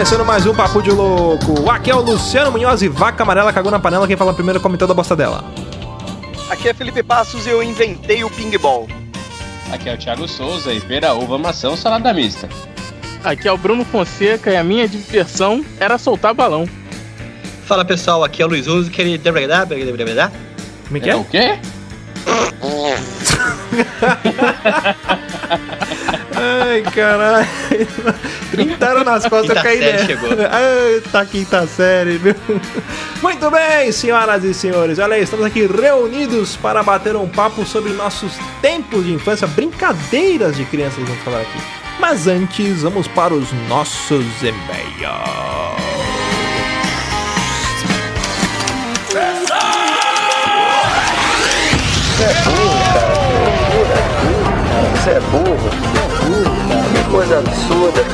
começando 0.00 0.24
mais 0.24 0.46
um 0.46 0.54
Papo 0.54 0.80
de 0.80 0.90
Louco. 0.90 1.70
Aqui 1.70 1.90
é 1.90 1.94
o 1.94 2.00
Luciano 2.00 2.50
Munhoz 2.50 2.80
e 2.80 2.88
Vaca 2.88 3.22
Amarela 3.22 3.52
cagou 3.52 3.70
na 3.70 3.78
panela. 3.78 4.06
Quem 4.06 4.16
fala 4.16 4.32
primeiro 4.32 4.58
comentou 4.58 4.88
da 4.88 4.94
bosta 4.94 5.14
dela. 5.14 5.44
Aqui 6.48 6.70
é 6.70 6.74
Felipe 6.74 7.02
Passos 7.02 7.46
e 7.46 7.50
eu 7.50 7.62
inventei 7.62 8.24
o 8.24 8.30
ping-ball. 8.30 8.88
Aqui 9.70 9.90
é 9.90 9.94
o 9.94 9.98
Thiago 9.98 10.26
Souza 10.26 10.72
e 10.72 10.80
pera, 10.80 11.12
uva, 11.12 11.36
maçã, 11.36 11.76
salada 11.76 12.14
mista. 12.14 12.48
Aqui 13.22 13.46
é 13.46 13.52
o 13.52 13.58
Bruno 13.58 13.84
Fonseca 13.84 14.50
e 14.50 14.56
a 14.56 14.64
minha 14.64 14.88
diversão 14.88 15.62
era 15.78 15.98
soltar 15.98 16.32
balão. 16.32 16.66
Fala 17.66 17.84
pessoal, 17.84 18.24
aqui 18.24 18.40
é 18.40 18.46
o 18.46 18.48
Luiz 18.48 18.66
Uso, 18.66 18.90
que 18.90 19.02
ele... 19.02 19.18
Como 19.18 20.96
é 20.96 21.00
que 21.00 21.10
é? 21.10 21.14
o 21.14 21.24
quê? 21.24 21.58
Ai, 26.40 26.82
caralho. 26.82 27.46
Trintaram 28.50 29.04
nas 29.04 29.26
costas, 29.26 29.56
eu 29.56 29.62
caí 29.62 29.78
nessa. 29.78 30.06
chegou. 30.06 30.30
Ai, 30.30 31.02
tá 31.12 31.24
quinta 31.26 31.66
série, 31.66 32.16
viu? 32.16 32.34
Muito 33.22 33.50
bem, 33.50 33.92
senhoras 33.92 34.42
e 34.42 34.54
senhores. 34.54 34.98
Olha 34.98 35.16
aí, 35.16 35.22
estamos 35.22 35.44
aqui 35.44 35.66
reunidos 35.66 36.56
para 36.56 36.82
bater 36.82 37.14
um 37.14 37.28
papo 37.28 37.66
sobre 37.66 37.92
nossos 37.92 38.32
tempos 38.62 39.04
de 39.04 39.12
infância, 39.12 39.46
brincadeiras 39.46 40.56
de 40.56 40.64
crianças, 40.64 41.04
vamos 41.04 41.22
falar 41.22 41.42
aqui. 41.42 41.58
Mas 41.98 42.26
antes, 42.26 42.82
vamos 42.82 43.06
para 43.06 43.34
os 43.34 43.52
nossos 43.68 44.24
e-mails. 44.42 44.90
Você 55.00 55.12
é 55.12 55.20
burro. 55.20 55.56
Você 55.56 55.98
é 55.98 56.08
burro, 56.26 56.56
cara. 56.68 56.84
Que 56.92 57.10
coisa 57.10 57.38
absurda. 57.38 58.04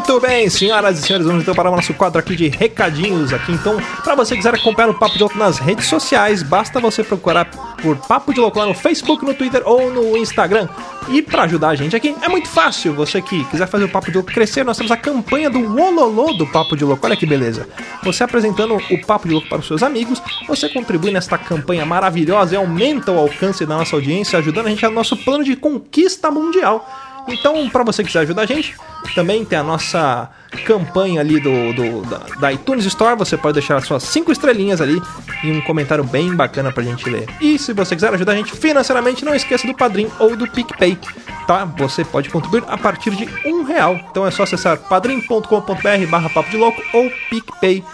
Muito 0.00 0.18
bem, 0.18 0.48
senhoras 0.48 0.98
e 0.98 1.02
senhores, 1.02 1.26
vamos 1.26 1.42
então 1.42 1.54
para 1.54 1.70
o 1.70 1.76
nosso 1.76 1.92
quadro 1.92 2.18
aqui 2.18 2.34
de 2.34 2.48
recadinhos 2.48 3.34
aqui. 3.34 3.52
Então, 3.52 3.76
para 4.02 4.14
você 4.14 4.34
quiser 4.34 4.54
acompanhar 4.54 4.88
o 4.88 4.94
Papo 4.94 5.12
de 5.12 5.20
Louco 5.20 5.36
nas 5.36 5.58
redes 5.58 5.88
sociais, 5.88 6.42
basta 6.42 6.80
você 6.80 7.04
procurar 7.04 7.44
por 7.82 7.96
Papo 7.98 8.32
de 8.32 8.40
Louco 8.40 8.58
lá 8.58 8.64
no 8.64 8.72
Facebook, 8.72 9.22
no 9.22 9.34
Twitter 9.34 9.62
ou 9.66 9.92
no 9.92 10.16
Instagram. 10.16 10.68
E 11.10 11.20
para 11.20 11.42
ajudar 11.42 11.68
a 11.68 11.74
gente 11.74 11.94
aqui, 11.94 12.16
é 12.22 12.28
muito 12.30 12.48
fácil. 12.48 12.94
Você 12.94 13.20
que 13.20 13.44
quiser 13.44 13.66
fazer 13.66 13.84
o 13.84 13.88
Papo 13.90 14.10
de 14.10 14.16
Louco 14.16 14.32
crescer, 14.32 14.64
nós 14.64 14.78
temos 14.78 14.90
a 14.90 14.96
campanha 14.96 15.50
do 15.50 15.60
Ololô 15.78 16.32
do 16.32 16.46
Papo 16.46 16.74
de 16.78 16.84
Louco. 16.84 17.04
Olha 17.06 17.16
que 17.16 17.26
beleza. 17.26 17.68
Você 18.02 18.24
apresentando 18.24 18.76
o 18.76 19.06
Papo 19.06 19.28
de 19.28 19.34
Louco 19.34 19.50
para 19.50 19.58
os 19.58 19.66
seus 19.66 19.82
amigos, 19.82 20.20
você 20.48 20.66
contribui 20.70 21.10
nesta 21.10 21.36
campanha 21.36 21.84
maravilhosa 21.84 22.54
e 22.54 22.56
aumenta 22.56 23.12
o 23.12 23.18
alcance 23.18 23.66
da 23.66 23.76
nossa 23.76 23.96
audiência, 23.96 24.38
ajudando 24.38 24.66
a 24.66 24.70
gente 24.70 24.82
no 24.82 24.92
nosso 24.92 25.14
plano 25.14 25.44
de 25.44 25.56
conquista 25.56 26.30
mundial. 26.30 26.88
Então, 27.32 27.68
para 27.70 27.84
você 27.84 28.02
que 28.02 28.08
quiser 28.08 28.20
ajudar 28.20 28.42
a 28.42 28.46
gente, 28.46 28.74
também 29.14 29.44
tem 29.44 29.58
a 29.58 29.62
nossa 29.62 30.28
campanha 30.64 31.20
ali 31.20 31.38
do, 31.40 31.72
do- 31.72 32.02
da, 32.02 32.18
da 32.40 32.52
iTunes 32.52 32.84
Store. 32.86 33.16
Você 33.18 33.36
pode 33.36 33.54
deixar 33.54 33.76
as 33.76 33.84
suas 33.86 34.02
cinco 34.02 34.32
estrelinhas 34.32 34.80
ali 34.80 35.00
e 35.44 35.50
um 35.50 35.60
comentário 35.60 36.02
bem 36.04 36.34
bacana 36.34 36.72
pra 36.72 36.82
gente 36.82 37.08
ler. 37.08 37.28
E 37.40 37.58
se 37.58 37.72
você 37.72 37.94
quiser 37.94 38.12
ajudar 38.14 38.32
a 38.32 38.36
gente 38.36 38.52
financeiramente, 38.52 39.24
não 39.24 39.34
esqueça 39.34 39.66
do 39.66 39.74
Padrim 39.74 40.08
ou 40.18 40.36
do 40.36 40.46
PicPay, 40.50 40.98
tá? 41.46 41.64
Você 41.78 42.04
pode 42.04 42.28
contribuir 42.30 42.64
a 42.68 42.76
partir 42.76 43.10
de 43.10 43.28
um 43.46 43.62
real. 43.62 43.98
Então 44.10 44.26
é 44.26 44.30
só 44.30 44.42
acessar 44.42 44.76
padrim.com.br 44.78 46.06
barra 46.10 46.28
papo 46.30 46.50
de 46.50 46.56
louco 46.56 46.82
ou 46.92 47.10
PicPay 47.30 47.84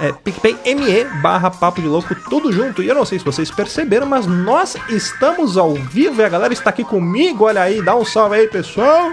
é, 0.00 0.12
PicPay.me 0.12 1.04
barra 1.22 1.50
Papo 1.50 1.80
de 1.80 1.88
Louco, 1.88 2.14
tudo 2.30 2.52
junto. 2.52 2.82
E 2.82 2.88
eu 2.88 2.94
não 2.94 3.04
sei 3.04 3.18
se 3.18 3.24
vocês 3.24 3.50
perceberam, 3.50 4.06
mas 4.06 4.26
nós 4.26 4.76
estamos 4.88 5.56
ao 5.56 5.74
vivo 5.74 6.20
e 6.20 6.24
a 6.24 6.28
galera 6.28 6.52
está 6.52 6.70
aqui 6.70 6.84
comigo. 6.84 7.44
Olha 7.44 7.62
aí, 7.62 7.82
dá 7.82 7.96
um 7.96 8.04
salve 8.04 8.36
aí, 8.36 8.46
pessoal. 8.48 9.10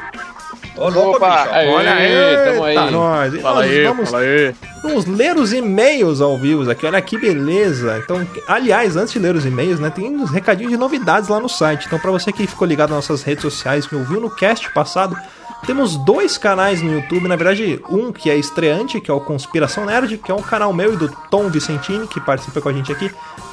Ô, 0.78 0.90
louco, 0.90 1.16
Opa, 1.18 1.47
Olha 1.69 1.94
aí, 1.94 2.46
tamo 2.51 2.63
aí. 2.66 2.75
tá 2.75 2.91
nós. 2.91 3.34
E 3.34 3.40
Fala 3.40 3.62
nós 3.62 3.72
aí, 3.72 3.84
vamos, 3.85 4.12
fala 4.12 4.23
aí. 4.23 4.56
vamos 4.84 5.06
ler 5.06 5.38
os 5.38 5.53
e-mails 5.53 6.19
ao 6.19 6.38
vivo 6.38 6.69
aqui. 6.69 6.85
Olha 6.85 7.02
que 7.02 7.17
beleza. 7.17 7.97
Então, 8.03 8.28
aliás, 8.47 8.97
antes 8.97 9.13
de 9.13 9.19
ler 9.19 9.35
os 9.35 9.46
e-mails, 9.46 9.79
né, 9.79 9.90
tem 9.90 10.13
uns 10.13 10.29
recadinhos 10.29 10.72
de 10.73 10.78
novidades 10.78 11.29
lá 11.29 11.40
no 11.40 11.47
site. 11.47 11.85
Então, 11.88 11.97
para 11.97 12.12
você 12.12 12.31
que 12.31 12.46
ficou 12.46 12.67
ligado 12.67 12.90
nas 12.90 13.07
nossas 13.07 13.23
redes 13.23 13.41
sociais, 13.41 13.88
que 13.88 13.96
ouviu 13.96 14.19
no 14.19 14.29
cast 14.29 14.69
passado, 14.73 15.16
temos 15.66 15.98
dois 15.98 16.38
canais 16.38 16.81
no 16.81 16.94
YouTube, 16.94 17.28
na 17.28 17.36
verdade, 17.36 17.81
um 17.90 18.12
que 18.12 18.30
é 18.30 18.38
estreante, 18.38 19.02
que 19.02 19.09
é 19.09 19.14
o 19.14 19.20
Conspiração 19.20 19.86
Nerd, 19.86 20.18
que 20.18 20.31
é 20.31 20.34
um 20.34 20.42
canal 20.42 20.72
meu 20.72 20.94
e 20.94 20.98
do 20.98 21.09
Tom 21.30 21.50
Vicentini, 21.50 22.08
que 22.08 22.22
participa 22.22 22.62
com 22.62 22.70
a 22.70 22.74
gente 22.74 22.92
aqui, 22.92 23.12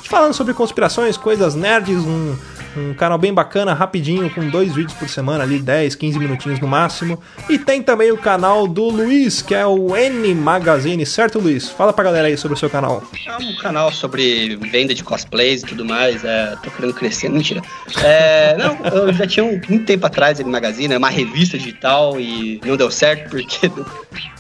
falando 0.09 0.35
sobre 0.35 0.53
conspirações, 0.53 1.17
coisas 1.17 1.55
nerds, 1.55 1.99
um, 1.99 2.37
um 2.77 2.95
canal 2.95 3.19
bem 3.19 3.33
bacana, 3.33 3.75
rapidinho, 3.75 4.29
com 4.31 4.49
dois 4.49 4.75
vídeos 4.75 4.95
por 4.95 5.09
semana 5.09 5.45
ali, 5.45 5.59
10, 5.59 5.95
15 5.95 6.19
minutinhos 6.19 6.61
no 6.61 6.67
máximo. 6.67 7.21
E 7.49 7.59
tem 7.59 7.83
também 7.83 8.11
o 8.11 8.17
canal 8.17 8.67
do 8.67 8.85
Luiz, 8.85 9.43
que 9.43 9.55
é 9.55 9.67
o 9.67 9.97
N 9.97 10.35
Magazine, 10.35 11.05
certo, 11.05 11.39
Luiz? 11.39 11.69
Fala 11.69 11.93
pra 11.93 12.05
galera 12.05 12.29
aí 12.29 12.37
sobre 12.37 12.57
o 12.57 12.59
seu 12.59 12.71
canal. 12.71 13.03
É 13.27 13.37
um 13.37 13.57
canal 13.57 13.93
sobre 13.93 14.57
venda 14.57 14.95
de 14.95 15.05
cosplays 15.05 15.63
e 15.63 15.67
tudo 15.67 15.85
mais. 15.85 16.25
É, 16.25 16.57
tô 16.63 16.71
querendo 16.71 16.95
crescer, 16.95 17.29
mentira. 17.31 17.61
É, 18.03 18.57
não, 18.57 18.79
eu 18.87 19.13
já 19.13 19.27
tinha 19.27 19.45
um, 19.45 19.61
muito 19.69 19.85
tempo 19.85 20.07
atrás 20.07 20.41
ele 20.41 20.49
Magazine, 20.49 20.95
é 20.95 20.99
uma 20.99 21.11
revista 21.11 21.59
digital 21.59 22.19
e 22.19 22.61
não 22.65 22.77
deu 22.77 22.91
certo 22.91 23.31
porque 23.31 23.69
deu 23.69 23.87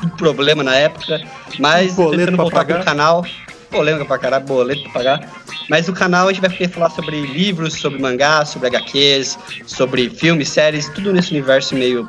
um 0.04 0.08
problema 0.10 0.62
na 0.62 0.74
época. 0.74 1.20
Mas 1.58 1.96
tentando 1.96 2.36
voltar 2.36 2.58
pagar. 2.58 2.76
pro 2.76 2.84
canal. 2.84 3.24
Polêmica 3.72 4.04
pra 4.04 4.18
caralho, 4.18 4.44
boleto 4.44 4.82
pra 4.84 4.92
pagar. 4.92 5.32
Mas 5.68 5.88
o 5.88 5.92
canal 5.92 6.28
a 6.28 6.32
gente 6.32 6.42
vai 6.42 6.50
querer 6.50 6.68
falar 6.68 6.90
sobre 6.90 7.20
livros, 7.20 7.74
sobre 7.74 7.98
mangá, 7.98 8.44
sobre 8.44 8.68
HQs, 8.68 9.38
sobre 9.66 10.10
filmes, 10.10 10.48
séries, 10.48 10.88
tudo 10.90 11.12
nesse 11.12 11.30
universo 11.30 11.74
meio 11.74 12.08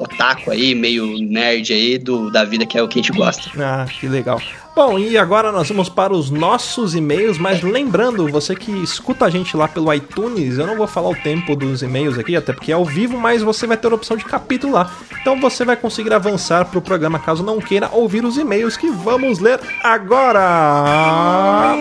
otaku 0.00 0.50
aí, 0.50 0.74
meio 0.74 1.06
nerd 1.18 1.72
aí 1.72 1.98
do, 1.98 2.30
da 2.30 2.42
vida 2.44 2.66
que 2.66 2.76
é 2.76 2.82
o 2.82 2.88
que 2.88 2.98
a 2.98 3.02
gente 3.02 3.16
gosta. 3.16 3.50
Ah, 3.58 3.86
que 3.86 4.08
legal. 4.08 4.40
Bom, 4.74 4.98
e 4.98 5.18
agora 5.18 5.52
nós 5.52 5.68
vamos 5.68 5.88
para 5.88 6.12
os 6.12 6.30
nossos 6.30 6.94
e-mails, 6.94 7.38
mas 7.38 7.60
lembrando, 7.62 8.28
você 8.28 8.54
que 8.54 8.70
escuta 8.82 9.26
a 9.26 9.30
gente 9.30 9.56
lá 9.56 9.68
pelo 9.68 9.92
iTunes, 9.92 10.58
eu 10.58 10.66
não 10.66 10.76
vou 10.76 10.86
falar 10.86 11.10
o 11.10 11.14
tempo 11.14 11.54
dos 11.54 11.82
e-mails 11.82 12.18
aqui, 12.18 12.34
até 12.34 12.52
porque 12.52 12.72
é 12.72 12.74
ao 12.74 12.84
vivo, 12.84 13.18
mas 13.18 13.42
você 13.42 13.66
vai 13.66 13.76
ter 13.76 13.92
a 13.92 13.94
opção 13.94 14.16
de 14.16 14.24
capítulo 14.24 14.72
lá. 14.72 14.90
Então 15.20 15.38
você 15.38 15.64
vai 15.64 15.76
conseguir 15.76 16.14
avançar 16.14 16.64
para 16.64 16.78
o 16.78 16.82
programa 16.82 17.18
caso 17.18 17.42
não 17.42 17.58
queira 17.58 17.90
ouvir 17.92 18.24
os 18.24 18.38
e-mails 18.38 18.76
que 18.76 18.88
vamos 18.90 19.38
ler 19.38 19.60
agora. 19.82 21.74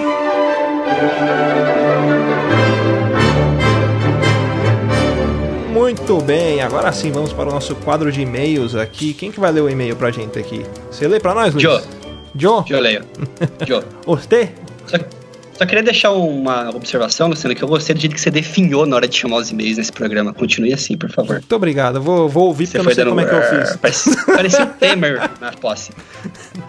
Muito 5.89 6.22
bem, 6.22 6.61
agora 6.61 6.91
sim 6.91 7.11
vamos 7.11 7.33
para 7.33 7.50
o 7.50 7.51
nosso 7.51 7.73
quadro 7.77 8.11
de 8.11 8.22
e-mails 8.22 8.75
aqui. 8.75 9.11
Quem 9.11 9.31
que 9.31 9.39
vai 9.39 9.51
ler 9.51 9.61
o 9.61 9.67
e-mail 9.67 9.95
pra 9.95 10.11
gente 10.11 10.38
aqui? 10.38 10.63
Você 10.91 11.07
lê 11.07 11.19
pra 11.19 11.33
nós, 11.33 11.51
Luiz? 11.51 11.63
Joe. 11.63 11.81
Joe? 12.35 12.63
Joe 12.67 12.79
Leio. 12.79 13.01
Joe. 13.67 13.81
Você? 14.05 14.51
Só, 14.85 14.97
só 15.53 15.66
queria 15.66 15.83
deixar 15.83 16.11
uma 16.11 16.69
observação, 16.69 17.28
Luciano, 17.28 17.55
que 17.55 17.63
eu 17.63 17.67
gostei 17.67 17.95
do 17.95 17.99
jeito 17.99 18.13
que 18.13 18.22
você 18.22 18.29
definhou 18.31 18.85
na 18.85 18.95
hora 18.95 19.07
de 19.07 19.16
chamar 19.16 19.38
os 19.38 19.49
e-mails 19.49 19.78
nesse 19.78 19.91
programa. 19.91 20.31
Continue 20.31 20.73
assim, 20.73 20.95
por 20.95 21.11
favor. 21.11 21.33
Muito 21.33 21.55
obrigado. 21.55 22.01
Vou, 22.01 22.29
vou 22.29 22.47
ouvir 22.47 22.66
porque 22.66 22.78
eu 22.78 22.83
não 22.83 22.94
sei 22.94 23.05
como 23.05 23.19
é 23.19 23.25
que 23.25 23.33
eu 23.33 23.41
fiz. 23.41 23.75
Parecia 24.25 24.63
um 24.63 24.67
Temer 24.67 25.29
na 25.41 25.51
posse. 25.53 25.91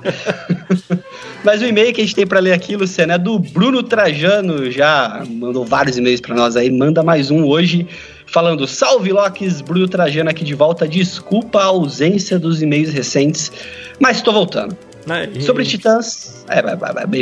Mas 1.44 1.62
o 1.62 1.66
e-mail 1.66 1.94
que 1.94 2.00
a 2.00 2.04
gente 2.04 2.14
tem 2.14 2.26
pra 2.26 2.41
ler 2.41 2.53
aqui, 2.53 2.76
Luciano, 2.76 3.12
é 3.12 3.19
do 3.19 3.38
Bruno 3.38 3.82
Trajano. 3.82 4.71
Já 4.71 5.22
mandou 5.27 5.65
vários 5.65 5.97
e-mails 5.97 6.21
pra 6.21 6.34
nós 6.34 6.56
aí. 6.56 6.71
Manda 6.71 7.03
mais 7.03 7.30
um 7.30 7.45
hoje. 7.47 7.86
Falando, 8.30 8.65
salve 8.66 9.12
Locks, 9.12 9.60
Bruno 9.60 9.88
Trajano 9.88 10.30
aqui 10.30 10.44
de 10.44 10.54
volta. 10.54 10.86
Desculpa 10.86 11.60
a 11.60 11.65
ausência 11.65 12.38
dos 12.38 12.62
e-mails 12.62 12.91
recentes, 12.92 13.50
mas 13.98 14.22
tô 14.22 14.32
voltando. 14.32 14.77
E- 15.34 15.42
Sobre 15.42 15.65
Titãs. 15.65 16.44
É, 16.48 16.62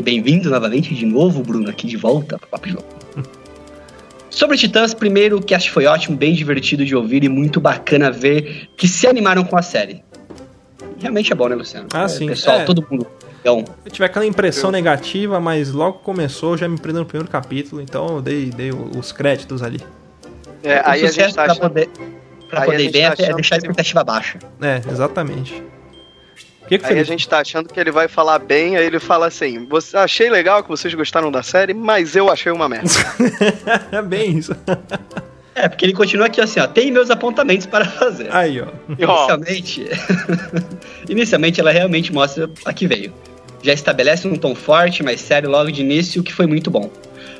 bem-vindo 0.03 0.51
novamente 0.51 0.95
de 0.95 1.07
novo, 1.07 1.43
Bruno, 1.43 1.71
aqui 1.71 1.87
de 1.87 1.97
volta 1.97 2.37
pro 2.39 2.49
Papo. 2.49 2.85
Sobre 4.29 4.59
Titãs, 4.59 4.93
primeiro, 4.93 5.39
o 5.39 5.43
cast 5.43 5.71
foi 5.71 5.87
ótimo, 5.87 6.15
bem 6.17 6.35
divertido 6.35 6.85
de 6.85 6.95
ouvir 6.95 7.25
e 7.25 7.29
muito 7.29 7.59
bacana 7.61 8.11
ver 8.11 8.69
que 8.77 8.87
se 8.87 9.07
animaram 9.07 9.43
com 9.45 9.57
a 9.57 9.63
série. 9.63 10.03
Realmente 10.99 11.33
é 11.33 11.35
bom, 11.35 11.49
né, 11.49 11.55
Luciano? 11.55 11.89
Ah, 11.93 12.03
É, 12.05 12.09
sim. 12.09 12.27
Pessoal, 12.27 12.61
É. 12.61 12.65
todo 12.65 12.87
mundo. 12.91 13.07
Então, 13.41 13.65
Eu 13.85 13.91
tive 13.91 14.05
aquela 14.05 14.27
impressão 14.27 14.71
negativa, 14.71 15.41
mas 15.41 15.73
logo 15.73 16.01
começou, 16.01 16.57
já 16.57 16.69
me 16.69 16.77
prendeu 16.79 17.01
no 17.01 17.07
primeiro 17.07 17.31
capítulo, 17.31 17.81
então 17.81 18.17
eu 18.17 18.21
dei, 18.23 18.47
dei 18.51 18.71
os 18.73 19.11
créditos 19.11 19.63
ali. 19.63 19.81
É, 20.63 20.83
aí 20.85 21.03
o 21.03 21.07
a 21.07 21.09
sucesso 21.09 21.27
gente 21.29 21.35
tá 21.37 21.43
pra 21.45 21.53
achando... 21.53 21.63
poder, 21.69 21.89
pra 22.49 22.59
aí 22.61 22.63
a 22.63 22.71
poder 22.73 22.85
ir 22.85 22.91
bem 22.91 23.03
tá 23.11 23.13
é, 23.23 23.33
deixar 23.35 23.55
a 23.57 23.59
que- 23.59 23.65
expectativa 23.67 24.05
baixa. 24.05 24.39
É, 24.61 24.81
exatamente. 24.91 25.63
Que, 26.69 26.79
que 26.79 26.85
Aí 26.85 26.99
a 26.99 27.03
gente 27.05 27.27
tá 27.27 27.39
achando 27.41 27.67
que 27.73 27.81
ele 27.81 27.91
vai 27.91 28.09
falar 28.09 28.39
bem, 28.39 28.77
aí 28.77 28.85
ele 28.85 29.01
fala 29.01 29.27
assim: 29.27 29.65
"Você- 29.67 29.97
achei 29.97 30.29
legal 30.29 30.63
que 30.63 30.69
vocês 30.69 30.93
gostaram 30.93 31.31
da 31.33 31.43
série, 31.43 31.73
mas 31.73 32.15
eu 32.15 32.31
achei 32.31 32.53
uma 32.53 32.69
merda. 32.69 32.91
é 33.91 34.01
bem 34.03 34.37
isso. 34.37 34.55
É, 35.55 35.67
porque 35.67 35.87
ele 35.87 35.95
continua 35.95 36.27
aqui 36.27 36.43
assim, 36.43 36.61
ó. 36.61 36.67
Tem 36.67 36.93
meus 36.93 37.11
apontamentos 37.11 37.65
para 37.67 37.87
fazer. 37.87 38.29
Aí, 38.31 38.61
ó. 38.61 38.67
Inicialmente, 38.99 39.87
inicialmente 41.09 41.59
ela 41.61 41.71
realmente 41.71 42.13
mostra 42.13 42.51
a 42.65 42.73
que 42.73 42.87
veio. 42.87 43.13
Já 43.63 43.73
estabelece 43.73 44.29
um 44.29 44.37
tom 44.37 44.55
forte, 44.55 45.03
mais 45.03 45.21
sério 45.23 45.49
logo 45.51 45.71
de 45.73 45.81
início, 45.81 46.21
o 46.21 46.25
que 46.25 46.33
foi 46.35 46.47
muito 46.47 46.71
bom. 46.71 46.91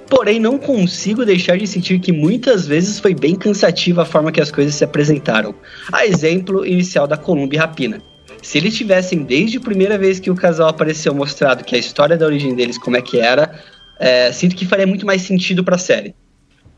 Porém, 0.09 0.41
não 0.41 0.59
consigo 0.59 1.25
deixar 1.25 1.59
de 1.59 1.67
sentir 1.67 1.99
que 2.01 2.13
muitas 2.13 2.67
vezes 2.67 2.99
foi 2.99 3.15
bem 3.15 3.35
cansativa 3.35 4.03
a 4.03 4.07
forma 4.07 4.33
que 4.33 4.41
as 4.41 4.51
coisas 4.51 4.75
se 4.75 4.83
apresentaram. 4.83 5.55
A 5.93 6.07
exemplo 6.07 6.65
inicial 6.65 7.07
da 7.07 7.17
Columba 7.17 7.55
e 7.55 7.59
Rapina. 7.59 8.01
Se 8.43 8.57
eles 8.57 8.75
tivessem, 8.75 9.23
desde 9.23 9.59
a 9.59 9.61
primeira 9.61 9.99
vez 9.99 10.19
que 10.19 10.31
o 10.31 10.35
casal 10.35 10.69
apareceu, 10.69 11.15
mostrado 11.15 11.65
que 11.65 11.77
a 11.77 11.79
história 11.79 12.17
da 12.17 12.25
origem 12.25 12.55
deles, 12.55 12.79
como 12.79 12.97
é 12.97 13.03
que 13.03 13.19
era, 13.19 13.61
é, 13.99 14.33
sinto 14.33 14.57
que 14.57 14.65
faria 14.65 14.87
muito 14.87 15.05
mais 15.05 15.23
sentido 15.23 15.63
para 15.63 15.75
a 15.75 15.79
série. 15.79 16.15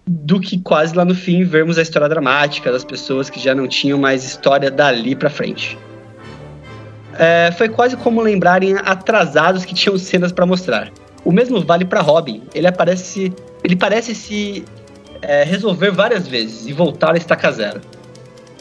Do 0.09 0.41
que 0.41 0.59
quase 0.59 0.97
lá 0.97 1.05
no 1.05 1.15
fim 1.15 1.45
vermos 1.45 1.79
a 1.79 1.83
história 1.83 2.09
dramática 2.09 2.73
das 2.73 2.83
pessoas 2.83 3.31
que 3.31 3.39
já 3.39 3.55
não 3.55 3.69
tinham 3.69 3.99
mais 3.99 4.25
história 4.25 4.71
dali 4.71 5.15
para 5.15 5.31
frente. 5.31 5.79
É, 7.17 7.53
foi 7.53 7.69
quase 7.69 7.97
como 7.97 8.21
lembrarem 8.21 8.75
atrasados 8.77 9.65
que 9.65 9.75
tinham 9.75 9.97
cenas 9.99 10.33
para 10.33 10.47
mostrar. 10.47 10.91
O 11.25 11.33
mesmo 11.33 11.61
vale 11.61 11.85
para 11.85 12.01
Robin. 12.01 12.43
Ele 12.55 12.67
aparece, 12.67 13.33
ele 13.63 13.77
parece 13.77 14.15
se 14.15 14.65
é, 15.23 15.45
resolver 15.45 15.91
várias 15.91 16.27
vezes 16.27 16.67
e 16.67 16.73
voltar 16.73 17.15
a 17.15 17.17
estaca 17.17 17.51
zero. 17.51 17.81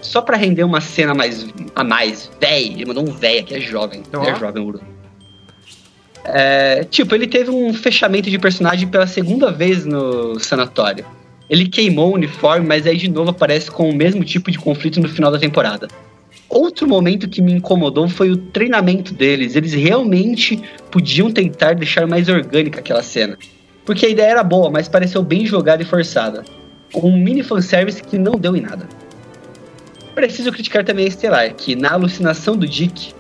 Só 0.01 0.21
para 0.21 0.37
render 0.37 0.63
uma 0.63 0.81
cena 0.81 1.13
mais 1.13 1.47
a 1.75 1.83
mais, 1.83 2.31
véi, 2.39 2.73
ele 2.73 2.85
mandou 2.85 3.07
um 3.07 3.11
véi 3.11 3.39
aqui, 3.39 3.55
é 3.55 3.59
jovem, 3.59 4.01
Então, 4.07 4.23
é 4.23 4.33
jovem, 4.35 4.63
Uru. 4.63 4.81
É, 6.23 6.83
tipo, 6.83 7.15
ele 7.15 7.27
teve 7.27 7.49
um 7.49 7.73
fechamento 7.73 8.29
de 8.29 8.37
personagem 8.37 8.87
pela 8.87 9.07
segunda 9.07 9.51
vez 9.51 9.85
no 9.85 10.39
sanatório. 10.39 11.05
Ele 11.49 11.67
queimou 11.67 12.11
o 12.11 12.15
uniforme, 12.15 12.65
mas 12.65 12.85
aí 12.85 12.95
de 12.95 13.09
novo 13.09 13.31
aparece 13.31 13.71
com 13.71 13.89
o 13.89 13.95
mesmo 13.95 14.23
tipo 14.23 14.51
de 14.51 14.59
conflito 14.59 14.99
no 14.99 15.09
final 15.09 15.31
da 15.31 15.39
temporada. 15.39 15.87
Outro 16.49 16.87
momento 16.87 17.29
que 17.29 17.41
me 17.41 17.53
incomodou 17.53 18.09
foi 18.09 18.31
o 18.31 18.37
treinamento 18.37 19.13
deles. 19.13 19.55
Eles 19.55 19.73
realmente 19.73 20.59
podiam 20.89 21.31
tentar 21.31 21.73
deixar 21.73 22.07
mais 22.07 22.27
orgânica 22.27 22.79
aquela 22.79 23.03
cena. 23.03 23.37
Porque 23.85 24.05
a 24.05 24.09
ideia 24.09 24.31
era 24.31 24.43
boa, 24.43 24.69
mas 24.71 24.87
pareceu 24.87 25.21
bem 25.21 25.45
jogada 25.45 25.83
e 25.83 25.85
forçada. 25.85 26.43
Um 26.95 27.15
mini 27.17 27.43
fanservice 27.43 28.01
que 28.01 28.17
não 28.17 28.31
deu 28.31 28.55
em 28.55 28.61
nada. 28.61 28.87
Preciso 30.15 30.51
criticar 30.51 30.83
também 30.83 31.05
a 31.05 31.07
Estelar, 31.07 31.53
que 31.53 31.75
na 31.75 31.93
alucinação 31.93 32.57
do 32.57 32.67
Dick 32.67 33.13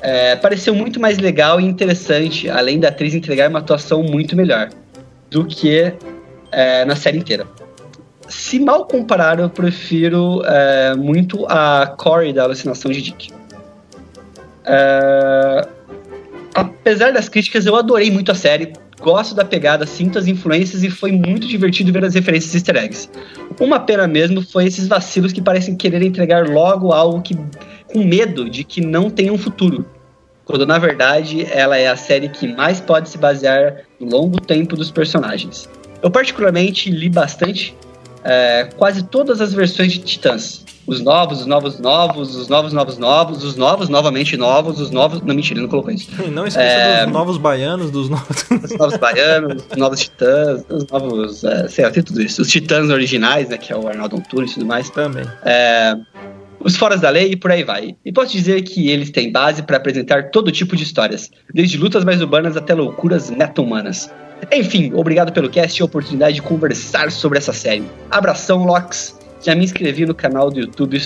é, 0.00 0.34
pareceu 0.34 0.74
muito 0.74 0.98
mais 0.98 1.18
legal 1.18 1.60
e 1.60 1.64
interessante, 1.64 2.48
além 2.48 2.80
da 2.80 2.88
atriz 2.88 3.14
entregar 3.14 3.50
uma 3.50 3.58
atuação 3.58 4.02
muito 4.02 4.34
melhor 4.34 4.70
do 5.30 5.44
que 5.44 5.94
é, 6.50 6.84
na 6.84 6.96
série 6.96 7.18
inteira. 7.18 7.46
Se 8.32 8.58
mal 8.58 8.86
comparar, 8.86 9.38
eu 9.38 9.50
prefiro 9.50 10.42
é, 10.46 10.94
muito 10.94 11.44
a 11.46 11.94
Corey 11.98 12.32
da 12.32 12.44
alucinação 12.44 12.90
de 12.90 13.02
Dick. 13.02 13.30
É, 14.64 15.68
apesar 16.54 17.12
das 17.12 17.28
críticas, 17.28 17.66
eu 17.66 17.76
adorei 17.76 18.10
muito 18.10 18.32
a 18.32 18.34
série. 18.34 18.72
Gosto 19.02 19.34
da 19.34 19.44
pegada, 19.44 19.84
sinto 19.86 20.18
as 20.18 20.26
influências 20.26 20.82
e 20.82 20.88
foi 20.88 21.12
muito 21.12 21.46
divertido 21.46 21.92
ver 21.92 22.06
as 22.06 22.14
referências 22.14 22.54
easter 22.54 22.76
eggs. 22.76 23.10
Uma 23.60 23.78
pena 23.78 24.06
mesmo 24.06 24.40
foi 24.40 24.64
esses 24.64 24.88
vacilos 24.88 25.30
que 25.30 25.42
parecem 25.42 25.76
querer 25.76 26.02
entregar 26.02 26.48
logo 26.48 26.90
algo 26.90 27.20
que 27.20 27.36
com 27.86 28.02
medo 28.02 28.48
de 28.48 28.64
que 28.64 28.80
não 28.80 29.10
tenha 29.10 29.32
um 29.32 29.38
futuro. 29.38 29.84
Quando 30.46 30.64
na 30.64 30.78
verdade 30.78 31.46
ela 31.50 31.76
é 31.76 31.86
a 31.86 31.96
série 31.96 32.30
que 32.30 32.48
mais 32.48 32.80
pode 32.80 33.10
se 33.10 33.18
basear 33.18 33.82
no 34.00 34.08
longo 34.08 34.40
tempo 34.40 34.74
dos 34.74 34.90
personagens. 34.90 35.68
Eu 36.02 36.10
particularmente 36.10 36.90
li 36.90 37.10
bastante 37.10 37.76
é, 38.24 38.68
quase 38.76 39.02
todas 39.04 39.40
as 39.40 39.52
versões 39.54 39.92
de 39.92 39.98
Titãs. 40.00 40.64
Os 40.84 41.00
novos, 41.00 41.40
os 41.42 41.46
novos 41.46 41.78
novos, 41.78 42.34
os 42.34 42.48
novos 42.48 42.72
novos 42.72 42.98
novos, 42.98 43.44
os 43.44 43.54
novos 43.54 43.88
novamente 43.88 44.36
novos, 44.36 44.80
os 44.80 44.90
novos. 44.90 45.20
Não, 45.22 45.32
mentira, 45.32 45.54
ele 45.60 45.62
não 45.62 45.68
colocou 45.70 45.92
isso. 45.92 46.08
Não 46.32 46.44
esqueça 46.44 46.66
É. 46.68 47.04
dos 47.04 47.12
novos 47.12 47.38
baianos, 47.38 47.90
dos 47.92 48.08
novos. 48.08 48.44
Os 48.50 48.76
novos 48.76 48.96
baianos, 48.96 49.62
os 49.70 49.76
novos 49.76 50.00
titãs, 50.00 50.64
os 50.68 50.84
novos. 50.88 51.44
É, 51.44 51.68
sei 51.68 51.84
lá, 51.84 51.90
tem 51.92 52.02
tudo 52.02 52.20
isso. 52.20 52.42
Os 52.42 52.48
titãs 52.48 52.90
originais, 52.90 53.48
né? 53.48 53.58
Que 53.58 53.72
é 53.72 53.76
o 53.76 53.86
Arnaldo 53.86 54.16
Antunes 54.16 54.50
e 54.50 54.54
tudo 54.54 54.66
mais. 54.66 54.90
Também. 54.90 55.24
É, 55.44 55.94
os 56.58 56.76
foras 56.76 57.00
da 57.00 57.10
lei 57.10 57.30
e 57.30 57.36
por 57.36 57.52
aí 57.52 57.62
vai. 57.62 57.94
E 58.04 58.12
posso 58.12 58.32
dizer 58.32 58.60
que 58.62 58.90
eles 58.90 59.10
têm 59.12 59.30
base 59.30 59.62
para 59.62 59.76
apresentar 59.76 60.30
todo 60.30 60.50
tipo 60.50 60.74
de 60.74 60.82
histórias, 60.82 61.30
desde 61.54 61.76
lutas 61.78 62.04
mais 62.04 62.20
urbanas 62.20 62.56
até 62.56 62.74
loucuras 62.74 63.30
meta-humanas. 63.30 64.10
Enfim, 64.50 64.92
obrigado 64.94 65.32
pelo 65.32 65.48
cast 65.48 65.80
e 65.80 65.82
a 65.82 65.84
oportunidade 65.84 66.34
de 66.34 66.42
conversar 66.42 67.10
sobre 67.10 67.38
essa 67.38 67.52
série. 67.52 67.84
Abração, 68.10 68.64
Lox. 68.64 69.18
Já 69.40 69.54
me 69.54 69.64
inscrevi 69.64 70.06
no 70.06 70.14
canal 70.14 70.50
do 70.50 70.60
YouTube. 70.60 70.98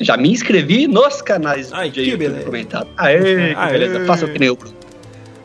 Já 0.00 0.16
me 0.16 0.30
inscrevi 0.30 0.86
nos 0.86 1.22
canais 1.22 1.72
Ai, 1.72 1.88
de 1.88 1.94
que 1.94 2.00
YouTube 2.10 2.18
beleza. 2.18 2.44
comentado. 2.44 2.88
Aê, 2.96 3.18
que 3.18 3.54
Aê. 3.56 3.72
beleza. 3.72 4.04
Faça 4.04 4.26
o 4.26 4.32
que 4.32 4.38
nem 4.38 4.48
eu, 4.48 4.56
Bruno. 4.56 4.74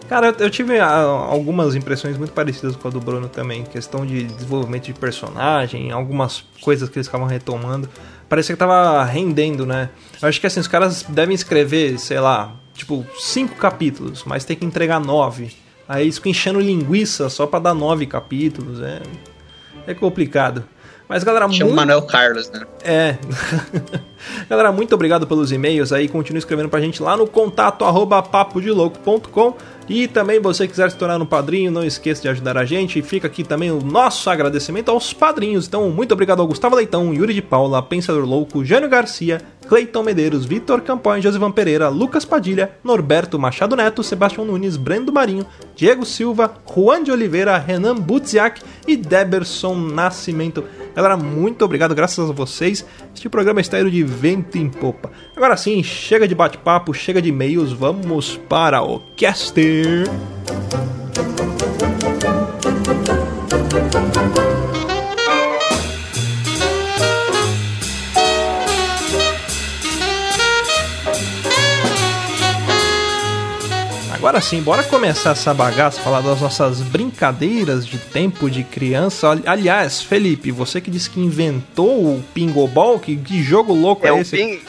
Cara, 0.09 0.35
eu, 0.37 0.49
tive 0.51 0.79
ah, 0.79 1.01
algumas 1.01 1.73
impressões 1.73 2.15
muito 2.15 2.31
parecidas 2.31 2.75
com 2.75 2.87
a 2.87 2.91
do 2.91 2.99
Bruno 2.99 3.27
também. 3.27 3.63
Questão 3.63 4.05
de 4.05 4.23
desenvolvimento 4.23 4.85
de 4.85 4.93
personagem, 4.93 5.91
algumas 5.91 6.43
coisas 6.61 6.89
que 6.89 6.97
eles 6.97 7.07
ficavam 7.07 7.27
retomando. 7.27 7.89
Parecia 8.29 8.53
que 8.53 8.59
tava 8.59 9.03
rendendo, 9.03 9.65
né? 9.65 9.89
Eu 10.21 10.27
acho 10.27 10.39
que 10.39 10.45
assim, 10.45 10.59
os 10.59 10.67
caras 10.67 11.03
devem 11.03 11.33
escrever, 11.33 11.97
sei 11.97 12.19
lá, 12.19 12.53
tipo, 12.73 13.05
cinco 13.17 13.55
capítulos, 13.55 14.23
mas 14.25 14.45
tem 14.45 14.55
que 14.55 14.65
entregar 14.65 14.99
nove. 14.99 15.51
Aí 15.87 16.11
ficam 16.11 16.31
enchendo 16.31 16.59
linguiça 16.59 17.29
só 17.29 17.45
pra 17.45 17.59
dar 17.59 17.73
nove 17.73 18.05
capítulos. 18.05 18.81
É, 18.81 19.01
é 19.87 19.93
complicado. 19.93 20.63
Mas 21.07 21.23
galera, 21.23 21.45
Chama 21.51 21.65
muito... 21.65 21.75
Manuel 21.75 22.01
Carlos, 22.03 22.49
né? 22.49 22.61
É. 22.83 23.17
Galera, 24.49 24.71
muito 24.71 24.93
obrigado 24.95 25.27
pelos 25.27 25.51
e-mails 25.51 25.91
aí. 25.91 26.07
Continue 26.07 26.39
escrevendo 26.39 26.69
pra 26.69 26.79
gente 26.79 27.01
lá 27.01 27.15
no 27.15 27.27
contato 27.27 27.85
arroba 27.85 28.21
papodilouco.com. 28.21 29.55
E 29.87 30.07
também, 30.07 30.39
você 30.39 30.67
quiser 30.67 30.89
se 30.89 30.97
tornar 30.97 31.21
um 31.21 31.27
padrinho, 31.27 31.71
não 31.71 31.83
esqueça 31.83 32.23
de 32.23 32.29
ajudar 32.29 32.57
a 32.57 32.65
gente. 32.65 32.97
E 32.97 33.03
fica 33.03 33.27
aqui 33.27 33.43
também 33.43 33.69
o 33.69 33.79
nosso 33.79 34.29
agradecimento 34.29 34.89
aos 34.89 35.13
padrinhos. 35.13 35.67
Então, 35.67 35.89
muito 35.91 36.11
obrigado 36.11 36.39
ao 36.39 36.47
Gustavo 36.47 36.75
Leitão, 36.75 37.13
Yuri 37.13 37.35
de 37.35 37.41
Paula, 37.41 37.83
Pensador 37.83 38.25
Louco, 38.25 38.65
Jânio 38.65 38.89
Garcia, 38.89 39.41
Cleiton 39.67 40.01
Medeiros, 40.01 40.43
Vitor 40.43 40.81
Campanha, 40.81 41.21
Josivan 41.21 41.51
Pereira, 41.51 41.89
Lucas 41.89 42.25
Padilha, 42.25 42.71
Norberto 42.83 43.37
Machado 43.37 43.75
Neto, 43.75 44.03
Sebastião 44.03 44.45
Nunes, 44.45 44.75
Brendo 44.75 45.13
Marinho, 45.13 45.45
Diego 45.75 46.05
Silva, 46.05 46.51
Juan 46.67 47.03
de 47.03 47.11
Oliveira, 47.11 47.57
Renan 47.57 47.95
Budziak 47.95 48.61
e 48.87 48.95
Deberson 48.95 49.75
Nascimento. 49.75 50.63
Galera, 50.95 51.17
muito 51.17 51.65
obrigado, 51.65 51.93
graças 51.93 52.29
a 52.29 52.33
vocês. 52.33 52.85
Este 53.13 53.27
programa 53.29 53.61
está 53.61 53.79
indo 53.79 53.91
de 53.91 54.03
vento 54.03 54.57
em 54.57 54.69
popa. 54.69 55.11
Agora 55.35 55.57
sim, 55.57 55.83
chega 55.83 56.27
de 56.27 56.35
bate-papo, 56.35 56.93
chega 56.93 57.21
de 57.21 57.29
e-mails, 57.29 57.71
vamos 57.71 58.37
para 58.47 58.81
o 58.81 59.01
caster. 59.17 60.05
Agora 74.35 74.49
sim, 74.49 74.61
bora 74.61 74.83
começar 74.83 75.29
essa 75.29 75.53
bagaça, 75.53 76.01
falar 76.01 76.19
das 76.19 76.41
nossas 76.41 76.81
brincadeiras 76.81 77.87
de 77.87 77.97
tempo 77.97 78.49
de 78.49 78.65
criança. 78.65 79.29
Ali- 79.29 79.43
Aliás, 79.45 80.01
Felipe, 80.01 80.51
você 80.51 80.81
que 80.81 80.91
disse 80.91 81.09
que 81.09 81.21
inventou 81.21 82.03
o 82.03 82.21
Pingobol, 82.33 82.99
que, 82.99 83.15
que 83.15 83.41
jogo 83.41 83.73
louco 83.73 84.05
é, 84.05 84.09
É 84.09 84.11
o 84.11 84.17
esse? 84.17 84.35
ping... 84.35 84.59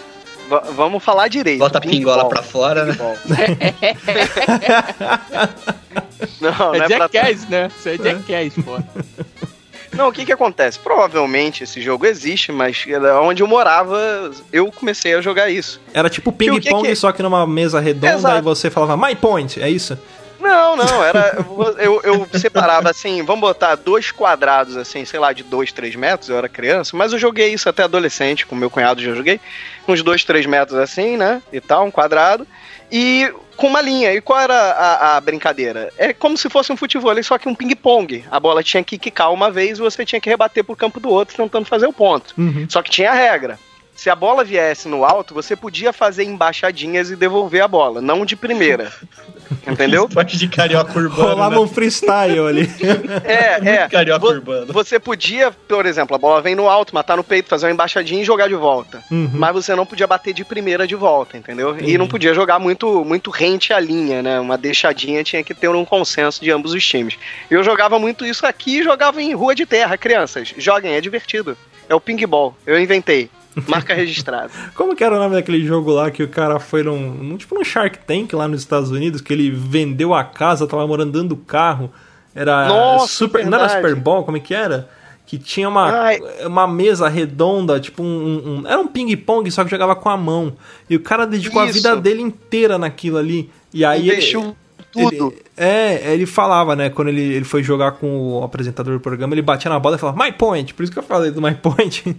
Va- 0.49 0.62
Vamos 0.76 1.02
falar 1.02 1.26
direito. 1.26 1.58
Bota 1.58 1.78
a 1.78 1.80
pingola 1.80 2.28
pra 2.28 2.44
fora, 2.44 2.85
né? 2.85 2.94
Não, 6.40 6.52
não 6.52 6.75
É 6.75 6.78
é 6.78 6.87
pra... 6.87 6.99
Jackass, 6.99 7.49
né? 7.49 7.68
Isso 7.76 7.88
é 7.88 7.96
Jackass, 7.96 8.54
pô. 8.64 8.78
Não, 9.96 10.08
o 10.08 10.12
que 10.12 10.24
que 10.24 10.32
acontece? 10.32 10.78
Provavelmente 10.78 11.64
esse 11.64 11.80
jogo 11.80 12.06
existe, 12.06 12.52
mas 12.52 12.84
onde 13.22 13.42
eu 13.42 13.46
morava, 13.46 14.30
eu 14.52 14.70
comecei 14.70 15.14
a 15.14 15.20
jogar 15.20 15.50
isso. 15.50 15.80
Era 15.94 16.08
tipo 16.10 16.30
que 16.32 16.38
ping-pong, 16.38 16.88
que- 16.88 16.94
só 16.94 17.12
que 17.12 17.22
numa 17.22 17.46
mesa 17.46 17.80
redonda 17.80 18.14
Exato. 18.14 18.38
e 18.38 18.42
você 18.42 18.70
falava 18.70 18.96
My 18.96 19.14
Point, 19.14 19.60
é 19.62 19.68
isso? 19.68 19.98
Não, 20.38 20.76
não, 20.76 21.02
era. 21.02 21.38
Eu, 21.78 22.00
eu 22.04 22.26
separava 22.38 22.90
assim, 22.90 23.22
vamos 23.22 23.40
botar 23.40 23.74
dois 23.74 24.10
quadrados, 24.12 24.76
assim, 24.76 25.04
sei 25.04 25.18
lá, 25.18 25.32
de 25.32 25.42
dois, 25.42 25.72
três 25.72 25.94
metros, 25.96 26.28
eu 26.28 26.36
era 26.38 26.48
criança, 26.48 26.96
mas 26.96 27.12
eu 27.12 27.18
joguei 27.18 27.52
isso 27.52 27.68
até 27.68 27.82
adolescente, 27.82 28.46
com 28.46 28.54
meu 28.54 28.70
cunhado 28.70 29.02
já 29.02 29.14
joguei, 29.14 29.40
uns 29.88 30.02
dois, 30.02 30.24
três 30.24 30.46
metros 30.46 30.78
assim, 30.78 31.16
né? 31.16 31.42
E 31.52 31.60
tal, 31.60 31.84
um 31.86 31.90
quadrado. 31.90 32.46
E 32.90 33.30
com 33.56 33.66
uma 33.66 33.80
linha. 33.80 34.12
E 34.12 34.20
qual 34.20 34.40
era 34.40 34.54
a, 34.54 35.16
a 35.16 35.20
brincadeira? 35.20 35.92
É 35.96 36.12
como 36.12 36.36
se 36.36 36.48
fosse 36.48 36.72
um 36.72 36.76
futebol, 36.76 37.20
só 37.22 37.38
que 37.38 37.48
um 37.48 37.54
ping-pong. 37.54 38.25
A 38.30 38.38
bola 38.38 38.62
tinha 38.62 38.84
que 38.84 38.98
quicar 38.98 39.32
uma 39.32 39.50
vez 39.50 39.78
e 39.78 39.82
você 39.82 40.04
tinha 40.04 40.20
que 40.20 40.28
rebater 40.28 40.62
pro 40.62 40.76
campo 40.76 41.00
do 41.00 41.08
outro 41.08 41.36
tentando 41.36 41.66
fazer 41.66 41.86
o 41.86 41.92
ponto. 41.92 42.34
Uhum. 42.38 42.66
Só 42.68 42.82
que 42.82 42.90
tinha 42.90 43.10
a 43.10 43.14
regra. 43.14 43.58
Se 43.94 44.10
a 44.10 44.14
bola 44.14 44.44
viesse 44.44 44.88
no 44.88 45.04
alto, 45.04 45.32
você 45.32 45.56
podia 45.56 45.90
fazer 45.90 46.25
embaixadinhas 46.25 47.10
e 47.10 47.16
devolver 47.16 47.62
a 47.62 47.68
bola, 47.68 48.02
não 48.02 48.26
de 48.26 48.36
primeira. 48.36 48.92
Entendeu? 49.66 50.06
Esporte 50.08 50.36
de 50.36 50.48
carioca 50.48 50.98
urbano. 50.98 51.28
Rolava 51.30 51.54
né? 51.56 51.60
um 51.60 51.66
freestyle 51.66 52.40
ali. 52.40 52.70
É, 53.24 53.68
é. 53.68 53.88
Carioca 53.88 54.20
Vo- 54.20 54.32
urbano. 54.32 54.72
Você 54.72 54.98
podia, 54.98 55.50
por 55.68 55.86
exemplo, 55.86 56.14
a 56.14 56.18
bola 56.18 56.40
vem 56.40 56.54
no 56.54 56.68
alto, 56.68 56.94
matar 56.94 57.16
no 57.16 57.24
peito, 57.24 57.48
fazer 57.48 57.66
uma 57.66 57.72
embaixadinha 57.72 58.22
e 58.22 58.24
jogar 58.24 58.48
de 58.48 58.54
volta. 58.54 59.02
Uhum. 59.10 59.30
Mas 59.34 59.52
você 59.54 59.74
não 59.74 59.86
podia 59.86 60.06
bater 60.06 60.32
de 60.34 60.44
primeira 60.44 60.86
de 60.86 60.94
volta, 60.94 61.36
entendeu? 61.36 61.70
Entendi. 61.74 61.92
E 61.92 61.98
não 61.98 62.06
podia 62.08 62.32
jogar 62.34 62.58
muito, 62.58 63.04
muito 63.04 63.30
rente 63.30 63.72
à 63.72 63.80
linha, 63.80 64.22
né? 64.22 64.38
Uma 64.40 64.56
deixadinha 64.58 65.22
tinha 65.24 65.42
que 65.42 65.54
ter 65.54 65.68
um 65.68 65.84
consenso 65.84 66.42
de 66.42 66.50
ambos 66.50 66.72
os 66.72 66.84
times. 66.86 67.16
Eu 67.50 67.62
jogava 67.62 67.98
muito 67.98 68.24
isso 68.24 68.46
aqui 68.46 68.78
e 68.80 68.82
jogava 68.82 69.20
em 69.22 69.34
rua 69.34 69.54
de 69.54 69.66
terra. 69.66 69.96
Crianças, 69.96 70.52
joguem, 70.56 70.92
é 70.92 71.00
divertido. 71.00 71.56
É 71.88 71.94
o 71.94 72.00
ping-ball. 72.00 72.56
Eu 72.66 72.80
inventei. 72.80 73.30
Marca 73.68 73.94
registrada. 73.94 74.50
Como 74.75 74.94
que 74.94 75.02
era 75.02 75.14
o 75.16 75.18
nome 75.18 75.34
daquele 75.34 75.64
jogo 75.64 75.90
lá 75.92 76.10
que 76.10 76.22
o 76.22 76.28
cara 76.28 76.58
foi 76.58 76.82
num, 76.82 77.10
num- 77.14 77.36
tipo 77.36 77.54
num 77.54 77.64
Shark 77.64 77.98
Tank 78.06 78.32
lá 78.34 78.46
nos 78.46 78.60
Estados 78.60 78.90
Unidos, 78.90 79.20
que 79.20 79.32
ele 79.32 79.50
vendeu 79.50 80.12
a 80.14 80.22
casa, 80.25 80.66
tava 80.66 80.86
morando 80.86 81.12
dentro 81.12 81.28
do 81.28 81.36
carro. 81.36 81.90
Era 82.34 82.66
Nossa, 82.68 83.08
super, 83.08 83.46
não 83.46 83.56
era 83.58 83.66
verdade. 83.68 83.88
Super 83.88 83.94
Bowl, 84.02 84.22
como 84.25 84.36
é 84.36 84.40
que 84.40 84.54
era? 84.54 84.88
Que 85.25 85.38
tinha 85.38 85.68
uma, 85.68 85.90
Ai. 85.90 86.20
uma 86.44 86.68
mesa 86.68 87.08
redonda, 87.08 87.80
tipo 87.80 88.02
um, 88.02 88.06
um- 88.06 88.58
um- 88.60 88.66
Era 88.66 88.78
um 88.78 88.86
ping-pong, 88.86 89.50
só 89.50 89.64
que 89.64 89.70
jogava 89.70 89.96
com 89.96 90.08
a 90.08 90.16
mão. 90.16 90.52
E 90.88 90.94
o 90.94 91.00
cara 91.00 91.26
dedicou 91.26 91.60
a 91.62 91.64
Isso. 91.64 91.75
vida 91.75 91.96
dele 91.96 92.20
inteira 92.22 92.78
naquilo 92.78 93.16
ali. 93.18 93.50
E 93.75 93.84
aí. 93.84 94.06
Investiu 94.06 94.56
tudo. 94.96 95.34
Ele, 95.34 95.42
é, 95.56 96.12
ele 96.12 96.26
falava, 96.26 96.74
né? 96.74 96.90
Quando 96.90 97.08
ele, 97.08 97.22
ele 97.22 97.44
foi 97.44 97.62
jogar 97.62 97.92
com 97.92 98.38
o 98.38 98.42
apresentador 98.44 98.94
do 98.94 99.00
programa, 99.00 99.34
ele 99.34 99.42
batia 99.42 99.70
na 99.70 99.78
bola 99.78 99.96
e 99.96 99.98
falava, 99.98 100.22
My 100.24 100.32
Point. 100.32 100.74
Por 100.74 100.82
isso 100.82 100.92
que 100.92 100.98
eu 100.98 101.02
falei 101.02 101.30
do 101.30 101.40
My 101.42 101.54
Point. 101.54 102.16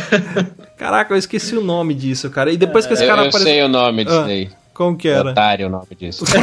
Caraca, 0.78 1.12
eu 1.14 1.18
esqueci 1.18 1.56
o 1.56 1.60
nome 1.62 1.94
disso, 1.94 2.30
cara. 2.30 2.52
E 2.52 2.56
depois 2.56 2.86
que 2.86 2.94
esse 2.94 3.04
Eu, 3.04 3.08
cara 3.08 3.22
eu 3.22 3.28
apareceu. 3.28 3.52
sei 3.52 3.62
o 3.62 3.68
nome 3.68 4.04
disso 4.04 4.16
Ah, 4.18 4.22
daí. 4.24 4.50
Como 4.72 4.96
que 4.96 5.08
era? 5.08 5.30
Otário 5.30 5.68
o 5.68 5.70
nome 5.70 5.94
disso. 5.98 6.24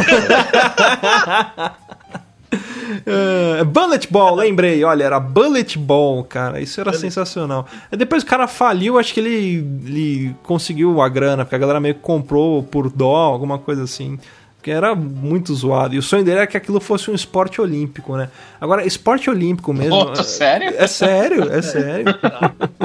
É, 3.06 3.64
Bullet 3.64 4.12
Ball, 4.12 4.36
lembrei. 4.36 4.84
Olha, 4.84 5.06
era 5.06 5.20
Bullet 5.20 5.78
Ball, 5.78 6.24
cara. 6.26 6.60
Isso 6.60 6.82
era 6.82 6.92
sensacional. 6.92 7.66
Aí 7.90 7.98
depois 7.98 8.24
o 8.24 8.26
cara 8.26 8.48
faliu, 8.48 9.00
acho 9.00 9.14
que 9.14 9.20
ele, 9.22 9.66
ele 9.86 10.36
conseguiu 10.44 11.02
a 11.02 11.08
grana, 11.08 11.46
porque 11.46 11.56
a 11.56 11.58
galera 11.58 11.80
meio 11.80 11.96
que 11.96 12.02
comprou 12.02 12.62
por 12.64 12.90
dó, 12.92 13.16
alguma 13.16 13.58
coisa 13.58 13.84
assim. 13.84 14.20
Porque 14.62 14.70
era 14.70 14.94
muito 14.94 15.56
zoado. 15.56 15.96
E 15.96 15.98
o 15.98 16.04
sonho 16.04 16.24
dele 16.24 16.38
era 16.38 16.46
que 16.46 16.56
aquilo 16.56 16.80
fosse 16.80 17.10
um 17.10 17.16
esporte 17.16 17.60
olímpico, 17.60 18.16
né? 18.16 18.30
Agora, 18.60 18.86
esporte 18.86 19.28
olímpico 19.28 19.74
mesmo. 19.74 20.06
Pô, 20.06 20.24
sério? 20.24 20.72
É 20.78 20.86
sério, 20.86 21.52
é 21.52 21.64
sério. 21.64 22.06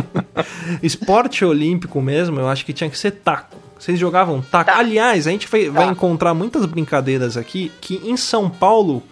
esporte 0.83 1.45
olímpico 1.45 2.01
mesmo, 2.01 2.41
eu 2.41 2.49
acho 2.49 2.65
que 2.65 2.73
tinha 2.73 2.89
que 2.89 2.99
ser 2.99 3.11
taco. 3.11 3.59
Vocês 3.79 3.99
jogavam 3.99 4.41
taco? 4.41 4.71
Aliás, 4.71 5.27
a 5.27 5.31
gente 5.31 5.47
vai, 5.49 5.69
vai 5.69 5.89
encontrar 5.89 6.33
muitas 6.33 6.65
brincadeiras 6.65 7.37
aqui 7.37 7.71
que 7.79 8.01
em 8.03 8.17
São 8.17 8.49
Paulo 8.49 9.03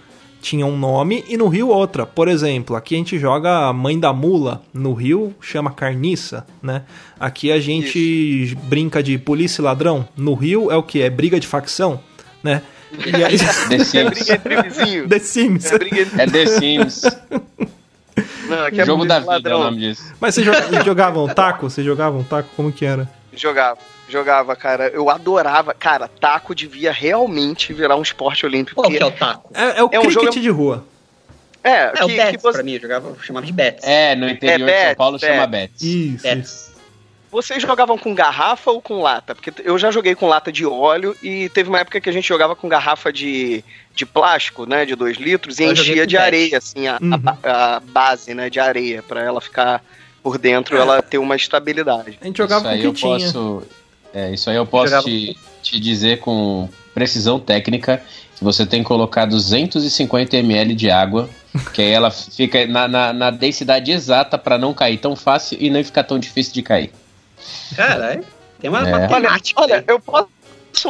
tinha 0.40 0.64
um 0.64 0.78
nome 0.78 1.22
e 1.28 1.36
no 1.36 1.48
Rio 1.48 1.68
outra. 1.68 2.06
Por 2.06 2.28
exemplo, 2.28 2.76
aqui 2.76 2.94
a 2.94 2.98
gente 2.98 3.18
joga 3.18 3.70
Mãe 3.74 4.00
da 4.00 4.10
Mula, 4.10 4.62
no 4.72 4.94
Rio 4.94 5.34
chama 5.38 5.70
Carniça, 5.70 6.46
né? 6.62 6.84
Aqui 7.20 7.52
a 7.52 7.60
gente 7.60 8.56
brinca 8.64 9.02
de 9.02 9.18
polícia 9.18 9.60
e 9.60 9.64
ladrão, 9.64 10.08
no 10.16 10.32
Rio 10.32 10.70
é 10.70 10.76
o 10.76 10.82
que? 10.82 11.02
É 11.02 11.10
briga 11.10 11.38
de 11.38 11.46
facção, 11.46 12.00
né? 12.44 12.62
E 12.92 13.24
aí... 13.24 13.36
The 13.38 13.74
É 13.74 13.78
Sims. 13.84 14.10
briga 14.10 14.34
entre 14.34 14.62
vizinhos. 14.62 15.08
The 15.08 15.18
Sims. 15.18 15.72
É 15.72 15.78
briga 15.78 16.00
entre... 16.02 16.22
É 16.22 16.26
The 16.26 16.46
Sims. 16.46 17.02
Não, 18.48 18.66
aqui 18.66 18.80
é 18.80 18.86
Jogo 18.86 19.04
da 19.04 19.18
vida 19.18 19.50
é 19.50 19.54
o 19.54 19.58
nome 19.58 19.78
disso. 19.80 20.14
Mas 20.20 20.34
vocês 20.34 20.46
joga- 20.46 20.84
jogavam 20.84 21.26
taco? 21.28 21.68
Vocês 21.68 21.84
jogavam 21.84 22.22
taco? 22.22 22.48
Como 22.54 22.70
que 22.70 22.84
era? 22.84 23.08
Jogava, 23.34 23.78
jogava, 24.08 24.54
cara. 24.54 24.88
Eu 24.88 25.10
adorava. 25.10 25.74
Cara, 25.74 26.06
taco 26.06 26.54
devia 26.54 26.92
realmente 26.92 27.72
virar 27.72 27.96
um 27.96 28.02
esporte 28.02 28.46
olímpico. 28.46 28.80
Qual 28.80 28.90
que 28.92 28.98
é 29.02 29.04
o 29.06 29.10
taco? 29.10 29.50
É, 29.54 29.78
é 29.80 29.82
o 29.82 29.88
É 29.90 29.98
um 29.98 30.02
cricket 30.02 30.14
jogo- 30.24 30.40
de 30.40 30.48
rua. 30.50 30.84
É, 31.64 31.70
É, 31.98 32.04
o 32.04 32.06
que, 32.06 32.16
Betis, 32.16 32.30
que 32.36 32.42
você, 32.42 32.52
pra 32.58 32.62
mim, 32.62 32.72
eu 32.74 32.80
jogava, 32.80 33.08
eu 33.08 33.16
chamava 33.22 33.46
de 33.46 33.52
Betis. 33.52 33.82
É, 33.84 34.14
no 34.14 34.28
interior 34.28 34.58
de 34.58 34.64
Bets, 34.66 34.86
São 34.88 34.94
Paulo 34.96 35.18
chama 35.18 35.46
Bets. 35.46 35.70
Bets. 35.72 35.82
Isso, 35.82 36.28
isso. 36.28 36.73
Vocês 37.34 37.60
jogavam 37.60 37.98
com 37.98 38.14
garrafa 38.14 38.70
ou 38.70 38.80
com 38.80 39.02
lata? 39.02 39.34
Porque 39.34 39.52
eu 39.64 39.76
já 39.76 39.90
joguei 39.90 40.14
com 40.14 40.28
lata 40.28 40.52
de 40.52 40.64
óleo 40.64 41.16
e 41.20 41.48
teve 41.48 41.68
uma 41.68 41.80
época 41.80 42.00
que 42.00 42.08
a 42.08 42.12
gente 42.12 42.28
jogava 42.28 42.54
com 42.54 42.68
garrafa 42.68 43.12
de, 43.12 43.64
de 43.92 44.06
plástico, 44.06 44.64
né? 44.66 44.84
De 44.86 44.94
2 44.94 45.16
litros, 45.16 45.58
e 45.58 45.64
Eu 45.64 45.72
enchia 45.72 46.06
de 46.06 46.14
PET. 46.14 46.16
areia, 46.16 46.58
assim, 46.58 46.86
a, 46.86 46.94
a 46.96 46.98
Uhum. 47.02 47.18
ba- 47.18 47.38
a 47.42 47.80
base, 47.80 48.32
né? 48.34 48.48
De 48.48 48.60
areia, 48.60 49.02
pra 49.02 49.20
ela 49.20 49.40
ficar 49.40 49.82
por 50.22 50.38
dentro, 50.38 50.76
ela 50.76 51.02
ter 51.02 51.18
uma 51.18 51.34
estabilidade. 51.34 52.16
A 52.22 52.24
gente 52.24 52.36
jogava 52.38 52.60
isso 52.60 52.68
com 52.68 52.72
aí 52.72 52.78
o 52.78 52.80
que 52.82 52.86
eu 52.86 52.94
tinha. 53.18 53.32
posso, 53.32 53.62
é, 54.14 54.32
isso 54.32 54.48
aí 54.48 54.54
eu 54.56 54.64
posso 54.64 54.86
Jogava- 54.90 55.04
te, 55.08 55.36
te 55.60 55.80
dizer 55.80 56.20
com 56.20 56.68
precisão 56.94 57.40
técnica 57.40 58.00
que 58.36 58.44
você 58.44 58.64
tem 58.64 58.80
que 58.82 58.86
colocar 58.86 59.24
250 59.26 60.36
ml 60.36 60.72
de 60.76 60.88
água, 60.88 61.28
que 61.72 61.82
aí 61.82 61.90
ela 61.90 62.12
fica 62.12 62.64
na, 62.68 62.86
na, 62.86 63.12
na 63.12 63.30
densidade 63.32 63.90
exata 63.90 64.38
pra 64.38 64.56
não 64.56 64.72
cair 64.72 64.98
tão 64.98 65.16
fácil 65.16 65.58
e 65.60 65.68
não 65.68 65.82
ficar 65.82 66.04
tão 66.04 66.16
difícil 66.16 66.54
de 66.54 66.62
cair. 66.62 66.92
Caralho, 67.76 68.24
tem 68.60 68.70
uma 68.70 68.86
É. 68.88 68.90
matemática. 68.90 69.60
Olha, 69.62 69.76
aí. 69.76 69.84
eu 69.86 69.98
posso 70.00 70.28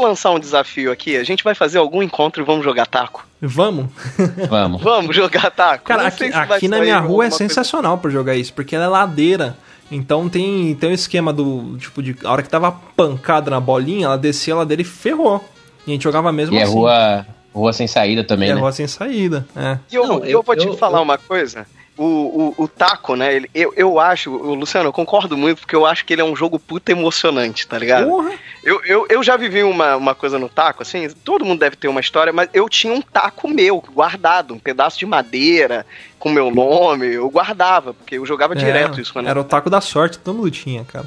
lançar 0.01 0.31
um 0.31 0.39
desafio 0.39 0.91
aqui? 0.93 1.17
A 1.17 1.25
gente 1.25 1.43
vai 1.45 1.55
fazer 1.55 1.79
algum 1.79 2.03
encontro 2.03 2.43
e 2.43 2.45
vamos 2.45 2.65
jogar 2.65 2.87
taco? 2.87 3.27
Vamos? 3.41 3.87
Vamos. 4.49 4.83
Vamos 4.83 5.15
jogar 5.15 5.51
taco? 5.51 5.85
Cara, 5.85 6.07
aqui, 6.07 6.29
se 6.29 6.35
aqui 6.35 6.69
na 6.69 6.81
minha 6.81 6.99
rua 6.99 7.27
é 7.27 7.31
sensacional 7.31 7.99
pra 7.99 8.11
jogar 8.11 8.35
isso, 8.37 8.53
porque 8.55 8.75
ela 8.75 8.85
é 8.87 8.89
ladeira. 8.89 9.57
Então 9.91 10.29
tem, 10.31 10.75
tem 10.77 10.89
um 10.91 10.93
esquema 10.95 11.31
do. 11.33 11.77
Tipo, 11.77 12.03
de. 12.03 12.17
A 12.25 12.33
hora 12.33 12.43
que 12.43 12.49
tava 12.49 12.73
pancada 12.97 13.51
na 13.51 13.61
bolinha, 13.61 14.07
ela 14.07 14.17
descia 14.17 14.55
a 14.55 14.59
ladeira 14.59 14.81
e 14.81 14.85
ferrou. 14.85 15.45
E 15.87 15.91
a 15.91 15.93
gente 15.95 16.03
jogava 16.03 16.33
mesmo 16.33 16.55
E 16.57 16.59
é 16.59 16.63
assim. 16.63 16.73
rua, 16.73 17.27
rua 17.53 17.73
sem 17.75 17.87
saída 17.87 18.25
também, 18.25 18.49
E 18.49 18.53
é 18.53 18.55
né? 18.55 18.61
rua 18.63 18.73
sem 18.73 18.87
saída. 18.87 19.47
É. 19.55 19.79
E 19.93 19.95
eu, 19.95 20.07
Não, 20.07 20.19
eu, 20.21 20.25
eu- 20.25 20.43
vou 20.43 20.57
te 20.57 20.67
eu- 20.67 20.75
falar 20.79 20.99
eu- 20.99 21.03
uma 21.03 21.19
coisa. 21.19 21.67
O, 21.97 22.55
o, 22.59 22.65
o 22.65 22.67
taco, 22.67 23.15
né? 23.15 23.33
Ele, 23.37 23.51
eu, 23.55 23.73
eu 23.77 24.01
acho, 24.01 24.29
Luciano, 24.29 24.89
eu 24.89 24.93
concordo 24.93 25.37
muito, 25.37 25.61
porque 25.61 25.77
eu 25.77 25.87
acho 25.87 26.05
que 26.05 26.13
ele 26.13 26.23
é 26.23 26.25
um 26.25 26.35
jogo 26.35 26.59
puta 26.59 26.91
emocionante, 26.91 27.69
tá 27.69 27.79
ligado? 27.79 28.09
Porra! 28.09 28.33
Eu, 28.65 28.85
eu, 28.85 29.07
eu 29.09 29.23
já 29.23 29.37
vivi 29.37 29.63
uma, 29.63 29.95
uma 29.95 30.13
coisa 30.13 30.37
no 30.37 30.49
taco, 30.49 30.83
assim, 30.83 31.09
todo 31.23 31.45
mundo 31.45 31.61
deve 31.61 31.77
ter 31.77 31.87
uma 31.87 32.01
história, 32.01 32.33
mas 32.33 32.49
eu 32.53 32.69
tinha 32.69 32.93
um 32.93 33.01
taco 33.01 33.47
meu, 33.47 33.81
guardado, 33.93 34.55
um 34.55 34.59
pedaço 34.59 34.99
de 34.99 35.07
madeira 35.07 35.87
com 36.19 36.31
meu 36.31 36.51
nome, 36.51 37.13
eu 37.13 37.31
guardava, 37.31 37.95
porque 37.95 38.17
eu 38.17 38.27
jogava 38.27 38.57
direto 38.57 38.99
É, 38.99 39.03
isso 39.03 39.13
quando 39.13 39.29
Era 39.29 39.41
o 39.41 39.45
taco 39.45 39.71
da 39.71 39.81
sorte, 39.81 40.19
todo 40.19 40.37
mundo 40.37 40.51
tinha, 40.51 40.83
cara. 40.85 41.07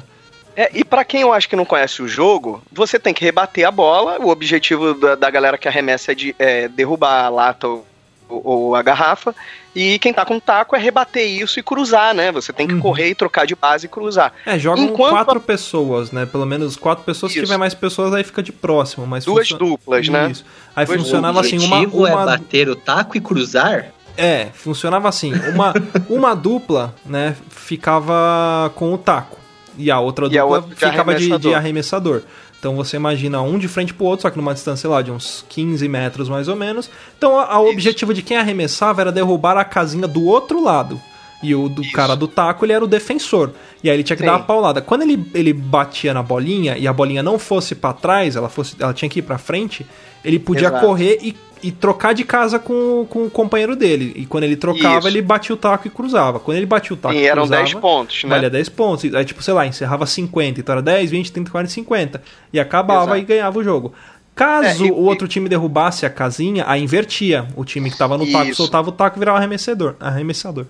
é, 0.56 0.70
e 0.72 0.84
pra 0.84 1.04
quem 1.04 1.20
eu 1.20 1.32
acho 1.32 1.48
que 1.48 1.56
não 1.56 1.64
conhece 1.64 2.00
o 2.00 2.08
jogo, 2.08 2.62
você 2.72 2.98
tem 2.98 3.12
que 3.12 3.24
rebater 3.24 3.66
a 3.66 3.70
bola. 3.70 4.18
O 4.20 4.28
objetivo 4.28 4.94
da, 4.94 5.16
da 5.16 5.28
galera 5.28 5.58
que 5.58 5.68
arremessa 5.68 6.12
é, 6.12 6.14
de, 6.14 6.34
é 6.38 6.68
derrubar 6.68 7.24
a 7.24 7.28
lata 7.28 7.66
ou, 7.66 7.84
ou 8.28 8.74
a 8.76 8.82
garrafa. 8.82 9.34
E 9.80 9.98
quem 10.00 10.12
tá 10.12 10.24
com 10.24 10.40
taco 10.40 10.74
é 10.74 10.78
rebater 10.80 11.24
isso 11.24 11.60
e 11.60 11.62
cruzar, 11.62 12.12
né? 12.12 12.32
Você 12.32 12.52
tem 12.52 12.66
que 12.66 12.74
Uhum. 12.74 12.80
correr 12.80 13.10
e 13.10 13.14
trocar 13.14 13.46
de 13.46 13.54
base 13.54 13.86
e 13.86 13.88
cruzar. 13.88 14.32
É, 14.44 14.58
jogam 14.58 14.84
Enquanto 14.86 15.10
quatro 15.12 15.40
pessoas, 15.40 16.10
né? 16.10 16.26
Pelo 16.26 16.44
menos 16.44 16.74
quatro 16.74 17.04
pessoas. 17.04 17.30
Se 17.32 17.38
Isso. 17.38 17.46
tiver 17.46 17.56
mais 17.58 17.74
pessoas, 17.74 18.12
aí 18.12 18.24
fica 18.24 18.42
de 18.42 18.50
próximo. 18.50 19.06
Mas 19.06 19.24
Duas 19.24 19.48
funciona- 19.48 19.70
duplas, 19.70 20.08
né? 20.08 20.30
Isso. 20.32 20.44
Aí 20.74 20.84
Duas 20.84 20.98
funcionava 21.00 21.36
o 21.36 21.40
assim, 21.40 21.58
uma. 21.58 21.76
objetivo 21.76 22.06
é 22.08 22.12
uma... 22.14 22.24
bater 22.24 22.68
o 22.68 22.74
taco 22.74 23.16
e 23.16 23.20
cruzar? 23.20 23.92
É, 24.16 24.46
funcionava 24.52 25.08
assim. 25.08 25.32
Uma, 25.54 25.72
uma 26.10 26.34
dupla, 26.34 26.92
né, 27.06 27.36
ficava 27.48 28.72
com 28.74 28.92
o 28.92 28.98
taco. 28.98 29.38
E 29.76 29.92
a 29.92 30.00
outra 30.00 30.26
E 30.26 30.36
a 30.36 30.42
dupla 30.42 30.56
outra 30.56 30.74
de 30.74 30.90
ficava 30.90 31.14
de, 31.14 31.38
de 31.38 31.54
arremessador. 31.54 32.22
Então 32.58 32.74
você 32.74 32.96
imagina 32.96 33.40
um 33.40 33.58
de 33.58 33.68
frente 33.68 33.94
pro 33.94 34.06
outro, 34.06 34.22
só 34.22 34.30
que 34.30 34.36
numa 34.36 34.52
distância, 34.52 34.82
sei 34.82 34.90
lá, 34.90 35.00
de 35.00 35.10
uns 35.12 35.44
15 35.48 35.88
metros 35.88 36.28
mais 36.28 36.48
ou 36.48 36.56
menos. 36.56 36.90
Então 37.16 37.34
o 37.34 37.70
objetivo 37.70 38.12
de 38.12 38.22
quem 38.22 38.36
arremessava 38.36 39.00
era 39.00 39.12
derrubar 39.12 39.56
a 39.56 39.64
casinha 39.64 40.08
do 40.08 40.24
outro 40.24 40.62
lado. 40.62 41.00
E 41.42 41.54
o 41.54 41.68
do 41.68 41.82
Isso. 41.82 41.92
cara 41.92 42.16
do 42.16 42.26
taco, 42.26 42.64
ele 42.64 42.72
era 42.72 42.84
o 42.84 42.88
defensor. 42.88 43.52
E 43.82 43.88
aí 43.88 43.94
ele 43.96 44.02
tinha 44.02 44.16
que 44.16 44.22
Sim. 44.22 44.26
dar 44.26 44.36
uma 44.36 44.44
paulada. 44.44 44.80
Quando 44.80 45.02
ele, 45.02 45.24
ele 45.32 45.52
batia 45.52 46.12
na 46.12 46.22
bolinha 46.22 46.76
e 46.76 46.88
a 46.88 46.92
bolinha 46.92 47.22
não 47.22 47.38
fosse 47.38 47.74
pra 47.76 47.92
trás, 47.92 48.34
ela, 48.34 48.48
fosse, 48.48 48.74
ela 48.80 48.92
tinha 48.92 49.08
que 49.08 49.20
ir 49.20 49.22
pra 49.22 49.38
frente, 49.38 49.86
ele 50.24 50.38
podia 50.40 50.66
Exato. 50.66 50.84
correr 50.84 51.18
e, 51.22 51.36
e 51.62 51.70
trocar 51.70 52.12
de 52.12 52.24
casa 52.24 52.58
com, 52.58 53.06
com 53.08 53.26
o 53.26 53.30
companheiro 53.30 53.76
dele. 53.76 54.12
E 54.16 54.26
quando 54.26 54.42
ele 54.44 54.56
trocava, 54.56 54.98
Isso. 54.98 55.08
ele 55.08 55.22
batia 55.22 55.54
o 55.54 55.58
taco 55.58 55.86
e 55.86 55.90
cruzava. 55.90 56.40
Quando 56.40 56.56
ele 56.56 56.66
batia 56.66 56.94
o 56.94 56.96
taco 56.96 57.14
e 57.14 57.18
e 57.18 57.26
eram 57.26 57.42
cruzava, 57.42 57.62
10 57.62 57.74
pontos, 57.74 58.24
né? 58.24 58.30
valia 58.30 58.50
10 58.50 58.68
pontos. 58.70 59.14
Aí, 59.14 59.24
tipo, 59.24 59.40
sei 59.40 59.54
lá, 59.54 59.64
encerrava 59.64 60.06
50. 60.06 60.58
Então 60.58 60.72
era 60.72 60.82
10, 60.82 61.10
20, 61.12 61.30
30, 61.30 61.50
40, 61.52 61.72
50. 61.72 62.22
E 62.52 62.58
acabava 62.58 63.02
Exato. 63.12 63.18
e 63.18 63.22
ganhava 63.22 63.58
o 63.60 63.62
jogo. 63.62 63.92
Caso 64.34 64.84
É, 64.84 64.88
e- 64.88 64.90
o 64.90 64.96
outro 65.02 65.28
time 65.28 65.48
derrubasse 65.48 66.04
a 66.04 66.10
casinha, 66.10 66.64
aí 66.66 66.82
invertia. 66.82 67.46
O 67.56 67.64
time 67.64 67.90
que 67.90 67.96
tava 67.98 68.18
no 68.18 68.26
taco 68.30 68.46
Isso. 68.48 68.56
soltava 68.56 68.88
o 68.88 68.92
taco 68.92 69.16
e 69.16 69.20
virava 69.20 69.38
arremessador. 69.38 69.94
arremessador. 70.00 70.66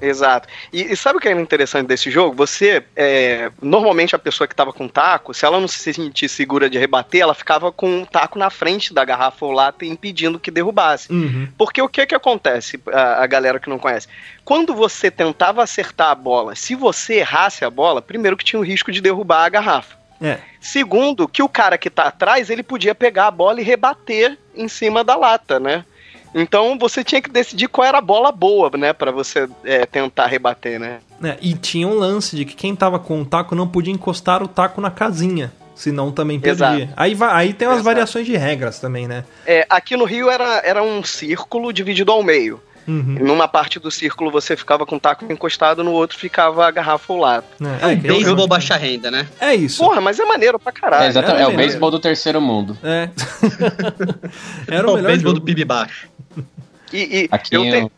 Exato. 0.00 0.48
E, 0.72 0.92
e 0.92 0.96
sabe 0.96 1.18
o 1.18 1.20
que 1.20 1.28
é 1.28 1.32
interessante 1.32 1.86
desse 1.86 2.10
jogo? 2.10 2.34
Você, 2.36 2.82
é, 2.96 3.50
normalmente 3.60 4.14
a 4.14 4.18
pessoa 4.18 4.48
que 4.48 4.54
tava 4.54 4.72
com 4.72 4.88
taco, 4.88 5.34
se 5.34 5.44
ela 5.44 5.60
não 5.60 5.68
se 5.68 5.92
sentir 5.92 6.28
segura 6.28 6.70
de 6.70 6.78
rebater, 6.78 7.20
ela 7.20 7.34
ficava 7.34 7.70
com 7.70 8.02
o 8.02 8.06
taco 8.06 8.38
na 8.38 8.50
frente 8.50 8.94
da 8.94 9.04
garrafa 9.04 9.44
ou 9.44 9.52
lata 9.52 9.84
impedindo 9.84 10.38
que 10.38 10.50
derrubasse. 10.50 11.12
Uhum. 11.12 11.48
Porque 11.58 11.82
o 11.82 11.88
que 11.88 12.06
que 12.06 12.14
acontece, 12.14 12.80
a, 12.92 13.22
a 13.22 13.26
galera 13.26 13.60
que 13.60 13.68
não 13.68 13.78
conhece? 13.78 14.08
Quando 14.44 14.74
você 14.74 15.10
tentava 15.10 15.62
acertar 15.62 16.10
a 16.10 16.14
bola, 16.14 16.54
se 16.54 16.74
você 16.74 17.16
errasse 17.16 17.64
a 17.64 17.70
bola, 17.70 18.00
primeiro 18.02 18.36
que 18.36 18.44
tinha 18.44 18.60
o 18.60 18.64
risco 18.64 18.90
de 18.90 19.00
derrubar 19.00 19.44
a 19.44 19.48
garrafa. 19.48 20.00
É. 20.20 20.38
Segundo, 20.60 21.26
que 21.26 21.42
o 21.42 21.48
cara 21.48 21.78
que 21.78 21.88
tá 21.88 22.04
atrás, 22.04 22.50
ele 22.50 22.62
podia 22.62 22.94
pegar 22.94 23.28
a 23.28 23.30
bola 23.30 23.60
e 23.60 23.64
rebater 23.64 24.36
em 24.54 24.68
cima 24.68 25.02
da 25.02 25.16
lata, 25.16 25.58
né? 25.58 25.84
Então 26.34 26.78
você 26.78 27.02
tinha 27.02 27.20
que 27.20 27.30
decidir 27.30 27.68
qual 27.68 27.86
era 27.86 27.98
a 27.98 28.02
bola 28.02 28.30
boa, 28.30 28.70
né? 28.76 28.92
Pra 28.92 29.10
você 29.10 29.48
é, 29.64 29.84
tentar 29.86 30.26
rebater, 30.26 30.78
né? 30.78 31.00
É, 31.22 31.36
e 31.40 31.54
tinha 31.54 31.86
um 31.86 31.94
lance 31.94 32.36
de 32.36 32.44
que 32.44 32.54
quem 32.54 32.74
tava 32.74 32.98
com 32.98 33.20
o 33.20 33.24
taco 33.24 33.54
não 33.54 33.68
podia 33.68 33.92
encostar 33.92 34.42
o 34.42 34.48
taco 34.48 34.80
na 34.80 34.90
casinha. 34.90 35.52
Senão 35.74 36.12
também 36.12 36.38
perdia. 36.38 36.66
Exato. 36.66 36.92
Aí, 36.94 37.16
aí 37.30 37.52
tem 37.54 37.66
umas 37.66 37.76
Exato. 37.76 37.84
variações 37.84 38.26
de 38.26 38.36
regras 38.36 38.78
também, 38.78 39.08
né? 39.08 39.24
É, 39.46 39.66
aqui 39.70 39.96
no 39.96 40.04
Rio 40.04 40.28
era, 40.28 40.60
era 40.62 40.82
um 40.82 41.02
círculo 41.02 41.72
dividido 41.72 42.12
ao 42.12 42.22
meio. 42.22 42.60
Uhum. 42.90 43.18
Numa 43.20 43.46
parte 43.46 43.78
do 43.78 43.90
círculo 43.90 44.30
você 44.30 44.56
ficava 44.56 44.84
com 44.84 44.96
o 44.96 45.00
taco 45.00 45.30
encostado, 45.32 45.84
no 45.84 45.92
outro 45.92 46.18
ficava 46.18 46.66
a 46.66 46.70
garrafa 46.70 47.12
ao 47.12 47.18
lado. 47.18 47.44
É, 47.82 47.92
é, 47.92 47.96
que 47.96 48.06
eu- 48.08 48.14
Beisebol 48.14 48.48
baixa 48.48 48.76
renda, 48.76 49.10
né? 49.10 49.28
é 49.40 49.54
isso. 49.54 49.78
Porra, 49.82 50.00
mas 50.00 50.18
é 50.18 50.24
maneiro 50.24 50.58
pra 50.58 50.72
caralho. 50.72 51.04
É, 51.04 51.08
exatamente, 51.08 51.40
é 51.40 51.44
é 51.44 51.46
o 51.46 51.56
beisebol 51.56 51.90
do 51.90 52.00
terceiro 52.00 52.40
mundo. 52.40 52.76
É. 52.82 53.08
Era 54.66 54.86
o 54.88 54.92
o 54.92 54.94
melhor 54.96 55.08
beisebol 55.08 55.32
do 55.34 55.40
PIB 55.40 55.64
baixo. 55.64 56.08
E, 56.92 57.20
e 57.22 57.28
Aqui 57.30 57.54
eu, 57.54 57.64
eu- 57.64 57.70
tenho, 57.70 57.90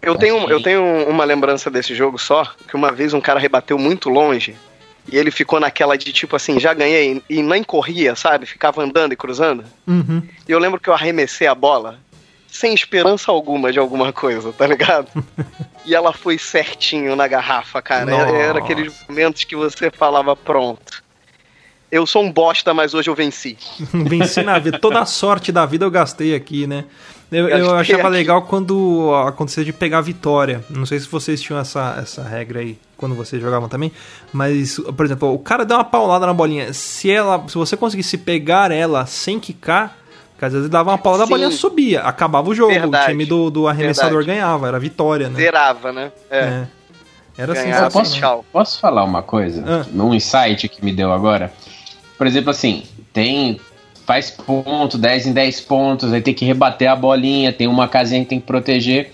eu, 0.00 0.16
tenho, 0.16 0.38
aqui- 0.44 0.52
eu 0.52 0.62
tenho 0.62 0.82
uma 1.10 1.24
lembrança 1.24 1.70
desse 1.70 1.94
jogo 1.94 2.18
só, 2.18 2.42
que 2.66 2.74
uma 2.74 2.90
vez 2.90 3.12
um 3.12 3.20
cara 3.20 3.38
rebateu 3.38 3.76
muito 3.78 4.08
longe 4.08 4.56
e 5.12 5.18
ele 5.18 5.30
ficou 5.30 5.60
naquela 5.60 5.94
de 5.98 6.10
tipo 6.10 6.34
assim, 6.34 6.58
já 6.58 6.72
ganhei 6.72 7.22
e 7.28 7.42
nem 7.42 7.62
corria, 7.62 8.14
sabe? 8.16 8.46
Ficava 8.46 8.82
andando 8.82 9.12
e 9.12 9.16
cruzando. 9.16 9.62
Uhum. 9.86 10.22
E 10.48 10.50
eu 10.50 10.58
lembro 10.58 10.80
que 10.80 10.88
eu 10.88 10.94
arremessei 10.94 11.46
a 11.46 11.54
bola 11.54 11.98
sem 12.48 12.74
esperança 12.74 13.30
alguma 13.30 13.70
de 13.70 13.78
alguma 13.78 14.12
coisa, 14.12 14.52
tá 14.52 14.66
ligado? 14.66 15.08
e 15.86 15.94
ela 15.94 16.12
foi 16.12 16.38
certinho 16.38 17.14
na 17.14 17.28
garrafa, 17.28 17.80
cara. 17.80 18.10
Era, 18.10 18.30
era 18.30 18.58
aqueles 18.58 18.94
momentos 19.08 19.44
que 19.44 19.54
você 19.54 19.90
falava, 19.90 20.34
pronto. 20.34 21.02
Eu 21.90 22.06
sou 22.06 22.22
um 22.22 22.30
bosta, 22.30 22.74
mas 22.74 22.92
hoje 22.92 23.08
eu 23.08 23.14
venci. 23.14 23.56
Venci 23.92 24.42
na 24.42 24.58
vida. 24.58 24.78
Toda 24.78 25.00
a 25.00 25.06
sorte 25.06 25.50
da 25.50 25.64
vida 25.64 25.86
eu 25.86 25.90
gastei 25.90 26.34
aqui, 26.34 26.66
né? 26.66 26.84
Eu, 27.30 27.48
eu 27.48 27.74
achava 27.74 28.02
aqui. 28.02 28.10
legal 28.10 28.42
quando 28.42 29.12
acontecia 29.26 29.64
de 29.64 29.72
pegar 29.72 29.98
a 29.98 30.02
vitória. 30.02 30.64
Não 30.70 30.86
sei 30.86 30.98
se 30.98 31.08
vocês 31.08 31.40
tinham 31.40 31.60
essa, 31.60 31.98
essa 32.00 32.22
regra 32.22 32.60
aí 32.60 32.78
quando 32.96 33.14
vocês 33.14 33.40
jogavam 33.40 33.68
também. 33.68 33.92
Mas, 34.32 34.78
por 34.78 35.04
exemplo, 35.04 35.32
o 35.32 35.38
cara 35.38 35.64
deu 35.64 35.76
uma 35.76 35.84
paulada 35.84 36.26
na 36.26 36.32
bolinha. 36.32 36.72
Se 36.72 37.10
ela, 37.10 37.46
se 37.48 37.54
você 37.54 37.76
conseguisse 37.76 38.16
pegar 38.18 38.70
ela 38.70 39.04
sem 39.06 39.38
quicar, 39.38 39.96
porque 40.38 40.44
às 40.44 40.52
vezes 40.52 40.66
ele 40.66 40.72
dava 40.72 40.92
uma 40.92 40.98
paulada, 40.98 41.24
a 41.24 41.26
Sim. 41.26 41.32
bolinha 41.32 41.50
subia. 41.50 42.02
Acabava 42.02 42.48
o 42.48 42.54
jogo. 42.54 42.72
Verdade. 42.72 43.06
O 43.06 43.08
time 43.08 43.26
do, 43.26 43.50
do 43.50 43.66
arremessador 43.66 44.18
Verdade. 44.18 44.38
ganhava. 44.38 44.68
Era 44.68 44.78
vitória, 44.78 45.28
né? 45.28 45.34
Zerava, 45.34 45.92
né? 45.92 46.12
É. 46.30 46.38
É. 46.38 46.66
Era 47.36 47.52
assim. 47.54 47.90
Posso- 47.92 48.14
tchau. 48.14 48.44
Posso 48.52 48.78
falar 48.78 49.02
uma 49.02 49.20
coisa? 49.20 49.64
Ah. 49.66 49.86
Um 49.92 50.14
insight 50.14 50.68
que 50.68 50.84
me 50.84 50.92
deu 50.92 51.12
agora? 51.12 51.52
Por 52.16 52.24
exemplo, 52.24 52.50
assim, 52.50 52.84
tem. 53.12 53.60
Faz 54.06 54.30
ponto, 54.30 54.96
10 54.96 55.26
em 55.26 55.32
10 55.32 55.60
pontos, 55.62 56.12
aí 56.12 56.20
tem 56.22 56.32
que 56.32 56.44
rebater 56.44 56.88
a 56.88 56.94
bolinha, 56.94 57.52
tem 57.52 57.66
uma 57.66 57.88
casinha 57.88 58.22
que 58.22 58.28
tem 58.28 58.40
que 58.40 58.46
proteger. 58.46 59.12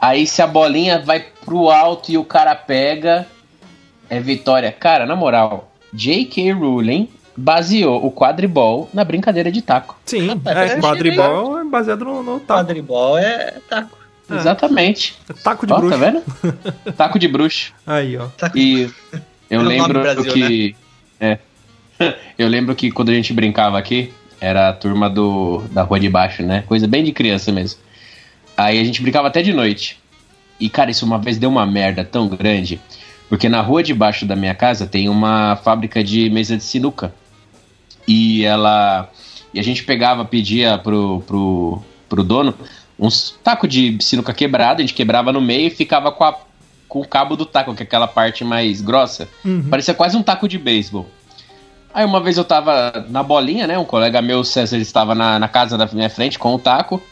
Aí 0.00 0.24
se 0.24 0.40
a 0.40 0.46
bolinha 0.46 1.00
vai 1.00 1.26
pro 1.44 1.68
alto 1.68 2.12
e 2.12 2.16
o 2.16 2.24
cara 2.24 2.54
pega, 2.54 3.26
é 4.08 4.20
vitória. 4.20 4.70
Cara, 4.70 5.04
na 5.04 5.16
moral, 5.16 5.70
J.K. 5.92 6.52
Rowling 6.52 7.08
baseou 7.40 8.04
o 8.04 8.12
quadribol 8.12 8.88
na 8.92 9.04
brincadeira 9.04 9.50
de 9.50 9.62
taco. 9.62 9.98
Sim, 10.04 10.28
Rapaz, 10.28 10.72
é, 10.72 10.76
eu 10.76 10.80
quadribol 10.80 11.58
é 11.58 11.64
baseado 11.64 12.04
no, 12.04 12.22
no 12.22 12.40
taco. 12.40 12.60
Quadribol 12.60 13.18
é 13.18 13.54
taco. 13.68 13.98
Ah. 14.28 14.36
Exatamente. 14.36 15.16
Taco 15.42 15.66
de 15.66 15.72
Ó, 15.72 15.78
bruxo. 15.78 15.98
tá 15.98 16.04
vendo? 16.04 16.22
taco 16.96 17.18
de 17.18 17.26
bruxo. 17.28 17.72
Aí, 17.86 18.16
ó. 18.16 18.26
taco. 18.36 18.56
E 18.56 18.90
eu 19.50 19.60
o 19.60 19.64
nome 19.64 19.78
lembro 19.78 20.00
Brasil, 20.00 20.32
que. 20.32 20.76
É. 21.22 21.38
Eu 22.38 22.48
lembro 22.48 22.74
que 22.74 22.90
quando 22.90 23.10
a 23.10 23.12
gente 23.12 23.30
brincava 23.34 23.78
aqui, 23.78 24.10
era 24.40 24.70
a 24.70 24.72
turma 24.72 25.10
do, 25.10 25.62
da 25.70 25.82
rua 25.82 26.00
de 26.00 26.08
baixo, 26.08 26.42
né? 26.42 26.64
Coisa 26.66 26.88
bem 26.88 27.04
de 27.04 27.12
criança 27.12 27.52
mesmo. 27.52 27.78
Aí 28.56 28.80
a 28.80 28.84
gente 28.84 29.02
brincava 29.02 29.28
até 29.28 29.42
de 29.42 29.52
noite. 29.52 30.00
E, 30.58 30.70
cara, 30.70 30.90
isso 30.90 31.04
uma 31.04 31.18
vez 31.18 31.36
deu 31.36 31.50
uma 31.50 31.66
merda 31.66 32.02
tão 32.02 32.26
grande. 32.26 32.80
Porque 33.28 33.50
na 33.50 33.60
rua 33.60 33.82
de 33.82 33.92
baixo 33.92 34.24
da 34.24 34.34
minha 34.34 34.54
casa 34.54 34.86
tem 34.86 35.10
uma 35.10 35.56
fábrica 35.56 36.02
de 36.02 36.30
mesa 36.30 36.56
de 36.56 36.64
sinuca. 36.64 37.12
E 38.10 38.44
ela. 38.44 39.08
E 39.54 39.60
a 39.60 39.62
gente 39.62 39.84
pegava, 39.84 40.24
pedia 40.24 40.78
pro, 40.78 41.22
pro, 41.26 41.82
pro 42.08 42.24
dono 42.24 42.54
uns 42.98 43.34
taco 43.42 43.66
de 43.66 43.96
sinuca 44.00 44.34
quebrado, 44.34 44.80
a 44.80 44.82
gente 44.82 44.94
quebrava 44.94 45.32
no 45.32 45.40
meio 45.40 45.68
e 45.68 45.70
ficava 45.70 46.12
com, 46.12 46.22
a, 46.22 46.36
com 46.86 47.00
o 47.00 47.06
cabo 47.06 47.34
do 47.34 47.46
taco, 47.46 47.74
que 47.74 47.82
é 47.82 47.86
aquela 47.86 48.06
parte 48.06 48.44
mais 48.44 48.82
grossa. 48.82 49.26
Uhum. 49.44 49.68
Parecia 49.70 49.94
quase 49.94 50.16
um 50.16 50.22
taco 50.22 50.46
de 50.46 50.58
beisebol. 50.58 51.08
Aí 51.94 52.04
uma 52.04 52.20
vez 52.20 52.36
eu 52.36 52.44
tava 52.44 53.06
na 53.08 53.22
bolinha, 53.22 53.66
né? 53.66 53.78
Um 53.78 53.84
colega 53.84 54.20
meu, 54.20 54.40
o 54.40 54.44
César, 54.44 54.76
estava 54.76 55.14
na, 55.14 55.38
na 55.38 55.48
casa 55.48 55.78
da 55.78 55.86
minha 55.86 56.10
frente 56.10 56.38
com 56.38 56.54
o 56.54 56.58
taco. 56.58 57.02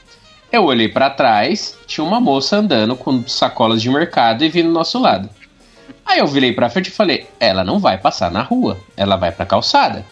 Eu 0.53 0.65
olhei 0.65 0.89
pra 0.89 1.11
trás, 1.11 1.77
tinha 1.87 2.05
uma 2.05 2.21
moça 2.21 2.57
andando 2.57 2.95
com 2.95 3.27
sacolas 3.27 3.81
de 3.81 3.89
mercado 3.89 4.45
e 4.45 4.49
vindo 4.49 4.69
do 4.69 4.75
nosso 4.75 4.99
lado. 4.99 5.29
Aí 6.05 6.21
eu 6.21 6.27
virei 6.27 6.53
pra 6.53 6.71
frente 6.71 6.89
e 6.89 6.93
falei: 6.93 7.27
ela 7.41 7.65
não 7.65 7.79
vai 7.79 7.99
passar 7.99 8.31
na 8.31 8.43
rua, 8.43 8.79
ela 8.97 9.17
vai 9.17 9.33
pra 9.33 9.47
calçada. 9.47 10.05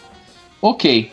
Ok. 0.61 1.11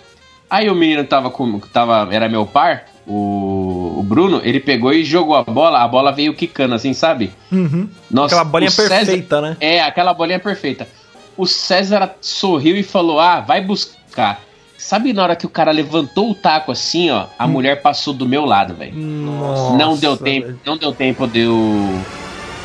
Aí 0.50 0.68
o 0.70 0.74
menino 0.74 1.04
tava 1.04 1.30
com. 1.30 1.58
Tava, 1.60 2.08
era 2.12 2.28
meu 2.28 2.46
par, 2.46 2.84
o, 3.06 3.96
o 3.98 4.02
Bruno, 4.02 4.40
ele 4.44 4.60
pegou 4.60 4.92
e 4.92 5.04
jogou 5.04 5.34
a 5.34 5.42
bola, 5.42 5.82
a 5.82 5.88
bola 5.88 6.12
veio 6.12 6.34
quicando 6.34 6.74
assim, 6.74 6.92
sabe? 6.94 7.32
Uhum. 7.50 7.88
Nossa, 8.10 8.34
Aquela 8.36 8.44
bolinha 8.50 8.70
César- 8.70 8.88
perfeita, 8.96 9.40
né? 9.40 9.56
é, 9.60 9.80
aquela 9.82 10.14
bolinha 10.14 10.38
perfeita. 10.38 10.86
O 11.36 11.46
César 11.46 12.14
sorriu 12.20 12.76
e 12.76 12.82
falou: 12.82 13.18
Ah, 13.18 13.40
vai 13.40 13.60
buscar. 13.60 14.40
Sabe 14.78 15.12
na 15.14 15.22
hora 15.22 15.34
que 15.36 15.46
o 15.46 15.48
cara 15.48 15.70
levantou 15.72 16.30
o 16.30 16.34
taco 16.34 16.70
assim, 16.70 17.10
ó, 17.10 17.26
a 17.38 17.46
mulher 17.48 17.80
passou 17.80 18.12
do 18.12 18.28
meu 18.28 18.44
lado, 18.44 18.74
velho. 18.74 18.94
Nossa, 18.94 19.76
Não 19.76 19.96
deu 19.96 20.14
tempo, 20.16 20.46
velho. 20.46 20.60
não 20.64 20.76
deu 20.76 20.92
tempo 20.92 21.26
de 21.26 21.40
eu. 21.40 22.00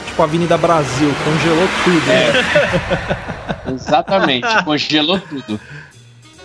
Tipo 0.06 0.22
Avenida 0.24 0.58
Brasil, 0.58 1.10
congelou 1.24 1.68
tudo. 1.86 2.12
É. 2.12 2.34
né? 2.34 3.74
Exatamente, 3.74 4.48
congelou 4.66 5.20
tudo. 5.20 5.60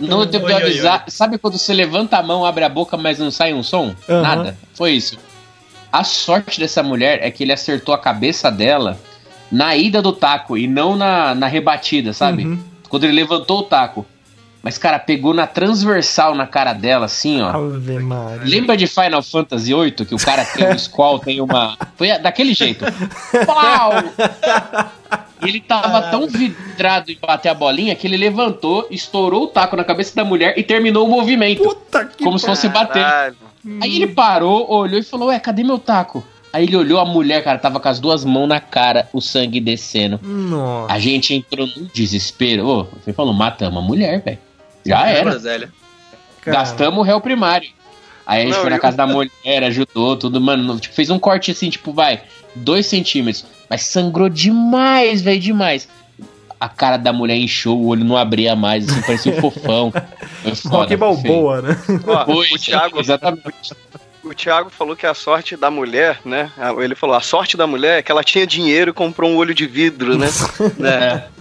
Não 0.00 0.26
de 0.26 0.36
Oi, 0.36 0.44
oi, 0.44 0.52
avisar. 0.52 1.04
Sabe 1.08 1.38
quando 1.38 1.58
você 1.58 1.72
levanta 1.72 2.18
a 2.18 2.22
mão, 2.22 2.44
abre 2.44 2.64
a 2.64 2.68
boca, 2.68 2.96
mas 2.96 3.18
não 3.18 3.30
sai 3.30 3.54
um 3.54 3.62
som? 3.62 3.94
Aham. 4.08 4.22
Nada. 4.22 4.58
Foi 4.74 4.92
isso. 4.92 5.16
A 5.92 6.02
sorte 6.02 6.58
dessa 6.58 6.82
mulher 6.82 7.20
é 7.22 7.30
que 7.30 7.44
ele 7.44 7.52
acertou 7.52 7.94
a 7.94 7.98
cabeça 7.98 8.50
dela 8.50 8.98
na 9.50 9.76
ida 9.76 10.02
do 10.02 10.12
taco 10.12 10.58
e 10.58 10.66
não 10.66 10.96
na, 10.96 11.34
na 11.34 11.46
rebatida, 11.46 12.12
sabe? 12.12 12.44
Uhum. 12.44 12.58
Quando 12.88 13.04
ele 13.04 13.12
levantou 13.12 13.60
o 13.60 13.62
taco. 13.62 14.04
Mas, 14.64 14.78
cara, 14.78 14.98
pegou 14.98 15.34
na 15.34 15.46
transversal 15.46 16.34
na 16.34 16.46
cara 16.46 16.72
dela, 16.72 17.04
assim, 17.04 17.42
ó. 17.42 17.50
Ave 17.50 17.98
Maria. 17.98 18.42
Lembra 18.44 18.76
de 18.76 18.86
Final 18.86 19.22
Fantasy 19.22 19.74
VIII, 19.74 19.92
que 19.92 20.14
o 20.14 20.18
cara 20.18 20.42
tem 20.42 20.66
um 20.66 20.78
Squall, 20.78 21.18
tem 21.18 21.38
uma. 21.38 21.76
Foi 21.96 22.18
daquele 22.18 22.54
jeito. 22.54 22.82
Pau! 23.44 23.92
Ele 25.44 25.60
tava 25.60 26.02
tão 26.10 26.26
vidrado 26.26 27.10
em 27.10 27.18
bater 27.20 27.48
a 27.48 27.54
bolinha 27.54 27.94
que 27.94 28.06
ele 28.06 28.16
levantou, 28.16 28.86
estourou 28.90 29.44
o 29.44 29.46
taco 29.48 29.76
na 29.76 29.84
cabeça 29.84 30.14
da 30.16 30.24
mulher 30.24 30.54
e 30.58 30.62
terminou 30.62 31.06
o 31.06 31.10
movimento. 31.10 31.62
Puta 31.62 32.04
que 32.04 32.24
Como 32.24 32.38
se 32.38 32.46
fosse 32.46 32.68
bater. 32.68 33.04
Aí 33.80 33.96
ele 33.96 34.08
parou, 34.08 34.70
olhou 34.70 34.98
e 34.98 35.02
falou: 35.02 35.28
Ué, 35.28 35.38
cadê 35.38 35.62
meu 35.62 35.78
taco? 35.78 36.24
Aí 36.52 36.64
ele 36.64 36.76
olhou 36.76 37.00
a 37.00 37.04
mulher, 37.04 37.42
cara, 37.42 37.58
tava 37.58 37.80
com 37.80 37.88
as 37.88 37.98
duas 37.98 38.24
mãos 38.24 38.46
na 38.46 38.60
cara, 38.60 39.08
o 39.12 39.20
sangue 39.20 39.58
descendo. 39.58 40.20
Nossa. 40.22 40.92
A 40.92 40.98
gente 40.98 41.34
entrou 41.34 41.66
num 41.66 41.88
desespero. 41.92 42.66
Ô, 42.66 42.86
ele 43.06 43.14
falou: 43.14 43.32
matamos 43.34 43.82
a 43.82 43.86
mulher, 43.86 44.22
velho. 44.22 44.38
Já 44.86 45.08
era. 45.08 45.38
Cara. 45.40 46.58
Gastamos 46.58 46.98
o 46.98 47.02
réu 47.02 47.20
primário. 47.20 47.68
Aí 48.26 48.42
a 48.42 48.44
gente 48.44 48.54
Não, 48.54 48.60
foi 48.60 48.70
na 48.70 48.76
eu- 48.76 48.80
casa 48.80 48.96
da 48.96 49.06
mulher, 49.06 49.64
ajudou, 49.64 50.16
tudo, 50.16 50.40
mano. 50.40 50.78
Tipo, 50.78 50.94
fez 50.94 51.10
um 51.10 51.18
corte 51.18 51.50
assim, 51.50 51.68
tipo, 51.70 51.92
vai, 51.92 52.22
dois 52.54 52.86
centímetros. 52.86 53.44
Mas 53.68 53.82
sangrou 53.82 54.28
demais, 54.28 55.22
velho, 55.22 55.40
demais. 55.40 55.88
A 56.60 56.68
cara 56.68 56.96
da 56.96 57.12
mulher 57.12 57.36
inchou, 57.36 57.78
o 57.78 57.88
olho 57.88 58.04
não 58.04 58.16
abria 58.16 58.54
mais, 58.54 58.88
assim, 58.88 59.02
parecia 59.02 59.32
um 59.32 59.40
fofão. 59.40 59.92
Foi 60.42 60.54
foda, 60.56 60.76
Rock. 60.76 60.96
Balboa, 60.96 61.62
né? 61.62 61.82
Ó, 62.06 62.24
Foi, 62.24 62.46
o 62.52 62.58
Thiago, 62.58 63.00
exatamente. 63.00 63.74
o 64.22 64.32
Thiago 64.34 64.70
falou 64.70 64.96
que 64.96 65.06
a 65.06 65.14
sorte 65.14 65.56
da 65.56 65.70
mulher, 65.70 66.20
né? 66.24 66.50
Ele 66.78 66.94
falou: 66.94 67.16
a 67.16 67.20
sorte 67.20 67.56
da 67.56 67.66
mulher 67.66 67.98
é 67.98 68.02
que 68.02 68.10
ela 68.10 68.24
tinha 68.24 68.46
dinheiro 68.46 68.90
e 68.90 68.94
comprou 68.94 69.30
um 69.30 69.36
olho 69.36 69.54
de 69.54 69.66
vidro, 69.66 70.16
né? 70.16 70.28
É. 70.80 71.34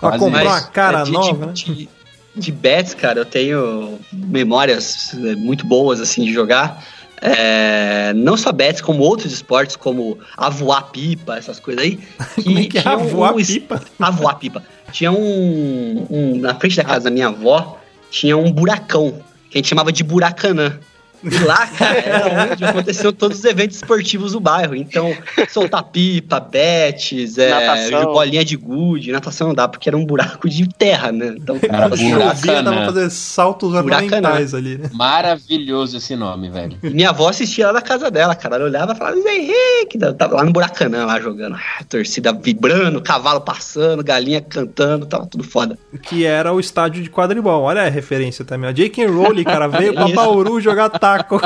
Ela 0.00 0.12
Quase 0.12 0.18
comprou 0.24 0.44
Mas, 0.44 0.46
uma 0.46 0.62
cara 0.68 1.00
é, 1.00 1.02
de, 1.02 1.10
nova, 1.10 1.46
né? 1.46 1.52
de, 1.52 1.74
de, 1.74 1.88
de 2.36 2.52
bets, 2.52 2.94
cara, 2.94 3.18
eu 3.18 3.24
tenho 3.24 3.98
memórias 4.12 5.12
é, 5.12 5.34
muito 5.34 5.66
boas, 5.66 6.00
assim, 6.00 6.24
de 6.24 6.32
jogar. 6.32 6.84
É, 7.20 8.12
não 8.14 8.36
só 8.36 8.52
bets, 8.52 8.80
como 8.80 9.02
outros 9.02 9.32
esportes, 9.32 9.76
como 9.76 10.18
avoar 10.36 10.90
pipa, 10.90 11.36
essas 11.36 11.58
coisas 11.58 11.82
aí. 11.82 11.98
Como 12.42 12.58
é 12.58 12.64
que 12.64 12.78
é 12.78 12.82
avoar 12.88 13.34
um 13.34 13.44
pipa? 13.44 13.82
Avoar 13.98 14.36
pipa. 14.38 14.62
Tinha 14.92 15.10
um, 15.12 16.06
um- 16.10 16.38
Na 16.38 16.54
frente 16.54 16.76
da 16.76 16.84
casa 16.84 17.04
da 17.04 17.10
minha 17.10 17.28
avó, 17.28 17.78
tinha 18.10 18.36
um 18.36 18.50
buracão, 18.50 19.20
que 19.50 19.56
a 19.56 19.58
gente 19.58 19.68
chamava 19.68 19.92
de 19.92 20.02
buracanã. 20.04 20.78
E 21.22 21.38
lá, 21.44 21.66
cara, 21.66 21.98
era 21.98 22.52
onde 22.52 22.64
aconteciam 22.64 23.12
todos 23.12 23.38
os 23.38 23.44
eventos 23.44 23.76
esportivos 23.76 24.32
do 24.32 24.40
bairro. 24.40 24.74
Então, 24.74 25.16
soltar 25.48 25.82
pipa, 25.84 26.38
betes, 26.40 27.38
é, 27.38 27.90
bolinha 28.04 28.44
de 28.44 28.56
gude, 28.56 29.10
natação 29.12 29.48
não 29.48 29.54
dá, 29.54 29.66
porque 29.68 29.88
era 29.88 29.96
um 29.96 30.04
buraco 30.04 30.48
de 30.48 30.68
terra, 30.68 31.10
né? 31.12 31.34
Então, 31.36 31.58
Cara, 31.58 31.88
buraco. 31.88 31.96
Chovia, 31.96 32.62
Buracanã. 32.62 32.86
fazer 32.86 33.10
saltos 33.10 33.70
Buracanã. 33.72 34.16
ornamentais 34.16 34.54
ali, 34.54 34.78
né? 34.78 34.90
Maravilhoso 34.92 35.96
esse 35.96 36.14
nome, 36.14 36.50
velho. 36.50 36.76
E 36.82 36.90
minha 36.90 37.10
avó 37.10 37.28
assistia 37.28 37.68
lá 37.68 37.72
na 37.74 37.82
casa 37.82 38.10
dela, 38.10 38.34
cara. 38.34 38.56
Ela 38.56 38.64
olhava 38.64 38.92
e 38.92 38.96
falava, 38.96 39.16
Luiz 39.16 39.26
Henrique, 39.26 39.98
tava 40.16 40.36
lá 40.36 40.44
no 40.44 40.52
Buracanã, 40.52 41.04
lá 41.06 41.20
jogando. 41.20 41.54
Ah, 41.56 41.84
torcida 41.88 42.32
vibrando, 42.32 43.00
cavalo 43.00 43.40
passando, 43.40 44.02
galinha 44.04 44.40
cantando, 44.40 45.06
tava 45.06 45.26
tudo 45.26 45.44
foda. 45.44 45.78
Que 46.02 46.24
era 46.24 46.52
o 46.52 46.60
estádio 46.60 47.02
de 47.02 47.10
quadribol. 47.10 47.62
Olha 47.62 47.82
a 47.82 47.88
referência 47.88 48.44
também. 48.44 48.68
A 48.68 48.72
Jake 48.72 49.02
and 49.02 49.10
Rowley, 49.10 49.44
cara, 49.44 49.66
veio 49.68 49.94
pra. 49.94 50.08
Bauru 50.18 50.60
jogar 50.60 50.88
taco. 51.16 51.40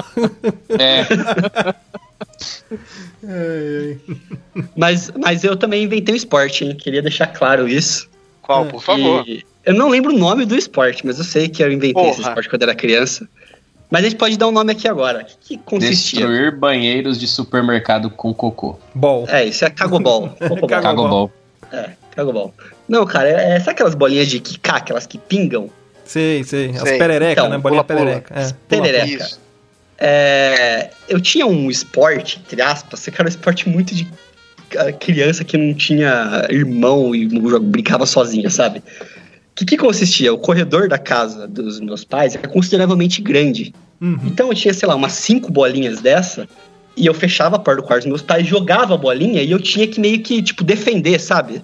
É, 0.79 1.03
Ai, 3.27 3.97
ai. 4.57 4.65
Mas, 4.77 5.11
mas 5.19 5.45
eu 5.45 5.57
também 5.57 5.85
inventei 5.85 6.15
um 6.15 6.17
esporte, 6.17 6.65
hein? 6.65 6.75
Queria 6.75 7.03
deixar 7.03 7.27
claro 7.29 7.69
isso. 7.69 8.09
Qual, 8.41 8.67
por 8.67 8.83
favor? 8.83 9.25
E 9.27 9.45
eu 9.65 9.75
não 9.75 9.89
lembro 9.89 10.13
o 10.15 10.19
nome 10.19 10.45
do 10.45 10.57
esporte, 10.57 11.07
mas 11.07 11.19
eu 11.19 11.25
sei 11.25 11.49
que 11.49 11.63
eu 11.63 11.71
inventei 11.71 12.03
esse 12.09 12.17
Porra. 12.19 12.29
esporte 12.31 12.49
quando 12.49 12.63
era 12.63 12.75
criança. 12.75 13.29
Mas 13.91 14.01
a 14.01 14.09
gente 14.09 14.17
pode 14.17 14.37
dar 14.39 14.49
um 14.49 14.53
nome 14.53 14.73
aqui 14.73 14.89
agora. 14.89 15.21
O 15.21 15.25
que, 15.25 15.57
que 15.57 15.59
consistia? 15.59 16.21
destruir 16.21 16.57
banheiros 16.57 17.19
de 17.21 17.27
supermercado 17.29 18.09
com 18.11 18.33
cocô. 18.33 18.79
Bol. 18.95 19.27
É, 19.29 19.45
isso 19.45 19.65
é 19.65 19.71
cagobol. 19.71 20.31
Cocobol. 20.41 20.69
Cago- 20.69 20.83
Cagobol. 20.83 21.33
É, 21.71 21.91
cagobol. 22.17 22.55
Não, 22.89 23.05
cara, 23.07 23.29
é, 23.29 23.57
é, 23.57 23.59
sabe 23.61 23.73
aquelas 23.73 23.95
bolinhas 23.95 24.29
de 24.29 24.41
quicar, 24.41 24.77
aquelas 24.77 25.07
que 25.07 25.19
pingam? 25.19 25.71
Sei, 26.07 26.43
sei. 26.43 26.71
As 26.71 26.81
Sei. 26.81 26.99
pererecas, 26.99 27.45
Então, 27.45 27.49
né? 27.51 27.59
Bolinha 27.59 27.85
pula-pula. 27.85 28.23
perereca. 28.23 28.35
É, 28.41 28.53
Perereca. 28.69 29.07
Isso. 29.25 29.41
É, 29.99 30.91
eu 31.09 31.21
tinha 31.21 31.47
um 31.47 31.71
esporte, 31.71 32.41
entre 32.45 32.61
aspas, 32.61 33.05
que 33.05 33.11
era 33.15 33.25
um 33.25 33.29
esporte 33.29 33.69
muito 33.69 33.95
de 33.95 34.09
ah, 34.79 34.93
criança 34.93 35.45
que 35.45 35.57
não 35.57 35.75
tinha 35.75 36.47
irmão 36.51 37.15
e 37.15 37.29
brincava 37.61 38.07
sozinha, 38.07 38.51
sabe? 38.51 38.79
O 38.79 39.55
que, 39.55 39.65
que 39.65 39.77
consistia? 39.77 40.33
O 40.33 40.39
corredor 40.39 40.89
da 40.89 40.99
casa 40.99 41.47
dos 41.47 41.79
meus 41.79 42.05
pais 42.05 42.35
era 42.35 42.49
consideravelmente 42.49 43.21
grande. 43.21 43.75
Uhum. 44.01 44.19
Então 44.25 44.49
eu 44.49 44.55
tinha, 44.55 44.73
sei 44.73 44.89
lá, 44.89 44.95
umas 44.95 45.13
cinco 45.13 45.53
bolinhas 45.53 46.01
dessa, 46.01 46.49
e 46.97 47.07
eu 47.07 47.15
fechava 47.15 47.57
a 47.57 47.59
porta 47.59 47.83
do 47.83 47.87
quarto 47.87 48.03
dos 48.03 48.09
meus 48.09 48.23
pais, 48.23 48.47
jogava 48.47 48.95
a 48.95 48.97
bolinha, 48.97 49.43
e 49.43 49.51
eu 49.51 49.61
tinha 49.61 49.87
que 49.87 50.01
meio 50.01 50.21
que, 50.21 50.43
tipo, 50.43 50.65
defender, 50.65 51.21
sabe? 51.21 51.63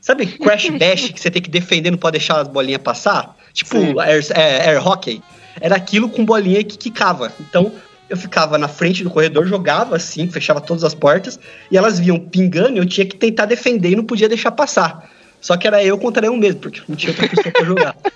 Sabe 0.00 0.26
Crash 0.26 0.70
Bash, 0.78 1.10
que 1.10 1.20
você 1.20 1.30
tem 1.30 1.42
que 1.42 1.50
defender, 1.50 1.90
não 1.90 1.98
pode 1.98 2.18
deixar 2.18 2.40
as 2.40 2.48
bolinhas 2.48 2.82
passar? 2.82 3.36
Tipo, 3.52 3.98
air, 4.00 4.24
é, 4.34 4.68
air 4.68 4.86
hockey. 4.86 5.22
Era 5.60 5.76
aquilo 5.76 6.08
com 6.08 6.24
bolinha 6.24 6.62
que 6.64 6.76
quicava. 6.78 7.32
Então, 7.40 7.72
eu 8.08 8.16
ficava 8.16 8.56
na 8.56 8.68
frente 8.68 9.04
do 9.04 9.10
corredor, 9.10 9.46
jogava 9.46 9.96
assim, 9.96 10.28
fechava 10.30 10.60
todas 10.60 10.82
as 10.84 10.94
portas, 10.94 11.38
e 11.70 11.76
elas 11.76 11.98
vinham 11.98 12.18
pingando, 12.18 12.76
e 12.76 12.78
eu 12.78 12.86
tinha 12.86 13.06
que 13.06 13.16
tentar 13.16 13.44
defender 13.44 13.90
e 13.90 13.96
não 13.96 14.04
podia 14.04 14.28
deixar 14.28 14.50
passar. 14.52 15.10
Só 15.40 15.56
que 15.56 15.66
era 15.66 15.84
eu 15.84 15.96
contra 15.98 16.26
eu 16.26 16.36
mesmo, 16.36 16.60
porque 16.60 16.80
não 16.88 16.96
tinha 16.96 17.12
outra 17.12 17.28
pessoa 17.28 17.52
pra 17.52 17.64
jogar. 17.64 17.96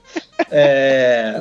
É, 0.51 1.41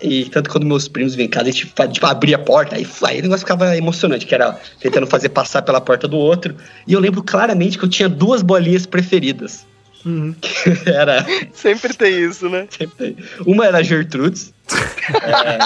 E 0.00 0.24
tanto 0.26 0.50
quando 0.50 0.66
meus 0.66 0.88
primos 0.88 1.14
vinham 1.14 1.26
em 1.26 1.30
casa, 1.30 1.48
a 1.48 1.52
gente 1.52 1.72
tipo, 1.92 2.06
abria 2.06 2.36
a 2.36 2.38
porta, 2.38 2.76
aí, 2.76 2.86
aí 3.04 3.18
o 3.20 3.22
negócio 3.22 3.40
ficava 3.46 3.76
emocionante, 3.76 4.26
que 4.26 4.34
era 4.34 4.58
tentando 4.80 5.06
fazer 5.06 5.28
passar 5.30 5.62
pela 5.62 5.80
porta 5.80 6.06
do 6.08 6.16
outro. 6.16 6.56
E 6.86 6.92
eu 6.92 7.00
lembro 7.00 7.22
claramente 7.22 7.78
que 7.78 7.84
eu 7.84 7.88
tinha 7.88 8.08
duas 8.08 8.42
bolinhas 8.42 8.84
preferidas. 8.84 9.64
Uhum. 10.04 10.34
Que 10.42 10.90
era. 10.90 11.24
Sempre 11.52 11.94
tem 11.94 12.24
isso, 12.24 12.48
né? 12.48 12.66
sempre- 12.76 13.16
Uma 13.46 13.66
era 13.66 13.82
Gertrudes. 13.82 14.51
É, 14.70 15.58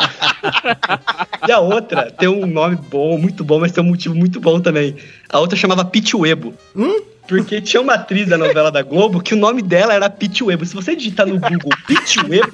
E 1.49 1.53
a 1.53 1.61
outra 1.61 2.11
tem 2.11 2.29
um 2.29 2.47
nome 2.47 2.77
bom, 2.77 3.19
muito 3.19 3.45
bom, 3.45 3.61
mas 3.61 3.73
tem 3.73 3.83
um 3.83 3.89
motivo 3.89 4.15
muito 4.15 4.41
bom 4.41 4.61
também. 4.61 4.97
A 5.29 5.39
outra 5.39 5.57
chamava 5.57 5.85
Pituebo. 5.85 6.55
Porque 7.29 7.61
tinha 7.61 7.81
uma 7.83 7.95
atriz 7.95 8.29
da 8.29 8.39
novela 8.39 8.71
da 8.71 8.83
Globo 8.83 9.21
que 9.21 9.35
o 9.35 9.37
nome 9.37 9.61
dela 9.61 9.93
era 9.93 10.09
Pituebo. 10.09 10.65
Se 10.65 10.73
você 10.75 10.95
digitar 10.95 11.27
no 11.27 11.41
Google 11.41 11.73
Pituebo, 11.87 12.53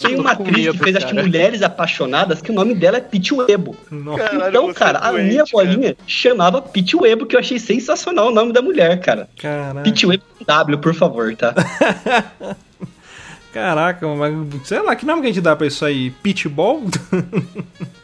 tem 0.00 0.16
uma 0.16 0.32
atriz 0.32 0.48
que 0.56 0.60
medo, 0.60 0.78
fez, 0.78 0.96
acho 0.96 1.06
que 1.06 1.12
cara. 1.14 1.24
Mulheres 1.24 1.62
Apaixonadas, 1.62 2.42
que 2.42 2.50
o 2.50 2.54
nome 2.54 2.74
dela 2.74 2.96
é 2.96 3.00
Pituebo. 3.00 3.76
Nossa. 3.90 4.24
Caralho, 4.24 4.48
Então, 4.48 4.66
você 4.66 4.74
cara, 4.74 4.98
é 4.98 5.02
a 5.06 5.10
doente, 5.12 5.28
minha 5.28 5.44
cara. 5.44 5.50
bolinha 5.52 5.96
chamava 6.06 6.60
Pituebo, 6.60 7.26
que 7.26 7.36
eu 7.36 7.40
achei 7.40 7.60
sensacional 7.60 8.28
o 8.28 8.32
nome 8.32 8.52
da 8.52 8.60
mulher, 8.60 8.98
cara. 9.00 9.28
Caraca. 9.38 9.82
Pituebo 9.82 10.22
com 10.36 10.44
W, 10.44 10.78
por 10.78 10.94
favor, 10.94 11.34
tá? 11.36 11.54
Caraca, 13.62 14.06
mas 14.14 14.34
sei 14.66 14.80
lá, 14.80 14.94
que 14.96 15.04
nome 15.06 15.20
que 15.22 15.26
a 15.28 15.30
gente 15.30 15.40
dá 15.42 15.54
pra 15.56 15.66
isso 15.66 15.84
aí? 15.84 16.10
Pitball? 16.10 16.82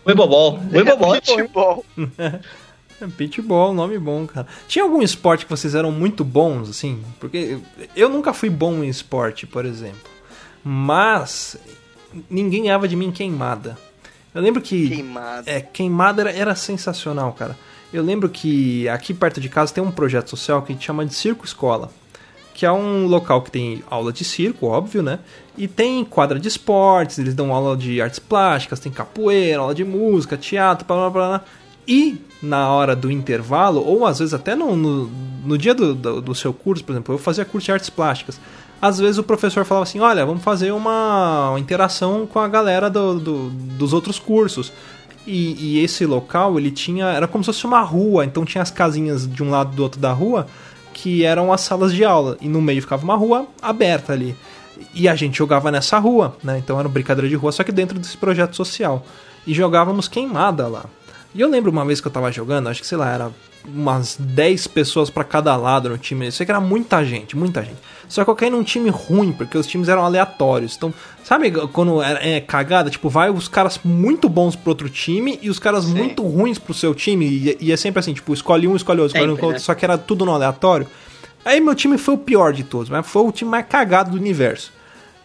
Webobol. 0.06 0.60
Webobol 0.72 1.14
é. 1.14 1.20
Futebol. 1.20 1.84
É, 3.00 3.06
Pitball, 3.16 3.74
nome 3.74 3.98
bom, 3.98 4.26
cara. 4.26 4.46
Tinha 4.68 4.84
algum 4.84 5.02
esporte 5.02 5.44
que 5.46 5.50
vocês 5.50 5.74
eram 5.74 5.90
muito 5.90 6.22
bons, 6.24 6.70
assim? 6.70 7.02
Porque 7.18 7.58
eu- 7.96 8.08
nunca 8.08 8.32
fui 8.32 8.48
bom 8.50 8.82
em 8.84 8.88
esporte, 8.88 9.46
por 9.46 9.64
exemplo. 9.64 10.10
Mas 10.62 11.56
ninguém 12.30 12.62
ganhava 12.62 12.86
de 12.88 12.96
mim 12.96 13.06
em 13.08 13.12
queimada. 13.12 13.76
Eu 14.34 14.40
lembro 14.42 14.60
que. 14.62 14.88
Queimado. 14.88 15.48
É, 15.48 15.60
queimada 15.60 16.22
era, 16.22 16.32
era 16.32 16.54
sensacional, 16.54 17.32
cara. 17.32 17.56
Eu 17.92 18.02
lembro 18.02 18.28
que 18.28 18.88
aqui 18.88 19.14
perto 19.14 19.40
de 19.40 19.48
casa 19.48 19.72
tem 19.72 19.82
um 19.82 19.90
projeto 19.90 20.30
social 20.30 20.62
que 20.62 20.72
a 20.72 20.74
gente 20.74 20.84
chama 20.84 21.04
de 21.06 21.14
Circo 21.14 21.44
Escola. 21.44 21.90
Que 22.54 22.64
é 22.64 22.72
um 22.72 23.06
local 23.06 23.42
que 23.42 23.50
tem 23.50 23.82
aula 23.90 24.12
de 24.12 24.24
circo, 24.24 24.66
óbvio, 24.68 25.02
né? 25.02 25.18
E 25.58 25.66
tem 25.68 26.04
quadra 26.04 26.38
de 26.38 26.46
esportes, 26.48 27.18
eles 27.18 27.34
dão 27.34 27.52
aula 27.52 27.76
de 27.76 28.00
artes 28.00 28.18
plásticas, 28.20 28.78
tem 28.80 28.90
capoeira, 28.92 29.60
aula 29.60 29.74
de 29.74 29.84
música, 29.84 30.36
teatro, 30.36 30.86
blá 30.86 30.96
blá 30.96 31.10
blá. 31.10 31.40
E 31.86 32.16
na 32.40 32.72
hora 32.72 32.94
do 32.96 33.10
intervalo, 33.10 33.84
ou 33.84 34.06
às 34.06 34.20
vezes 34.20 34.32
até 34.32 34.54
no, 34.54 34.74
no, 34.76 35.10
no 35.44 35.58
dia 35.58 35.74
do, 35.74 35.94
do, 35.94 36.20
do 36.22 36.34
seu 36.34 36.52
curso, 36.54 36.82
por 36.84 36.92
exemplo, 36.92 37.14
eu 37.14 37.18
fazia 37.18 37.44
curso 37.44 37.66
de 37.66 37.72
artes 37.72 37.90
plásticas. 37.90 38.40
Às 38.80 38.98
vezes 38.98 39.18
o 39.18 39.22
professor 39.24 39.64
falava 39.64 39.82
assim: 39.82 39.98
olha, 40.00 40.24
vamos 40.24 40.42
fazer 40.42 40.70
uma, 40.72 41.50
uma 41.50 41.58
interação 41.60 42.26
com 42.26 42.38
a 42.38 42.46
galera 42.48 42.88
do, 42.88 43.18
do- 43.18 43.50
dos 43.50 43.92
outros 43.92 44.18
cursos. 44.18 44.72
E, 45.26 45.56
e 45.58 45.82
esse 45.82 46.04
local, 46.06 46.58
ele 46.58 46.70
tinha. 46.70 47.06
Era 47.06 47.26
como 47.26 47.42
se 47.42 47.46
fosse 47.48 47.66
uma 47.66 47.80
rua, 47.80 48.24
então 48.24 48.44
tinha 48.44 48.62
as 48.62 48.70
casinhas 48.70 49.26
de 49.26 49.42
um 49.42 49.50
lado 49.50 49.72
e 49.72 49.76
do 49.76 49.82
outro 49.82 49.98
da 50.00 50.12
rua, 50.12 50.46
que 50.94 51.24
eram 51.24 51.52
as 51.52 51.60
salas 51.60 51.92
de 51.92 52.04
aula. 52.04 52.38
E 52.40 52.48
no 52.48 52.62
meio 52.62 52.80
ficava 52.80 53.04
uma 53.04 53.16
rua 53.16 53.46
aberta 53.60 54.14
ali. 54.14 54.34
E 54.94 55.08
a 55.08 55.14
gente 55.14 55.36
jogava 55.36 55.70
nessa 55.70 55.98
rua, 55.98 56.36
né? 56.42 56.58
Então 56.58 56.78
era 56.78 56.88
uma 56.88 56.92
brincadeira 56.92 57.28
de 57.28 57.34
rua, 57.34 57.52
só 57.52 57.62
que 57.62 57.72
dentro 57.72 57.98
desse 57.98 58.16
projeto 58.16 58.56
social. 58.56 59.04
E 59.46 59.52
jogávamos 59.52 60.08
queimada 60.08 60.66
lá. 60.66 60.86
E 61.34 61.40
eu 61.40 61.48
lembro 61.48 61.70
uma 61.70 61.84
vez 61.84 62.00
que 62.00 62.06
eu 62.06 62.12
tava 62.12 62.30
jogando, 62.30 62.68
acho 62.68 62.80
que 62.80 62.86
sei 62.86 62.96
lá, 62.96 63.12
era 63.12 63.30
umas 63.66 64.16
10 64.18 64.66
pessoas 64.68 65.10
pra 65.10 65.24
cada 65.24 65.56
lado 65.56 65.88
no 65.88 65.98
time. 65.98 66.26
Eu 66.26 66.32
sei 66.32 66.44
que 66.44 66.52
era 66.52 66.60
muita 66.60 67.04
gente, 67.04 67.36
muita 67.36 67.62
gente. 67.62 67.78
Só 68.08 68.22
que 68.22 68.30
eu 68.30 68.36
caí 68.36 68.50
num 68.50 68.62
time 68.62 68.90
ruim, 68.90 69.32
porque 69.32 69.56
os 69.56 69.66
times 69.66 69.88
eram 69.88 70.04
aleatórios. 70.04 70.76
Então, 70.76 70.92
sabe 71.24 71.50
quando 71.50 72.02
é, 72.02 72.36
é 72.36 72.40
cagada? 72.40 72.90
Tipo, 72.90 73.08
vai 73.08 73.30
os 73.30 73.48
caras 73.48 73.80
muito 73.82 74.28
bons 74.28 74.54
pro 74.54 74.70
outro 74.70 74.88
time 74.88 75.38
e 75.42 75.48
os 75.48 75.58
caras 75.58 75.86
muito 75.86 76.22
ruins 76.22 76.58
pro 76.58 76.74
seu 76.74 76.94
time. 76.94 77.26
E, 77.26 77.56
e 77.60 77.72
é 77.72 77.76
sempre 77.76 78.00
assim, 78.00 78.12
tipo, 78.12 78.32
escolhe 78.32 78.68
um, 78.68 78.76
escolhe 78.76 79.00
outro, 79.00 79.16
escolhe 79.16 79.32
um, 79.32 79.34
Sempre, 79.34 79.46
outro, 79.46 79.60
né? 79.60 79.64
só 79.64 79.74
que 79.74 79.84
era 79.84 79.96
tudo 79.96 80.24
no 80.26 80.32
aleatório. 80.32 80.86
Aí 81.44 81.60
meu 81.60 81.74
time 81.74 81.98
foi 81.98 82.14
o 82.14 82.18
pior 82.18 82.52
de 82.52 82.64
todos, 82.64 82.88
mas 82.88 83.06
foi 83.06 83.22
o 83.22 83.32
time 83.32 83.50
mais 83.50 83.66
cagado 83.66 84.12
do 84.12 84.16
universo. 84.16 84.72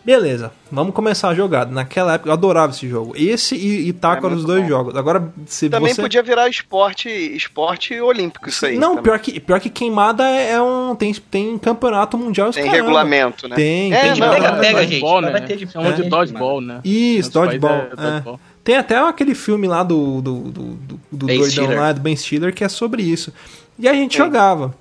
Beleza, 0.10 0.52
vamos 0.72 0.92
começar 0.96 1.30
a 1.30 1.36
jogar. 1.36 1.68
Naquela 1.68 2.16
época 2.16 2.30
eu 2.30 2.34
adorava 2.34 2.72
esse 2.74 2.90
jogo. 2.90 3.14
Esse 3.16 3.54
e, 3.56 3.90
e 3.90 3.94
Taco 3.94 4.26
É 4.26 4.28
eram 4.28 4.38
os 4.38 4.44
dois 4.44 4.64
bom. 4.64 4.68
jogos. 4.68 4.96
Agora, 4.96 5.32
se 5.46 5.70
Também 5.70 5.94
você. 5.94 6.02
podia 6.02 6.24
virar 6.24 6.50
esporte, 6.50 7.08
esporte 7.08 7.94
olímpico 8.02 8.50
isso 8.50 8.66
aí. 8.66 8.76
Não, 8.76 8.96
também. 8.96 9.04
pior 9.04 9.20
que, 9.20 9.40
pior 9.40 9.60
que 9.60 9.70
queimada 9.70 10.24
é 10.28 10.60
um. 10.60 10.96
Tem, 10.96 11.14
tem 11.14 11.56
campeonato 11.60 12.18
mundial. 12.18 12.50
Tem 12.52 12.64
caramba. 12.64 12.82
regulamento, 12.84 13.48
né? 13.48 13.56
Tem, 13.56 13.94
É, 13.94 14.14
tem 14.14 14.20
não, 14.20 14.30
Pega, 14.32 14.54
pega, 14.54 14.82
gente. 14.82 15.02
Dodgeball, 15.02 15.22
Vai 15.22 15.32
né? 15.34 15.42
ter 15.42 15.58
de- 15.58 15.72
Chamam 15.72 15.92
de 15.94 16.02
é. 16.02 16.10
dodgeball, 16.10 16.62
né? 16.62 16.82
Isso, 16.84 17.32
países 17.32 17.32
dodgeball. 17.32 17.72
é 17.72 17.84
é. 17.92 17.96
dodgeball. 17.96 18.40
Tem 18.64 18.78
até 18.78 18.98
aquele 18.98 19.36
filme 19.36 19.68
lá 19.68 19.84
do, 19.84 20.24
do, 20.24 20.40
do, 20.40 20.64
do, 20.74 21.00
do 21.12 21.26
Ben 21.28 21.38
doidão 21.38 21.52
Stiller. 21.52 21.80
lá, 21.80 21.92
do 21.92 22.02
Ben 22.02 22.16
Stiller, 22.16 22.52
que 22.52 22.64
é 22.64 22.68
sobre 22.68 23.04
isso. 23.04 23.32
E 23.78 23.88
a 23.88 23.94
gente 23.94 24.18
jogava. 24.18 24.74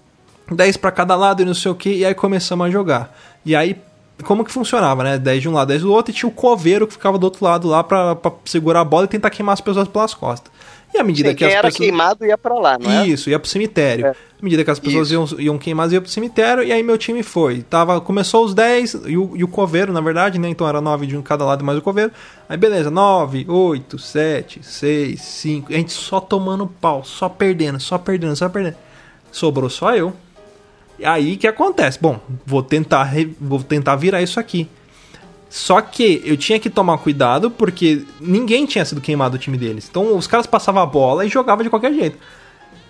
10 0.51 0.79
pra 0.79 0.91
cada 0.91 1.15
lado 1.15 1.43
e 1.43 1.45
não 1.45 1.53
sei 1.53 1.71
o 1.71 1.75
que, 1.75 1.91
e 1.91 2.05
aí 2.07 2.15
começamos 2.15 2.67
a 2.67 2.71
jogar. 2.71 3.15
E 3.45 3.55
aí, 3.55 3.77
como 4.25 4.45
que 4.45 4.53
funcionava, 4.53 5.05
né? 5.05 5.19
10 5.19 5.43
de 5.43 5.49
um 5.49 5.53
lado, 5.53 5.69
10 5.69 5.83
do 5.83 5.93
outro, 5.93 6.11
e 6.11 6.15
tinha 6.15 6.29
o 6.29 6.33
coveiro 6.33 6.87
que 6.87 6.93
ficava 6.93 7.19
do 7.19 7.25
outro 7.25 7.45
lado 7.45 7.69
lá 7.69 7.85
pra, 7.85 8.15
pra 8.15 8.33
segurar 8.45 8.81
a 8.81 8.85
bola 8.85 9.05
e 9.05 9.09
tentar 9.09 9.31
queimar 9.31 9.53
as 9.53 9.61
pessoas 9.61 9.89
pelas 9.89 10.15
costas. 10.15 10.53
E 10.93 10.99
à 10.99 11.05
medida 11.05 11.29
Sim, 11.29 11.35
que 11.35 11.39
quem 11.41 11.49
as 11.49 11.55
era 11.55 11.69
pessoas. 11.69 11.87
queimado 11.87 12.25
ia 12.25 12.39
pra 12.39 12.55
lá, 12.55 12.79
não 12.79 12.91
é? 12.91 13.07
Isso, 13.07 13.29
ia 13.29 13.39
pro 13.39 13.49
cemitério. 13.49 14.07
É. 14.07 14.11
À 14.11 14.15
medida 14.43 14.65
que 14.65 14.71
as 14.71 14.79
pessoas 14.79 15.11
iam, 15.11 15.27
iam 15.39 15.59
queimadas, 15.59 15.93
ia 15.93 16.01
pro 16.01 16.11
cemitério, 16.11 16.65
e 16.65 16.73
aí 16.73 16.83
meu 16.83 16.97
time 16.97 17.23
foi. 17.23 17.63
Tava, 17.63 18.01
começou 18.01 18.45
os 18.45 18.55
10, 18.55 18.95
e 19.07 19.19
o, 19.19 19.37
e 19.37 19.45
o 19.45 19.49
coveiro, 19.49 19.93
na 19.93 20.01
verdade, 20.01 20.39
né? 20.39 20.49
Então 20.49 20.67
era 20.67 20.81
9 20.81 21.07
de 21.07 21.17
um 21.17 21.23
cada 21.23 21.45
lado 21.45 21.65
mais 21.65 21.79
o 21.79 21.83
coveiro. 21.83 22.11
Aí 22.49 22.57
beleza, 22.57 22.91
9, 22.91 23.45
8, 23.49 23.99
7, 23.99 24.61
6, 24.63 25.21
5. 25.21 25.73
A 25.73 25.77
gente 25.77 25.93
só 25.93 26.21
tomando 26.21 26.67
pau, 26.67 27.05
só 27.05 27.29
perdendo, 27.29 27.79
só 27.79 27.99
perdendo, 27.99 28.35
só 28.35 28.49
perdendo. 28.49 28.77
Sobrou 29.31 29.69
só 29.69 29.95
eu. 29.95 30.15
E 30.99 31.05
aí 31.05 31.37
que 31.37 31.47
acontece? 31.47 31.99
Bom, 32.01 32.21
vou 32.45 32.63
tentar, 32.63 33.13
vou 33.41 33.63
tentar 33.63 33.97
virar 33.97 34.21
isso 34.21 34.41
aqui. 34.41 34.69
Só 35.49 35.81
que 35.81 36.21
eu 36.25 36.37
tinha 36.37 36.59
que 36.59 36.69
tomar 36.69 36.99
cuidado 36.99 37.51
porque 37.51 38.05
ninguém 38.21 38.67
tinha 38.67 38.85
sido 38.85 39.01
queimado 39.01 39.39
do 39.39 39.41
time 39.41 39.57
deles. 39.57 39.87
Então 39.89 40.17
os 40.17 40.27
caras 40.27 40.47
passavam 40.47 40.83
a 40.83 40.87
bola 40.87 41.25
e 41.25 41.29
jogavam 41.29 41.63
de 41.63 41.71
qualquer 41.71 41.93
jeito. 41.95 42.19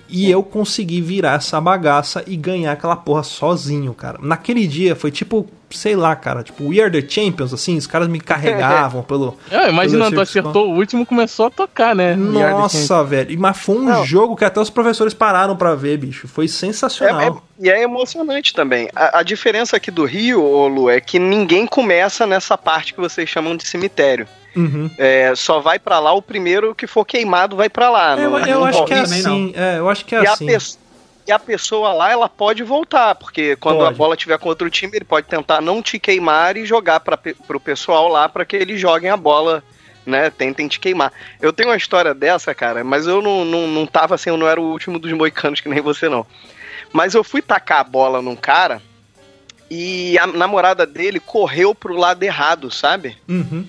E 0.09 0.31
eu 0.31 0.43
consegui 0.43 1.01
virar 1.03 1.35
essa 1.35 1.61
bagaça 1.61 2.25
e 2.27 2.35
ganhar 2.35 2.73
aquela 2.73 2.97
porra 2.97 3.23
sozinho, 3.23 3.93
cara. 3.93 4.19
Naquele 4.23 4.67
dia 4.67 4.97
foi 4.97 5.11
tipo, 5.11 5.47
sei 5.71 5.95
lá, 5.97 6.15
cara, 6.17 6.43
tipo 6.43 6.69
We 6.69 6.81
Are 6.81 6.91
the 6.91 7.07
Champions, 7.09 7.53
assim, 7.53 7.77
os 7.77 7.87
caras 7.87 8.09
me 8.09 8.21
carregavam 8.21 9.03
pelo. 9.05 9.37
É, 9.51 9.69
imagina, 9.69 10.05
pelo 10.07 10.17
tu 10.17 10.21
acertou 10.21 10.71
o 10.71 10.77
último 10.77 11.05
começou 11.07 11.47
a 11.47 11.51
tocar, 11.51 11.95
né? 11.95 12.15
Nossa, 12.17 13.03
velho. 13.05 13.39
Mas 13.39 13.57
foi 13.59 13.77
um 13.77 13.83
Não. 13.85 14.05
jogo 14.05 14.37
que 14.37 14.45
até 14.45 14.61
os 14.61 14.71
professores 14.71 15.15
pararam 15.15 15.57
pra 15.57 15.75
ver, 15.75 15.97
bicho. 15.99 16.27
Foi 16.29 16.47
É, 16.47 16.49
sensacional. 16.49 17.43
é- 17.61 17.67
e 17.67 17.71
é 17.71 17.83
emocionante 17.83 18.55
também. 18.55 18.89
A, 18.95 19.19
a 19.19 19.23
diferença 19.23 19.77
aqui 19.77 19.91
do 19.91 20.05
Rio, 20.05 20.43
ô 20.45 20.69
Lu, 20.69 20.89
é 20.91 21.01
que 21.01 21.19
ninguém 21.19 21.67
começa 21.67 22.27
nessa 22.27 22.57
parte 22.57 22.95
que 22.95 23.01
vocês 23.01 23.29
chamam 23.29 23.57
de 23.57 23.67
cemitério. 23.67 24.27
Uhum. 24.57 24.91
É, 24.99 25.33
só 25.37 25.61
vai 25.61 25.79
pra 25.79 25.99
lá 25.99 26.13
o 26.13 26.23
primeiro 26.23 26.75
que 26.75 26.87
for 26.87 27.05
queimado 27.05 27.55
vai 27.57 27.69
pra 27.69 27.91
lá. 27.91 28.17
Eu, 28.19 28.31
não- 28.31 28.39
eu 28.47 28.61
não 28.61 28.65
acho 28.67 28.85
que 28.85 28.95
é 28.95 29.01
assim. 29.01 29.53
É, 29.55 29.79
eu 29.79 29.89
acho 29.89 30.05
que 30.05 30.15
é 30.17 30.23
e, 30.23 30.27
a 30.27 30.33
assim. 30.33 30.47
E 31.29 31.33
a 31.33 31.39
pessoa 31.39 31.93
lá, 31.93 32.11
ela 32.11 32.27
pode 32.27 32.63
voltar, 32.63 33.15
porque 33.15 33.55
quando 33.57 33.81
Pode. 33.81 33.95
a 33.95 33.97
bola 33.97 34.17
tiver 34.17 34.39
com 34.39 34.49
outro 34.49 34.71
time, 34.71 34.97
ele 34.97 35.05
pode 35.05 35.27
tentar 35.27 35.61
não 35.61 35.83
te 35.83 35.99
queimar 35.99 36.57
e 36.57 36.65
jogar 36.65 37.01
para 37.01 37.19
pro 37.19 37.61
pessoal 37.61 38.09
lá 38.09 38.27
para 38.31 38.47
que 38.47 38.57
eles 38.57 38.81
joguem 38.81 39.11
a 39.11 39.17
bola, 39.17 39.63
né? 40.07 40.31
Tentem 40.31 40.67
te 40.67 40.81
queimar. 40.81 41.13
Eu 41.39 41.53
tenho 41.53 41.69
uma 41.69 41.77
história 41.77 42.15
dessa, 42.15 42.55
cara, 42.55 42.83
mas 42.83 43.07
eu 43.07 43.21
não, 43.21 43.45
não, 43.45 43.67
não 43.69 43.87
tava 43.87 44.15
assim, 44.15 44.31
eu 44.31 44.39
não 44.39 44.49
era 44.49 44.59
o 44.59 44.73
último 44.73 44.99
dos 44.99 45.13
moicanos 45.13 45.61
que 45.61 45.69
nem 45.69 45.83
você, 45.83 46.09
não. 46.09 46.27
Mas 46.95 47.13
eu 47.13 47.23
fui 47.23 47.43
tacar 47.43 47.81
a 47.81 47.85
bola 47.85 48.23
num 48.23 48.35
cara 48.35 48.81
e 49.71 50.19
a 50.19 50.27
namorada 50.27 50.87
dele 50.87 51.21
correu 51.21 51.75
pro 51.75 51.95
lado 51.95 52.23
errado, 52.23 52.71
sabe? 52.71 53.19
Uhum. 53.29 53.67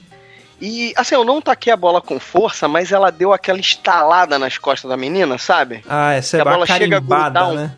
E 0.61 0.93
assim, 0.97 1.15
eu 1.15 1.23
não 1.23 1.41
taquei 1.41 1.71
a 1.71 1.77
bola 1.77 2.01
com 2.01 2.19
força, 2.19 2.67
mas 2.67 2.91
ela 2.91 3.11
deu 3.11 3.31
aquela 3.31 3.59
estalada 3.59 4.37
nas 4.37 4.57
costas 4.57 4.89
da 4.89 4.97
menina, 4.97 5.37
sabe? 5.37 5.83
Ah, 5.87 6.13
essa 6.13 6.37
é 6.37 6.41
a 6.41 6.43
bola 6.45 6.65
chega 6.65 6.97
a 6.97 6.99
grudar 6.99 7.49
um- 7.49 7.55
né? 7.55 7.71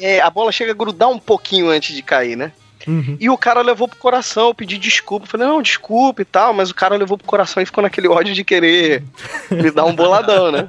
É, 0.00 0.20
a 0.20 0.30
bola 0.30 0.52
chega 0.52 0.72
a 0.72 0.74
grudar 0.74 1.08
um 1.08 1.18
pouquinho 1.18 1.68
antes 1.70 1.94
de 1.94 2.02
cair, 2.02 2.36
né? 2.36 2.52
Uhum. 2.86 3.16
E 3.18 3.28
o 3.28 3.36
cara 3.36 3.60
levou 3.60 3.88
pro 3.88 3.98
coração, 3.98 4.48
eu 4.48 4.54
pedi 4.54 4.78
desculpa. 4.78 5.26
Falei, 5.26 5.46
não, 5.46 5.60
desculpa 5.60 6.22
e 6.22 6.24
tal, 6.24 6.52
mas 6.54 6.70
o 6.70 6.74
cara 6.74 6.96
levou 6.96 7.18
pro 7.18 7.26
coração 7.26 7.62
e 7.62 7.66
ficou 7.66 7.82
naquele 7.82 8.08
ódio 8.08 8.32
de 8.32 8.44
querer 8.44 9.02
me 9.50 9.70
dar 9.70 9.84
um 9.84 9.94
boladão, 9.94 10.52
né? 10.52 10.68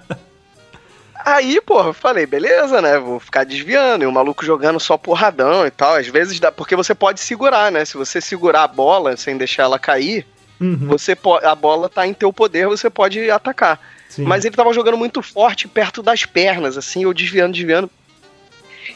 Aí, 1.24 1.60
porra, 1.62 1.89
eu 1.89 1.93
falei, 1.93 2.26
beleza, 2.26 2.82
né? 2.82 2.98
Vou 2.98 3.19
ficar 3.19 3.43
desviando. 3.43 4.04
E 4.04 4.08
o 4.08 4.12
maluco 4.12 4.45
jogando 4.45 4.80
só 4.80 4.98
porradão 4.98 5.67
e 5.67 5.72
tal. 5.72 5.95
Às 5.95 6.08
vezes 6.08 6.39
dá. 6.39 6.52
Porque 6.52 6.76
você 6.76 6.95
pode 6.95 7.19
segurar, 7.19 7.72
né? 7.72 7.84
Se 7.86 7.98
você 7.98 8.22
segurar 8.22 8.63
a 8.63 8.67
bola 8.67 9.15
sem 9.17 9.38
deixar 9.38 9.63
ela 9.63 9.78
cair, 9.78 10.26
Uhum. 10.60 10.88
você. 10.88 11.17
A 11.43 11.56
bola 11.56 11.89
tá 11.89 12.06
em 12.06 12.13
teu 12.13 12.32
poder, 12.34 12.67
você 12.67 12.89
pode 12.89 13.30
atacar. 13.32 13.80
Sim. 14.10 14.24
Mas 14.24 14.43
ele 14.43 14.56
tava 14.56 14.74
jogando 14.74 14.98
muito 14.98 15.22
forte 15.22 15.67
perto 15.67 16.02
das 16.02 16.26
pernas, 16.26 16.78
assim, 16.78 17.04
eu 17.04 17.13
desviando, 17.13 17.54
desviando. 17.54 17.89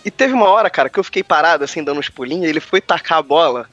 E 0.04 0.12
teve 0.12 0.34
uma 0.34 0.48
hora, 0.48 0.70
cara, 0.70 0.90
que 0.90 1.00
eu 1.00 1.04
fiquei 1.04 1.24
parado, 1.24 1.64
assim, 1.64 1.84
dando 1.84 2.00
uns 2.00 2.10
pulinhos, 2.10 2.50
ele 2.50 2.60
foi 2.60 2.82
tacar 2.82 3.20
a 3.20 3.22
bola, 3.22 3.70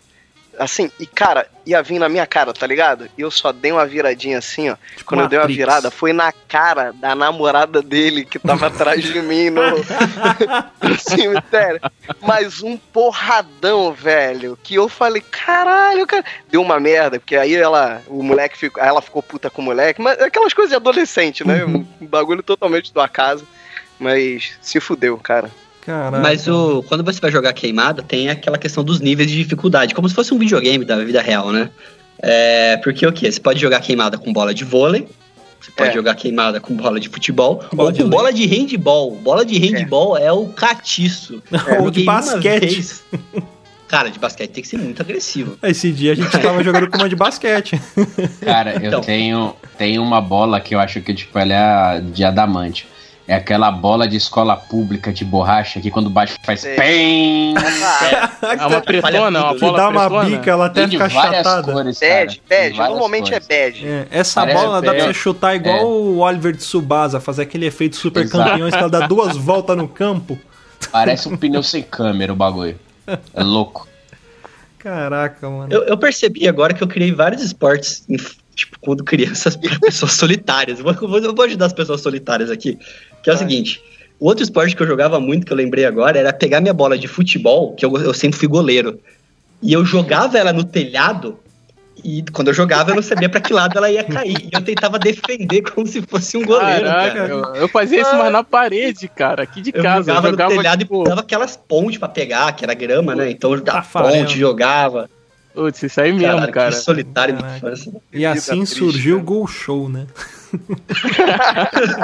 assim, 0.58 0.90
e, 0.98 1.06
cara, 1.06 1.46
ia 1.66 1.82
vir 1.82 1.98
na 1.98 2.08
minha 2.08 2.26
cara, 2.26 2.52
tá 2.52 2.66
ligado? 2.66 3.08
E 3.16 3.20
eu 3.20 3.30
só 3.30 3.52
dei 3.52 3.72
uma 3.72 3.86
viradinha 3.86 4.38
assim, 4.38 4.70
ó. 4.70 4.76
Quando 5.04 5.22
eu 5.22 5.28
dei 5.28 5.38
uma 5.38 5.44
Matrix. 5.44 5.58
virada, 5.58 5.90
foi 5.90 6.12
na 6.12 6.32
cara 6.32 6.92
da 6.92 7.14
namorada 7.14 7.82
dele 7.82 8.24
que 8.24 8.38
tava 8.38 8.66
atrás 8.66 9.02
de 9.02 9.20
mim 9.22 9.50
no, 9.50 9.62
no 10.82 10.98
cemitério. 10.98 11.80
Mas 12.20 12.62
um 12.62 12.76
porradão, 12.76 13.92
velho, 13.92 14.58
que 14.62 14.74
eu 14.74 14.88
falei, 14.88 15.22
caralho, 15.30 16.06
cara. 16.06 16.24
Deu 16.50 16.62
uma 16.62 16.78
merda, 16.80 17.18
porque 17.18 17.36
aí 17.36 17.54
ela, 17.54 18.02
o 18.06 18.22
moleque 18.22 18.58
ficou, 18.58 18.82
ela 18.82 19.00
ficou 19.00 19.22
puta 19.22 19.50
com 19.50 19.62
o 19.62 19.64
moleque, 19.64 20.00
mas 20.00 20.20
aquelas 20.20 20.52
coisas 20.52 20.70
de 20.70 20.76
adolescente, 20.76 21.46
né? 21.46 21.64
Um 21.64 21.86
bagulho 22.00 22.42
totalmente 22.42 22.92
do 22.92 23.00
acaso. 23.00 23.46
Mas 23.98 24.58
se 24.62 24.80
fudeu, 24.80 25.18
cara. 25.18 25.50
Caraca. 25.84 26.18
Mas 26.22 26.46
o, 26.46 26.82
quando 26.88 27.02
você 27.02 27.20
vai 27.20 27.30
jogar 27.32 27.52
queimada, 27.52 28.02
tem 28.02 28.28
aquela 28.28 28.58
questão 28.58 28.84
dos 28.84 29.00
níveis 29.00 29.30
de 29.30 29.36
dificuldade, 29.36 29.94
como 29.94 30.08
se 30.08 30.14
fosse 30.14 30.32
um 30.34 30.38
videogame 30.38 30.84
da 30.84 30.96
vida 31.02 31.20
real, 31.22 31.50
né? 31.52 31.70
É, 32.22 32.76
porque 32.78 33.06
o 33.06 33.12
que? 33.12 33.30
Você 33.30 33.40
pode 33.40 33.58
jogar 33.60 33.80
queimada 33.80 34.18
com 34.18 34.30
bola 34.32 34.52
de 34.52 34.62
vôlei, 34.62 35.08
você 35.58 35.70
pode 35.70 35.90
É. 35.90 35.92
jogar 35.94 36.14
queimada 36.14 36.60
com 36.60 36.74
bola 36.74 37.00
de 37.00 37.08
futebol, 37.08 37.64
Bola 37.72 37.88
ou 37.88 37.92
de 37.92 37.98
com 38.02 38.08
lei. 38.08 38.10
bola 38.10 38.32
de 38.32 38.46
handball. 38.46 39.14
Bola 39.16 39.44
de 39.44 39.58
handball 39.58 40.16
é, 40.18 40.30
o 40.30 40.46
catiço. 40.48 41.42
Eu 41.68 41.84
Ou 41.84 41.90
de 41.90 42.02
basquete. 42.04 42.60
vez. 42.60 43.02
Cara, 43.88 44.08
de 44.10 44.18
basquete 44.18 44.50
tem 44.50 44.62
que 44.62 44.68
ser 44.68 44.76
muito 44.78 45.02
agressivo. 45.02 45.58
Esse 45.62 45.90
dia 45.90 46.12
a 46.12 46.14
gente 46.14 46.30
tava 46.40 46.62
jogando 46.62 46.88
com 46.90 46.98
uma 46.98 47.08
de 47.08 47.16
basquete. 47.16 47.80
Cara, 48.44 48.74
eu 48.74 48.88
Então. 48.88 49.00
tenho, 49.00 49.56
tenho 49.78 50.02
uma 50.02 50.20
bola 50.20 50.60
que 50.60 50.74
eu 50.74 50.78
acho 50.78 51.00
que 51.00 51.12
tipo, 51.14 51.38
ela 51.38 51.96
é 51.96 52.00
de 52.00 52.22
adamante. 52.22 52.86
É 53.30 53.34
aquela 53.36 53.70
bola 53.70 54.08
de 54.08 54.16
escola 54.16 54.56
pública 54.56 55.12
de 55.12 55.24
borracha 55.24 55.80
que 55.80 55.88
quando 55.88 56.10
bate 56.10 56.34
faz 56.42 56.62
Sei. 56.62 56.74
PEM! 56.74 57.54
É 58.42 58.66
uma 58.66 58.80
pretona, 58.80 59.38
uma 59.40 59.48
tudo. 59.50 59.54
que 59.54 59.64
bola 59.66 59.78
dá 59.78 59.88
uma 59.88 60.10
pretona. 60.10 60.36
bica, 60.38 60.50
ela 60.50 60.66
até 60.66 60.88
fica 60.88 61.08
chatada. 61.08 61.72
cores. 61.72 62.00
Bad, 62.00 62.42
bad. 62.48 62.76
Normalmente 62.76 63.30
cores. 63.30 63.46
é 63.48 63.64
bad. 63.70 63.86
É, 63.86 64.06
essa 64.10 64.40
Parece- 64.40 64.60
bola 64.64 64.82
dá 64.82 64.90
pra 64.92 65.00
é. 65.00 65.06
você 65.06 65.14
chutar 65.14 65.54
igual 65.54 65.76
É. 65.76 65.82
o 65.84 66.18
Oliver 66.18 66.52
de 66.56 66.64
Subasa, 66.64 67.20
fazer 67.20 67.42
aquele 67.42 67.66
efeito 67.66 67.94
super 67.94 68.24
Exato. 68.24 68.50
campeões 68.50 68.72
que 68.74 68.80
ela 68.80 68.90
dá 68.90 69.06
duas 69.06 69.36
voltas 69.36 69.76
no 69.76 69.86
campo. 69.86 70.36
Parece 70.90 71.28
um 71.28 71.36
pneu 71.36 71.62
sem 71.62 71.82
câmera 71.84 72.32
o 72.32 72.36
bagulho. 72.36 72.76
É 73.32 73.42
louco. 73.44 73.86
Caraca, 74.78 75.48
mano. 75.48 75.72
Eu, 75.72 75.82
eu 75.84 75.96
percebi 75.98 76.48
agora 76.48 76.72
que 76.74 76.82
eu 76.82 76.88
criei 76.88 77.12
vários 77.12 77.42
esportes, 77.42 78.02
em- 78.08 78.16
tipo, 78.56 78.76
quando 78.80 79.04
crianças, 79.04 79.54
para 79.56 79.78
pessoas 79.78 80.12
solitárias. 80.18 80.80
Vou- 80.80 80.92
eu 81.22 81.34
vou 81.34 81.44
ajudar 81.44 81.66
as 81.66 81.72
pessoas 81.72 82.00
solitárias 82.00 82.50
aqui. 82.50 82.78
Que 83.22 83.30
é 83.30 83.32
o 83.32 83.36
Vai. 83.36 83.46
seguinte: 83.46 83.82
o 84.18 84.26
outro 84.26 84.42
esporte 84.42 84.74
que 84.76 84.82
eu 84.82 84.86
jogava 84.86 85.18
muito, 85.20 85.46
que 85.46 85.52
eu 85.52 85.56
lembrei 85.56 85.84
agora, 85.84 86.18
era 86.18 86.32
pegar 86.32 86.60
minha 86.60 86.74
bola 86.74 86.98
de 86.98 87.08
futebol, 87.08 87.74
que 87.74 87.84
eu, 87.84 87.96
eu 87.96 88.14
sempre 88.14 88.38
fui 88.38 88.48
goleiro. 88.48 88.98
E 89.62 89.72
eu 89.72 89.84
jogava 89.84 90.38
ela 90.38 90.52
no 90.52 90.64
telhado, 90.64 91.38
e 92.04 92.24
quando 92.32 92.48
eu 92.48 92.54
jogava, 92.54 92.90
eu 92.90 92.94
não 92.94 93.02
sabia 93.02 93.28
pra 93.28 93.40
que 93.40 93.52
lado 93.52 93.76
ela 93.76 93.90
ia 93.90 94.02
cair. 94.04 94.36
E 94.40 94.50
eu 94.52 94.62
tentava 94.62 94.98
defender 94.98 95.62
como 95.62 95.86
se 95.86 96.00
fosse 96.02 96.36
um 96.36 96.44
goleiro. 96.44 96.86
Caraca, 96.86 97.14
cara. 97.14 97.28
eu, 97.28 97.54
eu 97.56 97.68
fazia 97.68 98.00
isso, 98.00 98.14
mas 98.16 98.32
na 98.32 98.42
parede, 98.42 99.08
cara, 99.08 99.42
aqui 99.42 99.60
de 99.60 99.70
Eu 99.74 99.82
casa. 99.82 100.06
jogava, 100.06 100.28
eu 100.28 100.30
jogava 100.32 100.50
no 100.50 100.56
telhado 100.56 100.78
tipo, 100.78 101.02
e 101.02 101.08
dava 101.08 101.20
aquelas 101.20 101.56
pontes 101.56 101.98
pra 101.98 102.08
pegar, 102.08 102.52
que 102.52 102.64
era 102.64 102.74
grama, 102.74 103.14
né? 103.14 103.30
Então 103.30 103.52
eu 103.52 103.60
dava 103.60 103.78
Tafarel. 103.78 104.22
ponte, 104.22 104.38
jogava. 104.38 105.10
Putz, 105.54 105.82
isso 105.82 106.00
aí 106.00 106.12
mesmo, 106.12 106.28
Caralho, 106.36 106.52
cara. 106.52 106.70
que 106.70 106.76
solitário 106.76 107.34
Caraca. 107.36 107.52
de 107.52 107.56
infância. 107.58 107.92
E 108.12 108.24
assim 108.24 108.58
triste, 108.58 108.78
surgiu 108.78 109.16
o 109.16 109.18
cara. 109.18 109.26
Gol 109.26 109.46
Show, 109.46 109.88
né? 109.88 110.06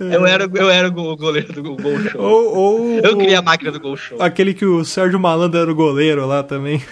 Eu 0.00 0.26
era, 0.26 0.48
eu 0.54 0.70
era 0.70 0.88
o 0.88 0.92
go- 0.92 1.16
goleiro 1.16 1.52
do 1.52 1.62
Gol 1.76 1.98
Show. 2.00 2.20
Ou, 2.20 2.56
ou 2.56 2.90
Eu 2.98 3.16
queria 3.16 3.38
a 3.38 3.42
máquina 3.42 3.70
do 3.70 3.80
Gol 3.80 3.96
Show. 3.96 4.20
aquele 4.22 4.54
que 4.54 4.64
o 4.64 4.84
Sérgio 4.84 5.18
Malandro 5.18 5.60
era 5.60 5.70
o 5.70 5.74
goleiro 5.74 6.26
lá 6.26 6.42
também. 6.42 6.82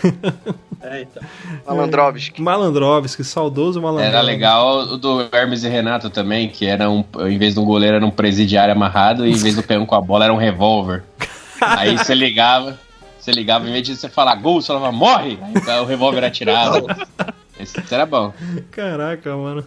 É, 0.83 1.03
então. 1.03 1.23
Malandrovski. 1.67 2.43
Malandrovski, 2.43 3.25
saudoso 3.25 3.81
Malandrovski. 3.81 4.15
Era 4.17 4.25
legal 4.25 4.79
o 4.85 4.97
do 4.97 5.27
Hermes 5.33 5.65
e 5.65 5.69
Renato 5.69 6.11
também, 6.11 6.49
que 6.49 6.67
era 6.67 6.89
um, 6.91 7.05
em 7.29 7.39
vez 7.39 7.55
de 7.55 7.61
um 7.61 7.65
goleiro 7.65 7.97
era 7.97 8.07
um 8.07 8.11
presidiário 8.11 8.73
amarrado 8.73 9.27
e 9.27 9.31
em 9.33 9.37
vez 9.37 9.55
do 9.55 9.63
peão 9.63 9.87
com 9.87 9.95
a 9.95 10.01
bola 10.01 10.25
era 10.25 10.33
um 10.33 10.37
revólver. 10.39 11.03
Aí 11.61 11.97
você 11.97 12.15
ligava, 12.15 12.79
você 13.27 13.33
ligava, 13.33 13.69
em 13.69 13.73
vez 13.73 13.85
de 13.85 13.97
você 13.97 14.09
falar 14.09 14.37
gol, 14.37 14.63
você 14.63 14.69
falava 14.69 14.93
morre! 14.93 15.37
Aí 15.67 15.81
o 15.81 15.85
revólver 15.85 16.25
atirava. 16.25 16.81
Esse 17.59 17.83
era 17.93 18.07
bom. 18.07 18.33
Caraca, 18.71 19.35
mano. 19.37 19.65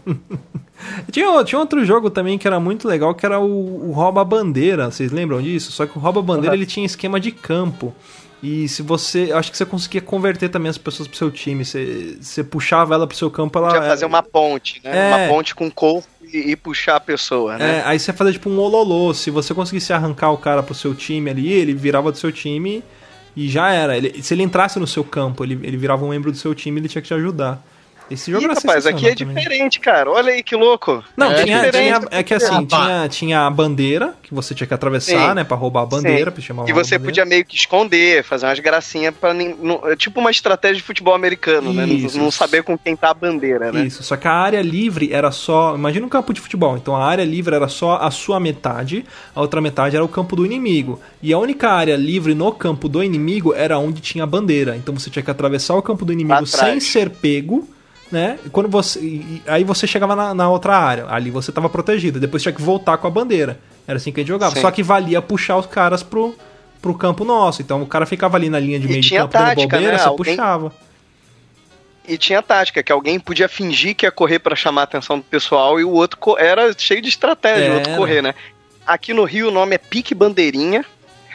tinha, 1.12 1.44
tinha 1.44 1.60
outro 1.60 1.84
jogo 1.84 2.10
também 2.10 2.38
que 2.38 2.48
era 2.48 2.60
muito 2.60 2.88
legal, 2.88 3.14
que 3.14 3.26
era 3.26 3.38
o, 3.40 3.90
o 3.90 3.92
Rouba 3.92 4.24
Bandeira. 4.24 4.90
Vocês 4.90 5.12
lembram 5.12 5.42
disso? 5.42 5.74
Só 5.74 5.86
que 5.86 5.98
o 5.98 6.02
Rouba 6.02 6.22
Bandeira 6.22 6.56
ele 6.56 6.66
tinha 6.66 6.86
esquema 6.86 7.20
de 7.20 7.32
campo. 7.32 7.94
E 8.42 8.70
se 8.70 8.82
você. 8.82 9.32
Acho 9.34 9.52
que 9.52 9.58
você 9.58 9.66
conseguia 9.66 10.00
converter 10.00 10.48
também 10.48 10.70
as 10.70 10.78
pessoas 10.78 11.10
pro 11.10 11.18
seu 11.18 11.30
time. 11.30 11.66
Você, 11.66 12.18
você 12.22 12.42
puxava 12.42 12.94
ela 12.94 13.06
pro 13.06 13.18
seu 13.18 13.30
campo, 13.30 13.58
ela. 13.58 13.68
Podia 13.68 13.90
fazer 13.90 14.06
uma 14.06 14.24
ponte, 14.24 14.80
né? 14.82 14.92
É. 14.94 15.16
Uma 15.16 15.36
ponte 15.36 15.54
com 15.54 15.70
corpo 15.70 16.08
e, 16.32 16.52
e 16.52 16.56
puxar 16.56 16.96
a 16.96 17.00
pessoa, 17.02 17.58
né? 17.58 17.80
É, 17.80 17.84
aí 17.86 18.00
você 18.00 18.14
fazia 18.14 18.32
tipo 18.32 18.50
um 18.50 18.58
ololô. 18.60 19.14
Se 19.14 19.30
você 19.30 19.54
conseguisse 19.54 19.92
arrancar 19.92 20.32
o 20.32 20.38
cara 20.38 20.64
pro 20.64 20.74
seu 20.74 20.96
time 20.96 21.30
ali, 21.30 21.52
ele 21.52 21.74
virava 21.74 22.12
do 22.12 22.18
seu 22.18 22.32
time 22.32 22.78
e 22.78 22.84
já 23.48 23.72
era. 23.72 23.96
Ele- 23.96 24.22
se 24.22 24.34
ele 24.34 24.44
entrasse 24.44 24.80
no 24.80 24.88
seu 24.88 25.04
campo, 25.04 25.44
ele, 25.44 25.60
ele 25.64 25.78
virava 25.78 26.04
um 26.04 26.10
membro 26.10 26.32
do 26.32 26.38
seu 26.38 26.54
time 26.56 26.80
ele 26.80 26.90
tinha 26.90 27.02
que 27.02 27.08
te 27.08 27.14
ajudar. 27.14 27.64
Esse 28.10 28.30
Ih, 28.30 28.34
jogo 28.34 28.46
era 28.46 28.54
rapaz, 28.56 28.86
aqui 28.86 29.08
é 29.08 29.16
também. 29.16 29.36
diferente, 29.36 29.80
cara. 29.80 30.10
Olha 30.12 30.32
aí 30.34 30.42
que 30.44 30.56
louco. 30.56 31.04
Não, 31.16 31.32
É 31.32 31.44
tinha, 31.44 31.72
tinha- 31.72 32.02
é 32.12 32.24
que 32.24 32.34
assim, 32.34 32.66
tinha, 32.66 33.08
tinha 33.10 33.46
a 33.46 33.50
bandeira, 33.50 34.14
que 34.24 34.34
você 34.34 34.54
tinha 34.56 34.66
que 34.68 34.74
atravessar, 34.74 35.30
Sim. 35.30 35.36
né, 35.36 35.44
pra 35.44 35.56
roubar 35.56 35.84
a 35.84 35.86
bandeira, 35.86 36.26
Sim. 36.26 36.32
pra 36.32 36.42
chamar 36.42 36.70
E 36.70 36.74
você 36.74 36.98
podia 36.98 37.26
meio 37.26 37.46
que 37.46 37.56
esconder, 37.56 38.24
fazer 38.24 38.46
umas 38.48 38.60
gracinhas 38.60 39.14
para 39.16 39.34
tipo 39.98 40.20
uma 40.20 40.32
estratégia 40.32 40.78
de 40.78 40.84
futebol 40.84 41.14
americano, 41.14 41.74
né? 41.74 41.86
Isso. 41.88 42.18
Não, 42.18 42.26
não 42.26 42.32
saber 42.32 42.64
com 42.64 42.78
quem 42.78 42.96
tá 42.96 43.10
a 43.12 43.14
bandeira, 43.14 43.72
né? 43.72 43.86
Isso, 43.86 44.04
só 44.04 44.16
que 44.18 44.28
a 44.28 44.34
área 44.34 44.62
livre 44.62 45.12
era 45.12 45.32
só. 45.32 45.76
Imagina 45.76 46.06
um 46.06 46.10
campo 46.10 46.34
de 46.34 46.42
futebol. 46.42 46.78
Então 46.78 46.96
a 46.96 47.06
área 47.06 47.24
livre 47.24 47.56
era 47.56 47.68
só 47.68 47.98
a 48.02 48.12
sua 48.12 48.40
metade, 48.40 49.06
a 49.36 49.42
outra 49.42 49.62
metade 49.62 49.96
era 49.96 50.04
o 50.04 50.08
campo 50.10 50.36
do 50.36 50.46
inimigo. 50.46 51.00
E 51.22 51.32
a 51.34 51.38
única 51.38 51.70
área 51.70 51.96
livre 51.96 52.34
no 52.34 52.52
campo 52.52 52.88
do 52.90 53.04
inimigo 53.04 53.54
era 53.54 53.78
onde 53.78 54.02
tinha 54.02 54.24
a 54.24 54.28
bandeira. 54.28 54.76
Então 54.76 54.94
você 54.98 55.10
tinha 55.10 55.24
que 55.24 55.32
atravessar 55.32 55.76
o 55.76 55.82
campo 55.82 56.06
do 56.06 56.14
inimigo 56.14 56.46
sem 56.46 56.80
ser 56.80 57.10
pego. 57.10 57.68
Né? 58.12 58.40
E 58.46 58.50
Quando 58.50 58.68
você, 58.70 59.00
e- 59.00 59.42
aí 59.46 59.64
você 59.64 59.86
chegava 59.86 60.16
na, 60.16 60.34
na 60.34 60.50
outra 60.50 60.76
área, 60.78 61.06
ali 61.10 61.30
você 61.30 61.52
tava 61.52 61.70
protegido. 61.70 62.20
Depois 62.20 62.42
tinha 62.42 62.52
que 62.54 62.62
voltar 62.62 62.98
com 62.98 63.06
a 63.06 63.10
bandeira. 63.10 63.60
Era 63.88 63.98
assim 63.98 64.12
que 64.12 64.20
a 64.20 64.24
gente 64.24 64.30
jogava. 64.30 64.56
Sim. 64.56 64.62
Só 64.62 64.72
que 64.72 64.82
valia 64.82 65.22
puxar 65.22 65.58
os 65.58 65.66
caras 65.68 66.02
pro, 66.02 66.36
pro 66.82 66.94
campo 66.96 67.24
nosso. 67.24 67.62
Então 67.62 67.82
o 67.84 67.86
cara 67.88 68.06
ficava 68.08 68.36
ali 68.36 68.50
na 68.50 68.60
linha 68.60 68.80
de 68.80 68.88
E 68.88 68.90
meio 68.90 69.02
de 69.02 69.10
campo 69.12 69.32
dando 69.34 69.44
tática, 69.46 69.76
bobeira, 69.78 69.92
né? 69.94 69.98
você 70.00 70.08
Alguém- 70.08 70.36
puxava. 70.36 70.74
E 72.08 72.18
tinha 72.18 72.42
tática, 72.42 72.82
que 72.82 72.92
alguém 72.92 73.20
podia 73.20 73.48
fingir 73.48 73.96
que 73.96 74.06
ia 74.08 74.12
correr 74.12 74.40
pra 74.40 74.56
chamar 74.56 74.82
a 74.82 74.84
atenção 74.86 75.18
do 75.20 75.24
pessoal 75.24 75.80
e 75.80 75.84
o 75.84 75.92
outro 75.92 76.18
co- 76.18 76.38
era 76.40 76.74
cheio 76.76 77.02
de 77.04 77.10
estratégia, 77.10 77.70
o 77.72 77.76
outro 77.76 77.90
Era. 77.92 77.98
correr, 78.00 78.22
né? 78.24 78.34
Aqui 78.88 79.14
no 79.14 79.24
Rio 79.24 79.50
o 79.50 79.52
nome 79.52 79.76
é 79.76 79.78
pique 79.78 80.16
bandeirinha. 80.16 80.84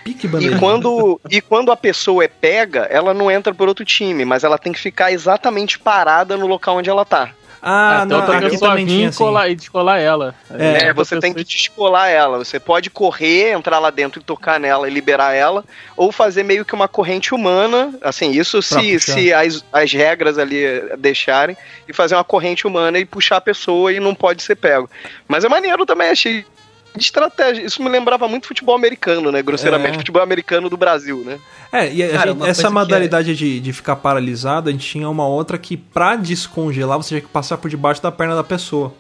Pique 0.05 0.27
E 0.27 0.59
quando, 0.59 1.19
e 1.31 1.41
quando 1.41 1.73
a 1.73 1.77
pessoa 1.77 2.23
é 2.25 2.29
pega, 2.29 2.81
ela 2.91 3.15
não 3.15 3.31
entra 3.31 3.55
por 3.55 3.67
outro 3.69 3.85
time, 3.85 4.25
mas 4.25 4.45
ela 4.45 4.59
tem 4.59 4.73
que 4.73 4.79
ficar 4.79 5.11
exatamente 5.11 5.79
parada 5.79 6.37
no 6.37 6.47
local 6.47 6.77
onde 6.77 6.91
ela 6.91 7.05
tá. 7.05 7.31
Ah, 7.67 8.03
Até 8.03 8.07
não, 8.13 8.21
outra 8.21 8.37
aqui 8.37 8.51
pessoa 8.51 8.71
também 8.73 8.85
vir 8.85 8.91
tinha 8.93 9.05
e 9.07 9.09
assim. 9.09 9.17
colar- 9.17 9.49
e 9.49 9.55
descolar 9.55 9.99
ela. 9.99 10.35
É, 10.51 10.89
É, 10.89 10.93
você 10.93 11.19
tem 11.19 11.33
que 11.33 11.43
descolar 11.43 12.11
ela. 12.11 12.37
Você 12.37 12.61
pode 12.61 12.91
correr, 12.91 13.53
entrar 13.53 13.79
lá 13.79 13.89
dentro 13.89 14.21
e 14.21 14.23
tocar 14.23 14.61
nela 14.61 14.87
e 14.87 14.93
liberar 14.93 15.33
ela, 15.33 15.65
ou 15.97 16.13
fazer 16.13 16.43
meio 16.43 16.63
que 16.67 16.75
uma 16.75 16.87
corrente 16.89 17.35
humana, 17.35 17.95
assim, 18.03 18.33
isso 18.33 18.59
Pra 18.59 18.81
se, 18.83 18.93
puxar. 18.93 19.13
se 19.15 19.33
as, 19.33 19.65
as 19.73 19.91
regras 19.95 20.37
ali 20.37 20.63
eh, 20.63 20.95
deixarem, 20.99 21.57
e 21.89 21.93
fazer 21.95 22.15
uma 22.17 22.25
corrente 22.25 22.67
humana 22.67 22.99
e 22.99 23.07
puxar 23.07 23.39
a 23.39 23.41
pessoa 23.41 23.91
e 23.91 23.99
não 23.99 24.15
pode 24.15 24.43
ser 24.43 24.57
pego. 24.57 24.91
Mas 25.27 25.43
é 25.43 25.49
maneiro 25.49 25.87
também, 25.87 26.11
achei 26.11 26.45
de 26.97 27.03
estratégia. 27.05 27.63
Isso 27.65 27.83
me 27.83 27.89
lembrava 27.89 28.29
muito 28.29 28.47
futebol 28.47 28.75
americano, 28.75 29.33
né? 29.33 29.43
Grosseiramente, 29.43 29.97
É. 29.97 29.99
futebol 29.99 30.23
americano 30.23 30.69
do 30.69 30.77
Brasil, 30.77 31.23
né? 31.25 31.39
É, 31.73 31.93
e 31.93 32.03
a 32.03 32.11
Cara, 32.11 32.33
gente- 32.33 32.47
essa 32.49 32.71
modalidade 32.71 33.35
de, 33.35 33.59
de 33.61 33.73
ficar 33.73 33.97
paralisado, 33.97 34.69
a 34.69 34.73
gente 34.73 34.87
tinha 34.87 35.09
uma 35.09 35.27
outra 35.27 35.59
que 35.59 35.77
pra 35.77 36.15
descongelar 36.17 36.97
você 36.99 37.09
tinha 37.09 37.21
que 37.21 37.27
passar 37.29 37.59
por 37.59 37.69
debaixo 37.69 38.03
da 38.03 38.13
perna 38.13 38.35
da 38.37 38.45
pessoa. 38.45 38.95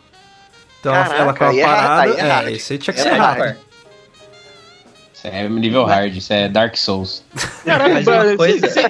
Então 0.80 0.94
ela- 0.94 1.04
Caraca, 1.04 1.22
ela 1.22 1.32
ficava 1.32 1.50
aí 1.52 1.60
é 1.60 1.64
parada. 1.64 2.02
aí 2.02 2.12
é 2.18 2.20
hard. 2.22 2.48
É, 2.48 2.52
esse 2.52 2.78
tinha 2.78 2.92
que 2.94 3.00
É 3.00 3.02
ser 3.04 3.10
hard. 3.14 3.38
rápido. 3.40 3.56
Isso 5.24 5.34
é 5.34 5.48
nível 5.48 5.84
hard, 5.84 6.14
isso 6.16 6.32
é 6.32 6.48
Dark 6.48 6.76
Souls. 6.76 7.22
Caraca, 7.64 8.36
coisa- 8.36 8.68
cê- 8.68 8.82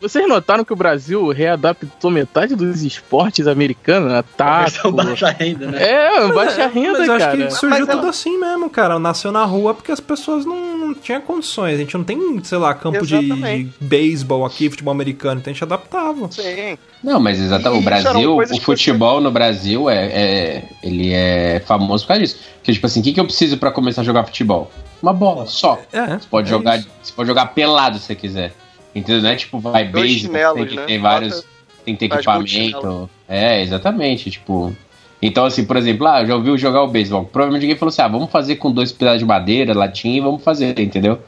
vocês 0.00 0.26
notaram 0.26 0.64
que 0.64 0.72
o 0.72 0.76
Brasil 0.76 1.28
readaptou 1.28 2.10
metade 2.10 2.54
dos 2.56 2.82
esportes 2.82 3.46
americanos, 3.46 4.10
né? 4.10 4.24
Taco. 4.36 4.90
baixa 4.92 5.28
renda, 5.28 5.66
né? 5.66 5.82
É, 5.82 6.32
baixa 6.32 6.66
renda, 6.68 6.98
Mas 6.98 7.08
eu 7.08 7.14
acho 7.14 7.24
cara. 7.26 7.36
que 7.36 7.50
surgiu 7.50 7.68
Mas 7.80 7.88
ela- 7.88 8.00
tudo 8.00 8.08
assim 8.08 8.38
mesmo, 8.38 8.70
cara. 8.70 8.98
Nasceu 8.98 9.30
na 9.30 9.44
rua 9.44 9.74
porque 9.74 9.92
as 9.92 10.00
pessoas 10.00 10.46
não, 10.46 10.78
não 10.78 10.94
tinham 10.94 11.20
condições. 11.20 11.74
A 11.74 11.78
gente 11.78 11.94
não 11.96 12.04
tem, 12.04 12.40
sei 12.42 12.56
lá, 12.58 12.72
campo 12.72 13.04
de, 13.06 13.14
Exatamente. 13.14 13.64
de 13.78 13.84
beisebol 13.86 14.46
aqui, 14.46 14.70
futebol 14.70 14.92
americano. 14.92 15.40
Então 15.40 15.50
a 15.50 15.54
gente 15.54 15.62
adaptava. 15.64 16.30
Sim. 16.32 16.78
Não, 17.04 17.20
mas 17.20 17.38
exatamente, 17.38 17.78
E 17.78 17.82
o 17.82 17.84
Brasil, 17.84 18.36
o 18.38 18.46
que 18.46 18.60
futebol 18.60 19.20
no 19.20 19.30
Brasil 19.30 19.90
é, 19.90 20.06
é- 20.06 20.64
ele 20.82 21.12
é 21.12 21.60
famoso 21.66 22.04
por 22.04 22.08
causa 22.08 22.22
disso. 22.22 22.38
Porque, 22.56 22.72
tipo 22.72 22.86
assim, 22.86 23.00
o 23.00 23.02
que, 23.02 23.12
que 23.12 23.20
eu 23.20 23.24
preciso 23.26 23.58
pra 23.58 23.70
começar 23.70 24.00
a 24.00 24.04
jogar 24.04 24.24
futebol? 24.24 24.70
Uma 25.02 25.12
bola, 25.12 25.46
só. 25.46 25.80
É, 25.92 26.18
Você 26.18 26.28
pode 26.28 26.48
é 26.48 26.50
jogar, 26.50 26.78
isso. 26.78 26.88
você 27.02 27.12
pode 27.12 27.26
jogar 27.28 27.46
pelado 27.46 27.98
se 27.98 28.04
você 28.04 28.14
quiser. 28.14 28.52
Entendeu? 28.94 29.22
Não 29.22 29.30
é 29.30 29.36
tipo, 29.36 29.58
vai 29.58 29.84
base, 29.84 30.20
chinelos, 30.20 30.58
tem 30.58 30.66
que 30.66 30.76
né? 30.76 30.84
ter 30.86 30.98
vários. 30.98 31.34
Bota- 31.34 31.48
tem 31.84 31.94
que 31.94 32.08
ter 32.08 32.14
equipamento. 32.14 33.10
É, 33.28 33.62
exatamente, 33.62 34.30
tipo. 34.30 34.74
Então, 35.20 35.44
assim, 35.44 35.64
por 35.64 35.76
exemplo, 35.76 36.06
ah, 36.06 36.24
já 36.24 36.34
ouviu 36.34 36.58
jogar 36.58 36.82
o 36.82 36.88
beisebol. 36.88 37.24
Provavelmente 37.24 37.64
alguém 37.64 37.76
falou 37.76 37.90
assim: 37.90 38.02
ah, 38.02 38.08
vamos 38.08 38.30
fazer 38.30 38.56
com 38.56 38.72
dois 38.72 38.92
pedaços 38.92 39.20
de 39.20 39.24
madeira, 39.24 39.74
latinha 39.74 40.16
e 40.16 40.20
vamos 40.20 40.42
fazer, 40.42 40.78
entendeu? 40.78 41.20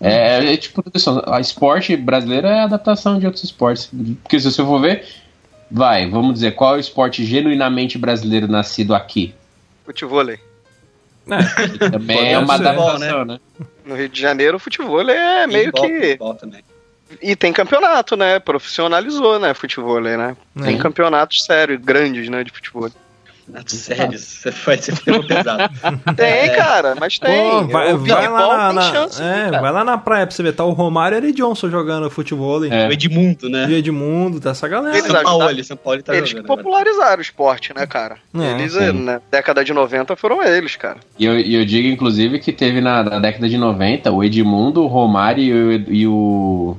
É, 0.00 0.52
é 0.52 0.56
tipo, 0.56 0.82
pessoal, 0.90 1.22
a 1.26 1.40
esporte 1.40 1.96
brasileiro 1.96 2.46
é 2.46 2.60
a 2.60 2.64
adaptação 2.64 3.18
de 3.18 3.26
outros 3.26 3.44
esportes. 3.44 3.90
Porque 4.22 4.38
se 4.38 4.50
você 4.50 4.62
for 4.62 4.80
ver, 4.80 5.04
vai, 5.70 6.08
vamos 6.08 6.34
dizer, 6.34 6.52
qual 6.52 6.74
é 6.74 6.76
o 6.76 6.80
esporte 6.80 7.24
genuinamente 7.24 7.98
brasileiro 7.98 8.46
nascido 8.46 8.94
aqui? 8.94 9.34
Futevôlei. 9.84 10.38
É, 11.30 11.90
Também 11.90 12.32
é 12.32 12.38
uma 12.38 12.54
adaptação, 12.54 13.24
né? 13.24 13.38
No 13.84 13.94
Rio 13.94 14.08
de 14.08 14.20
Janeiro, 14.20 14.56
o 14.56 14.60
futebol 14.60 15.00
é 15.08 15.46
meio 15.46 15.66
Futebol, 15.66 15.88
que. 15.88 16.00
futebol 16.06 16.34
também. 16.34 16.60
E 17.22 17.34
tem 17.34 17.52
campeonato, 17.52 18.16
né? 18.16 18.38
Profissionalizou, 18.38 19.38
né? 19.38 19.54
Futebol, 19.54 20.00
né? 20.00 20.36
Tem 20.62 20.76
É. 20.76 20.78
campeonatos 20.78 21.42
sérios, 21.44 21.80
grandes, 21.80 22.28
né? 22.28 22.44
De 22.44 22.50
futebol. 22.52 22.90
Sério, 23.66 24.18
você 24.18 24.52
foi, 24.52 24.76
você 24.76 24.92
foi 24.94 25.22
pesado. 25.26 25.72
Tem, 26.16 26.52
cara, 26.54 26.94
mas 26.98 27.18
tem. 27.18 27.50
Pô, 27.50 27.66
vai, 27.66 27.92
o 27.92 27.98
vai 27.98 28.28
lá 28.28 28.72
na, 28.72 28.82
chance. 28.82 29.22
é, 29.22 29.50
vai 29.50 29.72
lá 29.72 29.84
na 29.84 29.96
praia 29.96 30.26
pra 30.26 30.34
você 30.34 30.42
ver. 30.42 30.52
Tá 30.52 30.64
o 30.64 30.72
Romário 30.72 31.24
e 31.24 31.30
o 31.30 31.34
Johnson 31.34 31.70
jogando 31.70 32.10
futebol. 32.10 32.64
É. 32.64 32.88
O 32.88 32.92
Edmundo, 32.92 33.48
né? 33.48 33.66
O 33.66 33.72
Edmundo, 33.72 34.40
tá 34.40 34.50
essa 34.50 34.68
galera. 34.68 34.96
Eles 34.96 35.10
São 35.10 35.22
Paulo, 35.22 35.64
São 35.64 35.76
Paulo 35.76 36.02
tá 36.02 36.14
Eles 36.14 36.30
que 36.30 36.36
jogando. 36.36 36.44
agora. 36.46 36.62
popularizaram 36.62 37.18
o 37.18 37.22
esporte, 37.22 37.72
né, 37.74 37.86
cara? 37.86 38.16
É, 38.34 38.52
eles, 38.52 38.72
sim. 38.72 38.92
na 38.92 39.20
década 39.30 39.64
de 39.64 39.72
90, 39.72 40.16
foram 40.16 40.42
eles, 40.42 40.76
cara. 40.76 40.98
E 41.18 41.24
eu, 41.24 41.38
eu 41.38 41.64
digo, 41.64 41.88
inclusive, 41.88 42.38
que 42.38 42.52
teve 42.52 42.80
na, 42.80 43.02
na 43.02 43.18
década 43.18 43.48
de 43.48 43.56
90 43.56 44.10
o 44.12 44.22
Edmundo, 44.22 44.82
o 44.82 44.86
Romário 44.86 45.42
e 45.42 45.52
o, 45.52 45.94
e 45.94 46.06
o, 46.06 46.76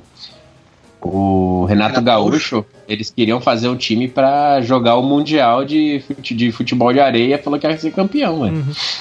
o 1.01 1.65
Renato 1.65 1.95
Renato 1.99 2.05
Gaúcho. 2.05 2.65
Eles 2.88 3.09
queriam 3.09 3.39
fazer 3.39 3.69
um 3.69 3.75
time 3.77 4.07
pra 4.07 4.62
jogar 4.62 4.95
o 4.95 5.03
Mundial 5.03 5.63
de, 5.63 6.03
fute- 6.05 6.33
de 6.35 6.51
futebol 6.51 6.91
de 6.91 6.99
areia. 6.99 7.38
Falou 7.38 7.59
que 7.59 7.65
ia 7.67 7.77
ser 7.77 7.91
campeão, 7.91 8.41
ué. 8.41 8.51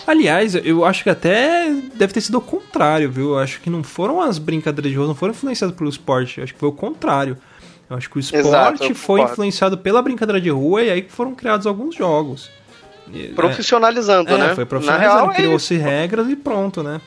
Aliás, 0.06 0.54
eu 0.54 0.84
acho 0.84 1.02
que 1.02 1.10
até 1.10 1.72
deve 1.94 2.12
ter 2.12 2.20
sido 2.20 2.38
o 2.38 2.40
contrário, 2.40 3.10
viu? 3.10 3.30
Eu 3.30 3.38
acho 3.38 3.60
que 3.60 3.68
não 3.70 3.82
foram 3.82 4.20
as 4.20 4.38
brincadeiras 4.38 4.90
de 4.92 4.96
rua, 4.98 5.08
não 5.08 5.14
foram 5.14 5.32
influenciadas 5.32 5.74
pelo 5.76 5.88
esporte. 5.90 6.38
Eu 6.38 6.44
acho 6.44 6.52
que 6.54 6.60
foi 6.60 6.68
o 6.68 6.72
contrário. 6.72 7.36
Eu 7.90 7.96
acho 7.96 8.10
que 8.10 8.18
o 8.18 8.20
esporte 8.20 8.46
Exato, 8.46 8.94
foi 8.94 9.22
influenciado 9.22 9.78
pela 9.78 10.02
brincadeira 10.02 10.40
de 10.40 10.50
rua 10.50 10.82
e 10.82 10.90
aí 10.90 11.02
que 11.02 11.10
foram 11.10 11.34
criados 11.34 11.66
alguns 11.66 11.94
jogos. 11.94 12.50
E- 13.12 13.28
Profissionalizando, 13.28 14.30
é, 14.30 14.36
né? 14.38 14.54
foi 14.54 14.64
Na 14.64 14.68
profissionalizando, 14.68 15.32
é 15.32 15.34
criou-se 15.34 15.74
regras 15.76 16.28
e 16.28 16.36
pronto, 16.36 16.82
né? 16.82 17.00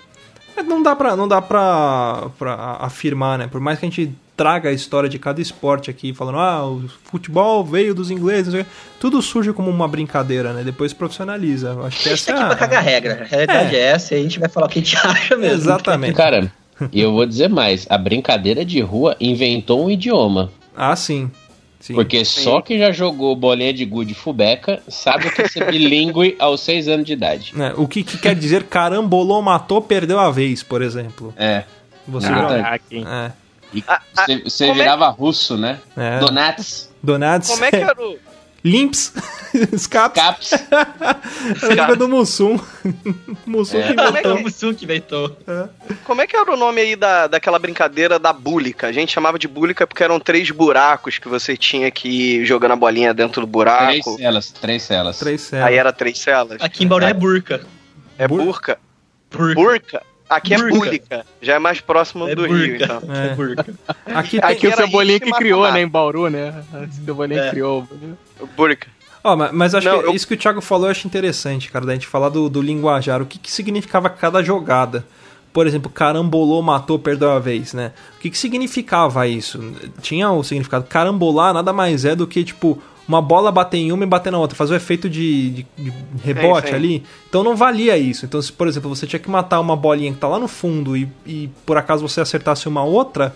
É, 0.57 0.63
Não 0.63 0.81
dá, 0.81 0.95
pra, 0.95 1.15
não 1.15 1.27
dá 1.27 1.39
pra, 1.41 2.29
pra 2.39 2.77
afirmar, 2.79 3.37
né? 3.37 3.47
Por 3.47 3.61
mais 3.61 3.77
que 3.79 3.85
a 3.85 3.89
gente 3.89 4.11
traga 4.41 4.69
a 4.69 4.71
história 4.73 5.07
de 5.07 5.19
cada 5.19 5.39
esporte 5.39 5.89
aqui, 5.91 6.13
falando, 6.13 6.39
ah, 6.39 6.65
o 6.67 6.89
futebol 7.11 7.63
veio 7.63 7.93
dos 7.93 8.09
ingleses, 8.09 8.45
não 8.47 8.51
sei 8.53 8.61
o 8.61 8.65
quê, 8.65 8.71
tudo 8.99 9.21
surge 9.21 9.53
como 9.53 9.69
uma 9.69 9.87
brincadeira, 9.87 10.51
né? 10.51 10.63
Depois 10.63 10.93
profissionaliza. 10.93 11.77
Acho 11.83 11.99
que 12.01 12.09
A 12.09 12.15
gente 12.15 12.21
essa 12.23 12.33
tá 12.33 12.39
aqui 12.39 12.47
pra 12.47 12.55
cagar 12.55 12.83
regra. 12.83 13.21
A 13.21 13.25
realidade 13.25 13.75
é. 13.75 13.79
essa 13.79 14.15
e 14.15 14.19
a 14.19 14.23
gente 14.23 14.39
vai 14.39 14.49
falar 14.49 14.65
o 14.65 14.69
que 14.69 14.79
a 14.79 14.81
gente 14.81 14.97
acha 15.05 15.35
mesmo. 15.37 15.55
Exatamente. 15.55 16.13
Cara, 16.15 16.51
e 16.91 16.99
eu 16.99 17.11
vou 17.13 17.25
dizer 17.25 17.49
mais: 17.49 17.85
a 17.89 17.97
brincadeira 17.97 18.65
de 18.65 18.79
rua 18.81 19.15
inventou 19.19 19.85
um 19.85 19.89
idioma. 19.91 20.49
Ah, 20.75 20.95
sim. 20.95 21.29
sim. 21.79 21.93
Porque 21.93 22.25
só 22.25 22.61
quem 22.61 22.79
já 22.79 22.91
jogou 22.91 23.35
bolinha 23.35 23.71
de 23.73 23.85
gude 23.85 24.15
fubeca 24.15 24.81
sabe 24.87 25.27
o 25.27 25.31
que 25.31 25.43
é 25.43 25.47
ser 25.47 25.69
bilíngue 25.69 26.35
aos 26.41 26.61
6 26.61 26.87
anos 26.87 27.05
de 27.05 27.13
idade. 27.13 27.53
É, 27.59 27.73
o 27.77 27.87
que, 27.87 28.03
que 28.03 28.17
quer 28.17 28.33
dizer 28.33 28.63
carambolou, 28.63 29.41
matou, 29.41 29.81
perdeu 29.81 30.17
a 30.19 30.31
vez, 30.31 30.63
por 30.63 30.81
exemplo. 30.81 31.31
É. 31.37 31.63
Você 32.07 32.27
Ah, 32.27 32.35
joga- 32.35 32.47
Caraca, 32.63 32.83
hein? 32.89 33.05
É. 33.07 33.31
Ah, 33.87 34.01
ah, 34.17 34.25
você, 34.43 34.65
é- 34.65 34.73
virava 34.73 35.07
russo, 35.09 35.57
né? 35.57 35.79
É. 35.95 36.19
Donatos, 36.19 36.89
Donados. 37.01 37.49
Como 37.49 37.65
é 37.65 37.69
que 37.69 37.75
era 37.77 38.01
o. 38.01 38.17
Limps. 38.63 39.11
Scaps. 39.75 40.21
caps. 40.21 40.51
Liga 41.67 41.95
do 41.95 42.07
Mussum. 42.07 42.59
Mussum 43.43 43.79
É. 43.79 43.87
que 43.87 43.95
Como 43.95 44.07
é 44.07 44.09
inventou. 44.11 44.39
Mussum 44.39 44.73
que 44.73 44.83
inventou. 44.85 45.35
Como 46.03 46.21
é 46.21 46.27
que 46.27 46.37
era 46.37 46.53
o 46.53 46.55
nome 46.55 46.79
aí 46.79 46.95
da, 46.95 47.25
daquela 47.25 47.57
brincadeira 47.57 48.19
da 48.19 48.31
búlica? 48.31 48.85
A 48.85 48.91
gente 48.91 49.11
chamava 49.11 49.39
de 49.39 49.47
búlica 49.47 49.87
porque 49.87 50.03
eram 50.03 50.19
três 50.19 50.51
buracos 50.51 51.17
que 51.17 51.27
você 51.27 51.57
tinha 51.57 51.89
que 51.89 52.07
ir 52.07 52.45
jogando 52.45 52.73
a 52.73 52.75
bolinha 52.75 53.15
dentro 53.15 53.47
do 53.47 53.51
Três 53.51 54.03
buraco. 54.03 54.17
celas, 54.17 54.51
três 54.51 54.83
celas. 54.83 55.17
Três 55.17 55.41
células. 55.41 55.67
Aí 55.71 55.77
era 55.79 55.91
três 55.91 56.19
celas. 56.19 56.61
Aqui 56.61 56.83
em 56.83 56.87
Bauru 56.87 57.05
é 57.05 57.13
burca. 57.15 57.65
É 58.15 58.27
Bur- 58.27 58.43
burca. 58.43 58.77
Burca. 59.31 59.55
Burca. 59.55 60.01
Aqui 60.31 60.53
é 60.53 60.57
búlica. 60.57 61.25
Já 61.41 61.55
é 61.55 61.59
mais 61.59 61.81
próximo 61.81 62.27
É 62.27 62.33
do 62.33 62.45
Rio, 62.45 62.79
burca. 62.79 62.85
então. 62.85 63.15
É 63.15 63.35
burca. 63.35 63.65
Aqui 64.05 64.39
tem... 64.41 64.49
Aqui 64.49 64.67
o 64.67 64.75
Cebolinha 64.75 65.19
que 65.19 65.31
criou, 65.31 65.69
né, 65.71 65.81
em 65.81 65.87
Bauru, 65.87 66.29
né? 66.29 66.63
O 66.73 66.91
Cebolinha 67.05 67.41
É. 67.41 67.49
criou. 67.49 67.87
Burca. 68.55 68.87
Ó, 69.23 69.35
ma- 69.35 69.51
mas 69.51 69.75
acho 69.75 69.87
Não, 69.87 69.99
que 69.99 70.07
eu- 70.07 70.15
isso 70.15 70.27
que 70.27 70.33
o 70.33 70.37
Thiago 70.37 70.61
falou 70.61 70.87
eu 70.87 70.91
acho 70.91 71.05
interessante, 71.05 71.69
cara, 71.71 71.85
da 71.85 71.93
gente 71.93 72.07
falar 72.07 72.29
do, 72.29 72.49
do 72.49 72.61
linguajar. 72.61 73.21
O 73.21 73.25
que, 73.25 73.37
que 73.37 73.51
significava 73.51 74.09
cada 74.09 74.41
jogada? 74.41 75.05
Por 75.53 75.67
exemplo, 75.67 75.91
carambolou, 75.91 76.61
matou, 76.63 76.97
perdeu 76.97 77.29
a 77.29 77.37
vez, 77.37 77.73
né? 77.73 77.91
O 78.17 78.19
que, 78.21 78.29
que 78.29 78.37
significava 78.37 79.27
isso? 79.27 79.59
Tinha 80.01 80.31
o 80.31 80.41
significado. 80.43 80.85
Carambolar 80.85 81.53
nada 81.53 81.73
mais 81.73 82.05
é 82.05 82.15
do 82.15 82.25
que, 82.25 82.41
tipo, 82.43 82.81
uma 83.11 83.21
bola 83.21 83.51
bater 83.51 83.77
em 83.77 83.91
uma 83.91 84.03
e 84.03 84.07
bater 84.07 84.31
na 84.31 84.37
outra, 84.39 84.55
fazer 84.55 84.73
o 84.73 84.77
efeito 84.77 85.09
de, 85.09 85.49
de- 85.51 85.65
de 85.77 85.93
rebote 86.23 86.73
ali. 86.75 87.03
Então 87.29 87.43
não 87.43 87.55
valia 87.55 87.97
isso. 87.97 88.25
Então, 88.25 88.41
se, 88.41 88.51
por 88.51 88.67
exemplo, 88.67 88.89
você 88.93 89.05
tinha 89.05 89.19
que 89.19 89.29
matar 89.29 89.59
uma 89.59 89.75
bolinha 89.75 90.11
que 90.13 90.17
tá 90.17 90.27
lá 90.27 90.39
no 90.39 90.47
fundo 90.47 90.95
e, 90.95 91.09
e 91.25 91.49
por 91.65 91.77
acaso 91.77 92.07
você 92.07 92.21
acertasse 92.21 92.67
uma 92.67 92.83
outra, 92.83 93.35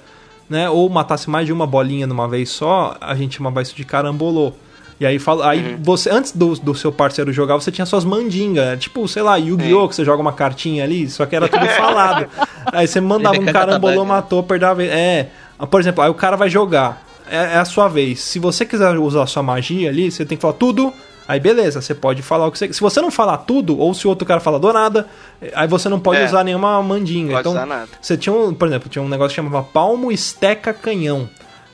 né? 0.49 0.69
Ou 0.69 0.89
matasse 0.89 1.29
mais 1.29 1.45
de 1.45 1.51
uma 1.53 1.67
bolinha 1.67 2.07
de 2.07 2.13
uma 2.13 2.27
vez 2.27 2.49
só, 2.49 2.95
a 3.01 3.13
gente 3.15 3.35
chamava 3.37 3.61
isso 3.61 3.75
de 3.75 3.83
carambolô. 3.83 4.53
E 4.97 5.05
aí, 5.05 5.19
fala, 5.19 5.49
aí 5.49 5.75
você, 5.83 6.09
antes 6.09 6.31
do, 6.31 6.55
do 6.55 6.73
seu 6.73 6.89
parceiro 6.89 7.33
jogar, 7.33 7.55
você 7.55 7.69
tinha 7.69 7.85
suas 7.85 8.05
mandingas. 8.05 8.79
Tipo, 8.79 9.05
sei 9.09 9.23
lá, 9.23 9.35
Yu-Gi-Oh! 9.35 9.89
que 9.89 9.95
você 9.95 10.05
joga 10.05 10.21
uma 10.21 10.31
cartinha 10.31 10.85
ali, 10.85 11.09
só 11.09 11.25
que 11.25 11.35
era 11.35 11.49
tudo 11.49 11.65
falado. 11.75 12.27
aí 12.71 12.87
você 12.87 13.01
mandava 13.01 13.37
um 13.37 13.45
carambolô, 13.45 14.05
matou, 14.05 14.41
perdeu 14.41 14.69
a 14.69 14.73
vez. 14.73 14.89
É. 14.91 15.27
Por 15.69 15.81
exemplo, 15.81 16.01
aí 16.01 16.09
o 16.09 16.13
cara 16.13 16.37
vai 16.37 16.49
jogar. 16.49 17.04
É, 17.29 17.37
é 17.55 17.57
a 17.57 17.65
sua 17.65 17.87
vez. 17.87 18.19
Se 18.21 18.39
você 18.39 18.65
quiser 18.65 18.97
usar 18.97 19.25
sua 19.27 19.43
magia 19.43 19.89
ali, 19.89 20.11
você 20.11 20.25
tem 20.25 20.37
que 20.37 20.41
falar 20.41 20.53
tudo. 20.53 20.93
Aí 21.27 21.39
beleza, 21.39 21.81
você 21.81 21.95
pode 21.95 22.21
falar 22.21 22.45
o 22.45 22.51
que 22.51 22.59
você. 22.59 22.71
Se 22.71 22.79
você 22.81 23.01
não 23.01 23.09
falar 23.09 23.37
tudo, 23.39 23.79
ou 23.79 23.93
se 23.95 24.05
o 24.05 24.09
outro 24.09 24.27
cara 24.27 24.39
falar 24.39 24.59
do 24.59 24.71
nada, 24.71 25.07
aí 25.55 25.67
você 25.67 25.89
não 25.89 25.99
pode 25.99 26.21
É. 26.21 26.25
usar 26.25 26.43
nenhuma 26.43 26.81
mandinga. 26.83 27.31
Pode 27.33 27.39
então, 27.41 27.51
usar 27.53 27.65
nada. 27.65 27.87
você 27.99 28.15
tinha 28.15 28.33
um, 28.33 28.53
por 28.53 28.67
exemplo, 28.67 28.89
tinha 28.89 29.01
um 29.03 29.09
negócio 29.09 29.29
que 29.29 29.35
chamava 29.35 29.63
palmo, 29.63 30.11
esteca, 30.11 30.71
canhão. 30.71 31.27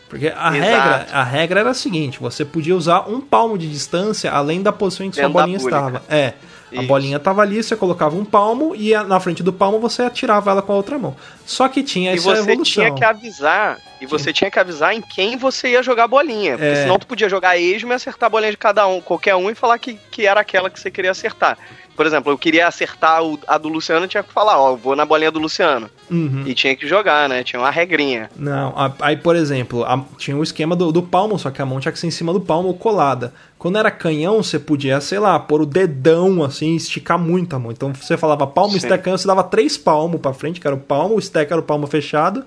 Porque 0.07 0.27
a 0.27 0.29
Exato. 0.29 0.53
regra, 0.53 1.07
a 1.11 1.23
regra 1.23 1.59
era 1.61 1.69
a 1.71 1.73
seguinte: 1.73 2.19
você 2.19 2.45
podia 2.45 2.75
usar 2.75 3.09
um 3.09 3.19
palmo 3.19 3.57
de 3.57 3.69
distância 3.69 4.31
além 4.31 4.61
da 4.61 4.71
posição 4.71 5.05
em 5.05 5.09
que 5.09 5.15
sua 5.17 5.23
Dentro 5.23 5.37
da 5.37 5.41
bolinha 5.41 5.57
estava. 5.57 6.03
É. 6.09 6.33
A 6.71 6.75
Isso. 6.75 6.87
bolinha 6.87 7.17
estava 7.17 7.41
ali, 7.41 7.61
você 7.61 7.75
colocava 7.75 8.15
um 8.15 8.23
palmo 8.23 8.73
e 8.75 8.95
a- 8.95 9.03
na 9.03 9.19
frente 9.19 9.43
do 9.43 9.51
palmo 9.51 9.77
você 9.79 10.03
atirava 10.03 10.51
ela 10.51 10.61
com 10.61 10.71
a 10.71 10.75
outra 10.75 10.97
mão. 10.97 11.15
Só 11.45 11.67
que 11.67 11.83
tinha 11.83 12.11
E 12.11 12.15
essa 12.15 12.23
você 12.23 12.39
evolução. 12.39 12.63
tinha 12.63 12.93
que 12.95 13.03
avisar. 13.03 13.77
E 13.99 14.05
você 14.05 14.31
tinha 14.33 14.49
que 14.49 14.57
avisar 14.57 14.93
em 14.95 15.01
quem 15.01 15.37
você 15.37 15.69
ia 15.71 15.83
jogar 15.83 16.05
a 16.05 16.07
bolinha. 16.07 16.53
Porque 16.53 16.65
É. 16.71 16.75
senão 16.83 16.97
tu 16.97 17.05
podia 17.05 17.27
jogar 17.29 17.57
esmo 17.57 17.91
e 17.91 17.95
acertar 17.95 18.27
a 18.27 18.29
bolinha 18.29 18.51
de 18.51 18.57
cada 18.57 18.87
um, 18.87 19.01
qualquer 19.01 19.35
um, 19.35 19.49
e 19.49 19.53
falar 19.55 19.77
que, 19.77 19.99
que 20.09 20.25
era 20.25 20.39
aquela 20.39 20.69
que 20.69 20.79
você 20.79 20.89
queria 20.89 21.11
acertar. 21.11 21.57
Por 21.95 22.05
exemplo, 22.05 22.31
eu 22.31 22.37
queria 22.37 22.67
acertar 22.67 23.23
o- 23.23 23.37
a 23.47 23.57
do 23.57 23.67
Luciano, 23.69 24.05
eu 24.05 24.09
tinha 24.09 24.23
que 24.23 24.33
falar, 24.33 24.57
ó, 24.59 24.75
vou 24.75 24.95
na 24.95 25.05
bolinha 25.05 25.29
do 25.29 25.39
Luciano. 25.39 25.89
Uhum. 26.09 26.43
E 26.47 26.53
tinha 26.55 26.75
que 26.75 26.87
jogar, 26.87 27.29
né? 27.29 27.43
Tinha 27.43 27.59
uma 27.59 27.69
regrinha. 27.69 28.29
Não, 28.35 28.73
aí, 28.99 29.15
por 29.17 29.35
exemplo, 29.35 29.83
a- 29.83 30.03
tinha 30.17 30.35
o 30.35 30.41
esquema 30.41 30.75
do, 30.75 30.91
do 30.91 31.03
palmo, 31.03 31.37
só 31.37 31.51
que 31.51 31.61
a 31.61 31.65
mão 31.65 31.79
tinha 31.79 31.91
que 31.91 31.99
ser 31.99 32.07
em 32.07 32.11
cima 32.11 32.33
do 32.33 32.39
palmo 32.41 32.69
ou 32.69 32.73
colada. 32.73 33.33
Quando 33.59 33.77
era 33.77 33.91
canhão, 33.91 34.41
você 34.41 34.57
podia, 34.57 34.99
sei 35.01 35.19
lá, 35.19 35.37
pôr 35.39 35.61
o 35.61 35.65
dedão 35.65 36.43
assim, 36.43 36.75
esticar 36.75 37.19
muito 37.19 37.55
a 37.55 37.59
mão. 37.59 37.71
Então 37.71 37.93
você 37.93 38.17
falava 38.17 38.47
palmo, 38.47 38.73
canhão, 38.97 39.17
você 39.17 39.27
dava 39.27 39.43
três 39.43 39.77
palmos 39.77 40.19
pra 40.19 40.33
frente, 40.33 40.59
que 40.59 40.65
era 40.65 40.75
o 40.75 40.79
palmo, 40.79 41.15
o 41.15 41.19
stack 41.19 41.51
era 41.51 41.59
o 41.61 41.63
palmo 41.63 41.85
fechado, 41.87 42.43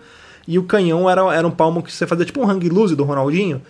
e 0.49 0.59
o 0.59 0.65
canhão 0.65 1.09
era, 1.09 1.21
era 1.35 1.47
um 1.47 1.51
palmo 1.51 1.83
que 1.83 1.93
você 1.93 2.07
fazia 2.07 2.25
tipo 2.25 2.41
um 2.41 2.51
hang 2.51 2.69
loose 2.69 2.97
do 2.97 3.05
Ronaldinho. 3.05 3.63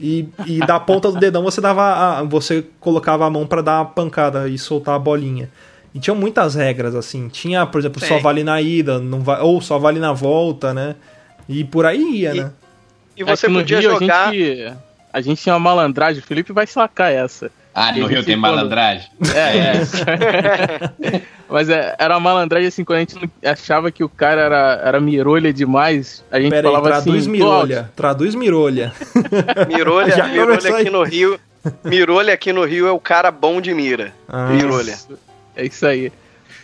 E, 0.00 0.28
e 0.46 0.58
da 0.58 0.80
ponta 0.80 1.10
do 1.12 1.18
dedão 1.18 1.42
você 1.42 1.60
dava 1.60 1.82
a- 2.18 2.22
você 2.24 2.64
colocava 2.80 3.24
a 3.26 3.30
mão 3.30 3.46
pra 3.46 3.62
dar 3.62 3.80
a 3.80 3.84
pancada 3.84 4.48
e 4.48 4.58
soltar 4.58 4.94
a 4.96 4.98
bolinha. 4.98 5.48
E 5.94 6.00
tinham 6.00 6.16
muitas 6.16 6.54
regras, 6.54 6.94
assim. 6.94 7.28
Tinha, 7.28 7.66
por 7.66 7.78
exemplo, 7.78 8.00
só 8.00 8.16
Sim. 8.16 8.22
vale 8.22 8.42
na 8.42 8.60
ida, 8.60 8.98
não 8.98 9.20
va- 9.20 9.42
ou 9.42 9.60
só 9.60 9.78
vale 9.78 10.00
na 10.00 10.12
volta, 10.12 10.72
né? 10.74 10.96
E 11.48 11.62
por 11.64 11.84
aí 11.86 12.00
ia, 12.20 12.34
E- 12.34 12.40
né? 12.40 12.50
E 13.16 13.22
você 13.22 13.46
Aqui 13.46 13.52
no 13.52 13.60
podia 13.60 13.78
Rio, 13.80 13.90
jogar. 13.90 14.28
A 14.28 14.32
gente, 14.32 14.72
a 15.12 15.20
gente 15.20 15.42
tinha 15.42 15.52
uma 15.54 15.60
malandragem, 15.60 16.22
o 16.22 16.26
Felipe 16.26 16.52
vai 16.52 16.66
sacar 16.66 17.12
essa. 17.12 17.50
Ah, 17.74 17.90
no 17.92 18.06
Rio 18.06 18.22
tem 18.24 18.34
quando- 18.34 18.40
malandragem? 18.42 19.08
É, 19.34 21.16
é. 21.16 21.22
Mas 21.48 21.68
é, 21.68 21.94
era 21.98 22.14
uma 22.14 22.20
malandragem 22.20 22.68
assim, 22.68 22.84
quando 22.84 22.96
a 22.98 23.00
gente 23.00 23.14
não- 23.16 23.30
achava 23.50 23.90
que 23.90 24.02
o 24.02 24.08
cara 24.08 24.40
era, 24.40 24.80
era 24.84 25.00
mirolha 25.00 25.52
demais, 25.52 26.24
a 26.30 26.40
gente 26.40 26.50
Pera 26.50 26.68
aí, 26.68 26.72
falava 26.74 26.88
traduz 26.88 27.22
assim. 27.22 27.30
mirolha. 27.30 27.90
Traduz 27.94 28.34
mirolha. 28.34 28.92
Mirolha, 29.68 30.16
Já 30.16 30.26
mirolha 30.28 30.58
começou 30.58 30.76
aqui 30.76 30.90
no 30.90 31.02
Rio. 31.02 31.38
Mirolha 31.84 32.34
aqui 32.34 32.52
no 32.52 32.64
Rio 32.64 32.86
é 32.86 32.92
o 32.92 32.98
cara 32.98 33.30
bom 33.30 33.60
de 33.60 33.72
mira. 33.74 34.12
Ah. 34.28 34.46
Mirolha. 34.48 34.92
Isso, 34.92 35.18
É 35.56 35.64
isso 35.66 35.86
aí. 35.86 36.12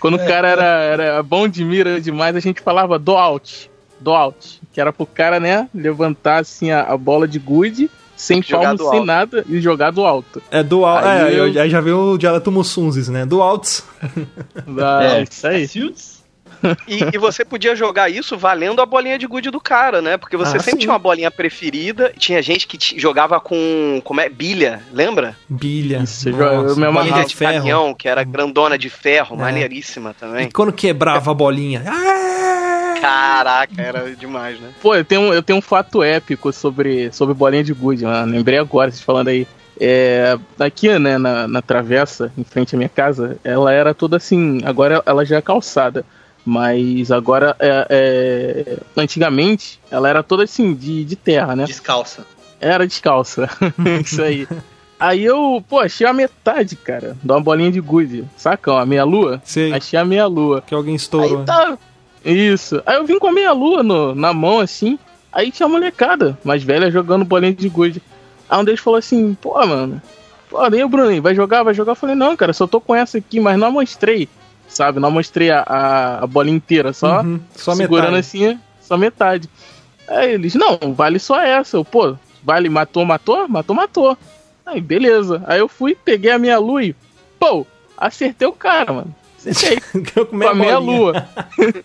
Quando 0.01 0.15
o 0.15 0.27
cara 0.27 0.49
era, 0.49 0.65
era 0.65 1.23
bom 1.23 1.49
de 1.49 1.65
mira 1.65 2.01
demais, 2.01 2.35
a 2.37 2.41
gente 2.41 2.61
falava 2.61 2.99
do 2.99 3.17
out. 3.17 3.71
Do 4.01 4.13
out. 4.13 4.61
Que 4.73 4.81
era 4.81 4.93
pro 4.93 5.05
cara, 5.07 5.39
né, 5.41 5.69
levantar 5.75 6.39
assim 6.41 6.71
a, 6.71 6.83
a 6.83 6.97
bola 6.97 7.27
de 7.29 7.39
gude, 7.39 7.91
sem 8.19 8.43
Jogar 8.43 8.63
palmo, 8.65 8.77
do 8.79 8.85
sem 8.91 8.99
alto. 8.99 9.07
nada, 9.07 9.45
e 9.49 9.61
jogar 9.61 9.91
do 9.93 10.05
alto. 10.05 10.43
É 10.51 10.63
do 10.63 10.85
alto. 10.85 11.07
Aí 11.07 11.35
É, 11.35 11.39
eu- 11.41 11.63
aí 11.63 11.71
já 11.71 11.81
veio 11.81 12.13
o 12.15 12.19
dialeto 12.19 12.51
Mussunzes, 12.53 13.09
né? 13.09 13.25
Do 13.25 13.41
altos. 13.41 13.83
Ah, 14.79 15.05
É. 15.05 15.23
Isso 15.23 15.47
aí. 15.47 15.67
E, 16.89 17.15
e 17.15 17.19
você 17.19 17.45
podia 17.45 17.77
jogar 17.77 18.11
isso 18.11 18.37
valendo 18.37 18.83
a 18.83 18.87
bolinha 18.87 19.17
de 19.17 19.29
gude 19.29 19.49
do 19.49 19.61
cara, 19.61 20.03
né? 20.03 20.17
Porque 20.17 20.37
você 20.37 20.57
Ah, 20.57 20.61
sempre 20.61 20.73
sim. 20.73 20.79
tinha 20.79 20.93
uma 20.93 20.99
bolinha 20.99 21.31
preferida. 21.31 22.13
Tinha 22.19 22.43
gente 22.43 22.67
que 22.67 22.99
jogava 23.01 23.39
com. 23.39 24.01
Como 24.03 24.21
é? 24.21 24.29
Bilha, 24.29 24.83
lembra? 24.93 25.37
Bilha. 25.49 26.03
Me 26.77 26.85
amarrava. 26.85 27.13
Bilha 27.15 27.25
de 27.27 27.37
caminhão, 27.37 27.95
que 27.95 28.09
era 28.09 28.25
grandona 28.25 28.77
de 28.77 28.91
ferro, 28.91 29.37
É. 29.37 29.39
maneiríssima 29.41 30.11
E 30.11 30.15
também. 30.21 30.51
quando 30.51 30.73
quebrava 30.73 31.31
a 31.31 31.35
bolinha. 31.35 31.85
Ah! 31.87 32.65
Caraca, 33.01 33.81
era 33.81 34.15
demais, 34.15 34.61
né? 34.61 34.71
Pô, 34.81 34.95
eu 34.95 35.05
tenho, 35.05 35.33
eu 35.33 35.43
tenho 35.43 35.59
um 35.59 35.63
fato 35.63 36.03
épico 36.03 36.53
sobre, 36.53 37.13
sobre 37.13 37.35
bolinha 37.35 37.65
de 37.65 37.73
gude, 37.73 38.05
mano. 38.05 38.33
Lembrei 38.33 38.59
agora, 38.59 38.91
vocês 38.91 39.03
falando 39.03 39.29
aí. 39.29 39.47
É, 39.81 40.37
aqui, 40.59 40.99
né, 40.99 41.19
na, 41.19 41.47
na 41.47 41.63
travessa, 41.63 42.33
em 42.37 42.43
frente 42.43 42.75
à 42.75 42.79
minha 42.79 42.89
casa, 42.89 43.39
ela 43.45 43.73
era 43.73 43.95
toda 43.95 44.17
assim. 44.17 44.61
Agora 44.65 45.03
ela 45.07 45.25
já 45.25 45.37
é 45.37 45.43
calçada. 45.43 46.05
Mas 46.45 47.13
agora, 47.13 47.55
é, 47.59 47.87
é, 47.91 48.79
antigamente, 48.97 49.79
ela 49.91 50.09
era 50.09 50.23
toda 50.23 50.45
assim, 50.45 50.75
de, 50.75 51.05
de 51.05 51.15
terra, 51.15 51.55
né? 51.55 51.65
Descalça. 51.65 52.27
Era 52.61 52.87
descalça. 52.87 53.51
Isso 54.03 54.23
aí. 54.23 54.49
Aí 54.99 55.25
eu, 55.25 55.63
pô, 55.69 55.79
achei 55.79 56.07
a 56.07 56.13
metade, 56.13 56.75
cara, 56.75 57.17
de 57.23 57.31
uma 57.31 57.41
bolinha 57.41 57.71
de 57.71 57.81
gude. 57.81 58.25
Saca? 58.37 58.73
Uma 58.73 58.87
meia-lua? 58.87 59.41
Sei 59.45 59.73
Achei 59.73 59.99
a 59.99 60.05
meia-lua. 60.05 60.63
que 60.67 60.75
alguém 60.75 60.95
estourou. 60.95 61.41
Aí 61.41 61.45
tá. 61.45 61.79
Isso. 62.31 62.83
Aí 62.87 62.97
eu 62.97 63.05
vim 63.05 63.19
com 63.19 63.29
a 63.29 63.33
meia 63.33 63.53
lua 63.53 63.83
no, 63.83 64.15
na 64.15 64.33
mão, 64.33 64.61
assim. 64.61 64.99
Aí 65.33 65.51
tinha 65.51 65.67
a 65.67 65.71
molecada 65.71 66.39
mais 66.45 66.63
velha 66.63 66.91
jogando 66.91 67.25
bolinha 67.25 67.53
de 67.53 67.69
gude. 67.69 68.03
Aí 68.49 68.59
um 68.61 68.65
deles 68.65 68.81
falou 68.81 68.99
assim, 68.99 69.35
pô, 69.41 69.55
mano. 69.67 70.01
Pô, 70.49 70.67
nem 70.69 70.83
o 70.83 70.89
Bruninho, 70.89 71.23
vai 71.23 71.35
jogar, 71.35 71.63
vai 71.63 71.75
jogar. 71.75 71.93
Eu 71.93 71.97
falei, 71.97 72.15
não, 72.15 72.37
cara, 72.37 72.53
só 72.53 72.67
tô 72.67 72.81
com 72.81 72.95
essa 72.95 73.19
aqui, 73.19 73.39
mas 73.39 73.59
não 73.59 73.71
mostrei. 73.71 74.29
Sabe? 74.67 75.01
Não 75.01 75.11
mostrei 75.11 75.51
a, 75.51 75.61
a, 75.67 76.25
a 76.25 76.27
bolinha 76.27 76.57
inteira, 76.57 76.93
só 76.93 77.21
Uhum, 77.23 77.41
só 77.55 77.75
segurando 77.75 78.13
metade. 78.13 78.21
assim, 78.21 78.61
só 78.81 78.97
metade. 78.97 79.49
Aí 80.07 80.33
eles, 80.33 80.55
não, 80.55 80.79
vale 80.95 81.19
só 81.19 81.41
essa. 81.41 81.77
Eu, 81.77 81.85
pô, 81.85 82.17
vale, 82.43 82.69
matou, 82.69 83.05
matou? 83.05 83.47
Matou, 83.49 83.77
matou. 83.77 84.19
Aí, 84.65 84.81
beleza. 84.81 85.43
Aí 85.47 85.59
eu 85.59 85.69
fui, 85.69 85.95
peguei 85.95 86.31
a 86.31 86.39
minha 86.39 86.59
lua 86.59 86.83
e, 86.85 86.95
pô, 87.39 87.67
acertei 87.97 88.47
o 88.49 88.53
cara, 88.53 88.93
mano. 88.93 89.15
Eu 90.17 90.27
com 90.27 90.43
a 90.49 90.55
meia 90.55 90.79
lua. 90.79 91.29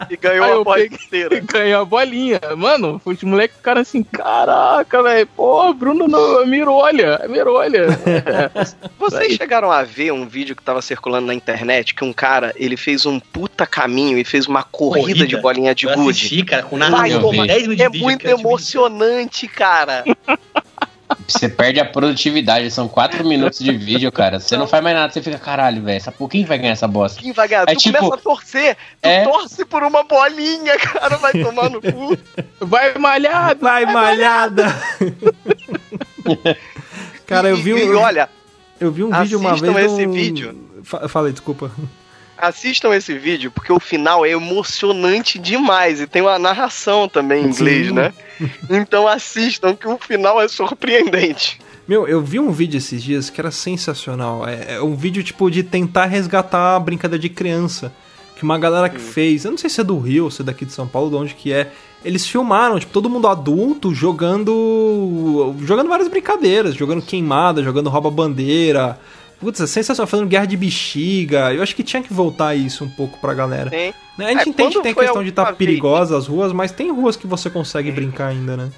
E 0.10 0.18
ganhou 0.18 0.44
Aí 0.46 0.52
a 0.52 0.64
bola 0.64 0.76
peguei- 0.78 0.98
inteira. 1.06 1.40
Ganhou 1.54 1.82
a 1.82 1.86
bolinha. 1.86 2.40
Mano, 2.58 3.02
os 3.06 3.24
moleques 3.24 3.58
ficaram 3.58 3.82
assim, 3.82 4.04
caraca, 4.04 5.02
velho. 5.04 5.28
Pô, 5.36 5.74
Bruno 5.74 6.08
não, 6.08 6.46
mirolha, 6.46 7.20
é 7.24 7.28
mirolha. 7.28 7.88
Vocês 9.00 9.34
chegaram 9.36 9.72
a 9.72 9.84
ver 9.84 10.12
um 10.12 10.28
vídeo 10.28 10.56
que 10.56 10.64
tava 10.64 10.82
circulando 10.82 11.28
na 11.28 11.34
internet 11.34 11.94
que 11.94 12.04
um 12.04 12.14
cara, 12.14 12.54
ele 12.56 12.78
fez 12.78 13.06
um 13.06 13.20
puta 13.20 13.66
caminho 13.66 14.18
e 14.18 14.24
fez 14.24 14.48
uma 14.48 14.64
corrida, 14.64 15.02
Corrida? 15.20 15.28
de 15.28 15.38
bolinha 15.42 15.76
de 15.76 15.86
eu 15.86 15.94
gude. 15.96 16.10
assisti, 16.12 16.44
cara, 16.44 16.64
com 16.64 16.78
Vai. 16.78 17.10
10 17.10 17.22
minutos 17.22 17.76
de 17.78 17.84
É 17.84 17.90
vídeo, 17.90 18.04
muito 18.04 18.28
emocionante, 18.28 19.48
cara. 19.48 20.04
Você 21.28 21.48
perde 21.50 21.80
a 21.80 21.86
produtividade, 21.86 22.70
são 22.72 22.88
quatro 22.88 23.24
minutos 23.26 23.60
de 23.60 23.72
vídeo, 23.72 24.12
cara. 24.12 24.40
Você 24.40 24.58
não 24.58 24.68
faz 24.68 24.84
mais 24.84 24.96
nada, 24.96 25.12
você 25.14 25.22
fica, 25.22 25.38
caralho, 25.38 25.82
velho, 25.82 25.98
essa 25.98 26.12
por 26.12 26.30
quem 26.30 26.46
vai 26.46 26.58
ganhar 26.58 26.74
essa 26.74 26.88
bosta? 26.88 27.22
Quem 27.22 27.32
vai 27.32 27.48
ganhar? 27.48 27.64
É 27.68 27.74
tu 27.74 27.80
tipo- 27.80 27.98
começa 27.98 28.16
a 28.16 28.18
torcer, 28.18 28.76
tu 28.76 28.80
É. 29.08 29.24
torce 29.24 29.66
por 29.66 29.84
uma 29.84 30.04
bolinha, 30.04 30.78
cara, 30.80 31.18
vai 31.18 31.32
tomar 31.34 31.70
no 31.70 31.82
cu. 31.82 32.18
Vai 32.62 32.94
malhado. 32.98 33.60
Vai, 33.62 33.86
malhada! 33.86 34.66
Cara, 37.26 37.50
eu 37.50 37.58
E- 37.58 37.62
vi 37.62 37.72
e, 37.72 37.96
um, 37.96 38.00
olha, 38.00 38.30
eu 38.80 38.92
vi 38.92 39.04
um 39.04 39.12
vídeo 39.12 39.40
uma 39.40 39.52
assistam 39.52 39.74
vez. 39.74 39.92
esse 39.92 40.06
do- 40.06 40.14
vídeo. 40.14 40.70
Fa- 40.84 41.08
Falei, 41.08 41.32
desculpa. 41.32 41.72
Assistam 42.48 42.94
esse 42.94 43.18
vídeo, 43.18 43.52
porque 43.52 43.72
o 43.72 43.80
final 43.80 44.26
é 44.26 44.32
emocionante 44.32 45.40
demais. 45.40 46.02
E 46.02 46.08
tem 46.08 46.22
uma 46.22 46.38
narração 46.38 47.08
também 47.08 47.46
em 47.46 47.48
inglês, 47.48 47.88
Sim. 47.88 47.94
né? 47.94 48.14
Então 48.70 49.08
assistam, 49.08 49.76
que 49.76 49.88
o 49.88 49.98
final 49.98 50.42
é 50.42 50.48
surpreendente. 50.48 51.60
Meu, 51.88 52.08
eu 52.08 52.22
vi 52.22 52.40
um 52.40 52.52
vídeo 52.52 52.78
esses 52.78 53.04
dias 53.04 53.30
que 53.30 53.40
era 53.40 53.52
sensacional. 53.52 54.48
É, 54.48 54.76
é 54.76 54.82
um 54.82 54.96
vídeo 54.96 55.24
tipo 55.24 55.50
de 55.50 55.64
tentar 55.64 56.06
resgatar 56.06 56.76
a 56.76 56.80
brincadeira 56.80 57.22
de 57.22 57.30
criança. 57.30 57.94
Que 58.36 58.44
uma 58.44 58.58
galera 58.58 58.90
que 58.90 59.00
fez, 59.00 59.46
eu 59.46 59.52
não 59.52 59.58
sei 59.58 59.70
se 59.70 59.80
é 59.80 59.84
do 59.84 59.98
Rio, 60.00 60.32
se 60.32 60.42
é 60.42 60.46
daqui 60.46 60.66
de 60.66 60.74
São 60.74 60.88
Paulo, 60.88 61.10
de 61.10 61.16
onde 61.16 61.34
que 61.36 61.54
é. 61.54 61.72
Eles 62.04 62.26
filmaram, 62.26 62.80
tipo, 62.80 62.92
todo 62.92 63.10
mundo 63.10 63.28
adulto 63.28 63.94
jogando. 63.94 65.56
jogando 65.62 65.88
várias 65.88 66.08
brincadeiras, 66.08 66.76
jogando 66.76 67.02
queimada, 67.02 67.64
jogando 67.64 67.90
rouba-bandeira. 67.90 69.00
Putz, 69.44 69.60
é 69.60 69.68
sensacional, 69.68 70.08
fazendo 70.08 70.30
guerra 70.30 70.46
de 70.46 70.56
bexiga. 70.56 71.54
Eu 71.54 71.62
acho 71.62 71.76
que 71.76 71.84
tinha 71.84 72.02
que 72.02 72.14
voltar 72.14 72.56
isso 72.56 72.86
um 72.86 72.90
pouco 72.90 73.20
pra 73.20 73.34
galera. 73.34 73.70
Tem. 73.70 73.94
Né, 74.18 74.26
A 74.26 74.30
gente 74.30 74.40
É, 74.40 74.50
entende 74.50 74.76
que 74.76 74.82
tem 74.82 74.92
a 74.94 74.96
questão 74.96 75.22
de 75.22 75.30
estar 75.30 75.42
última 75.42 75.58
perigosa 75.58 76.18
as 76.18 76.28
ruas, 76.28 76.54
mas 76.54 76.72
tem 76.72 76.90
ruas 76.92 77.18
que 77.18 77.28
você 77.28 77.50
consegue 77.50 77.92
brincar 77.92 78.28
ainda, 78.28 78.56
né? 78.56 78.70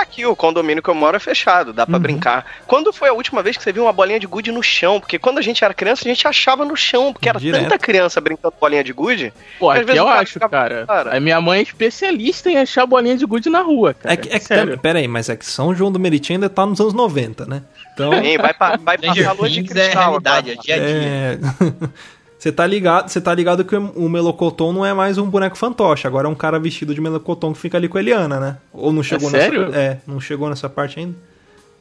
Aqui, 0.00 0.24
o 0.26 0.34
condomínio 0.34 0.82
que 0.82 0.88
eu 0.88 0.94
moro 0.94 1.16
é 1.16 1.20
fechado, 1.20 1.72
dá 1.72 1.84
pra 1.86 1.96
Uhum. 1.96 2.00
brincar. 2.02 2.44
Quando 2.66 2.92
foi 2.92 3.08
a 3.08 3.12
última 3.12 3.42
vez 3.42 3.56
que 3.56 3.62
você 3.62 3.72
viu 3.72 3.82
uma 3.84 3.92
bolinha 3.92 4.18
de 4.18 4.26
gude 4.26 4.50
no 4.50 4.62
chão? 4.62 4.98
Porque 4.98 5.18
quando 5.18 5.38
a 5.38 5.42
gente 5.42 5.62
era 5.64 5.74
criança, 5.74 6.02
a 6.04 6.08
gente 6.08 6.26
achava 6.26 6.64
no 6.64 6.74
chão, 6.76 7.12
porque 7.12 7.28
era 7.28 7.38
Direto. 7.38 7.62
tanta 7.64 7.78
criança 7.78 8.20
brincando 8.20 8.52
com 8.52 8.58
bolinha 8.60 8.82
de 8.82 8.92
gude. 8.92 9.32
Pô, 9.58 9.70
Às 9.70 9.76
aqui 9.78 9.86
vezes 9.86 9.98
eu 10.00 10.08
acho, 10.08 10.32
fica- 10.34 10.48
cara. 10.48 10.84
cara. 10.86 11.16
A 11.16 11.20
minha 11.20 11.40
mãe 11.40 11.60
é 11.60 11.62
especialista 11.62 12.50
em 12.50 12.56
achar 12.56 12.86
bolinha 12.86 13.16
de 13.16 13.26
gude 13.26 13.50
na 13.50 13.60
rua, 13.60 13.92
cara. 13.94 14.14
É 14.14 14.16
que, 14.16 14.28
é 14.28 14.38
que 14.38 14.48
também- 14.48 14.78
pera 14.78 14.98
aí, 14.98 15.06
mas 15.08 15.28
é 15.28 15.36
que 15.36 15.44
São 15.44 15.74
João 15.74 15.92
do 15.92 15.98
Meriti 16.00 16.32
ainda 16.32 16.48
tá 16.48 16.64
nos 16.64 16.80
anos 16.80 16.94
90, 16.94 17.44
né? 17.46 17.62
Então, 17.92 18.12
Sim, 18.22 18.38
vai, 18.38 18.54
pa- 18.54 18.76
vai 18.78 18.96
passar 18.96 19.28
a 19.28 19.32
lua 19.32 19.50
de 19.50 19.60
é 19.60 19.62
cristal. 19.64 20.02
realidade, 20.08 20.50
é 20.50 20.52
agora. 20.54 20.64
dia 20.64 20.74
a 20.74 20.78
dia. 20.78 20.86
é... 20.96 21.38
Você 22.40 22.50
tá 22.50 22.66
ligado, 22.66 23.06
você 23.10 23.20
tá 23.20 23.34
ligado 23.34 23.66
que 23.66 23.76
o 23.76 24.08
Melocoton 24.08 24.72
não 24.72 24.84
é 24.86 24.94
mais 24.94 25.18
um 25.18 25.28
boneco 25.28 25.58
fantoche, 25.58 26.06
agora 26.06 26.26
é 26.26 26.30
um 26.30 26.34
cara 26.34 26.58
vestido 26.58 26.94
de 26.94 27.00
Melocoton 27.00 27.52
que 27.52 27.58
fica 27.58 27.76
ali 27.76 27.86
com 27.86 27.98
a 27.98 28.00
Eliana, 28.00 28.40
né? 28.40 28.56
Ou 28.72 28.90
não 28.94 29.02
chegou 29.02 29.28
sério? 29.28 29.66
nessa 29.66 29.78
É, 29.78 30.00
não 30.06 30.18
chegou 30.18 30.48
nessa 30.48 30.66
parte 30.66 30.98
ainda? 30.98 31.14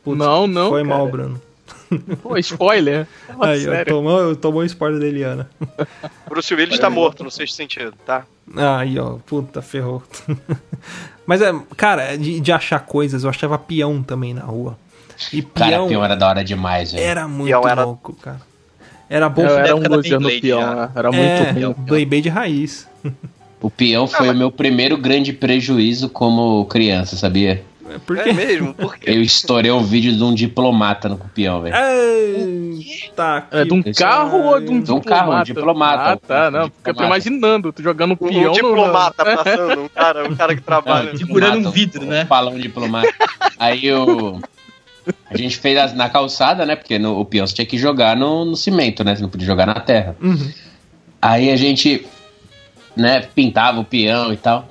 Putz, 0.04 0.18
Não, 0.20 0.46
não, 0.48 0.70
Foi 0.70 0.84
cara. 0.84 0.96
mal, 0.98 1.08
Bruno. 1.08 1.42
Pô, 2.22 2.38
spoiler. 2.38 3.08
Fala 3.26 3.48
Aí, 3.56 3.62
sério. 3.64 3.94
tomou, 3.96 4.36
tomou 4.36 4.62
o 4.62 4.66
spoiler 4.66 5.00
da 5.00 5.06
Eliana. 5.08 5.50
Bruce 6.28 6.54
Willis 6.54 6.78
tá 6.78 6.90
morto 6.90 7.24
no 7.24 7.32
sexto 7.32 7.56
sentido, 7.56 7.94
tá? 8.06 8.26
Aí, 8.54 9.00
ó, 9.00 9.12
puta, 9.26 9.62
ferrou. 9.62 10.04
Mas 11.26 11.42
é, 11.42 11.54
cara, 11.78 12.18
de, 12.18 12.38
de 12.42 12.52
achar 12.52 12.80
coisas, 12.82 13.24
eu 13.24 13.30
achava 13.30 13.58
peão 13.58 14.04
também 14.04 14.34
na 14.34 14.42
rua. 14.44 14.78
E 15.32 15.42
Cara, 15.42 15.72
peão 15.72 15.88
peão 15.88 16.04
era 16.04 16.16
da 16.18 16.28
hora 16.28 16.44
demais, 16.44 16.92
velho. 16.92 17.04
era 17.06 17.28
muito 17.30 17.48
Peão 17.50 17.66
era- 17.66 17.86
louco, 17.86 18.12
cara. 18.14 18.42
Era 19.10 19.28
bom. 19.28 19.42
Eu 19.42 19.58
era 19.58 19.76
um 19.76 19.82
loser 19.88 20.20
no 20.20 20.30
peão, 20.40 20.76
né? 20.76 20.90
Era 20.96 21.12
muito 21.12 21.24
é, 21.24 21.52
ruim. 21.52 21.76
Beyblade 21.80 22.30
raiz. 22.30 22.88
O 23.62 23.70
peão 23.70 24.08
foi 24.08 24.30
o 24.30 24.36
meu 24.36 24.52
primeiro 24.52 24.96
grande 24.98 25.34
prejuízo 25.34 26.08
como 26.10 26.64
criança, 26.66 27.16
sabia? 27.16 27.64
Porque 28.06 28.30
É 28.30 28.34
mesmo? 28.34 28.72
Por 28.76 28.96
quê? 28.96 29.10
Eu 29.10 29.20
estourei 29.22 29.72
um 29.72 29.82
vídeo 29.84 30.16
de 30.16 30.24
um 30.24 30.32
diplomata 30.34 31.10
no 31.10 31.18
peão, 31.18 31.62
velho. 31.64 31.76
Eita, 31.76 33.48
É 33.52 33.66
de 33.66 33.74
um 33.74 33.82
carro 33.82 34.44
ou 34.46 34.60
de 34.60 34.70
um 34.72 34.80
De 34.82 34.92
um 34.92 35.02
carro, 35.02 35.34
um 35.36 35.44
diplomata. 35.44 36.12
Ah, 36.12 36.18
tá, 36.18 36.48
Um 36.48 36.52
não. 36.52 36.70
Porque 36.70 36.90
eu 36.90 36.94
tô 36.94 37.02
diplomata. 37.02 37.06
imaginando, 37.06 37.74
tu 37.74 37.82
jogando 37.82 38.12
Um, 38.14 38.16
peão 38.16 38.44
no- 38.44 38.52
diplomata 38.54 39.26
passando, 39.36 39.82
um 39.82 39.90
cara, 39.90 40.30
um 40.30 40.36
cara 40.36 40.56
que 40.56 40.62
trabalha. 40.62 41.18
Segurando 41.18 41.48
um 41.68 41.72
diplomata, 41.72 41.72
vidro, 41.76 42.06
né? 42.06 42.26
Falando 42.26 42.60
diplomata. 42.60 43.10
Aí 43.58 43.86
eu. 43.86 44.40
A 45.30 45.38
gente 45.38 45.58
fez 45.58 45.78
as- 45.78 45.94
na 45.94 46.10
calçada, 46.10 46.66
né? 46.66 46.76
Porque 46.76 46.98
no, 47.00 47.20
o 47.20 47.26
peão 47.26 47.46
você 47.48 47.54
tinha 47.54 47.66
que 47.66 47.78
jogar 47.78 48.16
no, 48.16 48.46
no 48.46 48.56
cimento, 48.56 49.04
né? 49.04 49.16
Você 49.16 49.22
não 49.22 49.30
podia 49.30 49.46
jogar 49.48 49.66
na 49.66 49.80
terra. 49.80 50.16
Uhum. 50.22 50.52
Aí 51.22 51.50
a 51.52 51.56
gente, 51.56 52.06
né, 52.96 53.22
pintava 53.34 53.80
o 53.80 53.86
peão 53.86 54.32
e 54.34 54.38
tal. 54.38 54.68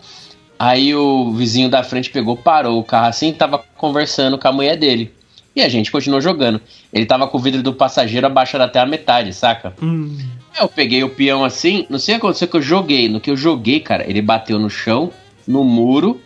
Aí 0.59 0.95
o 0.95 1.33
vizinho 1.33 1.69
da 1.69 1.83
frente 1.85 2.11
pegou, 2.11 2.37
parou 2.37 2.79
o 2.79 2.85
carro 2.85 3.07
assim 3.07 3.29
e 3.29 3.33
tava 3.33 3.59
conversando 3.77 4.37
com 4.39 4.49
a 4.49 4.53
mulher 4.53 4.77
dele. 4.77 5.13
E 5.55 5.63
a 5.63 5.69
gente 5.69 5.91
continuou 5.91 6.21
jogando. 6.21 6.61
Ele 6.93 7.07
tava 7.07 7.27
com 7.27 7.37
o 7.39 7.41
vidro 7.41 7.63
do 7.63 7.73
passageiro 7.73 8.27
abaixado 8.27 8.63
até 8.65 8.79
a 8.81 8.87
metade, 8.87 9.33
saca? 9.33 9.73
Hum, 9.83 10.17
Eu 10.61 10.69
peguei 10.69 11.03
o 11.05 11.11
peão 11.11 11.45
assim, 11.45 11.87
não 11.91 11.99
sei 11.99 12.15
o 12.15 12.19
que 12.21 12.27
aconteceu 12.27 12.49
que 12.49 12.57
eu 12.57 12.63
joguei. 12.63 13.09
No 13.09 13.21
que 13.21 13.31
eu 13.31 13.37
joguei, 13.37 13.81
cara, 13.81 14.09
ele 14.09 14.21
bateu 14.23 14.59
no 14.59 14.71
chão, 14.71 15.11
no 15.47 15.63
muro 15.65 16.21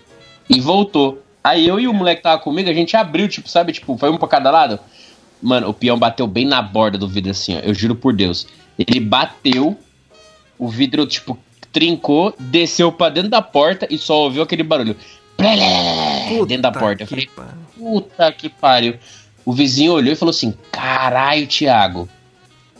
e 0.48 0.60
voltou. 0.60 1.21
Aí 1.42 1.66
eu 1.66 1.80
e 1.80 1.88
o 1.88 1.92
moleque 1.92 2.18
que 2.18 2.22
tava 2.22 2.40
comigo, 2.40 2.70
a 2.70 2.74
gente 2.74 2.96
abriu, 2.96 3.28
tipo, 3.28 3.48
sabe, 3.48 3.72
tipo, 3.72 3.96
foi 3.98 4.10
um 4.10 4.16
pra 4.16 4.28
cada 4.28 4.50
lado. 4.50 4.78
Mano, 5.42 5.68
o 5.68 5.74
peão 5.74 5.98
bateu 5.98 6.26
bem 6.26 6.46
na 6.46 6.62
borda 6.62 6.96
do 6.96 7.08
vidro 7.08 7.32
assim, 7.32 7.56
ó. 7.56 7.60
Eu 7.60 7.74
juro 7.74 7.96
por 7.96 8.12
Deus. 8.12 8.46
Ele 8.78 9.00
bateu, 9.00 9.76
o 10.58 10.68
vidro, 10.68 11.04
tipo, 11.06 11.36
trincou, 11.72 12.34
desceu 12.38 12.92
pra 12.92 13.08
dentro 13.08 13.30
da 13.30 13.42
porta 13.42 13.88
e 13.90 13.98
só 13.98 14.22
ouviu 14.22 14.42
aquele 14.42 14.62
barulho. 14.62 14.96
puta 16.28 16.46
dentro 16.46 16.62
da 16.62 16.72
porta. 16.72 17.02
Eu 17.02 17.06
falei, 17.08 17.28
puta 17.76 18.32
que 18.32 18.48
pariu. 18.48 18.96
O 19.44 19.52
vizinho 19.52 19.92
olhou 19.92 20.12
e 20.12 20.16
falou 20.16 20.30
assim: 20.30 20.54
caralho, 20.70 21.46
Thiago, 21.48 22.08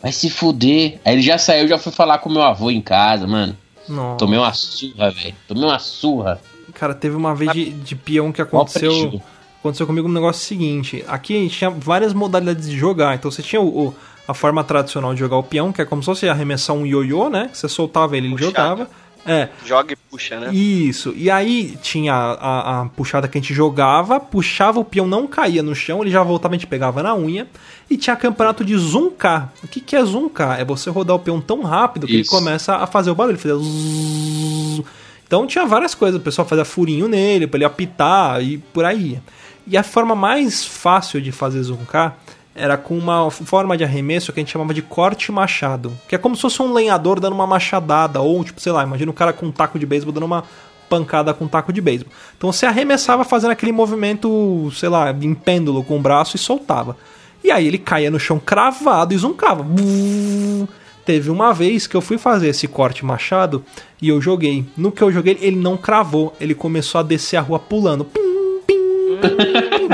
vai 0.01 0.11
se 0.11 0.29
fuder. 0.29 0.99
Aí 1.03 1.15
ele 1.15 1.21
já 1.21 1.37
saiu, 1.37 1.67
já 1.67 1.77
foi 1.77 1.91
falar 1.91 2.19
com 2.19 2.29
meu 2.29 2.43
avô 2.43 2.71
em 2.71 2.81
casa, 2.81 3.27
mano. 3.27 3.57
Nossa. 3.87 4.17
Tomei 4.17 4.39
uma 4.39 4.53
surra, 4.53 5.11
velho. 5.11 5.35
Tomei 5.47 5.65
uma 5.65 5.79
surra. 5.79 6.39
Cara, 6.73 6.93
teve 6.93 7.15
uma 7.15 7.33
vez 7.35 7.51
de, 7.51 7.69
de 7.71 7.95
peão 7.95 8.31
que 8.31 8.41
aconteceu. 8.41 9.21
Aconteceu 9.59 9.87
comigo 9.87 10.07
um 10.07 10.11
negócio 10.11 10.41
seguinte. 10.45 11.03
Aqui 11.07 11.37
a 11.37 11.39
gente 11.39 11.57
tinha 11.57 11.69
várias 11.69 12.13
modalidades 12.13 12.69
de 12.69 12.77
jogar. 12.77 13.15
Então 13.15 13.31
você 13.31 13.41
tinha 13.41 13.61
o, 13.61 13.87
o- 13.87 13.95
a 14.27 14.33
forma 14.33 14.63
tradicional 14.63 15.13
de 15.13 15.19
jogar 15.19 15.37
o 15.37 15.43
peão, 15.43 15.71
que 15.71 15.81
é 15.81 15.85
como 15.85 16.01
se 16.01 16.05
fosse 16.07 16.27
arremessar 16.29 16.75
um 16.75 16.85
ioiô, 16.85 17.29
né? 17.29 17.49
Que 17.51 17.57
você 17.57 17.69
soltava 17.69 18.17
ele, 18.17 18.27
ele 18.27 18.37
jogava. 18.37 18.89
É, 19.25 19.47
Joga 19.65 19.93
e 19.93 19.95
puxa, 19.95 20.37
né? 20.37 20.53
Isso. 20.53 21.13
E 21.15 21.31
aí 21.31 21.77
tinha 21.81 22.13
a, 22.13 22.33
a- 22.33 22.81
a 22.81 22.85
puxada 22.87 23.25
que 23.25 23.37
a 23.37 23.41
gente 23.41 23.53
jogava, 23.53 24.19
puxava 24.19 24.81
o 24.81 24.83
peão, 24.83 25.07
não 25.07 25.25
caía 25.27 25.63
no 25.63 25.73
chão, 25.73 26.01
ele 26.01 26.11
já 26.11 26.21
voltava, 26.21 26.55
a 26.55 26.57
gente 26.57 26.67
pegava 26.67 27.01
na 27.01 27.15
unha. 27.15 27.47
E 27.89 27.95
tinha 27.95 28.17
campeonato 28.17 28.65
de 28.65 28.75
zuncar. 28.77 29.53
O 29.63 29.67
que, 29.69 29.79
que 29.79 29.95
é 29.95 30.03
zuncar? 30.03 30.59
É 30.59 30.65
você 30.65 30.89
rodar 30.89 31.15
o 31.15 31.19
peão 31.19 31.39
tão 31.39 31.61
rápido 31.61 32.05
que 32.05 32.11
ele 32.13 32.21
Isso. 32.23 32.31
começa 32.31 32.75
a 32.75 32.85
fazer 32.85 33.11
o 33.11 33.15
barulho. 33.15 33.37
Fazer 33.37 33.55
zzz. 33.55 34.83
Então 35.25 35.47
tinha 35.47 35.65
várias 35.65 35.95
coisas. 35.95 36.19
O 36.19 36.23
pessoal 36.23 36.47
fazia 36.47 36.65
furinho 36.65 37.07
nele 37.07 37.47
pra 37.47 37.57
ele 37.57 37.65
apitar 37.65 38.41
e 38.43 38.57
por 38.57 38.85
aí. 38.85 39.19
E 39.65 39.77
a 39.77 39.83
forma 39.83 40.15
mais 40.15 40.65
fácil 40.65 41.21
de 41.21 41.31
fazer 41.31 41.63
zuncar 41.63 42.17
era 42.55 42.77
com 42.77 42.97
uma 42.97 43.31
forma 43.31 43.75
de 43.75 43.83
arremesso 43.83 44.31
que 44.31 44.39
a 44.39 44.41
gente 44.41 44.51
chamava 44.51 44.73
de 44.73 44.81
corte 44.81 45.31
machado. 45.31 45.91
Que 46.07 46.15
é 46.15 46.17
como 46.17 46.35
se 46.35 46.41
fosse 46.43 46.61
um 46.61 46.71
lenhador 46.71 47.19
dando 47.19 47.33
uma 47.33 47.47
machadada. 47.47 48.21
Ou, 48.21 48.43
tipo, 48.43 48.61
sei 48.61 48.71
lá, 48.71 48.83
imagina 48.83 49.09
um 49.09 49.15
cara 49.15 49.33
com 49.33 49.47
um 49.47 49.51
taco 49.51 49.79
de 49.79 49.85
beisebol 49.85 50.13
dando 50.13 50.25
uma 50.25 50.43
pancada 50.87 51.33
com 51.33 51.45
um 51.45 51.47
taco 51.47 51.73
de 51.73 51.81
beisebol. 51.81 52.13
Então 52.37 52.51
você 52.51 52.65
arremessava 52.65 53.23
fazendo 53.23 53.51
aquele 53.51 53.71
movimento, 53.71 54.71
sei 54.75 54.89
lá, 54.89 55.09
em 55.11 55.33
pêndulo 55.33 55.83
com 55.83 55.97
o 55.97 56.01
braço 56.01 56.35
e 56.35 56.39
soltava. 56.39 56.95
E 57.43 57.49
aí 57.49 57.67
ele 57.67 57.77
caía 57.77 58.11
no 58.11 58.19
chão 58.19 58.39
cravado 58.39 59.13
e 59.13 59.17
zuncava. 59.17 59.63
Buuu. 59.63 60.67
Teve 61.05 61.29
uma 61.29 61.53
vez 61.53 61.85
que 61.85 61.95
eu 61.95 62.01
fui 62.01 62.17
fazer 62.17 62.47
esse 62.47 62.67
corte 62.67 63.05
machado 63.05 63.63
e 64.01 64.09
eu 64.09 64.21
joguei. 64.21 64.65
No 64.77 64.91
que 64.91 65.01
eu 65.01 65.11
joguei, 65.11 65.37
ele 65.41 65.57
não 65.57 65.75
cravou. 65.75 66.33
Ele 66.39 66.55
começou 66.55 66.99
a 66.99 67.03
descer 67.03 67.37
a 67.37 67.41
rua 67.41 67.59
pulando. 67.59 68.05
Pim, 68.05 68.21
pim, 68.65 68.77
pim. 68.77 69.89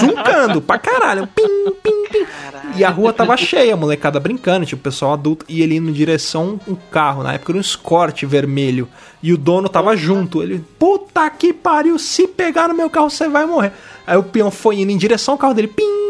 Zuncando 0.00 0.60
pra 0.62 0.78
caralho. 0.78 1.26
Pim, 1.26 1.42
pim, 1.82 2.06
pim. 2.12 2.26
E 2.76 2.84
a 2.84 2.90
rua 2.90 3.12
tava 3.12 3.36
cheia, 3.36 3.76
molecada 3.76 4.18
brincando, 4.18 4.64
tipo, 4.64 4.82
pessoal 4.82 5.12
adulto, 5.12 5.44
e 5.48 5.62
ele 5.62 5.76
indo 5.76 5.90
em 5.90 5.92
direção 5.92 6.58
um 6.66 6.74
carro. 6.74 7.22
Na 7.22 7.34
época 7.34 7.52
era 7.52 7.58
um 7.58 7.60
Escort 7.60 8.22
vermelho. 8.24 8.88
E 9.22 9.32
o 9.32 9.36
dono 9.36 9.68
tava 9.68 9.96
junto. 9.96 10.42
Ele, 10.42 10.64
puta 10.78 11.28
que 11.30 11.52
pariu, 11.52 11.98
se 11.98 12.26
pegar 12.26 12.68
no 12.68 12.74
meu 12.74 12.88
carro 12.88 13.10
você 13.10 13.28
vai 13.28 13.44
morrer. 13.46 13.72
Aí 14.06 14.16
o 14.16 14.22
peão 14.22 14.50
foi 14.50 14.80
indo 14.80 14.90
em 14.90 14.96
direção 14.96 15.34
ao 15.34 15.38
carro 15.38 15.54
dele. 15.54 15.68
Pim. 15.68 16.01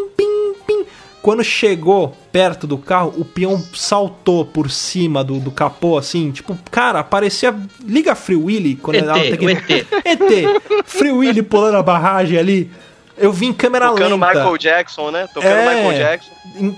Quando 1.22 1.44
chegou 1.44 2.16
perto 2.32 2.66
do 2.66 2.76
carro, 2.76 3.14
o 3.16 3.24
peão 3.24 3.56
saltou 3.74 4.44
por 4.44 4.68
cima 4.70 5.22
do, 5.22 5.38
do 5.38 5.52
capô, 5.52 5.96
assim, 5.96 6.32
tipo, 6.32 6.58
cara, 6.70 7.04
parecia. 7.04 7.54
Liga 7.86 8.14
Free 8.16 8.34
Willy 8.36 8.74
quando 8.74 8.96
ET, 8.96 9.04
ela 9.04 9.14
que- 9.20 9.46
ET. 9.48 9.86
ET, 10.04 10.62
Free 10.84 11.12
Willy 11.12 11.42
pulando 11.42 11.76
a 11.76 11.82
barragem 11.82 12.36
ali. 12.36 12.70
Eu 13.16 13.30
vi 13.32 13.46
em 13.46 13.52
câmera 13.52 13.88
Tocando 13.88 14.16
lenta. 14.16 14.26
Michael 14.26 14.56
Jackson, 14.58 15.10
né? 15.12 15.28
Tocando 15.32 15.52
É. 15.52 15.74
Michael 15.74 15.92
Jackson. 15.98 16.30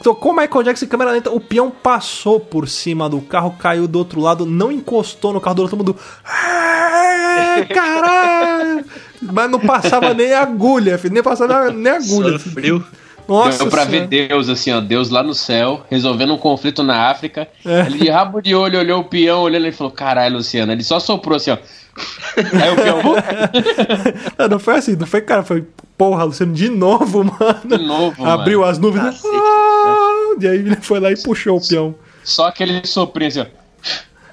Tocou 0.02 0.32
Michael 0.34 0.62
Jackson 0.64 0.84
em 0.84 0.88
câmera 0.88 1.12
lenta, 1.12 1.30
o 1.30 1.40
peão 1.40 1.70
passou 1.70 2.38
por 2.38 2.68
cima 2.68 3.08
do 3.08 3.20
carro, 3.22 3.54
caiu 3.58 3.88
do 3.88 3.98
outro 3.98 4.20
lado, 4.20 4.44
não 4.44 4.70
encostou 4.70 5.32
no 5.32 5.40
carro 5.40 5.54
do 5.56 5.62
outro, 5.62 5.76
todo 5.78 5.86
mundo. 5.86 5.98
"É, 6.26 7.64
Caralho! 7.64 8.84
Mas 9.22 9.50
não 9.50 9.60
passava 9.60 10.12
nem 10.14 10.34
agulha, 10.34 10.98
filho, 10.98 11.14
nem 11.14 11.22
passava 11.22 11.70
nem 11.70 11.92
agulha. 11.92 12.38
Sono 12.38 12.38
frio. 12.38 12.84
Nossa, 13.26 13.58
Deu 13.58 13.68
pra 13.70 13.86
Senhora. 13.86 14.06
ver 14.06 14.28
Deus, 14.28 14.48
assim, 14.48 14.72
ó, 14.72 14.80
Deus 14.80 15.08
lá 15.10 15.22
no 15.22 15.34
céu, 15.34 15.84
resolvendo 15.90 16.34
um 16.34 16.38
conflito 16.38 16.82
na 16.82 17.08
África. 17.10 17.48
É. 17.64 17.80
Ele 17.86 17.98
de 17.98 18.10
rabo 18.10 18.40
de 18.40 18.54
olho, 18.54 18.78
olhou 18.78 19.00
o 19.00 19.04
peão, 19.04 19.42
olhando 19.42 19.66
e 19.66 19.72
falou: 19.72 19.92
caralho, 19.92 20.36
Luciano. 20.36 20.72
Ele 20.72 20.82
só 20.84 20.98
soprou 21.00 21.36
assim, 21.36 21.50
ó. 21.50 21.56
Aí 22.36 22.70
o 22.72 22.76
peão, 22.76 22.98
Não, 24.38 24.48
não 24.48 24.58
foi 24.58 24.74
assim, 24.76 24.96
não 24.96 25.06
foi, 25.06 25.20
cara, 25.20 25.42
foi, 25.44 25.64
porra, 25.96 26.24
Luciano, 26.24 26.52
de 26.52 26.68
novo, 26.68 27.22
mano. 27.24 27.60
de 27.64 27.78
novo, 27.78 28.20
mano. 28.22 28.32
Abriu 28.40 28.64
as 28.64 28.78
nuvens. 28.78 29.04
Cacete. 29.04 29.28
Ah, 29.34 30.34
e 30.40 30.46
aí 30.48 30.56
ele 30.56 30.76
foi 30.76 30.98
lá 31.00 31.12
e 31.12 31.16
puxou 31.22 31.56
o 31.56 31.66
peão. 31.68 31.94
Só 32.24 32.48
aquele 32.48 32.84
soprinho 32.86 33.28
assim, 33.28 33.40
ó. 33.40 33.46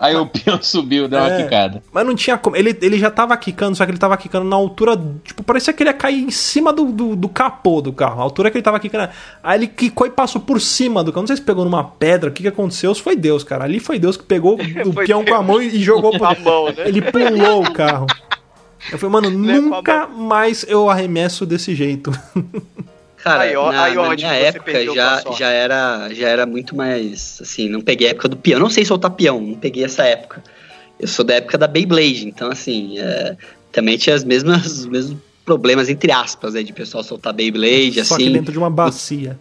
Aí 0.01 0.15
o 0.15 0.25
peão 0.25 0.57
subiu, 0.63 1.07
deu 1.07 1.19
uma 1.19 1.29
É. 1.31 1.43
quicada. 1.43 1.83
Mas 1.93 2.05
não 2.05 2.15
tinha 2.15 2.35
como. 2.35 2.55
Ele, 2.55 2.75
ele 2.81 2.97
já 2.97 3.11
tava 3.11 3.37
quicando, 3.37 3.77
só 3.77 3.85
que 3.85 3.91
ele 3.91 3.99
tava 3.99 4.17
quicando 4.17 4.45
na 4.45 4.55
altura. 4.55 4.99
Tipo, 5.23 5.43
parecia 5.43 5.71
que 5.71 5.83
ele 5.83 5.91
ia 5.91 5.93
cair 5.93 6.23
em 6.23 6.31
cima 6.31 6.73
do, 6.73 6.85
do, 6.85 7.15
do 7.15 7.29
capô 7.29 7.81
do 7.81 7.93
carro. 7.93 8.19
A 8.19 8.23
altura 8.23 8.49
que 8.49 8.57
ele 8.57 8.63
tava 8.63 8.79
quicando. 8.79 9.09
Aí 9.43 9.59
ele 9.59 9.67
quicou 9.67 10.07
e 10.07 10.09
passou 10.09 10.41
por 10.41 10.59
cima 10.59 11.03
do 11.03 11.11
carro. 11.13 11.21
Não 11.21 11.27
sei 11.27 11.35
se 11.35 11.43
pegou 11.43 11.63
numa 11.63 11.83
pedra, 11.83 12.31
o 12.31 12.33
que, 12.33 12.41
que 12.41 12.49
aconteceu. 12.49 12.95
Foi 12.95 13.15
Deus, 13.15 13.43
cara. 13.43 13.63
Ali 13.63 13.79
foi 13.79 13.99
Deus 13.99 14.17
que 14.17 14.23
pegou 14.23 14.57
o 14.85 14.93
peão 15.05 15.23
com 15.23 15.35
a 15.35 15.43
mão 15.43 15.61
e 15.61 15.67
e 15.67 15.83
jogou 15.83 16.11
pro. 16.17 16.41
mão, 16.43 16.65
né? 16.65 16.73
Ele 16.87 17.01
pulou 17.03 17.63
o 17.63 17.71
carro. 17.71 18.07
Eu 18.91 18.97
falei, 18.97 19.13
mano, 19.13 19.29
Né, 19.29 19.59
nunca 19.59 20.07
mais 20.07 20.65
eu 20.67 20.89
arremesso 20.89 21.45
desse 21.45 21.75
jeito. 21.75 22.11
Cara, 23.23 23.43
Aí, 23.43 23.55
ó- 23.55 23.71
na, 23.71 23.83
aí 23.83 23.95
na 23.95 24.01
onde 24.01 24.23
minha 24.23 24.33
época 24.35 24.71
já, 24.95 25.21
já, 25.37 25.49
era, 25.49 26.09
já 26.13 26.27
era 26.27 26.45
muito 26.45 26.75
mais. 26.75 27.39
Assim, 27.41 27.69
não 27.69 27.81
peguei 27.81 28.07
a 28.07 28.11
época 28.11 28.27
do 28.27 28.35
peão. 28.37 28.59
Não 28.59 28.69
sei 28.69 28.83
soltar 28.83 29.11
peão, 29.11 29.39
não 29.39 29.55
peguei 29.55 29.83
essa 29.83 30.03
época. 30.03 30.43
Eu 30.99 31.07
sou 31.07 31.23
da 31.25 31.35
época 31.35 31.57
da 31.57 31.67
Beyblade, 31.67 32.27
então, 32.27 32.51
assim, 32.51 32.97
é, 32.99 33.35
também 33.71 33.97
tinha 33.97 34.15
as 34.15 34.23
mesmas, 34.23 34.65
os 34.65 34.85
mesmos 34.87 35.17
problemas, 35.45 35.89
entre 35.89 36.11
aspas, 36.11 36.53
né, 36.53 36.61
de 36.63 36.71
pessoal 36.73 37.03
soltar 37.03 37.33
Beyblade, 37.33 38.03
Só 38.05 38.15
assim. 38.15 38.25
que 38.25 38.29
dentro 38.31 38.51
de 38.51 38.57
uma 38.57 38.69
bacia. 38.69 39.37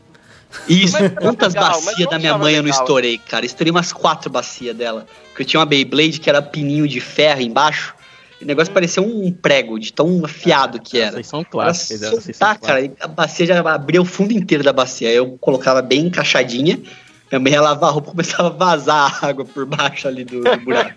Isso, 0.68 0.96
Mas- 1.00 1.12
quantas 1.14 1.54
legal, 1.54 1.70
bacias 1.82 2.10
da 2.10 2.18
minha 2.18 2.36
mãe 2.36 2.54
eu 2.54 2.62
não 2.62 2.70
legal. 2.70 2.80
estourei, 2.82 3.18
cara. 3.18 3.46
Estourei 3.46 3.70
umas 3.70 3.92
quatro 3.92 4.28
bacias 4.30 4.74
dela. 4.76 5.06
Porque 5.28 5.42
eu 5.42 5.46
tinha 5.46 5.60
uma 5.60 5.66
Beyblade 5.66 6.18
que 6.18 6.28
era 6.28 6.42
pininho 6.42 6.88
de 6.88 7.00
ferro 7.00 7.40
embaixo. 7.40 7.94
O 8.40 8.44
negócio 8.46 8.72
parecia 8.72 9.02
um 9.02 9.30
prego, 9.30 9.78
de 9.78 9.92
tão 9.92 10.24
afiado 10.24 10.80
que 10.80 10.98
era. 10.98 11.08
Essas 11.20 11.26
são 11.26 11.44
são 11.44 12.20
soltar, 12.22 12.58
cara, 12.58 12.80
clássicas. 12.80 12.96
a 13.00 13.06
bacia 13.08 13.46
já 13.46 13.60
abria 13.60 14.00
o 14.00 14.04
fundo 14.04 14.32
inteiro 14.32 14.64
da 14.64 14.72
bacia. 14.72 15.08
Aí 15.08 15.16
Eu 15.16 15.36
colocava 15.38 15.82
bem 15.82 16.06
encaixadinha. 16.06 16.80
Mãe 17.38 17.52
ia 17.52 17.60
lavar 17.60 17.90
a 17.90 17.92
roupa 17.92 18.10
começava 18.12 18.48
a 18.48 18.50
vazar 18.52 19.18
a 19.24 19.28
água 19.28 19.44
por 19.44 19.64
baixo 19.66 20.08
ali 20.08 20.24
do, 20.24 20.40
do 20.40 20.56
buraco. 20.60 20.94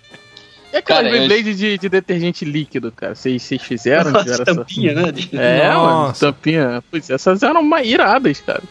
E 0.71 0.77
aquela 0.77 1.03
Cara, 1.03 1.15
eu- 1.15 1.27
Beyblade 1.27 1.53
de, 1.55 1.77
de 1.77 1.89
detergente 1.89 2.43
líquido, 2.45 2.91
cara? 2.91 3.13
Vocês 3.13 3.43
vocês 3.43 3.61
fizeram? 3.61 4.09
Nossa, 4.11 4.23
Tiveram 4.25 4.41
essa- 4.43 4.55
tampinha, 4.55 4.93
né? 4.93 5.11
de- 5.11 5.29
É, 5.37 5.67
mano, 5.67 5.83
Nossa. 5.83 6.25
tampinha. 6.27 6.83
Pois 6.89 7.09
essas 7.09 7.43
eram 7.43 7.61
uma 7.61 7.83
iradas, 7.83 8.39
cara. 8.39 8.63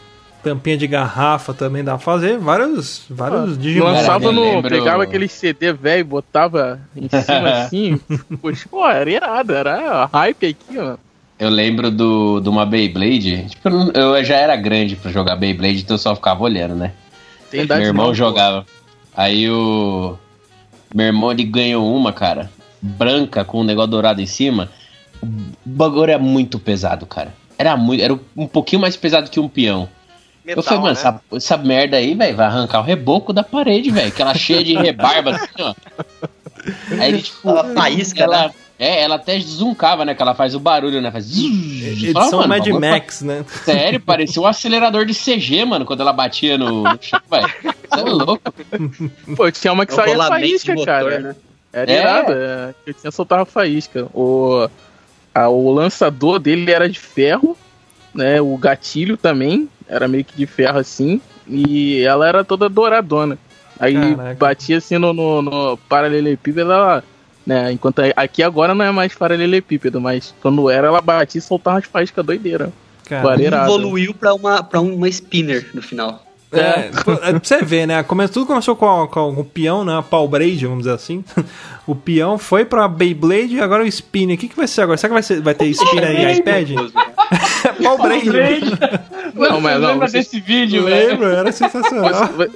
Tampinha 0.43 0.77
de 0.77 0.87
garrafa 0.87 1.53
também 1.53 1.83
dá 1.83 1.91
pra 1.93 1.99
fazer. 1.99 2.37
Vários, 2.37 3.05
vários 3.09 3.53
Ah, 3.53 3.55
Digimon. 3.59 3.85
Lançava 3.85 4.31
no. 4.31 4.41
lembro- 4.41 4.69
Pegava 4.69 5.03
aquele 5.03 5.27
CD 5.27 5.71
velho 5.73 6.01
e 6.01 6.03
botava 6.03 6.79
em 6.95 7.07
cima 7.07 7.49
assim. 7.63 7.99
Poxa, 8.41 8.67
pô, 8.69 8.87
era 8.87 9.09
irado, 9.09 9.53
era 9.53 10.05
hype 10.11 10.45
aqui, 10.47 10.77
ó. 10.77 10.97
Eu 11.39 11.49
lembro 11.49 11.89
do, 11.89 12.39
de 12.39 12.49
uma 12.49 12.65
Beyblade. 12.65 13.45
Tipo, 13.49 13.69
eu 13.93 14.23
já 14.23 14.35
era 14.35 14.55
grande 14.55 14.95
pra 14.95 15.11
jogar 15.11 15.35
Beyblade, 15.35 15.79
então 15.81 15.95
eu 15.95 15.99
só 15.99 16.15
ficava 16.15 16.43
olhando, 16.43 16.75
né? 16.75 16.91
Tem 17.49 17.65
Meu 17.65 17.77
irmão 17.81 18.05
não, 18.05 18.11
pô. 18.11 18.15
jogava. 18.15 18.65
Aí 19.15 19.49
o. 19.49 20.15
Meu 20.93 21.07
irmão 21.07 21.31
ele 21.31 21.43
ganhou 21.43 21.95
uma, 21.95 22.11
cara, 22.13 22.51
branca 22.81 23.43
com 23.43 23.61
um 23.61 23.63
negócio 23.63 23.89
dourado 23.91 24.21
em 24.21 24.25
cima. 24.25 24.69
O 25.21 25.27
bagulho 25.65 26.11
era 26.11 26.19
muito 26.19 26.59
pesado, 26.59 27.05
cara. 27.05 27.33
Era 27.57 27.75
muito. 27.77 28.03
Era 28.03 28.13
um 28.35 28.45
pouquinho 28.47 28.81
mais 28.81 28.95
pesado 28.95 29.29
que 29.29 29.39
um 29.39 29.47
peão. 29.47 29.87
Metal, 30.45 30.59
eu 30.59 30.63
falei, 30.63 30.79
mano, 30.79 30.93
né? 30.93 30.99
essa, 30.99 31.21
essa 31.33 31.57
merda 31.57 31.97
aí, 31.97 32.13
velho, 32.13 32.35
vai 32.35 32.45
arrancar 32.47 32.79
o 32.79 32.83
reboco 32.83 33.31
da 33.31 33.43
parede, 33.43 33.89
velho. 33.91 34.11
Que 34.11 34.21
ela 34.21 34.33
cheia 34.33 34.63
de 34.63 34.73
rebarba, 34.75 35.31
assim, 35.35 35.47
ó. 35.59 35.73
Aí 36.99 37.21
tipo. 37.21 37.49
Ela 37.49 37.73
faísca, 37.73 38.23
ela, 38.23 38.47
né? 38.47 38.53
É, 38.79 39.01
ela 39.03 39.15
até 39.15 39.39
zuncava, 39.39 40.03
né? 40.03 40.13
Que 40.15 40.21
ela 40.21 40.33
faz 40.33 40.55
o 40.55 40.59
barulho, 40.59 41.01
né? 41.01 41.11
Faz. 41.11 41.29
Edição 41.37 42.13
Fala, 42.13 42.47
mano, 42.47 42.79
Mad 42.79 42.81
Max, 42.91 43.21
né? 43.21 43.45
Sério, 43.63 43.99
parecia 43.99 44.41
um 44.41 44.45
acelerador 44.47 45.05
de 45.05 45.13
CG, 45.13 45.63
mano, 45.65 45.85
quando 45.85 46.01
ela 46.01 46.11
batia 46.11 46.57
no, 46.57 46.83
no 46.83 46.97
chão, 47.01 47.19
velho. 47.29 47.47
Você 47.89 47.99
é 47.99 48.03
louco. 48.03 48.53
Pô, 49.35 49.51
tinha 49.51 49.71
uma 49.71 49.85
que 49.85 49.93
É 49.93 49.95
saía 49.95 50.17
faísca, 50.17 50.73
motor, 50.73 50.85
cara. 50.85 51.19
né? 51.19 51.35
Era 51.71 51.91
É. 51.91 51.99
irado, 52.01 52.31
é, 52.33 52.73
que 52.85 52.93
tinha 52.93 53.11
soltava 53.11 53.45
faísca. 53.45 54.07
O, 54.13 54.67
a- 55.33 55.49
o 55.49 55.71
lançador 55.71 56.39
dele 56.39 56.69
era 56.71 56.89
de 56.89 56.99
ferro, 56.99 57.57
né? 58.13 58.41
O 58.41 58.57
gatilho 58.57 59.17
também 59.17 59.69
era 59.87 60.07
meio 60.07 60.23
que 60.23 60.35
de 60.35 60.45
ferro 60.45 60.79
assim. 60.79 61.21
E 61.47 62.01
ela 62.03 62.27
era 62.27 62.43
toda 62.43 62.69
douradona. 62.69 63.37
Aí 63.79 63.93
Caraca. 63.93 64.35
batia 64.35 64.77
assim 64.77 64.97
no, 64.97 65.13
no, 65.13 65.41
no 65.41 65.77
paralelepípedo, 65.89 66.71
ela. 66.71 67.03
Né, 67.45 67.73
enquanto 67.73 67.99
aqui 68.15 68.41
agora 68.41 68.73
não 68.73 68.85
é 68.85 68.91
mais 68.91 69.13
paralelepípedo, 69.13 69.99
mas 69.99 70.33
quando 70.41 70.69
era, 70.69 70.87
ela 70.87 71.01
batia 71.01 71.39
e 71.39 71.41
soltava 71.41 71.79
as 71.79 71.85
faíscas 71.85 72.25
doideiras. 72.25 72.69
Cara. 73.03 73.21
Evoluiu 73.65 74.13
pra 74.13 74.33
uma, 74.33 74.63
pra 74.63 74.79
uma 74.79 75.09
spinner 75.09 75.69
no 75.73 75.81
final. 75.81 76.23
É, 76.53 76.91
pô, 77.03 77.13
é 77.13 77.17
pra 77.31 77.39
você 77.41 77.63
ver, 77.63 77.85
né? 77.87 78.03
Come- 78.03 78.27
tudo 78.27 78.45
começou 78.45 78.75
com, 78.75 79.03
a- 79.03 79.07
com 79.07 79.31
o 79.31 79.43
peão, 79.43 79.83
né? 79.83 79.97
A 79.97 80.01
Paul 80.01 80.27
Braid, 80.27 80.65
vamos 80.65 80.83
dizer 80.83 80.95
assim. 80.95 81.23
O 81.85 81.93
peão 81.93 82.37
foi 82.37 82.63
pra 82.63 82.87
Beyblade 82.87 83.55
e 83.55 83.59
agora 83.59 83.83
o 83.83 83.85
Spin. 83.85 84.31
O 84.33 84.37
que, 84.37 84.47
que 84.47 84.55
vai 84.55 84.67
ser 84.69 84.83
agora? 84.83 84.95
Será 84.97 85.09
que 85.09 85.13
vai, 85.15 85.21
ser, 85.23 85.41
vai 85.41 85.53
ter 85.53 85.65
Spin 85.67 85.99
aí 85.99 86.37
iPad? 86.37 86.69
Paul 87.83 87.97
Braid. 88.01 88.25
Não, 89.35 89.59
mas 89.59 89.81
não, 89.81 89.89
lembra 89.89 90.07
vocês- 90.07 90.25
desse 90.29 90.39
vídeo, 90.39 90.85
velho? 90.85 91.09
Lembro, 91.09 91.25
era 91.27 91.51
sensacional. 91.51 92.27
Você- 92.37 92.51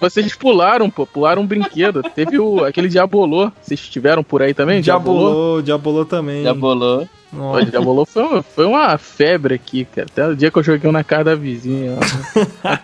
Vocês 0.00 0.34
pularam, 0.34 0.90
pô, 0.90 1.06
pularam 1.06 1.42
um 1.42 1.46
brinquedo. 1.46 2.02
Teve 2.02 2.38
o, 2.38 2.64
aquele 2.64 2.88
Diabolô. 2.88 3.50
Vocês 3.62 3.80
tiveram 3.80 4.22
por 4.22 4.42
aí 4.42 4.52
também? 4.54 4.80
Diabolô, 4.80 5.60
Diabolô 5.62 6.04
também. 6.04 6.44
Bolou. 6.54 7.08
Pô. 7.30 7.60
Diabolô 7.62 8.04
foi, 8.04 8.22
uma- 8.22 8.42
foi 8.42 8.66
uma 8.66 8.96
febre 8.98 9.54
aqui, 9.54 9.84
cara. 9.86 10.06
Até 10.10 10.26
o 10.28 10.36
dia 10.36 10.50
que 10.50 10.58
eu 10.58 10.62
joguei 10.62 10.88
um 10.88 10.92
na 10.92 11.02
casa 11.04 11.24
da 11.24 11.34
vizinha. 11.34 11.96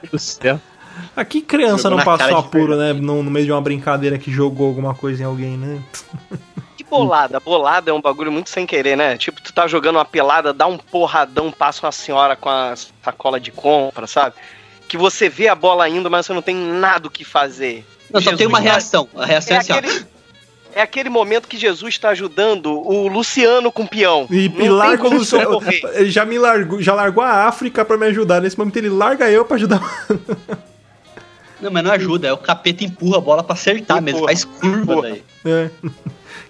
Tudo 0.04 0.18
certo. 0.18 0.62
Aqui 1.16 1.40
criança 1.40 1.84
Jogou 1.84 1.98
não 1.98 2.04
passou 2.04 2.26
cara 2.28 2.38
apuro, 2.38 2.76
né? 2.76 2.92
No, 2.92 3.22
no 3.22 3.30
meio 3.30 3.46
de 3.46 3.52
uma 3.52 3.60
brincadeira 3.60 4.18
que 4.18 4.30
jogou 4.30 4.68
alguma 4.68 4.94
coisa 4.94 5.22
em 5.22 5.26
alguém, 5.26 5.56
né? 5.56 5.80
Bolada? 6.90 7.38
Bolada 7.38 7.88
é 7.90 7.94
um 7.94 8.00
bagulho 8.00 8.32
muito 8.32 8.50
sem 8.50 8.66
querer, 8.66 8.96
né? 8.96 9.16
Tipo, 9.16 9.40
tu 9.40 9.52
tá 9.52 9.68
jogando 9.68 9.94
uma 9.96 10.04
pelada, 10.04 10.52
dá 10.52 10.66
um 10.66 10.76
porradão, 10.76 11.52
passa 11.52 11.86
uma 11.86 11.92
senhora 11.92 12.34
com 12.34 12.48
a 12.48 12.74
sacola 13.00 13.38
de 13.38 13.52
compra, 13.52 14.08
sabe? 14.08 14.34
Que 14.90 14.96
você 14.98 15.28
vê 15.28 15.46
a 15.46 15.54
bola 15.54 15.88
indo, 15.88 16.10
mas 16.10 16.26
você 16.26 16.32
não 16.32 16.42
tem 16.42 16.56
nada 16.56 17.06
o 17.06 17.10
que 17.10 17.24
fazer. 17.24 17.86
Não, 18.12 18.20
só 18.20 18.24
Jesus 18.24 18.38
tem 18.38 18.46
uma 18.48 18.58
reação. 18.58 19.08
A 19.14 19.24
reação 19.24 19.54
É 19.54 19.56
é 19.56 19.60
assim, 19.60 19.72
ó. 19.72 19.76
aquele, 19.76 20.06
é 20.74 20.82
aquele 20.82 21.08
momento 21.08 21.46
que 21.46 21.56
Jesus 21.56 21.94
está 21.94 22.08
ajudando 22.08 22.72
o 22.72 23.06
Luciano 23.06 23.70
com 23.70 23.84
o 23.84 23.88
peão. 23.88 24.26
E, 24.28 24.48
Não 24.48 24.60
e 24.64 24.68
larga 24.68 24.96
tem 24.96 25.06
o 25.06 25.08
como 25.10 25.18
Luciano. 25.20 25.60
Ele 25.94 26.10
já 26.10 26.24
me 26.26 26.36
largou, 26.40 26.82
já 26.82 26.92
largou 26.92 27.22
a 27.22 27.46
África 27.46 27.84
pra 27.84 27.96
me 27.96 28.06
ajudar. 28.06 28.40
Nesse 28.40 28.58
momento 28.58 28.76
ele 28.78 28.88
larga 28.88 29.30
eu 29.30 29.44
pra 29.44 29.54
ajudar. 29.54 29.80
Não, 31.60 31.70
mas 31.70 31.84
não 31.84 31.92
ajuda. 31.92 32.26
É 32.26 32.32
o 32.32 32.38
capeta 32.38 32.82
empurra 32.82 33.18
a 33.18 33.20
bola 33.20 33.44
pra 33.44 33.54
acertar 33.54 34.02
mesmo. 34.02 34.18
Empurra. 34.18 34.32
Faz 34.32 34.44
curva 34.44 34.92
Empurra. 34.92 35.02
daí. 35.02 35.22
É. 35.44 35.70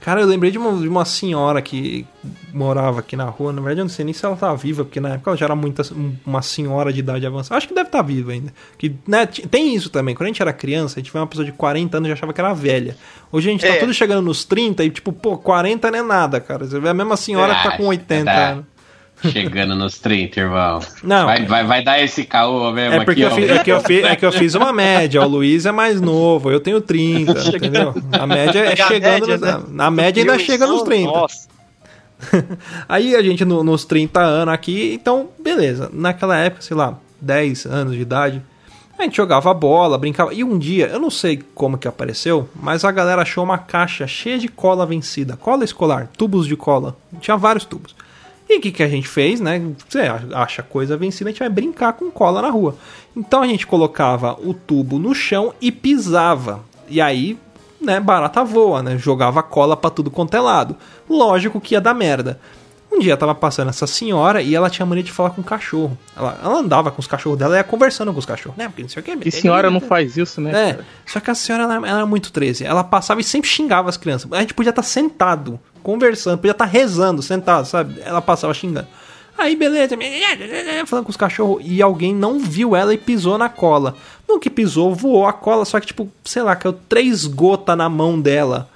Cara, 0.01 0.21
eu 0.23 0.27
lembrei 0.27 0.51
de 0.51 0.57
uma, 0.59 0.81
de 0.81 0.89
uma 0.89 1.05
senhora 1.05 1.61
que 1.61 2.07
morava 2.55 3.01
aqui 3.01 3.17
na 3.17 3.25
rua. 3.25 3.53
Na 3.53 3.61
verdade, 3.61 3.81
eu 3.81 3.85
não 3.85 3.91
sei 3.91 4.05
nem 4.05 4.15
se 4.15 4.25
ela 4.25 4.35
tá 4.35 4.53
viva, 4.55 4.83
porque 4.85 4.99
na 4.99 5.11
época 5.11 5.31
ela 5.31 5.37
já 5.37 5.45
era 5.45 5.55
muita, 5.55 5.83
uma 6.25 6.41
senhora 6.43 6.93
de 6.93 7.01
idade 7.01 7.27
avançada. 7.27 7.59
Acho 7.59 7.69
que 7.69 7.75
deve 7.75 7.89
estar 7.89 8.03
viva 8.03 8.33
ainda. 8.33 8.53
Que, 8.79 8.95
né, 9.07 9.27
tem 9.27 9.75
isso 9.75 9.91
também. 9.91 10.15
Quando 10.15 10.25
a 10.25 10.29
gente 10.29 10.41
era 10.41 10.53
criança, 10.53 10.99
a 10.99 11.03
gente 11.03 11.13
vê 11.13 11.19
uma 11.19 11.27
pessoa 11.27 11.45
de 11.45 11.53
40 11.53 11.99
anos 11.99 12.07
e 12.07 12.11
já 12.11 12.15
achava 12.15 12.33
que 12.33 12.41
era 12.41 12.55
velha. 12.55 12.97
Hoje 13.31 13.49
a 13.49 13.53
gente 13.53 13.61
tá 13.61 13.75
É. 13.75 13.77
tudo 13.77 13.93
chegando 13.93 14.23
nos 14.23 14.45
30 14.45 14.85
e, 14.85 14.91
tipo, 14.91 15.13
pô, 15.13 15.37
40 15.37 15.91
não 15.91 15.99
é 15.99 16.03
nada, 16.03 16.41
cara. 16.41 16.67
Você 16.67 16.81
vê 16.81 16.89
a 16.89 16.95
mesma 16.95 17.17
senhora 17.17 17.55
que 17.55 17.63
tá 17.63 17.77
com 17.77 17.87
80 17.87 18.25
tá. 18.25 18.49
anos. 18.49 18.65
Chegando 19.23 19.75
nos 19.75 19.99
30, 19.99 20.41
irmão. 20.41 20.81
Não. 21.03 21.27
Vai, 21.27 21.45
vai, 21.45 21.65
vai 21.65 21.85
dar 21.85 22.01
esse 22.03 22.25
caô 22.25 22.71
mesmo 22.73 23.01
É 23.03 23.05
porque 23.05 23.23
aqui, 23.23 23.23
eu, 23.23 23.29
ó. 23.29 23.35
fiz, 23.35 23.51
é, 23.51 23.59
que 23.65 23.73
eu 23.73 23.81
fiz, 23.81 24.05
é 24.05 24.17
que 24.17 24.25
eu 24.27 24.33
fiz 24.33 24.55
uma 24.55 24.73
média. 24.73 25.21
O 25.23 25.29
Luiz 25.29 25.67
é 25.67 25.73
mais 25.73 26.01
novo, 26.01 26.51
eu 26.51 26.59
tenho 26.61 26.81
30, 26.81 27.33
entendeu? 27.57 27.95
A 28.13 28.27
média 28.27 28.61
é 28.61 28.73
a 28.73 28.89
chegando. 28.89 29.27
média, 29.29 29.37
nos- 29.39 29.41
né? 29.41 29.63
Na 29.71 29.91
média 29.91 30.23
ainda 30.23 30.39
chega 30.39 30.67
nos 30.67 30.83
30. 30.83 31.11
Nossa. 31.13 31.49
Aí 32.89 33.15
a 33.17 33.23
gente 33.23 33.45
no- 33.45 33.63
nos 33.65 33.85
30 33.85 34.21
anos 34.21 34.53
aqui, 34.55 34.93
então, 34.95 35.29
beleza. 35.43 35.91
Naquela 35.93 36.37
época, 36.37 36.63
sei 36.63 36.77
lá, 36.77 36.99
10 37.21 37.67
anos 37.67 37.95
de 37.95 38.01
idade, 38.01 38.43
a 38.99 39.03
gente 39.03 39.17
jogava 39.17 39.53
bola, 39.55 39.97
brincava. 39.97 40.35
E 40.35 40.45
um 40.45 40.59
dia, 40.59 40.87
eu 40.89 40.99
não 40.99 41.11
sei 41.11 41.43
como 41.55 41.79
que 41.79 41.89
apareceu, 41.89 42.49
mas 42.55 42.85
a 42.85 42.91
galera 42.93 43.23
achou 43.23 43.43
uma 43.43 43.57
caixa 43.59 44.07
cheia 44.07 44.39
de 44.39 44.49
cola 44.49 44.85
vencida. 44.85 45.37
Cola 45.37 45.65
escolar, 45.65 46.09
tubos 46.17 46.47
de 46.47 46.57
cola. 46.57 46.95
Tinha 47.21 47.37
vários 47.37 47.65
tubos. 47.65 47.95
E 48.53 48.59
o 48.59 48.61
que, 48.61 48.73
que 48.73 48.83
a 48.83 48.89
gente 48.89 49.07
fez, 49.07 49.41
né? 49.41 49.63
Você 49.89 50.01
acha 50.35 50.61
coisa 50.61 50.97
vencida, 50.97 51.31
a 51.31 51.33
gente 51.33 51.39
vai 51.39 51.49
brincar 51.49 51.93
com 51.93 52.11
cola 52.11 52.43
na 52.43 52.51
rua. 52.51 52.77
Então 53.17 53.43
a 53.43 53.47
gente 53.47 53.65
colocava 53.65 54.37
o 54.43 54.53
tubo 54.53 54.99
no 54.99 55.15
chão 55.15 55.55
e 55.61 55.71
pisava. 55.71 56.61
E 56.89 57.01
aí, 57.01 57.39
né, 57.81 58.01
barata 58.01 58.43
voa, 58.43 58.83
né? 58.83 58.99
Jogava 58.99 59.41
cola 59.41 59.77
pra 59.77 59.89
tudo 59.89 60.11
quanto 60.11 60.37
é 60.37 60.41
lado. 60.41 60.77
Lógico 61.09 61.61
que 61.61 61.77
ia 61.77 61.81
dar 61.81 61.95
merda. 61.95 62.41
Um 62.93 62.99
dia 62.99 63.17
tava 63.17 63.35
passando 63.35 63.69
essa 63.69 63.87
senhora 63.87 64.43
e 64.43 64.55
ela 64.55 64.69
tinha 64.69 64.85
mania 64.85 65.05
de 65.05 65.13
falar 65.13 65.31
com 65.31 65.41
o 65.41 65.45
cachorro. 65.45 65.97
Ela, 66.17 66.39
ela 66.43 66.59
andava 66.59 66.91
com 66.91 67.01
os 67.01 67.07
cachorros 67.07 67.39
dela 67.39 67.55
e 67.55 67.59
ia 67.59 67.65
conversando 67.65 68.13
com 68.13 68.19
os 68.19 68.27
cachorros, 68.27 68.59
né? 68.59 68.69
Porque 68.69 68.83
não 68.83 68.89
sei 68.89 69.01
o 69.01 69.05
que. 69.05 69.17
Que 69.17 69.31
senhora 69.31 69.71
não 69.71 69.81
faz 69.81 70.17
isso, 70.17 70.41
né? 70.41 70.71
É, 70.71 70.79
só 71.07 71.21
que 71.21 71.31
a 71.31 71.35
senhora 71.35 71.65
ela, 71.65 71.75
ela 71.77 71.99
era 71.99 72.07
muito 72.07 72.33
13. 72.33 72.65
Ela 72.65 72.83
passava 72.83 73.21
e 73.21 73.25
sempre 73.25 73.49
xingava 73.49 73.89
as 73.89 73.97
crianças. 73.97 74.31
A 74.33 74.41
gente 74.41 74.55
podia 74.55 74.71
estar 74.71 74.83
sentado, 74.83 75.59
conversando, 75.83 76.39
podia 76.39 76.51
estar 76.51 76.65
rezando, 76.65 77.23
sentado, 77.23 77.65
sabe? 77.65 78.01
Ela 78.05 78.21
passava 78.21 78.53
xingando. 78.53 78.89
Aí, 79.39 79.57
beleza, 79.57 79.97
falando 80.85 81.07
com 81.07 81.11
os 81.11 81.17
cachorros, 81.17 81.63
e 81.65 81.81
alguém 81.81 82.15
não 82.15 82.39
viu 82.39 82.77
ela 82.77 82.93
e 82.93 82.99
pisou 82.99 83.39
na 83.39 83.49
cola. 83.49 83.97
No 84.29 84.39
que 84.39 84.51
pisou, 84.51 84.95
voou 84.95 85.27
a 85.27 85.33
cola, 85.33 85.65
só 85.65 85.81
que, 85.81 85.87
tipo, 85.87 86.11
sei 86.25 86.43
lá, 86.43 86.55
caiu 86.55 86.75
três 86.75 87.27
gotas 87.27 87.75
na 87.75 87.89
mão 87.89 88.21
dela. 88.21 88.69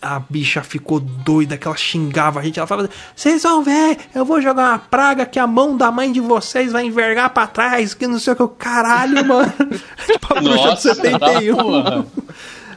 A 0.00 0.20
bicha 0.20 0.62
ficou 0.62 1.00
doida, 1.00 1.56
que 1.56 1.66
ela 1.66 1.76
xingava 1.76 2.40
a 2.40 2.42
gente. 2.42 2.58
Ela 2.58 2.66
falava: 2.66 2.88
Vocês 3.14 3.42
vão 3.42 3.64
ver, 3.64 3.98
eu 4.14 4.24
vou 4.24 4.40
jogar 4.40 4.70
uma 4.70 4.78
praga 4.78 5.26
que 5.26 5.38
a 5.38 5.46
mão 5.46 5.76
da 5.76 5.90
mãe 5.90 6.12
de 6.12 6.20
vocês 6.20 6.72
vai 6.72 6.84
envergar 6.86 7.30
pra 7.30 7.46
trás, 7.46 7.94
que 7.94 8.06
não 8.06 8.18
sei 8.18 8.34
o 8.34 8.36
que. 8.36 8.56
Caralho, 8.56 9.22
mano. 9.26 9.52
tipo 10.06 10.34
a 10.36 10.40
bruxa 10.40 10.58
de 10.58 10.66
Nossa, 10.66 10.94
71. 10.94 11.56
tá, 11.56 11.62
porra. 11.62 12.06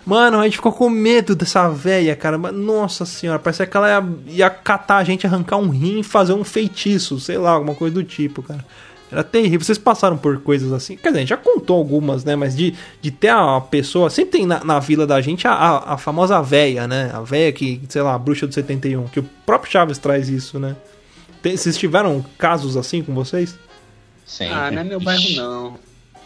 Mano, 0.06 0.40
a 0.40 0.44
gente 0.46 0.56
ficou 0.56 0.74
com 0.74 0.90
medo 0.90 1.36
dessa 1.36 1.70
véia, 1.70 2.16
cara. 2.16 2.38
Nossa 2.38 3.06
senhora, 3.06 3.38
parecia 3.38 3.68
que 3.68 3.78
ela 3.78 3.88
ia, 3.88 4.34
ia 4.34 4.50
catar 4.50 4.98
a 4.98 5.04
gente, 5.04 5.28
arrancar 5.28 5.58
um 5.58 5.70
rim 5.70 6.00
e 6.00 6.04
fazer 6.04 6.34
um 6.34 6.44
feitiço, 6.44 7.20
sei 7.20 7.38
lá, 7.38 7.52
alguma 7.52 7.76
coisa 7.76 7.94
do 7.94 8.04
tipo, 8.04 8.42
cara. 8.42 8.66
Era 9.12 9.24
terrível. 9.24 9.60
Vocês 9.62 9.78
passaram 9.78 10.18
por 10.18 10.40
coisas 10.42 10.72
assim? 10.72 10.96
Quer 10.96 11.10
dizer, 11.10 11.18
a 11.18 11.22
gente 11.22 11.30
já 11.30 11.38
contou 11.38 11.78
algumas, 11.78 12.24
né? 12.24 12.36
Mas 12.36 12.56
de, 12.56 12.74
de 13.02 13.12
ter 13.12 13.30
a 13.30 13.60
pessoa. 13.60 14.10
Sempre 14.10 14.32
tem 14.32 14.46
na, 14.46 14.64
na 14.64 14.80
vila 14.80 15.06
da 15.06 15.20
gente 15.20 15.48
a, 15.48 15.52
a, 15.54 15.94
a 15.94 15.98
famosa 15.98 16.42
véia, 16.42 16.88
né? 16.88 17.12
A 17.14 17.22
véia 17.22 17.52
que, 17.52 17.82
sei 17.90 18.02
lá, 18.02 18.14
a 18.14 18.18
bruxa 18.18 18.48
do 18.48 18.54
71. 18.54 19.08
Que 19.10 19.20
o 19.20 19.24
próprio 19.46 19.72
Chaves 19.72 19.98
traz 19.98 20.30
isso, 20.30 20.58
né? 20.60 20.76
Tem- 21.42 21.58
Vocês 21.58 21.76
tiveram 21.78 22.24
casos 22.38 22.78
assim 22.78 23.04
com 23.04 23.14
vocês? 23.14 23.58
Sempre. 24.26 24.54
Ah, 24.56 24.72
não 24.72 24.82
é 24.82 24.84
meu 24.84 25.00
bairro, 25.00 25.24
não. 25.36 25.76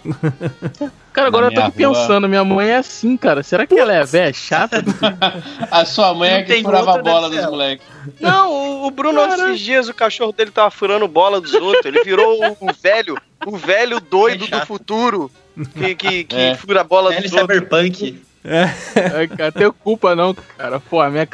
Cara, 1.16 1.28
agora 1.30 1.45
eu 1.47 1.53
tô 1.53 1.61
aqui 1.61 1.78
pensando, 1.78 2.28
minha 2.28 2.43
mãe 2.43 2.70
é 2.72 2.76
assim, 2.76 3.16
cara. 3.16 3.41
Será 3.41 3.66
que 3.66 3.74
ela 3.80 3.93
é 3.93 4.03
velha 4.03 4.34
chata? 4.34 4.84
A 5.72 5.86
sua 5.86 6.13
mãe 6.13 6.30
é 6.30 6.43
que 6.43 6.61
furava 6.61 6.91
a 6.91 6.95
outra, 6.95 7.11
bola 7.11 7.30
dos 7.30 7.45
moleques. 7.45 7.88
Não, 8.20 8.51
o, 8.51 8.88
o 8.88 8.91
Bruno, 8.91 9.22
esses 9.22 9.59
dias, 9.61 9.88
o 9.88 9.93
cachorro 9.93 10.34
dele 10.34 10.51
tava 10.51 10.70
furando 10.70 11.07
bola 11.07 11.39
dos 11.39 11.53
outros. 11.53 11.86
Ele 11.86 12.03
virou 12.03 12.38
o, 12.59 12.70
o 12.70 12.74
velho, 12.74 13.18
o 13.45 13.55
velho 13.55 14.01
doido 14.01 14.45
do 14.45 14.66
futuro 14.66 15.32
que, 15.74 15.95
que, 15.95 16.24
que 16.26 16.36
É. 16.36 16.55
fura 16.55 16.82
a 16.82 16.84
bola 16.84 17.11
Velho 17.11 17.24
dos 17.24 17.32
outros. 17.32 17.57
cyberpunk. 17.59 18.22
É, 18.46 19.28
cara, 19.28 19.52
tem 19.52 19.72
culpa 19.72 20.16
não, 20.16 20.34
cara. 20.58 20.80
Pô, 20.80 21.02
a 21.02 21.10
minha 21.10 21.28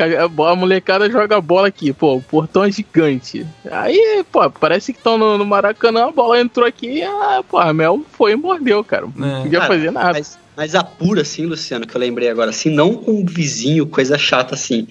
a 0.50 0.56
molecada 0.56 1.10
joga 1.12 1.42
bola 1.42 1.68
aqui, 1.68 1.92
pô, 1.92 2.16
o 2.16 2.22
portão 2.22 2.64
é 2.64 2.72
gigante. 2.72 3.46
Aí, 3.70 4.24
pô, 4.32 4.50
parece 4.50 4.94
que 4.94 5.00
estão 5.00 5.18
no, 5.18 5.38
no 5.38 5.46
Maracanã, 5.46 6.08
a 6.08 6.12
bola 6.12 6.40
entrou 6.40 6.66
aqui, 6.66 7.04
ah, 7.04 7.44
pô, 7.48 7.58
a 7.58 7.74
Mel 7.74 8.02
foi 8.14 8.32
e 8.32 8.36
mordeu, 8.36 8.84
cara. 8.84 9.08
Não 9.16 9.40
É. 9.40 9.42
podia 9.44 9.60
Cara, 9.60 9.74
fazer 9.74 9.92
nada. 9.92 10.14
Mas, 10.14 10.40
mas 10.56 10.74
apura, 10.76 11.22
assim, 11.22 11.46
Luciano, 11.46 11.86
que 11.86 11.96
eu 11.96 12.00
lembrei 12.00 12.30
agora, 12.30 12.50
assim, 12.52 12.70
não 12.70 12.94
com 12.96 13.12
um 13.12 13.26
vizinho, 13.26 13.86
coisa 13.86 14.18
chata 14.18 14.56
assim. 14.56 14.88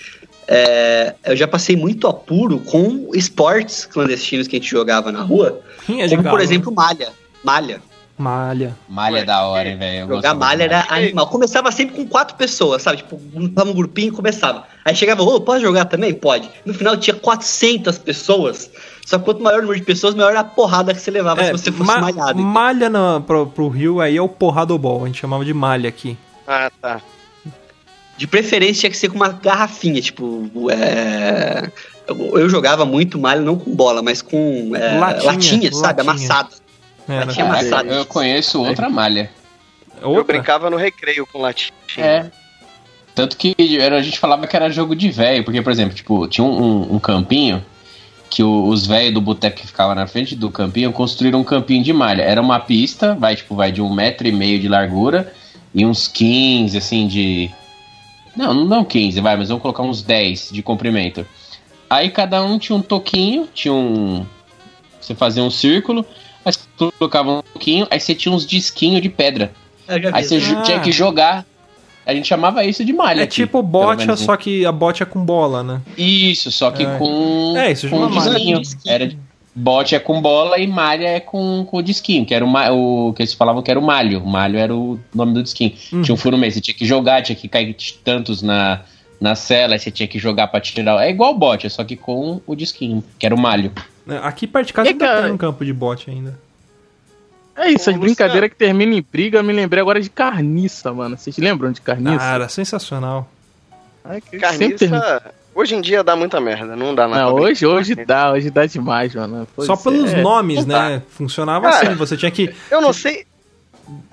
É, 0.47 1.15
eu 1.25 1.37
já 1.37 1.47
passei 1.47 1.77
muito 1.77 2.07
apuro 2.09 2.59
com 2.59 3.11
esportes 3.15 3.87
clandestinos 3.87 4.49
que 4.49 4.57
a 4.57 4.59
gente 4.59 4.69
jogava 4.71 5.13
na 5.13 5.23
rua, 5.23 5.61
Rinha 5.87 6.09
de 6.09 6.17
como 6.17 6.25
galo. 6.25 6.37
por 6.37 6.43
exemplo 6.43 6.73
malha. 6.75 7.09
Malha. 7.45 7.81
Malha. 8.21 8.77
Malha 8.89 9.21
é 9.21 9.25
da 9.25 9.43
hora, 9.47 9.69
hein, 9.69 9.77
velho. 9.79 10.01
Eu 10.01 10.09
Jogar 10.17 10.35
malha 10.35 10.69
de 10.69 10.75
era 10.75 10.87
animal. 10.91 11.27
Começava 11.29 11.73
sempre 11.73 11.97
com 11.97 12.07
quatro 12.07 12.37
pessoas, 12.37 12.83
sabe? 12.83 12.99
Tipo, 12.99 13.19
tava 13.55 13.71
um 13.71 13.75
grupinho 13.75 14.09
e 14.09 14.11
começava. 14.17 14.65
Aí 14.85 14.95
chegava, 14.95 15.23
ô, 15.23 15.41
pode 15.41 15.63
jogar 15.63 15.87
também? 15.87 16.13
Pode. 16.13 16.51
No 16.67 16.75
final 16.75 16.97
tinha 16.97 17.15
400 17.17 17.97
pessoas. 17.99 18.71
Só 19.07 19.19
que 19.19 19.25
quanto 19.25 19.43
maior 19.43 19.59
o 19.59 19.63
número 19.63 19.81
de 19.81 19.87
pessoas, 19.87 20.15
maior 20.15 20.31
era 20.31 20.41
a 20.41 20.45
porrada 20.45 20.93
que 20.95 21.01
você 21.01 21.11
levava 21.11 21.43
se 21.45 21.51
você 21.53 21.73
fosse 21.73 21.91
É, 21.91 21.95
ma- 21.95 22.01
malhado. 22.03 22.39
malha 22.43 22.89
na, 22.91 23.21
pro, 23.21 23.47
pro 23.47 23.69
Rio 23.69 24.01
aí 24.01 24.17
é 24.17 24.23
o 24.23 24.29
porradobol, 24.29 25.03
a 25.03 25.07
gente 25.07 25.19
chamava 25.19 25.45
de 25.45 25.53
malha 25.55 25.89
aqui. 25.89 26.17
Ah, 26.47 26.71
tá. 26.81 27.01
De 28.17 28.27
preferência 28.27 28.81
tinha 28.83 28.91
que 28.91 28.97
ser 28.99 29.09
com 29.09 29.17
uma 29.17 29.31
garrafinha, 29.31 30.01
tipo, 30.03 30.51
é... 30.71 31.71
eu, 32.07 32.39
eu 32.39 32.49
jogava 32.51 32.85
muito 32.85 33.19
malha, 33.19 33.41
não 33.41 33.57
com 33.57 33.75
bola, 33.75 34.03
mas 34.03 34.21
com 34.21 34.73
é, 34.77 34.99
Latinha, 34.99 35.25
latinha, 35.33 35.73
sabe? 35.73 36.03
latinha. 36.03 36.11
Amassada. 36.13 36.51
Era. 37.15 37.27
Latinha 37.27 37.47
Caraca, 37.47 37.61
amassada. 37.67 37.93
eu 37.95 38.07
conheço 38.07 38.63
outra 38.63 38.89
malha. 38.89 39.31
Eu 40.01 40.11
Outra? 40.11 40.25
brincava 40.35 40.71
no 40.71 40.77
recreio 40.77 41.27
com 41.27 41.41
latinha. 41.41 41.73
É. 41.99 42.31
Tanto 43.15 43.37
que 43.37 43.55
era, 43.79 43.99
a 43.99 44.03
gente 44.03 44.19
falava 44.19 44.47
que 44.47 44.57
era 44.57 44.71
jogo 44.71 44.95
de 44.97 45.11
velho, 45.11 45.45
porque, 45.45 45.61
por 45.61 45.71
exemplo, 45.73 45.95
tipo, 45.95 46.27
tinha 46.29 46.45
um, 46.45 46.63
um- 46.63 46.95
um 46.95 46.99
campinho 46.99 47.63
que 48.31 48.43
o- 48.43 48.67
os 48.69 48.87
velhos 48.87 49.13
do 49.13 49.21
boteco 49.21 49.57
que 49.57 49.67
ficavam 49.67 49.95
na 49.95 50.07
frente 50.07 50.35
do 50.37 50.51
campinho 50.51 50.93
construíram 50.93 51.41
um 51.41 51.45
campinho 51.45 51.83
de 51.83 51.93
malha. 51.93 52.23
Era 52.23 52.41
uma 52.41 52.61
pista, 52.61 53.15
vai, 53.15 53.37
tipo, 53.37 53.55
vai 53.55 53.71
de 53.73 53.83
um 53.83 53.93
metro 53.93 54.27
e 54.27 54.33
meio 54.33 54.59
de 54.59 54.69
largura 54.69 55.33
e 55.75 55.85
uns 55.85 56.09
15, 56.09 56.79
assim, 56.79 57.07
de. 57.07 57.51
Não, 58.37 58.55
não 58.55 58.85
15, 58.85 59.21
vai, 59.21 59.37
mas 59.37 59.49
vamos 59.49 59.61
colocar 59.61 59.83
uns 59.83 60.01
10 60.03 60.49
de 60.53 60.63
comprimento. 60.63 61.27
Aí 61.91 62.09
cada 62.09 62.43
um 62.43 62.59
tinha 62.59 62.77
um 62.77 62.81
toquinho, 62.83 63.49
tinha 63.53 63.75
um. 63.75 64.25
Você 65.01 65.15
fazia 65.15 65.43
um 65.43 65.51
círculo, 65.51 66.07
colocava 66.99 67.31
um 67.31 67.43
toquinho, 67.43 67.87
aí 67.91 68.01
você 68.01 68.15
tinha 68.15 68.35
uns 68.35 68.47
disquinhos 68.47 69.03
de 69.03 69.09
pedra. 69.09 69.53
Já 69.89 70.11
Aí 70.15 70.23
você 70.25 70.37
Ah. 70.37 70.63
tinha 70.63 70.81
que 70.81 70.93
jogar. 70.93 71.45
A 72.07 72.15
gente 72.15 72.27
chamava 72.27 72.65
isso 72.65 72.85
de 72.85 72.93
malha. 72.93 73.21
É 73.21 73.25
aqui, 73.25 73.35
tipo 73.43 73.63
menos, 73.63 74.07
né? 74.07 74.17
só 74.17 74.37
que 74.37 74.65
a 74.65 74.73
bocha 74.73 75.05
é 75.05 75.07
com 75.07 75.23
bola, 75.25 75.63
né? 75.63 75.81
Isso, 75.99 76.51
só 76.51 76.71
que 76.71 76.83
É. 76.85 76.97
com. 76.99 77.55
É, 77.57 77.71
isso 77.73 77.89
com 77.89 77.97
chama 77.97 78.09
malha. 78.09 78.31
disquinho. 78.61 78.63
Era 78.87 79.07
de- 79.07 79.19
bote 79.55 79.95
é 79.95 79.99
com 79.99 80.21
bola 80.23 80.59
e 80.59 80.67
malha 80.67 81.07
é 81.09 81.21
com, 81.21 81.67
com 81.69 81.77
o 81.77 81.83
disquinho, 81.83 82.25
que 82.25 82.33
era 82.35 82.45
o, 82.45 83.09
o 83.09 83.13
que 83.13 83.23
eles 83.23 83.35
falavam 83.35 83.63
que 83.63 83.71
era 83.71 83.79
o 83.79 83.83
malho. 83.83 84.23
O 84.23 84.27
malho 84.27 84.59
era 84.59 84.75
o 84.75 84.99
nome 85.15 85.35
do 85.35 85.43
disquinho. 85.43 85.73
Uhum. 85.93 86.03
Tinha 86.03 86.15
um 86.15 86.17
furo 86.19 86.39
meio, 86.39 86.51
você 86.53 86.61
tinha 86.61 86.75
que 86.75 86.87
jogar, 86.87 87.23
tinha 87.23 87.37
que 87.37 87.47
cair 87.49 87.77
tantos 88.03 88.43
na, 88.43 88.81
na 89.21 89.35
cela, 89.35 89.75
aí 89.75 89.79
você 89.79 89.91
tinha 89.91 90.07
que 90.09 90.19
jogar 90.19 90.47
pra 90.49 90.61
tirar. 90.61 91.05
É 91.05 91.11
igual 91.11 91.33
o 91.33 91.39
bote, 91.39 91.69
só 91.69 91.85
que 91.85 91.97
com 91.97 92.41
o 92.47 92.55
disquinho, 92.57 93.05
que 93.19 93.27
era 93.27 93.35
o 93.35 93.39
malho. 93.39 93.73
É, 94.09 94.17
Aqui 94.23 94.47
perto 94.47 94.69
de 94.69 94.73
casa 94.73 94.89
E, 94.89 94.93
ainda 94.93 95.07
cara- 95.07 95.23
tem 95.25 95.33
um 95.33 95.37
campo 95.37 95.65
de 95.65 95.73
bote 95.73 96.11
ainda. 96.11 96.39
É 97.61 97.71
isso, 97.71 97.91
Ô, 97.91 97.93
as 97.93 98.01
brincadeiras 98.01 98.49
que 98.49 98.57
terminam 98.57 98.95
em 98.95 99.03
briga, 99.03 99.39
eu 99.39 99.45
me 99.45 99.53
lembrei 99.53 99.83
agora 99.83 100.01
de 100.01 100.09
carniça, 100.09 100.93
mano. 100.93 101.19
Vocês 101.19 101.37
lembram 101.37 101.71
de 101.71 101.81
carniça? 101.83 102.19
Cara, 102.19 102.49
sensacional. 102.49 103.29
Ai, 104.03 104.23
Carniça, 104.23 105.35
hoje 105.55 105.75
em 105.75 105.81
dia 105.83 106.03
dá 106.03 106.17
muita 106.17 106.41
merda, 106.41 106.75
não 106.75 106.95
dá 106.95 107.07
nada. 107.07 107.25
Não, 107.25 107.35
hoje, 107.35 107.67
hoje 107.67 107.95
dá, 107.95 108.33
hoje 108.33 108.51
dá 108.51 108.65
demais, 108.65 109.15
mano. 109.15 109.47
Pois 109.55 109.67
Só 109.67 109.77
pelos 109.77 110.11
é. 110.13 110.23
nomes, 110.23 110.65
não 110.65 110.75
né? 110.75 111.03
Funcionava 111.11 111.71
Cara, 111.71 111.89
assim, 111.89 111.97
você 111.97 112.17
tinha 112.17 112.31
que. 112.31 112.55
Eu 112.71 112.81
não 112.81 112.95
sei. 112.95 113.27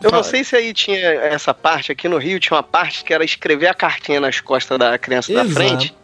Eu 0.02 0.12
não 0.12 0.24
sei 0.24 0.44
se 0.44 0.56
aí 0.56 0.74
tinha 0.74 0.98
essa 0.98 1.54
parte, 1.54 1.92
aqui 1.92 2.10
no 2.10 2.18
Rio 2.18 2.40
tinha 2.40 2.58
uma 2.58 2.64
parte 2.64 3.04
que 3.04 3.14
era 3.14 3.24
escrever 3.24 3.68
a 3.68 3.74
cartinha 3.76 4.20
nas 4.20 4.42
costas 4.42 4.78
da 4.78 4.98
criança 4.98 5.32
da 5.32 5.46
Exato. 5.46 5.54
frente. 5.56 5.96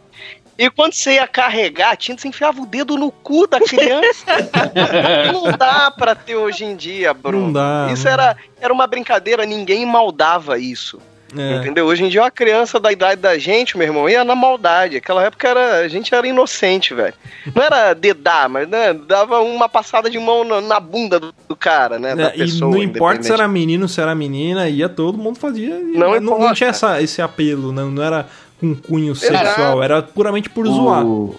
E 0.58 0.70
quando 0.70 0.92
você 0.92 1.14
ia 1.14 1.26
carregar 1.26 1.90
a 1.92 1.96
tinta, 1.96 2.22
você 2.22 2.28
enfiava 2.28 2.60
o 2.60 2.66
dedo 2.66 2.96
no 2.96 3.10
cu 3.10 3.46
da 3.46 3.58
criança. 3.60 4.24
não 5.32 5.50
dá 5.56 5.90
pra 5.90 6.14
ter 6.14 6.36
hoje 6.36 6.64
em 6.64 6.76
dia, 6.76 7.12
Bruno. 7.12 7.46
Não 7.46 7.52
dá, 7.52 7.88
Isso 7.92 8.04
não. 8.04 8.12
era, 8.12 8.36
era 8.60 8.72
uma 8.72 8.86
brincadeira, 8.86 9.44
ninguém 9.44 9.84
maldava 9.84 10.58
isso. 10.58 11.00
É. 11.36 11.56
Entendeu? 11.56 11.86
Hoje 11.86 12.04
em 12.04 12.08
dia, 12.08 12.22
uma 12.22 12.30
criança 12.30 12.78
da 12.78 12.92
idade 12.92 13.20
da 13.20 13.36
gente, 13.36 13.76
meu 13.76 13.88
irmão, 13.88 14.08
ia 14.08 14.22
na 14.22 14.36
maldade. 14.36 14.98
Aquela 14.98 15.24
época 15.24 15.48
era, 15.48 15.78
a 15.80 15.88
gente 15.88 16.14
era 16.14 16.24
inocente, 16.28 16.94
velho. 16.94 17.14
Não 17.52 17.60
era 17.60 17.92
dedar, 17.92 18.48
mas 18.48 18.68
né, 18.68 18.92
dava 18.92 19.40
uma 19.40 19.68
passada 19.68 20.08
de 20.08 20.16
mão 20.16 20.44
na, 20.44 20.60
na 20.60 20.78
bunda 20.78 21.18
do, 21.18 21.34
do 21.48 21.56
cara, 21.56 21.98
né? 21.98 22.14
Da 22.14 22.28
É, 22.28 22.34
e 22.36 22.38
pessoa. 22.38 22.70
não 22.70 22.80
importa 22.80 23.24
se 23.24 23.32
era 23.32 23.48
menino, 23.48 23.88
se 23.88 24.00
era 24.00 24.14
menina, 24.14 24.68
ia 24.68 24.88
todo 24.88 25.18
mundo 25.18 25.36
fazia. 25.40 25.76
Não 25.76 26.20
não, 26.20 26.38
não 26.38 26.54
tinha 26.54 26.70
essa, 26.70 27.02
esse 27.02 27.20
apelo, 27.20 27.72
não, 27.72 27.90
não 27.90 28.02
era 28.04 28.28
com 28.60 28.74
cunho 28.74 29.14
sexual, 29.14 29.82
era 29.82 30.02
puramente 30.02 30.48
por 30.50 30.66
zoar. 30.66 31.04
O- 31.04 31.34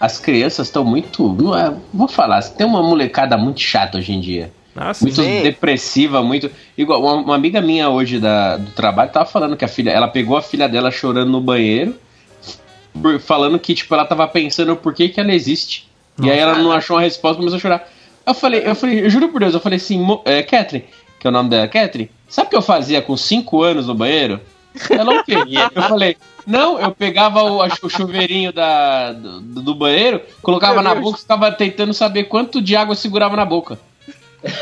As 0.00 0.18
crianças 0.18 0.66
estão 0.66 0.84
muito. 0.84 1.28
Não 1.40 1.56
é, 1.56 1.72
vou 1.92 2.08
falar, 2.08 2.42
tem 2.42 2.66
uma 2.66 2.82
molecada 2.82 3.36
muito 3.38 3.60
chata 3.60 3.98
hoje 3.98 4.12
em 4.12 4.20
dia. 4.20 4.52
Ah, 4.76 4.92
sim. 4.92 5.04
Muito 5.04 5.22
Sim. 5.22 5.42
depressiva, 5.42 6.20
muito. 6.20 6.50
Igual, 6.76 7.00
uma, 7.00 7.12
uma 7.14 7.34
amiga 7.36 7.60
minha 7.60 7.88
hoje 7.88 8.18
da, 8.18 8.56
do 8.56 8.72
trabalho 8.72 9.10
tava 9.12 9.24
falando 9.24 9.56
que 9.56 9.64
a 9.64 9.68
filha. 9.68 9.90
Ela 9.92 10.08
pegou 10.08 10.36
a 10.36 10.42
filha 10.42 10.68
dela 10.68 10.90
chorando 10.90 11.30
no 11.30 11.40
banheiro, 11.40 11.94
por- 13.00 13.20
falando 13.20 13.56
que, 13.58 13.72
tipo, 13.74 13.94
ela 13.94 14.04
tava 14.04 14.26
pensando 14.26 14.74
por 14.76 14.92
que, 14.92 15.08
que 15.08 15.20
ela 15.20 15.32
existe. 15.32 15.88
E 16.20 16.28
aí 16.30 16.38
ela 16.38 16.58
não 16.58 16.72
achou 16.72 16.96
uma 16.96 17.02
resposta, 17.02 17.36
começou 17.38 17.56
a 17.56 17.60
chorar. 17.60 17.88
Eu 18.26 18.34
falei, 18.34 18.62
eu 18.66 18.74
falei, 18.74 19.04
eu 19.04 19.10
juro 19.10 19.28
por 19.28 19.40
Deus, 19.40 19.54
eu 19.54 19.60
falei 19.60 19.76
assim, 19.76 19.98
"Mo- 19.98 20.22
é, 20.24 20.42
Catherine, 20.42 20.86
que 21.20 21.26
é 21.26 21.30
o 21.30 21.32
nome 21.32 21.50
dela, 21.50 21.68
Catherine, 21.68 22.10
sabe 22.28 22.46
o 22.48 22.50
que 22.50 22.56
eu 22.56 22.62
fazia 22.62 23.00
com 23.02 23.16
5 23.16 23.62
anos 23.62 23.86
no 23.86 23.94
banheiro? 23.94 24.40
Ela 24.90 25.20
o 25.20 25.24
quê? 25.24 25.34
Eu 25.74 25.82
falei, 25.82 26.16
não, 26.46 26.78
eu 26.80 26.90
pegava 26.90 27.42
o, 27.42 27.62
o 27.62 27.88
chuveirinho 27.90 28.52
da, 28.52 29.12
do, 29.12 29.40
do 29.40 29.74
banheiro, 29.74 30.20
colocava 30.42 30.82
na 30.82 30.94
boca 30.94 31.18
e 31.18 31.20
ficava 31.22 31.52
tentando 31.52 31.94
saber 31.94 32.24
quanto 32.24 32.60
de 32.60 32.76
água 32.76 32.92
eu 32.92 32.96
segurava 32.96 33.36
na 33.36 33.44
boca. 33.44 33.78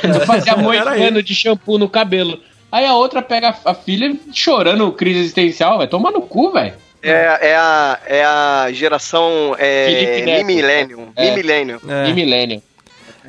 Eu 0.03 0.21
fazia 0.27 0.55
moicano 0.57 1.23
de 1.23 1.35
shampoo 1.35 1.79
no 1.79 1.89
cabelo. 1.89 2.39
Aí 2.71 2.87
a 2.87 2.95
outra 2.95 3.21
pega 3.21 3.55
a, 3.65 3.75
filha 3.75 4.17
chorando 4.33 4.93
crise 4.93 5.21
existencial, 5.21 5.79
vai 5.79 5.87
tomar 5.87 6.11
no 6.11 6.23
cu, 6.23 6.53
velho. 6.53 6.75
É, 7.03 7.51
é, 7.51 7.57
a, 7.57 7.99
é 8.07 8.25
a 8.25 8.69
geração 8.73 9.57
é, 9.59 9.87
Felipe 9.87 10.23
Neto. 10.23 10.47
Mi-Millennium. 10.47 11.09
É. 11.17 11.31
Mi-Millennium. 11.31 11.81
É. 11.89 12.09
E 12.09 12.13
milênio. 12.15 12.63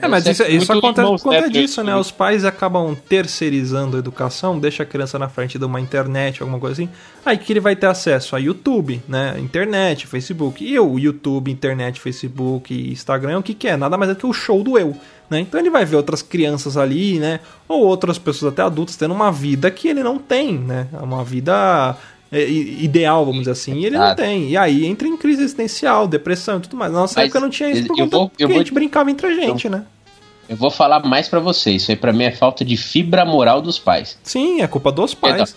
É, 0.01 0.07
mas 0.07 0.25
isso, 0.25 0.43
isso 0.43 0.71
muito 0.71 0.85
acontece 0.85 1.07
por 1.07 1.21
conta 1.21 1.41
Neto, 1.41 1.51
disso, 1.51 1.83
né? 1.83 1.91
isso. 1.91 2.01
Os 2.01 2.11
pais 2.11 2.45
acabam 2.45 2.95
terceirizando 2.95 3.95
a 3.95 3.99
educação, 3.99 4.59
deixa 4.59 4.83
a 4.83 4.85
criança 4.85 5.19
na 5.19 5.29
frente 5.29 5.59
de 5.59 5.65
uma 5.65 5.79
internet, 5.79 6.41
alguma 6.41 6.59
coisa 6.59 6.73
assim. 6.73 6.89
Aí 7.25 7.37
que 7.37 7.53
ele 7.53 7.59
vai 7.59 7.75
ter 7.75 7.87
acesso 7.87 8.35
a 8.35 8.39
YouTube, 8.39 9.01
né? 9.07 9.35
Internet, 9.39 10.07
Facebook. 10.07 10.63
E 10.63 10.79
o 10.79 10.97
YouTube, 10.97 11.51
internet, 11.51 11.99
Facebook 11.99 12.73
Instagram, 12.91 13.39
o 13.39 13.43
que, 13.43 13.53
que 13.53 13.67
é? 13.67 13.77
Nada 13.77 13.97
mais 13.97 14.11
é 14.11 14.15
que 14.15 14.25
o 14.25 14.33
show 14.33 14.63
do 14.63 14.77
eu. 14.77 14.95
Né? 15.29 15.39
Então 15.39 15.59
ele 15.59 15.69
vai 15.69 15.85
ver 15.85 15.95
outras 15.95 16.21
crianças 16.21 16.77
ali, 16.77 17.19
né? 17.19 17.39
Ou 17.67 17.83
outras 17.85 18.17
pessoas 18.17 18.51
até 18.51 18.61
adultas 18.61 18.95
tendo 18.95 19.13
uma 19.13 19.31
vida 19.31 19.69
que 19.71 19.87
ele 19.87 20.03
não 20.03 20.17
tem, 20.17 20.57
né? 20.57 20.87
Uma 20.93 21.23
vida 21.23 21.53
é, 21.53 21.95
ideal, 22.41 23.23
vamos 23.25 23.41
dizer 23.41 23.51
assim, 23.51 23.75
e 23.79 23.86
ele 23.86 23.97
não 23.97 24.15
tem. 24.15 24.49
E 24.49 24.57
aí 24.57 24.86
entra 24.86 25.07
em 25.07 25.15
crise 25.17 25.41
existencial, 25.43 26.07
depressão 26.07 26.57
e 26.57 26.61
tudo 26.61 26.75
mais. 26.77 26.91
Na 26.91 26.99
nossa 26.99 27.19
Mas 27.19 27.25
época 27.25 27.39
não 27.39 27.49
tinha 27.49 27.69
isso 27.71 27.88
por 27.88 27.99
eu 27.99 28.07
vou- 28.07 28.31
eu 28.39 28.47
a 28.47 28.49
vou- 28.49 28.57
gente 28.59 28.73
brincava 28.73 29.09
entre 29.11 29.27
a 29.27 29.34
gente, 29.34 29.69
né? 29.69 29.84
Eu 30.49 30.57
vou 30.57 30.69
falar 30.69 30.99
mais 31.05 31.27
pra 31.29 31.39
vocês. 31.39 31.84
Isso 31.84 31.91
aí 31.91 31.97
pra 31.97 32.11
mim 32.11 32.25
é 32.25 32.31
falta 32.31 32.65
de 32.65 32.75
fibra 32.75 33.23
moral 33.25 33.61
dos 33.61 33.79
pais. 33.79 34.17
Sim, 34.23 34.61
é 34.61 34.67
culpa 34.67 34.91
dos 34.91 35.13
pais. 35.13 35.55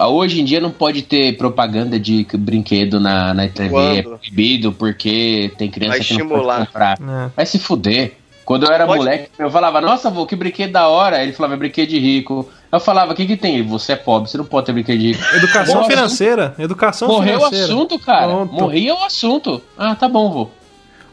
Hoje 0.00 0.40
em 0.40 0.44
dia 0.44 0.60
não 0.60 0.70
pode 0.72 1.02
ter 1.02 1.36
propaganda 1.36 2.00
de 2.00 2.26
brinquedo 2.34 2.98
na, 2.98 3.32
na 3.32 3.46
TV, 3.48 3.66
é 3.66 4.02
Quando? 4.02 4.18
proibido 4.18 4.72
porque 4.72 5.52
tem 5.56 5.70
criança 5.70 5.98
Vai 5.98 6.06
que 6.06 6.18
não 6.18 6.28
pode 6.28 6.66
comprar. 6.66 6.98
É. 7.00 7.30
Vai 7.36 7.46
se 7.46 7.58
fuder. 7.60 8.14
Quando 8.44 8.66
eu 8.66 8.72
era 8.72 8.86
Pode- 8.86 8.98
moleque, 8.98 9.30
eu 9.38 9.50
falava, 9.50 9.80
nossa, 9.80 10.10
vô, 10.10 10.26
que 10.26 10.34
brinquedo 10.36 10.72
da 10.72 10.88
hora. 10.88 11.22
Ele 11.22 11.32
falava, 11.32 11.54
é 11.54 11.56
brinquedo 11.56 11.88
de 11.90 11.98
rico. 11.98 12.50
Eu 12.74 12.80
falava, 12.80 13.12
o 13.12 13.14
que 13.14 13.26
que 13.26 13.36
tem? 13.36 13.62
Você 13.66 13.92
é 13.92 13.96
pobre, 13.96 14.30
você 14.30 14.36
não 14.38 14.44
pode 14.44 14.66
ter 14.66 14.72
brinquedo 14.72 14.98
de 14.98 15.12
rico. 15.12 15.24
Educação 15.36 15.74
Morreu. 15.76 15.90
financeira. 15.96 16.54
Educação 16.58 17.08
Morreu 17.08 17.34
o 17.36 17.38
financeira. 17.38 17.64
assunto, 17.66 17.98
cara. 17.98 18.26
Pronto. 18.28 18.52
Morria 18.52 18.94
o 18.94 19.04
assunto. 19.04 19.62
Ah, 19.78 19.94
tá 19.94 20.08
bom, 20.08 20.30
vô. 20.30 20.48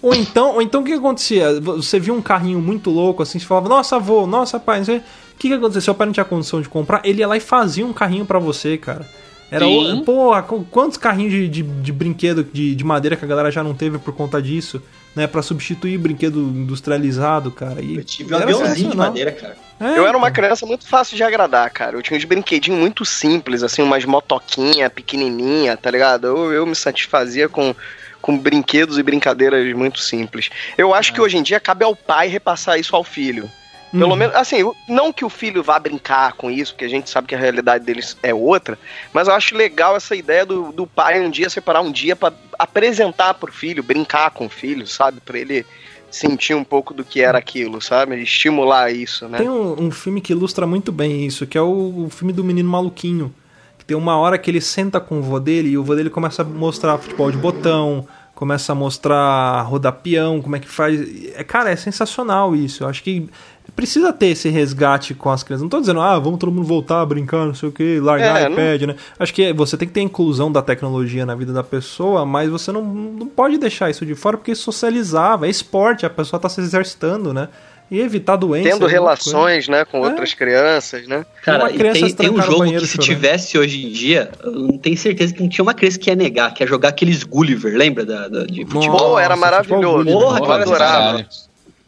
Ou 0.02 0.16
então, 0.16 0.56
ou 0.56 0.62
então 0.62 0.82
o 0.82 0.84
que 0.84 0.94
acontecia? 0.94 1.60
Você 1.62 2.00
via 2.00 2.14
um 2.14 2.22
carrinho 2.22 2.60
muito 2.60 2.90
louco, 2.90 3.22
assim, 3.22 3.38
você 3.38 3.46
falava, 3.46 3.70
nossa, 3.70 3.98
avô, 3.98 4.26
nossa, 4.26 4.60
pai, 4.60 4.80
não 4.80 4.86
sei. 4.86 4.98
O 4.98 5.02
que, 5.38 5.48
que 5.50 5.54
acontecia? 5.54 5.82
Seu 5.82 5.94
pai 5.94 6.08
não 6.08 6.14
tinha 6.14 6.26
condição 6.26 6.60
de 6.62 6.68
comprar, 6.68 7.02
ele 7.04 7.20
ia 7.20 7.28
lá 7.28 7.38
e 7.38 7.40
fazia 7.40 7.86
um 7.86 7.94
carrinho 7.94 8.26
pra 8.26 8.40
você, 8.40 8.78
cara. 8.78 9.06
Era, 9.52 9.66
Sim. 9.66 10.00
o- 10.00 10.04
porra, 10.04 10.42
qu- 10.42 10.66
quantos 10.72 10.98
carrinhos 10.98 11.32
de, 11.34 11.48
de, 11.50 11.62
de 11.62 11.92
brinquedo 11.92 12.44
de, 12.44 12.74
de 12.74 12.84
madeira 12.84 13.16
que 13.18 13.26
a 13.26 13.28
galera 13.28 13.52
já 13.52 13.62
não 13.62 13.74
teve 13.76 14.00
por 14.00 14.14
conta 14.16 14.42
disso, 14.42 14.82
né? 15.16 15.28
Pra 15.28 15.42
substituir 15.42 15.98
brinquedo 16.00 16.40
industrializado, 16.40 17.52
cara. 17.52 17.82
E 17.82 17.98
Eu 17.98 18.04
tive 18.04 18.34
um 18.34 18.38
aviãozinho 18.38 18.92
de 18.92 18.98
madeira, 18.98 19.32
cara. 19.32 19.58
É, 19.82 19.98
Eu 19.98 20.06
era 20.08 20.18
uma 20.18 20.30
cara. 20.30 20.48
criança 20.48 20.66
muito 20.66 20.88
fácil 20.88 21.18
de 21.18 21.24
agradar, 21.24 21.70
cara. 21.72 21.98
Eu 21.98 22.02
tinha 22.02 22.18
uns 22.18 22.24
brinquedinhos 22.24 22.80
muito 22.80 23.04
simples, 23.04 23.64
assim, 23.64 23.82
umas 23.82 24.06
motoquinha 24.06 24.90
pequenininha, 24.90 25.76
tá 25.76 25.90
ligado? 25.90 26.28
Eu, 26.28 26.54
eu 26.54 26.66
me 26.66 26.76
satisfazia 26.76 27.50
com, 27.50 27.76
com 28.22 28.38
brinquedos 28.38 28.98
e 29.00 29.04
brincadeiras 29.04 29.74
muito 29.76 30.00
simples. 30.00 30.50
Eu 30.78 30.94
acho 30.94 31.12
que 31.12 31.20
hoje 31.20 31.38
em 31.38 31.44
dia 31.44 31.60
cabe 31.60 31.84
ao 31.84 31.96
pai 31.96 32.28
repassar 32.28 32.80
isso 32.80 32.96
ao 32.96 33.04
filho. 33.04 33.50
Pelo 33.92 34.12
Uhum. 34.12 34.16
menos, 34.16 34.36
assim, 34.36 34.58
não 34.88 35.12
que 35.12 35.26
o 35.26 35.30
filho 35.30 35.62
vá 35.62 35.78
brincar 35.78 36.34
com 36.34 36.50
isso, 36.50 36.74
porque 36.74 36.86
a 36.86 36.90
gente 36.90 37.10
sabe 37.10 37.28
que 37.28 37.36
a 37.36 37.38
realidade 37.38 37.84
deles 37.84 38.16
é 38.24 38.34
outra, 38.34 38.80
mas 39.14 39.28
eu 39.28 39.34
acho 39.34 39.56
legal 39.56 39.96
essa 39.98 40.16
ideia 40.16 40.46
do, 40.46 40.72
do 40.72 40.88
pai 40.88 41.20
um 41.20 41.30
dia 41.30 41.50
separar 41.50 41.82
um 41.82 41.92
dia 41.92 42.16
pra 42.16 42.32
apresentar 42.58 43.34
pro 43.34 43.52
filho, 43.52 43.84
brincar 43.84 44.32
com 44.32 44.46
o 44.46 44.50
filho, 44.50 44.88
sabe? 44.88 45.20
Pra 45.20 45.38
ele 45.38 45.66
sentir 46.10 46.54
um 46.54 46.64
pouco 46.64 46.94
do 46.94 47.04
que 47.04 47.22
era 47.22 47.38
aquilo, 47.38 47.82
sabe? 47.82 48.22
Estimular 48.22 48.92
isso, 48.92 49.28
né? 49.28 49.38
Tem 49.40 49.50
um, 49.50 49.84
um 49.84 49.92
filme 49.92 50.22
que 50.22 50.32
ilustra 50.34 50.66
muito 50.68 50.92
bem 50.92 51.26
isso, 51.26 51.46
que 51.48 51.58
é 51.58 51.62
o, 51.62 52.06
o 52.06 52.10
filme 52.10 52.32
do 52.34 52.44
Menino 52.44 52.70
Maluquinho. 52.70 53.34
Que 53.78 53.86
tem 53.86 53.98
uma 53.98 54.18
hora 54.18 54.38
que 54.38 54.50
ele 54.52 54.62
senta 54.62 55.00
com 55.00 55.20
o 55.20 55.22
vô 55.22 55.40
dele 55.40 55.70
e 55.70 55.78
o 55.78 55.84
vô 55.84 55.96
dele 55.96 56.10
começa 56.10 56.44
a 56.44 56.46
mostrar 56.46 56.98
futebol 56.98 57.32
de 57.32 57.38
botão, 57.38 58.08
começa 58.42 58.72
a 58.72 58.76
mostrar 58.76 59.62
rodar 59.68 59.94
peão, 59.94 60.42
como 60.42 60.56
é 60.56 60.60
que 60.60 60.68
faz. 60.68 61.00
É, 61.36 61.44
cara, 61.44 61.70
é 61.70 61.76
sensacional 61.76 62.56
isso. 62.56 62.84
Eu 62.84 62.88
acho 62.88 63.04
que 63.04 63.30
precisa 63.76 64.12
ter 64.12 64.30
esse 64.30 64.50
resgate 64.50 65.14
com 65.14 65.30
as 65.30 65.44
crianças. 65.44 65.62
Não 65.62 65.70
tô 65.70 65.80
dizendo, 65.80 66.02
ah, 66.02 66.18
vamos 66.18 66.40
todo 66.40 66.52
mundo 66.52 66.66
voltar 66.66 67.02
a 67.02 67.06
brincar, 67.06 67.46
não 67.46 67.54
sei 67.54 67.70
o 67.70 67.72
que, 67.72 68.00
largar 68.00 68.42
É, 68.42 68.46
não- 68.50 68.54
iPad, 68.54 68.82
né? 68.82 68.96
Acho 69.20 69.32
que 69.32 69.54
você 69.54 69.78
tem 69.78 69.88
que 69.88 69.94
ter 69.94 70.02
inclusão 70.02 70.52
da 70.52 70.60
tecnologia 70.60 71.24
na 71.24 71.36
vida 71.36 71.54
da 71.54 71.64
pessoa, 71.64 72.26
mas 72.26 72.50
você 72.50 72.72
não, 72.72 72.84
não 72.84 73.28
pode 73.28 73.60
deixar 73.60 73.92
isso 73.92 74.04
de 74.08 74.16
fora 74.16 74.38
porque 74.38 74.56
socializava, 74.56 75.46
é 75.46 75.50
esporte, 75.52 76.04
a 76.04 76.10
pessoa 76.10 76.40
tá 76.40 76.50
se 76.50 76.62
exercitando, 76.62 77.32
né? 77.36 77.48
E 77.92 78.00
evitar 78.00 78.38
doença. 78.38 78.70
Tendo 78.70 78.88
é 78.88 78.90
relações, 78.92 79.68
né, 79.68 79.84
com 79.84 79.98
É. 80.06 80.10
outras 80.10 80.34
crianças, 80.34 81.06
né? 81.08 81.26
Cara, 81.44 81.66
Uma 81.66 81.72
e 81.72 81.74
criança 81.78 82.00
tem, 82.00 82.14
tem 82.16 82.30
um 82.32 82.42
jogo 82.42 82.64
que 82.64 82.80
se 82.80 82.88
chorando. 82.88 83.04
tivesse 83.06 83.58
hoje 83.58 83.86
em 83.86 83.90
dia, 83.92 84.32
eu 84.42 84.52
não 84.54 84.78
tenho 84.78 84.96
certeza 84.98 85.34
que 85.34 85.42
não 85.42 85.50
tinha 85.50 85.62
uma 85.64 85.74
criança 85.74 86.00
que 86.00 86.10
ia 86.10 86.16
negar, 86.16 86.54
que 86.54 86.64
ia 86.64 86.68
jogar 86.68 86.88
aqueles 86.90 87.22
Gulliver, 87.24 87.76
lembra 87.76 88.06
da, 88.06 88.30
da- 88.30 88.46
de 88.46 88.66
futebol? 88.66 89.20
Era 89.20 89.36
maravilhoso. 89.36 89.98
futebol 90.06 90.22
Porra, 90.22 90.40
cara, 90.40 90.54
eu 90.54 90.62
adorava. 90.74 91.26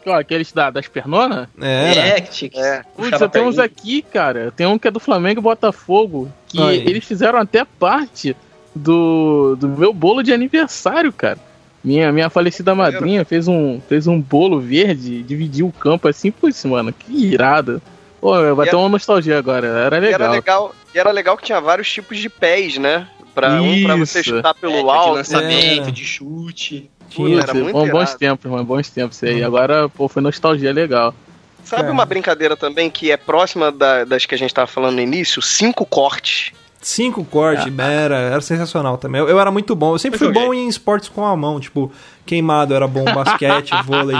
Ó, 0.05 0.11
aqueles 0.13 0.51
da, 0.51 0.69
das 0.69 0.89
pernonas? 0.89 1.47
É, 1.61 2.19
que 2.19 2.29
tinha 2.31 2.49
que 2.49 2.59
É. 2.59 2.81
Putz, 2.97 3.21
eu 3.21 3.29
tenho 3.29 3.45
uns 3.47 3.57
aqui, 3.57 4.01
cara. 4.01 4.51
Tem 4.53 4.67
um 4.67 4.77
que 4.77 4.89
é 4.89 4.91
do 4.91 4.99
Flamengo 4.99 5.39
e 5.39 5.43
Botafogo. 5.43 6.29
Que 6.49 6.61
Aí. 6.61 6.79
eles 6.85 7.05
fizeram 7.05 7.39
até 7.39 7.63
parte 7.63 8.35
do, 8.75 9.55
do 9.57 9.69
meu 9.69 9.93
bolo 9.93 10.21
de 10.21 10.33
aniversário, 10.33 11.13
cara. 11.13 11.39
Minha, 11.83 12.11
minha 12.11 12.29
falecida 12.29 12.73
madrinha 12.73 13.25
fez 13.25 13.47
um, 13.47 13.81
fez 13.89 14.07
um 14.07 14.19
bolo 14.21 14.59
verde, 14.61 15.21
dividiu 15.21 15.67
o 15.67 15.71
campo 15.71 16.07
assim, 16.07 16.31
putz, 16.31 16.63
mano, 16.65 16.93
que 16.93 17.11
irada. 17.25 17.81
Pô, 18.21 18.55
vai 18.55 18.67
E 18.67 18.69
ter 18.69 18.75
uma 18.77 18.87
nostalgia 18.87 19.37
agora, 19.37 19.67
era 19.67 19.97
E 19.97 19.99
legal. 19.99 20.21
era 20.21 20.31
legal, 20.31 20.75
e 20.95 20.99
era 20.99 21.11
legal 21.11 21.35
que 21.37 21.43
tinha 21.43 21.59
vários 21.59 21.91
tipos 21.91 22.17
de 22.19 22.29
pés, 22.29 22.77
né? 22.77 23.05
Pra, 23.35 23.61
um 23.61 23.83
pra 23.83 23.95
você 23.97 24.23
chutar 24.23 24.51
É, 24.51 24.53
pelo 24.53 24.73
de 24.81 24.89
alto. 24.89 25.11
lançamento, 25.15 25.89
É. 25.89 25.91
de 25.91 26.05
chute. 26.05 26.89
Tinha, 27.09 27.41
era 27.41 27.53
muito 27.53 27.73
Bom, 27.73 27.89
bons 27.89 28.13
tempos, 28.15 28.49
mano, 28.49 28.63
bons 28.63 28.89
tempos 28.89 29.17
isso 29.17 29.25
aí. 29.25 29.43
Agora, 29.43 29.89
pô, 29.89 30.07
foi 30.07 30.21
nostalgia 30.21 30.71
legal. 30.71 31.13
Sabe 31.65 31.89
É. 31.89 31.91
uma 31.91 32.05
brincadeira 32.05 32.55
também 32.55 32.89
que 32.89 33.11
é 33.11 33.17
próxima 33.17 33.71
da- 33.71 34.03
das 34.05 34.25
que 34.25 34.35
a 34.35 34.37
gente 34.37 34.53
tava 34.53 34.67
falando 34.67 34.95
no 34.95 35.01
início? 35.01 35.41
Cinco 35.41 35.85
cortes. 35.85 36.51
Cinco 36.85 37.23
cortes, 37.23 37.65
era, 37.79 38.17
era 38.17 38.41
sensacional 38.41 38.97
também. 38.97 39.21
Eu, 39.21 39.29
eu 39.29 39.39
era 39.39 39.49
muito 39.49 39.73
bom. 39.73 39.93
Eu 39.95 39.99
sempre 39.99 40.17
fui 40.19 40.27
Eu 40.27 40.33
joguei. 40.33 40.47
bom 40.47 40.53
em 40.53 40.67
esportes 40.67 41.07
com 41.07 41.25
a 41.25 41.35
mão, 41.35 41.57
tipo, 41.59 41.89
queimado 42.25 42.73
era 42.75 42.85
bom, 42.87 43.05
basquete, 43.05 43.71
vôlei, 43.85 44.17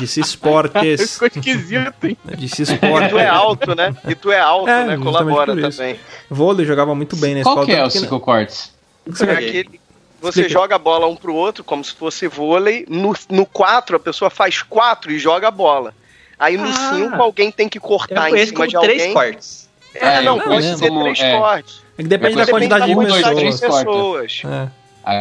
disse 0.00 0.20
esportes. 0.20 1.12
Ficou 1.20 1.28
esquisito, 1.28 2.06
hein? 2.06 2.16
Disse 2.38 2.62
E 2.62 2.64
esportes. 2.64 3.10
tu 3.10 3.18
é 3.18 3.28
alto, 3.28 3.74
né? 3.76 3.94
E 4.08 4.14
tu 4.14 4.32
é 4.32 4.40
alto, 4.40 4.68
É, 4.68 4.84
né? 4.86 4.96
Colabora 4.96 5.54
também. 5.54 6.00
Vôlei 6.30 6.64
jogava 6.64 6.94
muito 6.94 7.16
bem 7.16 7.34
na 7.34 7.42
Qual 7.42 7.56
escola. 7.60 7.66
que 7.66 7.72
é 7.72 7.82
que- 7.84 7.90
cinco 7.98 8.18
cortes? 8.18 8.72
É 9.20 9.30
aquele. 9.32 9.80
Você 10.18 10.40
Explica. 10.40 10.48
joga 10.60 10.74
a 10.76 10.78
bola 10.78 11.06
um 11.06 11.14
pro 11.14 11.34
outro, 11.34 11.62
como 11.62 11.84
se 11.84 11.92
fosse 11.94 12.26
vôlei. 12.26 12.86
No, 12.88 13.14
no 13.28 13.44
4, 13.44 13.96
a 13.96 14.00
pessoa 14.00 14.30
faz 14.30 14.62
quatro 14.62 15.12
e 15.12 15.18
joga 15.18 15.48
a 15.48 15.50
bola. 15.50 15.92
Aí 16.38 16.56
no 16.56 16.66
Ah. 16.68 16.92
5, 16.94 17.22
alguém 17.22 17.52
tem 17.52 17.68
que 17.68 17.78
cortar 17.78 18.30
em 18.30 18.46
cima 18.46 18.66
de 18.66 18.78
três 18.80 19.00
alguém. 19.02 19.12
cortes. 19.12 19.68
É, 19.94 20.16
É, 20.16 20.22
não, 20.22 20.40
pode 20.40 20.76
ser 20.78 20.88
como- 20.88 21.02
três 21.02 21.20
é. 21.20 21.36
cortes. 21.38 21.82
É 21.98 22.02
que 22.02 22.08
depende 22.08 22.34
É, 22.40 22.44
da 22.44 22.50
quantidade 22.50 22.84
de 22.86 22.90
da 22.90 22.94
quantidade 22.96 23.34
pessoas. 23.34 23.54
de 23.54 23.60
pessoas. 23.60 23.82
pessoas. 23.84 24.42
É. 24.44 24.68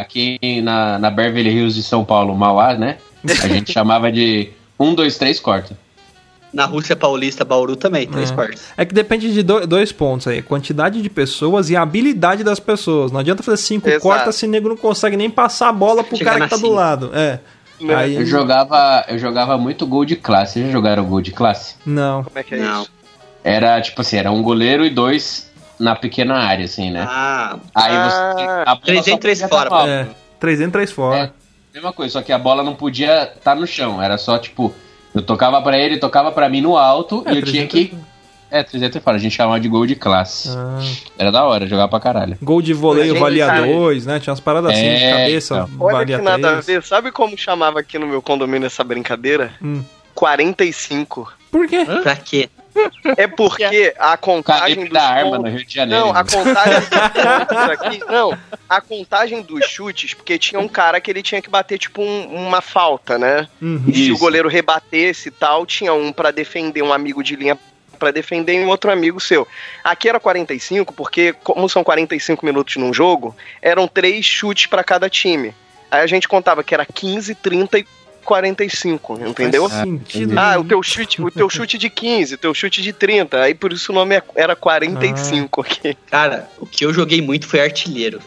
Aqui 0.01 0.39
na, 0.63 0.97
na 0.99 1.09
Beverly 1.09 1.49
Hills 1.51 1.75
de 1.75 1.83
São 1.83 2.03
Paulo, 2.03 2.35
Mauá, 2.35 2.73
né? 2.75 2.97
A 3.43 3.47
gente 3.47 3.71
chamava 3.73 4.11
de 4.11 4.49
um, 4.79 4.93
dois, 4.95 5.17
três, 5.17 5.39
corta. 5.39 5.77
Na 6.51 6.65
Rússia 6.65 6.95
Paulista, 6.95 7.43
Bauru 7.43 7.75
também, 7.75 8.07
três 8.07 8.31
É. 8.31 8.33
cortes. 8.33 8.63
É 8.77 8.85
que 8.85 8.93
depende 8.93 9.31
de 9.33 9.43
do- 9.43 9.67
dois 9.67 9.91
pontos 9.91 10.25
aí: 10.27 10.41
quantidade 10.41 11.01
de 11.01 11.09
pessoas 11.09 11.69
e 11.69 11.75
a 11.75 11.81
habilidade 11.81 12.43
das 12.45 12.59
pessoas. 12.61 13.11
Não 13.11 13.19
adianta 13.19 13.43
fazer 13.43 13.57
cinco 13.57 13.87
Exato. 13.89 14.01
cortas 14.03 14.35
se 14.35 14.45
o 14.45 14.49
nego 14.49 14.69
não 14.69 14.77
consegue 14.77 15.17
nem 15.17 15.29
passar 15.29 15.67
a 15.69 15.73
bola 15.73 16.01
pro 16.03 16.15
Chegar 16.17 16.31
cara 16.33 16.45
que 16.45 16.49
tá 16.51 16.55
do 16.55 16.61
cinco. 16.61 16.73
lado. 16.73 17.11
É. 17.13 17.39
Aí, 17.93 18.15
Eu 18.15 18.25
jogava, 18.25 19.03
eu 19.09 19.19
jogava 19.19 19.57
muito 19.57 19.85
gol 19.85 20.05
de 20.05 20.15
classe. 20.15 20.53
Vocês 20.53 20.67
já 20.67 20.71
jogaram 20.71 21.03
gol 21.03 21.19
de 21.21 21.31
classe? 21.31 21.75
Não. 21.85 22.23
Como 22.23 22.39
é 22.39 22.43
que 22.43 22.55
é 22.55 22.59
Não. 22.59 22.83
isso? 22.83 22.91
Era 23.43 23.81
tipo 23.81 23.99
assim, 24.01 24.15
era 24.15 24.31
um 24.31 24.41
goleiro 24.41 24.85
e 24.85 24.89
dois 24.89 25.51
na 25.79 25.95
pequena 25.95 26.35
área, 26.35 26.65
assim, 26.65 26.89
né? 26.91 27.05
Ah, 27.09 27.57
Aí 27.73 27.91
Ah, 27.95 28.09
você. 28.09 28.41
a 28.43 28.65
bola 28.65 28.79
três 28.83 28.99
só 28.99 29.05
dentro, 29.05 29.21
três 29.21 29.41
podia 29.41 29.49
fora, 29.57 29.69
tá 29.69 29.83
no 29.83 29.89
É. 29.89 29.99
alto. 30.01 30.15
Três 30.39 30.59
dentro, 30.59 30.71
três 30.73 30.91
fora. 30.91 31.17
É. 31.19 31.31
Mesma 31.73 31.91
coisa, 31.93 32.13
só 32.13 32.21
que 32.21 32.31
a 32.31 32.37
bola 32.37 32.63
não 32.63 32.73
podia 32.75 33.23
estar 33.35 33.55
no 33.55 33.67
chão. 33.67 34.01
Era 34.01 34.17
só, 34.17 34.37
tipo, 34.37 34.73
eu 35.13 35.21
tocava 35.21 35.61
pra 35.61 35.77
ele, 35.77 35.97
tocava 35.97 36.31
pra 36.31 36.47
mim 36.49 36.61
no 36.61 36.77
alto 36.77 37.23
É, 37.25 37.33
e 37.33 37.37
eu 37.37 37.41
tinha 37.43 37.67
que. 37.67 37.93
É, 38.49 38.63
300 38.63 39.01
fora. 39.03 39.17
A 39.17 39.19
gente 39.19 39.35
chamava 39.35 39.59
de 39.59 39.67
gol 39.67 39.85
de 39.85 39.95
classe. 39.95 40.49
Ah. 40.55 40.79
Era 41.17 41.31
da 41.31 41.43
hora, 41.43 41.67
jogar 41.67 41.87
pra 41.89 41.99
caralho. 41.99 42.37
Gol 42.41 42.61
de 42.61 42.73
voleio 42.73 43.19
valia 43.19 43.47
cara, 43.47 43.65
dois, 43.65 44.05
né? 44.05 44.19
Tinha 44.19 44.31
umas 44.31 44.39
paradas 44.39 44.71
assim 44.71 44.81
de 44.81 45.03
É, 45.03 45.11
cabeça, 45.11 45.53
então. 45.55 45.69
Olha 45.79 45.93
valia 45.97 46.17
que 46.17 46.23
nada 46.23 46.47
a 46.47 46.51
três. 46.61 46.65
ver. 46.67 46.83
Sabe 46.83 47.11
como 47.11 47.37
chamava 47.37 47.79
aqui 47.81 47.97
no 47.99 48.07
meu 48.07 48.21
condomínio 48.21 48.67
essa 48.67 48.83
brincadeira? 48.83 49.51
Hum. 49.61 49.83
45. 50.13 51.33
Por 51.51 51.67
quê? 51.67 51.85
pra 52.03 52.15
quê? 52.15 52.49
É 53.17 53.27
porque 53.27 53.93
a 53.97 54.17
contagem 54.17 54.87
da 54.89 55.01
arma 55.07 55.31
pontos- 55.37 55.51
no 55.51 55.57
Rio 55.57 55.65
de 55.65 55.73
Janeiro. 55.73 56.05
Não, 56.05 56.11
a 56.15 56.23
contagem 56.23 56.79
dos 56.79 56.89
pontos 57.13 57.69
aqui. 57.69 57.99
Não, 58.11 58.37
a 58.69 58.81
contagem 58.81 59.41
dos 59.41 59.65
chutes, 59.65 60.13
porque 60.13 60.37
tinha 60.37 60.59
um 60.59 60.67
cara 60.67 60.99
que 60.99 61.09
ele 61.09 61.23
tinha 61.23 61.41
que 61.41 61.49
bater, 61.49 61.77
tipo, 61.77 62.01
um- 62.01 62.47
uma 62.47 62.61
falta, 62.61 63.17
né? 63.17 63.47
Uhum. 63.61 63.83
E 63.87 64.05
se 64.05 64.11
o 64.11 64.17
goleiro 64.17 64.49
rebatesse 64.49 65.29
e 65.29 65.31
tal, 65.31 65.65
tinha 65.65 65.93
um 65.93 66.11
pra 66.11 66.31
defender, 66.31 66.81
um 66.81 66.91
amigo 66.93 67.23
de 67.23 67.35
linha 67.35 67.57
pra 67.97 68.11
defender 68.11 68.55
e 68.55 68.65
um 68.65 68.67
outro 68.67 68.91
amigo 68.91 69.19
seu. 69.21 69.47
Aqui 69.83 70.09
era 70.09 70.19
45, 70.19 70.93
porque, 70.93 71.33
como 71.43 71.69
são 71.69 71.81
45 71.83 72.45
minutos 72.45 72.75
num 72.75 72.93
jogo, 72.93 73.33
eram 73.61 73.87
três 73.87 74.25
chutes 74.25 74.65
pra 74.65 74.83
cada 74.83 75.09
time. 75.09 75.53
Aí 75.89 76.01
a 76.01 76.07
gente 76.07 76.27
contava 76.27 76.61
que 76.63 76.73
era 76.73 76.85
15, 76.85 77.33
30 77.35 77.79
e 77.79 77.87
45, 78.25 79.19
entendeu? 79.29 79.67
Ah, 80.37 80.59
o 80.59 80.63
teu 80.63 80.83
chute, 80.83 81.21
o 81.21 81.31
teu 81.31 81.49
chute 81.49 81.77
de 81.77 81.89
15, 81.89 82.33
o 82.35 82.37
teu 82.37 82.53
chute 82.53 82.81
de 82.81 82.91
30. 82.91 83.41
Aí 83.41 83.53
por 83.53 83.71
isso 83.71 83.91
o 83.91 83.95
nome 83.95 84.15
é- 84.15 84.23
era 84.35 84.55
45 84.55 85.61
aqui. 85.61 85.95
Cara, 86.09 86.49
o 86.59 86.65
que 86.65 86.83
eu 86.85 86.93
joguei 86.93 87.21
muito 87.21 87.47
foi 87.47 87.61
artilheiro. 87.61 88.19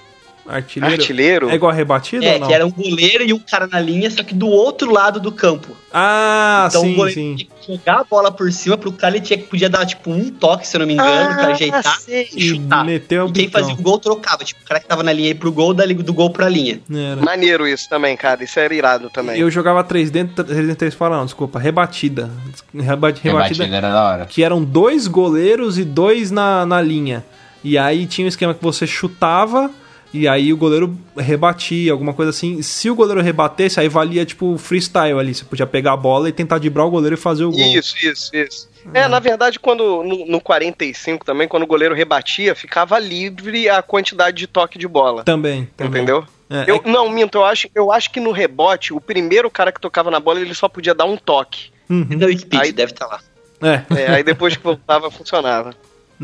Artilheiro. 0.49 0.95
Artilheiro? 1.01 1.51
É 1.51 1.55
igual 1.55 1.71
a 1.71 1.75
rebatida 1.75 2.25
É, 2.25 2.35
ou 2.35 2.41
não? 2.41 2.47
que 2.49 2.55
era 2.55 2.67
um 2.67 2.71
goleiro 2.71 3.25
e 3.25 3.33
um 3.33 3.39
cara 3.39 3.67
na 3.67 3.79
linha, 3.81 4.11
só 4.11 4.23
que 4.23 4.35
do 4.35 4.49
outro 4.49 4.91
lado 4.93 5.21
do 5.21 5.31
campo. 5.31 5.77
Ah, 5.93 6.67
então 6.69 6.83
o 6.83 6.85
sim, 6.85 6.95
goleiro 6.95 7.21
sim. 7.21 7.35
tinha 7.37 7.49
que 7.61 7.73
jogar 7.77 8.01
a 8.01 8.05
bola 8.05 8.31
por 8.31 8.51
cima 8.53 8.77
pro 8.77 8.93
cara, 8.93 9.17
ele 9.17 9.25
tinha 9.25 9.39
que 9.39 9.45
podia 9.45 9.69
dar 9.71 9.85
tipo 9.87 10.11
um 10.11 10.31
toque, 10.31 10.67
se 10.67 10.77
eu 10.77 10.81
não 10.81 10.87
me 10.87 10.95
engano, 10.95 11.35
pra 11.35 11.47
ajeitar 11.49 11.83
Ah, 11.87 11.99
sei. 11.99 12.29
e 12.35 12.41
chutar. 12.49 12.85
meteu 12.85 13.27
o 13.27 13.29
E 13.29 13.33
quem 13.33 13.49
fazia 13.51 13.73
o 13.75 13.77
gol 13.77 13.99
trocava, 13.99 14.45
tipo, 14.45 14.61
o 14.63 14.65
cara 14.67 14.81
que 14.81 14.87
tava 14.87 15.03
na 15.03 15.13
linha 15.13 15.29
aí 15.29 15.35
pro 15.35 15.51
gol, 15.53 15.73
dali 15.75 15.95
do 15.95 16.13
gol 16.13 16.31
pra 16.31 16.49
linha. 16.49 16.81
Era. 16.91 17.21
Maneiro 17.23 17.67
isso 17.67 17.89
também, 17.89 18.17
cara. 18.17 18.43
Isso 18.45 18.59
era 18.61 18.75
irado 18.75 19.09
também. 19.11 19.39
Eu 19.41 19.51
jogava 19.51 19.83
três 19.83 20.11
dentro, 20.11 20.45
três 20.45 20.61
dentro, 20.63 20.77
três 20.77 20.95
fora, 20.95 21.17
não, 21.17 21.25
desculpa. 21.25 21.59
Rebatida. 21.59 22.31
Rebat- 22.75 23.19
rebatida. 23.23 23.65
Rebatida 23.65 23.77
era 23.77 23.91
da 23.91 24.03
hora. 24.09 24.27
Que 24.27 24.43
eram 24.45 24.63
dois 24.63 25.07
goleiros 25.07 25.79
e 25.79 25.85
dois 25.85 26.31
na, 26.31 26.67
na 26.67 26.81
linha. 26.83 27.25
E 27.65 27.77
aí 27.79 28.07
tinha 28.07 28.25
um 28.25 28.29
esquema 28.29 28.55
que 28.55 28.63
você 28.63 28.87
chutava 28.87 29.71
e 30.13 30.27
aí 30.27 30.53
o 30.53 30.57
goleiro 30.57 30.97
rebatia, 31.17 31.93
alguma 31.93 32.13
coisa 32.15 32.31
assim. 32.31 32.63
Se 32.63 32.89
o 32.91 32.95
goleiro 32.95 33.21
rebatesse, 33.21 33.79
aí 33.79 33.89
valia 33.89 34.25
tipo 34.25 34.57
freestyle 34.57 35.19
ali. 35.19 35.35
Você 35.35 35.45
podia 35.45 35.67
pegar 35.67 35.93
a 35.93 35.97
bola 35.97 36.29
e 36.29 36.33
tentar 36.33 36.59
driblar 36.59 36.87
o 36.87 36.91
goleiro 36.91 37.15
e 37.15 37.19
fazer 37.19 37.45
o 37.45 37.51
gol. 37.51 37.61
Isso, 37.61 37.95
isso, 38.07 38.35
isso. 38.35 38.69
É, 38.95 39.07
na 39.07 39.19
verdade, 39.19 39.59
quando 39.61 40.03
no, 40.03 40.25
no 40.27 40.41
45 40.41 41.25
também, 41.25 41.47
quando 41.47 41.65
o 41.65 41.67
goleiro 41.67 41.95
rebatia, 41.95 42.55
ficava 42.55 42.99
livre 42.99 43.69
a 43.69 43.83
quantidade 43.83 44.37
de 44.39 44.47
toque 44.47 44.79
de 44.79 44.89
bola. 44.89 45.25
Também, 45.25 45.69
também. 45.77 46.03
Entendeu? 46.03 46.25
É, 46.49 46.65
Eu, 46.67 46.81
não, 46.87 47.11
minto, 47.11 47.37
eu 47.37 47.45
acho, 47.45 47.69
eu 47.75 47.93
acho 47.93 48.11
que 48.11 48.19
no 48.21 48.31
rebote, 48.33 48.95
o 48.95 49.01
primeiro 49.01 49.51
cara 49.51 49.71
que 49.71 49.79
tocava 49.81 50.11
na 50.11 50.19
bola, 50.19 50.41
ele 50.41 50.55
só 50.55 50.67
podia 50.69 50.95
dar 50.95 51.05
um 51.05 51.17
toque. 51.19 51.71
uhum, 51.91 52.07
Wikipedia, 52.23 52.61
Aí- 52.63 52.73
deve 52.73 52.93
estar 52.93 53.07
lá. 53.07 53.21
é, 53.63 53.83
É, 54.03 54.11
aí 54.15 54.23
depois 54.23 54.57
que 54.57 54.63
voltava, 54.65 55.11
funcionava. 55.11 55.75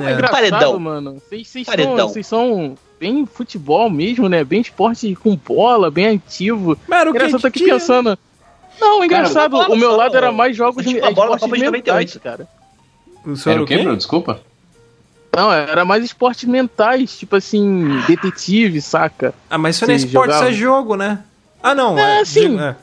É 0.01 0.03
é. 0.11 0.12
engraçado, 0.12 0.32
Paredão. 0.51 0.78
mano. 0.80 1.22
Vocês 1.30 2.26
são 2.26 2.74
bem 3.05 3.27
futebol 3.27 3.91
mesmo, 3.91 4.29
né? 4.31 4.43
Bem 4.43 4.63
esporte 4.63 5.15
com 5.17 5.37
bola, 5.37 5.91
bem 5.91 6.07
ativo. 6.17 6.79
Mas 6.89 7.01
era 7.03 7.11
o 7.11 7.13
que 7.13 7.19
Engraçado, 7.19 7.41
tô 7.43 7.47
aqui 7.49 7.59
tinha. 7.59 7.75
pensando. 7.75 8.19
Não, 8.81 9.05
engraçado, 9.05 9.51
bola 9.51 9.69
o 9.69 9.77
meu 9.77 9.91
só, 9.91 9.97
lado 9.97 10.17
era 10.17 10.33
mais 10.33 10.57
jogos 10.57 10.87
eu 10.87 10.97
é, 10.99 11.01
uma 11.03 11.13
bola 11.13 11.39
Copa 11.39 11.55
de 11.55 11.63
mentais, 11.71 12.15
98. 12.15 12.21
cara. 12.21 12.49
O 13.27 13.37
senhor 13.37 13.55
Era 13.57 13.63
o 13.63 13.67
quê? 13.67 13.77
Bruno? 13.79 13.97
Desculpa. 13.97 14.41
Não, 15.37 15.53
era 15.53 15.85
mais 15.85 16.03
esportes 16.05 16.45
mentais, 16.45 17.17
tipo 17.19 17.37
assim, 17.37 18.01
detetive, 18.07 18.81
saca? 18.81 19.35
Ah, 19.51 19.59
mas 19.59 19.77
isso 19.77 19.87
não 19.87 19.93
é 19.93 19.97
esporte, 19.97 20.35
isso 20.35 20.45
é 20.45 20.53
jogo, 20.53 20.97
né? 20.97 21.19
Ah, 21.63 21.75
não. 21.75 21.99
É, 21.99 22.21
É, 22.21 22.25
sim. 22.25 22.57
de- 22.57 22.63
é. 22.63 22.77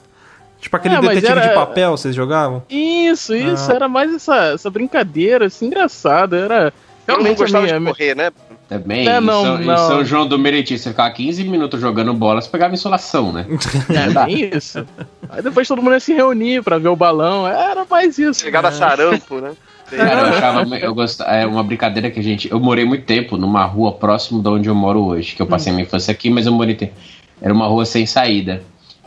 Tipo 0.60 0.76
aquele 0.76 0.96
É, 0.96 1.02
detetive 1.02 1.32
era- 1.32 1.48
de 1.48 1.54
papel, 1.56 1.92
vocês 1.98 2.14
jogavam? 2.16 2.64
Isso, 2.70 3.34
isso, 3.36 3.72
Ah. 3.72 3.76
era 3.76 3.88
mais 3.90 4.14
essa, 4.14 4.36
essa 4.54 4.70
brincadeira, 4.70 5.46
assim, 5.48 5.66
engraçada. 5.68 6.38
Era. 6.38 6.74
Eu 7.08 7.16
não 7.16 7.24
Realmente 7.24 7.38
gostava 7.40 7.64
a 7.66 7.68
minha, 7.68 7.80
de 7.80 7.86
correr, 7.86 8.16
né? 8.16 8.32
Também, 8.72 9.06
É, 9.06 9.18
em, 9.18 9.22
não, 9.22 9.44
São, 9.44 9.62
em 9.62 9.66
não. 9.66 9.78
São 9.78 10.06
João 10.06 10.26
do 10.26 10.40
Meriti, 10.40 10.78
você 10.80 10.92
ficava 10.92 11.12
15 11.12 11.44
minutos 11.44 11.82
jogando 11.82 12.14
bola, 12.14 12.42
você 12.42 12.48
pegava 12.48 12.74
insolação, 12.74 13.34
né? 13.34 13.46
É, 13.94 14.26
bem 14.26 14.50
isso. 14.56 14.88
Aí 15.30 15.42
depois 15.42 15.68
todo 15.68 15.82
mundo 15.82 15.92
ia 15.94 16.00
se 16.00 16.14
reunir 16.14 16.64
pra 16.64 16.78
ver 16.78 16.88
o 16.88 16.96
balão. 16.96 17.46
Era 17.46 17.86
mais 17.90 18.18
isso. 18.18 18.40
Chegava 18.40 18.72
sarampo, 18.72 19.42
né? 19.42 19.52
Cara, 19.92 20.22
eu 20.22 20.26
achava, 20.28 20.78
eu 20.78 20.96
gostava, 20.96 21.32
é 21.32 21.46
uma 21.46 21.62
brincadeira 21.66 22.10
que 22.10 22.18
a 22.22 22.24
gente, 22.24 22.50
eu 22.50 22.62
morei 22.62 22.86
muito 22.86 23.04
tempo 23.04 23.36
numa 23.36 23.66
rua 23.66 23.92
próximo 23.92 24.42
de 24.42 24.48
onde 24.48 24.70
eu 24.70 24.76
moro 24.76 25.04
hoje, 25.04 25.36
que 25.36 25.42
eu 25.42 25.46
passei 25.48 25.74
minha 25.74 25.84
infância 25.84 26.14
aqui, 26.14 26.30
mas 26.30 26.46
eu 26.46 26.54
morei, 26.54 26.76
tempo. 26.76 26.94
era 27.42 27.54
uma 27.54 27.68
rua 27.68 27.84
sem 27.84 28.06
saída. 28.06 28.64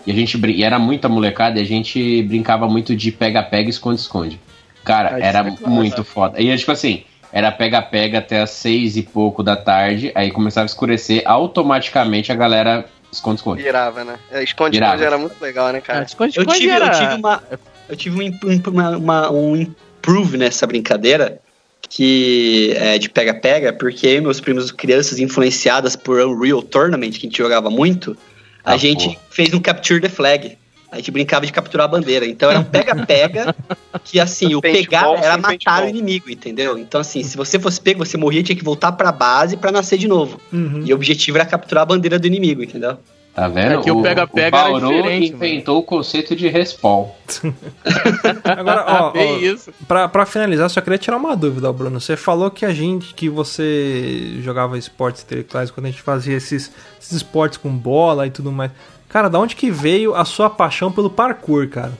E 0.06 0.10
a 0.12 0.14
gente, 0.14 0.36
e 0.50 0.62
era 0.62 0.78
muita 0.78 1.08
molecada, 1.08 1.58
e 1.58 1.62
a 1.62 1.64
gente 1.66 2.22
brincava 2.24 2.68
muito 2.68 2.94
de 2.94 3.10
pega-pega 3.10 3.66
e 3.66 3.70
esconde-esconde. 3.70 4.38
Cara, 4.84 5.14
Ah, 5.14 5.18
era 5.20 5.38
é 5.38 5.50
claro. 5.52 5.70
muito 5.70 6.04
foda. 6.04 6.38
E 6.38 6.54
tipo 6.54 6.70
assim, 6.72 7.04
era 7.36 7.50
pega-pega 7.50 8.18
até 8.20 8.40
as 8.40 8.50
seis 8.50 8.96
e 8.96 9.02
pouco 9.02 9.42
da 9.42 9.56
tarde, 9.56 10.12
aí 10.14 10.30
começava 10.30 10.64
a 10.64 10.66
escurecer, 10.66 11.20
automaticamente 11.26 12.30
a 12.30 12.34
galera 12.36 12.84
esconde-esconde. 13.10 13.60
Virava, 13.62 14.04
né? 14.04 14.16
É, 14.30 14.42
Esconde-esconde 14.44 14.76
Virava. 14.78 15.04
era 15.04 15.18
muito 15.18 15.40
legal, 15.42 15.72
né, 15.72 15.80
cara? 15.80 16.04
esconde, 16.04 16.38
Eu 16.38 16.42
esconde 16.42 16.60
tive, 16.60 16.70
era... 16.72 16.86
eu 16.86 16.92
tive 16.92 17.14
uma. 17.14 17.42
Eu 17.88 17.96
tive 17.96 18.22
um, 18.22 18.62
uma- 18.70 18.96
uma- 18.96 19.30
um 19.32 19.56
improve 19.56 20.36
nessa 20.38 20.64
brincadeira 20.66 21.40
que 21.88 22.72
é 22.76 22.98
de 22.98 23.08
pega-pega, 23.10 23.72
porque 23.72 24.06
eu 24.06 24.22
meus 24.22 24.40
primos 24.40 24.70
crianças 24.72 25.18
influenciadas 25.18 25.94
por 25.96 26.18
Unreal 26.20 26.62
Tournament, 26.62 27.10
que 27.12 27.18
a 27.18 27.20
gente 27.28 27.36
jogava 27.38 27.68
muito, 27.68 28.16
a 28.64 28.72
Ah, 28.72 28.76
gente 28.76 29.08
pô. 29.10 29.16
fez 29.30 29.52
um 29.52 29.60
Capture 29.60 30.00
the 30.00 30.08
Flag. 30.08 30.56
A 30.94 30.98
gente 30.98 31.10
brincava 31.10 31.44
de 31.44 31.52
capturar 31.52 31.86
a 31.86 31.88
bandeira. 31.88 32.24
Então 32.24 32.48
era 32.48 32.60
um 32.60 32.64
pega-pega 32.64 33.52
que, 34.04 34.20
assim, 34.20 34.54
o 34.54 34.60
pegar 34.60 35.12
era 35.14 35.36
matar 35.36 35.48
paintball. 35.48 35.84
o 35.86 35.88
inimigo, 35.88 36.30
entendeu? 36.30 36.78
Então, 36.78 37.00
assim, 37.00 37.24
se 37.24 37.36
você 37.36 37.58
fosse 37.58 37.80
pego, 37.80 38.06
você 38.06 38.16
morria, 38.16 38.44
tinha 38.44 38.54
que 38.54 38.62
voltar 38.62 38.92
pra 38.92 39.10
base 39.10 39.56
pra 39.56 39.72
nascer 39.72 39.98
de 39.98 40.06
novo. 40.06 40.40
Uhum. 40.52 40.84
E 40.86 40.92
o 40.92 40.94
objetivo 40.94 41.36
era 41.36 41.44
capturar 41.44 41.82
a 41.82 41.86
bandeira 41.86 42.16
do 42.16 42.28
inimigo, 42.28 42.62
entendeu? 42.62 42.96
Tá 43.34 43.48
vendo? 43.48 43.80
Aqui 43.80 43.90
o 43.90 44.00
pega-pega 44.00 44.56
era 44.56 44.72
diferente, 44.74 45.32
inventou 45.32 45.80
o 45.80 45.82
conceito 45.82 46.36
de 46.36 46.46
respawn. 46.46 47.08
Agora, 48.44 48.84
ó, 48.86 49.10
ó, 49.18 49.36
isso. 49.38 49.72
pra, 49.88 50.08
pra 50.08 50.24
finalizar, 50.24 50.70
só 50.70 50.80
queria 50.80 50.98
tirar 50.98 51.16
uma 51.16 51.34
dúvida, 51.36 51.72
Bruno. 51.72 52.00
Você 52.00 52.16
falou 52.16 52.48
que 52.52 52.64
a 52.64 52.72
gente, 52.72 53.12
que 53.14 53.28
você 53.28 54.38
jogava 54.40 54.78
esportes 54.78 55.24
intelectuais 55.24 55.72
quando 55.72 55.86
a 55.86 55.90
gente 55.90 56.02
fazia 56.02 56.36
esses, 56.36 56.70
esses 57.00 57.10
esportes 57.10 57.58
com 57.58 57.70
bola 57.70 58.24
e 58.24 58.30
tudo 58.30 58.52
mais. 58.52 58.70
Cara, 59.14 59.30
da 59.30 59.38
onde 59.38 59.54
que 59.54 59.70
veio 59.70 60.12
a 60.16 60.24
sua 60.24 60.50
paixão 60.50 60.90
pelo 60.90 61.08
parkour, 61.08 61.68
cara? 61.68 61.92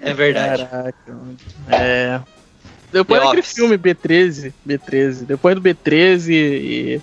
É 0.00 0.14
verdade. 0.14 0.64
Caraca. 0.64 0.94
É. 1.68 2.20
Depois 2.92 3.20
daquele 3.20 3.42
filme 3.42 3.76
B13, 3.76 4.52
B13. 4.64 5.24
Depois 5.26 5.56
do 5.56 5.60
B13 5.60 6.28
e, 6.30 7.00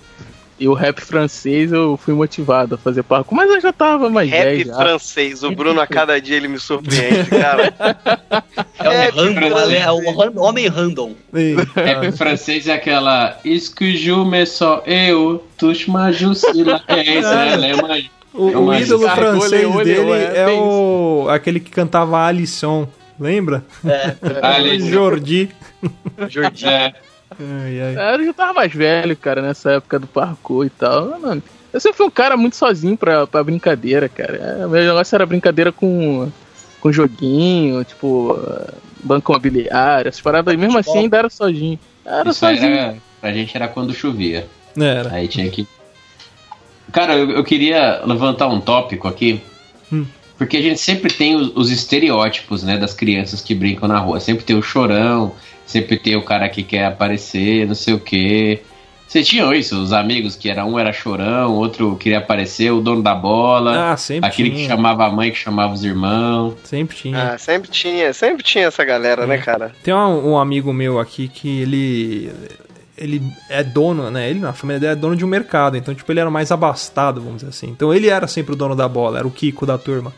e 0.58 0.66
o 0.66 0.72
rap 0.72 1.02
francês, 1.02 1.70
eu 1.70 1.98
fui 1.98 2.14
motivado 2.14 2.76
a 2.76 2.78
fazer 2.78 3.02
parkour. 3.02 3.36
Mas 3.36 3.50
eu 3.50 3.60
já 3.60 3.74
tava 3.74 4.08
mais 4.08 4.30
Rap 4.30 4.64
francês. 4.64 5.42
O 5.42 5.50
Bruno, 5.50 5.82
a 5.82 5.86
cada 5.86 6.18
dia, 6.18 6.38
ele 6.38 6.48
me 6.48 6.58
surpreende, 6.58 7.28
cara. 7.28 7.74
É, 8.78 9.04
É, 9.04 9.08
o, 9.10 9.14
random, 9.16 9.70
é 9.70 9.92
o 9.92 10.18
ran- 10.18 10.40
homem 10.40 10.66
random. 10.66 11.12
Ei, 11.34 11.56
Rap 11.74 12.10
francês 12.16 12.66
é 12.68 12.72
aquela 12.72 13.38
Excuse 13.44 14.10
me 14.24 14.46
só 14.46 14.82
eu, 14.86 15.46
touche 15.58 15.90
ma 15.90 16.10
jusila. 16.10 16.82
É 16.88 17.02
isso, 17.02 17.28
né? 17.28 17.56
Lembra? 17.56 18.13
O, 18.34 18.50
Eu 18.50 18.64
o 18.66 18.74
ídolo 18.74 19.08
francês 19.08 19.64
Olê, 19.74 19.84
dele 19.84 20.00
olê, 20.00 20.24
é 20.24 20.46
bem 20.46 20.60
o 20.60 21.26
aquele 21.30 21.60
que 21.60 21.70
cantava 21.70 22.18
Alisson, 22.26 22.86
lembra? 23.18 23.64
É, 23.84 24.14
Ali, 24.42 24.80
Jordi. 24.90 25.48
Jordi. 26.28 26.66
é, 26.66 26.92
Ai, 27.40 27.80
ai. 27.80 27.96
É, 27.96 28.14
Eu 28.16 28.26
já 28.26 28.32
tava 28.32 28.52
mais 28.52 28.72
velho, 28.72 29.16
cara, 29.16 29.40
nessa 29.40 29.72
época 29.72 29.98
do 29.98 30.06
parkour 30.06 30.66
e 30.66 30.70
tal. 30.70 31.18
Mano, 31.20 31.42
eu 31.72 31.80
sempre 31.80 31.96
fui 31.96 32.06
um 32.06 32.10
cara 32.10 32.36
muito 32.36 32.56
sozinho 32.56 32.96
pra, 32.96 33.26
pra 33.26 33.42
brincadeira, 33.42 34.08
cara. 34.08 34.36
É, 34.36 34.66
meu 34.66 34.84
negócio 34.84 35.14
era 35.14 35.26
brincadeira 35.26 35.72
com, 35.72 36.30
com 36.80 36.92
joguinho, 36.92 37.82
tipo, 37.84 38.38
banco 39.02 39.32
imobiliário, 39.32 40.08
essas 40.08 40.20
paradas 40.20 40.52
aí. 40.52 40.56
Mesmo 40.58 40.78
assim, 40.78 40.98
ainda 40.98 41.18
era 41.18 41.28
sozinho. 41.30 41.78
Era 42.04 42.30
isso 42.30 42.40
sozinho. 42.40 42.66
era, 42.76 42.96
pra 43.20 43.32
gente 43.32 43.56
era 43.56 43.66
quando 43.68 43.92
chovia. 43.94 44.46
Era. 44.78 45.12
Aí 45.14 45.26
tinha 45.28 45.48
que. 45.50 45.66
Cara, 46.94 47.16
eu, 47.16 47.30
eu 47.32 47.42
queria 47.44 48.02
levantar 48.06 48.46
um 48.46 48.60
tópico 48.60 49.08
aqui. 49.08 49.42
Hum. 49.92 50.06
Porque 50.38 50.56
a 50.56 50.62
gente 50.62 50.80
sempre 50.80 51.12
tem 51.12 51.34
os, 51.34 51.52
os 51.56 51.70
estereótipos, 51.70 52.62
né, 52.62 52.78
das 52.78 52.94
crianças 52.94 53.40
que 53.42 53.54
brincam 53.54 53.88
na 53.88 53.98
rua. 53.98 54.20
Sempre 54.20 54.44
tem 54.44 54.56
o 54.56 54.62
chorão, 54.62 55.32
sempre 55.66 55.96
tem 55.98 56.16
o 56.16 56.22
cara 56.22 56.48
que 56.48 56.62
quer 56.62 56.86
aparecer, 56.86 57.66
não 57.66 57.74
sei 57.74 57.94
o 57.94 58.00
quê. 58.00 58.62
Vocês 59.06 59.28
tinham 59.28 59.52
isso? 59.52 59.80
Os 59.80 59.92
amigos 59.92 60.34
que 60.34 60.48
era 60.48 60.64
um 60.64 60.78
era 60.78 60.92
chorão, 60.92 61.52
outro 61.52 61.94
queria 61.96 62.18
aparecer, 62.18 62.72
o 62.72 62.80
dono 62.80 63.02
da 63.02 63.14
bola, 63.14 63.92
Ah, 63.92 63.96
sempre 63.96 64.28
aquele 64.28 64.50
que 64.50 64.56
tinha. 64.56 64.68
chamava 64.68 65.04
a 65.06 65.10
mãe, 65.10 65.30
que 65.30 65.38
chamava 65.38 65.72
os 65.72 65.84
irmãos. 65.84 66.54
Sempre 66.64 66.96
tinha. 66.96 67.32
Ah, 67.32 67.38
sempre 67.38 67.70
tinha, 67.70 68.12
sempre 68.12 68.42
tinha 68.42 68.66
essa 68.66 68.84
galera, 68.84 69.26
né, 69.26 69.38
cara? 69.38 69.72
Tem 69.82 69.94
um, 69.94 70.30
um 70.32 70.38
amigo 70.38 70.72
meu 70.72 70.98
aqui 70.98 71.28
que 71.28 71.60
ele. 71.60 72.30
Ele 72.96 73.22
é 73.48 73.62
dono, 73.64 74.10
né? 74.10 74.30
Ele, 74.30 74.40
na 74.40 74.52
família 74.52 74.78
dele, 74.78 74.92
é 74.92 74.96
dono 74.96 75.16
de 75.16 75.24
um 75.24 75.28
mercado. 75.28 75.76
Então, 75.76 75.94
tipo, 75.94 76.10
ele 76.12 76.20
era 76.20 76.30
mais 76.30 76.52
abastado, 76.52 77.20
vamos 77.20 77.36
dizer 77.36 77.48
assim. 77.48 77.68
Então, 77.68 77.92
ele 77.92 78.08
era 78.08 78.26
sempre 78.26 78.52
o 78.52 78.56
dono 78.56 78.76
da 78.76 78.88
bola, 78.88 79.18
era 79.18 79.26
o 79.26 79.30
Kiko 79.30 79.66
da 79.66 79.76
turma. 79.76 80.12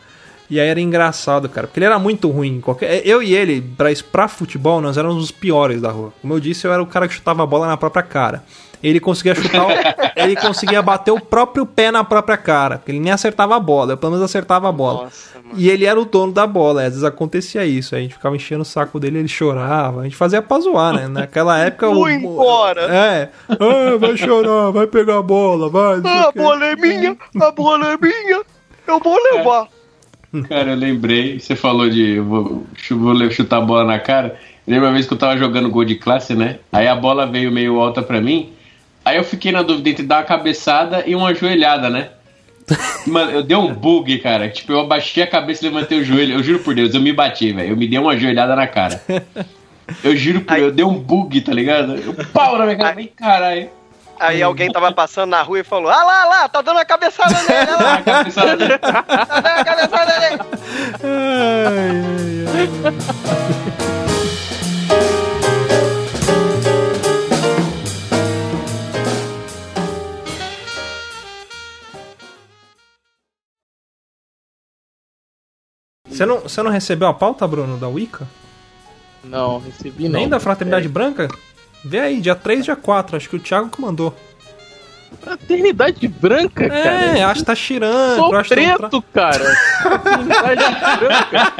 E 0.48 0.60
aí 0.60 0.68
era 0.68 0.80
engraçado, 0.80 1.48
cara, 1.48 1.66
porque 1.66 1.78
ele 1.80 1.86
era 1.86 1.98
muito 1.98 2.30
ruim. 2.30 2.60
Qualquer... 2.60 3.02
Eu 3.06 3.22
e 3.22 3.34
ele, 3.34 3.60
pra, 3.76 3.88
pra 4.12 4.28
futebol, 4.28 4.80
nós 4.80 4.96
éramos 4.96 5.22
os 5.24 5.30
piores 5.30 5.80
da 5.80 5.90
rua. 5.90 6.12
Como 6.22 6.34
eu 6.34 6.40
disse, 6.40 6.66
eu 6.66 6.72
era 6.72 6.82
o 6.82 6.86
cara 6.86 7.08
que 7.08 7.14
chutava 7.14 7.42
a 7.42 7.46
bola 7.46 7.66
na 7.66 7.76
própria 7.76 8.02
cara. 8.02 8.44
Ele 8.82 9.00
conseguia 9.00 9.34
chutar, 9.34 9.66
o... 9.66 9.70
ele 10.16 10.36
conseguia 10.36 10.80
bater 10.82 11.10
o 11.10 11.18
próprio 11.18 11.64
pé 11.66 11.90
na 11.90 12.04
própria 12.04 12.36
cara. 12.36 12.76
porque 12.78 12.92
Ele 12.92 13.00
nem 13.00 13.10
acertava 13.10 13.56
a 13.56 13.58
bola, 13.60 13.94
eu 13.94 13.96
pelo 13.96 14.12
menos 14.12 14.24
acertava 14.24 14.68
a 14.68 14.72
bola. 14.72 15.04
Nossa. 15.04 15.36
E 15.56 15.68
ele 15.70 15.84
era 15.86 15.98
o 15.98 16.04
dono 16.04 16.32
da 16.32 16.46
bola, 16.46 16.82
às 16.82 16.88
vezes 16.90 17.02
acontecia 17.04 17.64
isso. 17.64 17.96
A 17.96 17.98
gente 17.98 18.14
ficava 18.14 18.36
enchendo 18.36 18.62
o 18.62 18.64
saco 18.64 19.00
dele, 19.00 19.18
ele 19.18 19.28
chorava. 19.28 20.00
A 20.02 20.04
gente 20.04 20.14
fazia 20.16 20.42
pra 20.42 20.60
zoar, 20.60 20.92
né? 20.94 21.08
Naquela 21.08 21.58
época. 21.58 21.88
o- 21.88 22.02
Fui 22.02 22.12
embora. 22.14 22.82
É. 22.82 23.30
Ah, 23.48 23.96
vai 23.98 24.16
chorar, 24.16 24.70
vai 24.70 24.86
pegar 24.86 25.18
a 25.18 25.22
bola, 25.22 25.68
vai. 25.70 26.00
Ah, 26.04 26.26
o 26.26 26.28
a 26.28 26.32
bola 26.32 26.66
é 26.66 26.76
minha, 26.76 27.16
a 27.40 27.50
bola 27.50 27.92
é 27.92 27.96
minha. 27.96 28.42
Eu 28.86 29.00
vou 29.00 29.16
levar. 29.32 29.68
Cara, 30.48 30.70
eu 30.70 30.76
lembrei, 30.76 31.38
você 31.38 31.54
falou 31.54 31.88
de 31.88 32.16
eu 32.16 32.24
vou, 32.24 32.66
vou 32.90 33.30
chutar 33.30 33.58
a 33.58 33.60
bola 33.60 33.84
na 33.84 33.98
cara. 33.98 34.38
Lembra 34.66 34.88
uma 34.88 34.94
vez 34.94 35.06
que 35.06 35.12
eu 35.12 35.18
tava 35.18 35.36
jogando 35.38 35.70
gol 35.70 35.84
de 35.84 35.94
classe, 35.94 36.34
né? 36.34 36.58
Aí 36.72 36.88
a 36.88 36.96
bola 36.96 37.26
veio 37.26 37.52
meio 37.52 37.80
alta 37.80 38.02
pra 38.02 38.20
mim. 38.20 38.52
Aí 39.04 39.16
eu 39.16 39.24
fiquei 39.24 39.52
na 39.52 39.62
dúvida 39.62 39.88
entre 39.88 40.04
dar 40.04 40.18
uma 40.18 40.24
cabeçada 40.24 41.04
e 41.06 41.14
uma 41.14 41.32
joelhada, 41.32 41.88
né? 41.88 42.10
Mano, 43.06 43.30
eu 43.30 43.42
dei 43.42 43.56
um 43.56 43.72
bug, 43.72 44.18
cara. 44.18 44.48
Tipo, 44.48 44.72
eu 44.72 44.80
abaixei 44.80 45.22
a 45.22 45.26
cabeça 45.26 45.64
e 45.64 45.68
levantei 45.68 46.00
o 46.00 46.04
joelho. 46.04 46.34
Eu 46.34 46.42
juro 46.42 46.58
por 46.58 46.74
Deus, 46.74 46.92
eu 46.92 47.00
me 47.00 47.12
bati, 47.12 47.52
velho. 47.52 47.70
Eu 47.70 47.76
me 47.76 47.86
dei 47.86 47.98
uma 47.98 48.16
joelhada 48.18 48.56
na 48.56 48.66
cara. 48.66 49.00
Eu 50.02 50.16
juro 50.16 50.40
por 50.40 50.54
Deus, 50.54 50.66
eu 50.66 50.72
dei 50.72 50.84
um 50.84 50.98
bug, 50.98 51.40
tá 51.42 51.52
ligado? 51.52 51.94
Eu 51.94 52.12
pau 52.32 52.58
na 52.58 52.64
minha 52.64 52.76
cara. 52.76 53.08
Caralho. 53.14 53.70
Aí 54.18 54.42
alguém 54.42 54.70
tava 54.72 54.92
passando 54.92 55.30
na 55.30 55.42
rua 55.42 55.60
e 55.60 55.64
falou: 55.64 55.90
Ah 55.90 56.02
lá, 56.04 56.24
lá, 56.24 56.48
tá 56.48 56.62
dando 56.62 56.76
uma 56.76 56.84
cabeçada 56.84 57.34
nele, 57.42 57.70
olha 57.72 57.76
Ah, 57.78 57.82
lá, 57.82 57.94
a 57.94 58.02
cabeçada 58.02 58.56
dele. 58.56 58.78
tá 58.78 58.90
dando 58.90 59.46
uma 59.46 59.64
cabeçada 59.64 60.18
nele. 60.20 60.38
Ai, 61.02 62.48
ai, 62.54 62.66
ai. 62.86 63.76
Você 76.08 76.24
não, 76.24 76.40
você 76.40 76.62
não 76.62 76.70
recebeu 76.70 77.08
a 77.08 77.14
pauta, 77.14 77.46
Bruno, 77.46 77.76
da 77.78 77.88
Wicca? 77.88 78.26
Não, 79.24 79.58
recebi 79.58 80.08
não. 80.08 80.20
Nem 80.20 80.28
da 80.28 80.38
Fraternidade 80.38 80.88
Branca? 80.88 81.28
Vê 81.88 82.00
aí, 82.00 82.20
dia 82.20 82.34
3, 82.34 82.64
dia 82.64 82.74
4, 82.76 83.16
acho 83.16 83.28
que 83.28 83.36
o 83.36 83.40
Thiago 83.40 83.68
que 83.70 83.80
mandou. 83.80 84.14
Fraternidade 85.22 86.06
branca, 86.08 86.68
cara. 86.68 87.18
É, 87.18 87.22
acho 87.24 87.40
que 87.40 87.46
tá 87.46 87.54
Shiran. 87.54 88.16
Sou 88.16 88.30
tem 88.30 88.38
um 88.72 88.76
tra- 88.76 88.88
preto, 88.88 89.02
cara. 89.14 89.44
Fraternidade 89.82 90.64
branca. 90.98 91.52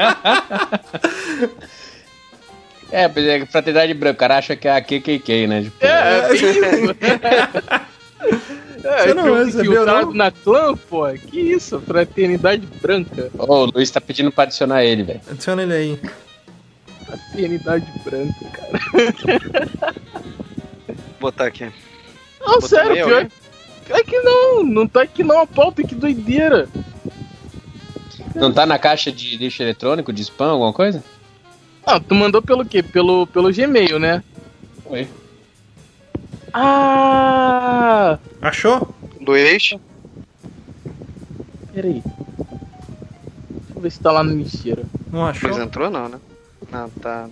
É, 2.89 3.05
mas 3.05 3.17
é 3.25 3.45
fraternidade 3.45 3.93
branca, 3.93 4.15
o 4.15 4.17
cara 4.19 4.37
acha 4.37 4.55
que 4.55 4.65
é 4.65 4.71
a 4.71 4.81
KKK, 4.81 5.45
né? 5.47 5.63
Tipo, 5.63 5.85
É, 5.85 6.29
é 6.29 6.33
isso. 6.33 6.45
É, 8.83 9.03
Você 9.03 9.13
não 9.13 9.23
que 9.23 9.29
eu- 9.29 9.43
recebeu, 9.45 9.71
infiltrado 9.73 10.05
não? 10.07 10.13
na 10.13 10.31
clã, 10.31 10.73
pô. 10.89 11.05
Que 11.29 11.37
isso? 11.37 11.81
Fraternidade 11.81 12.65
branca. 12.81 13.29
Ô, 13.37 13.63
o 13.63 13.65
Luiz 13.65 13.91
tá 13.91 13.99
pedindo 13.99 14.31
pra 14.31 14.45
adicionar 14.45 14.85
ele, 14.85 15.03
velho. 15.03 15.19
Adiciona 15.29 15.63
ele 15.63 15.73
aí. 15.73 15.99
Fraternidade 17.07 17.85
branca, 18.03 18.45
cara. 18.51 18.79
Vou 20.87 20.95
botar 21.21 21.45
aqui. 21.45 21.63
Não, 22.41 22.53
Botou 22.55 22.69
sério, 22.69 23.05
pior. 23.05 23.27
É 23.89 24.03
que 24.03 24.19
não, 24.19 24.63
não 24.63 24.85
tá 24.85 25.03
aqui 25.03 25.23
não 25.23 25.39
a 25.39 25.47
pauta, 25.47 25.81
que 25.81 25.95
doideira. 25.95 26.67
Não 28.35 28.51
tá 28.51 28.65
na 28.65 28.77
caixa 28.77 29.09
de 29.09 29.37
lixo 29.37 29.63
eletrônico, 29.63 30.11
de 30.11 30.21
spam, 30.21 30.51
alguma 30.51 30.73
coisa? 30.73 31.01
Ah, 31.85 31.99
tu 31.99 32.13
mandou 32.13 32.41
pelo 32.41 32.65
quê? 32.65 32.83
Pelo, 32.83 33.25
pelo 33.27 33.51
Gmail, 33.53 33.97
né? 33.97 34.21
Oi. 34.85 35.07
Ah! 36.53 38.19
Achou? 38.41 38.93
Luiz, 39.21 39.73
Peraí. 41.73 42.03
Deixa 42.03 43.73
eu 43.75 43.81
ver 43.81 43.91
se 43.91 43.99
tá 43.99 44.11
lá 44.11 44.23
no 44.23 44.35
lixeira. 44.35 44.83
Não 45.09 45.25
achou? 45.25 45.49
Luiz 45.49 45.61
entrou 45.61 45.89
não, 45.89 46.09
né? 46.09 46.19
Não, 46.71 46.89
tá. 46.89 47.29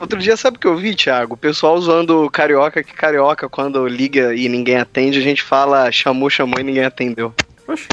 Outro 0.00 0.18
dia, 0.18 0.36
sabe 0.36 0.56
o 0.56 0.60
que 0.60 0.66
eu 0.66 0.76
vi, 0.76 0.94
Thiago? 0.94 1.34
O 1.34 1.38
pessoal 1.38 1.80
zoando 1.80 2.28
carioca, 2.30 2.82
que 2.82 2.92
carioca, 2.92 3.48
quando 3.48 3.86
liga 3.86 4.34
e 4.34 4.48
ninguém 4.48 4.76
atende, 4.76 5.18
a 5.18 5.22
gente 5.22 5.42
fala 5.42 5.90
chamou, 5.90 6.28
chamou 6.28 6.60
e 6.60 6.62
ninguém 6.62 6.84
atendeu. 6.84 7.32
Oxe, 7.66 7.88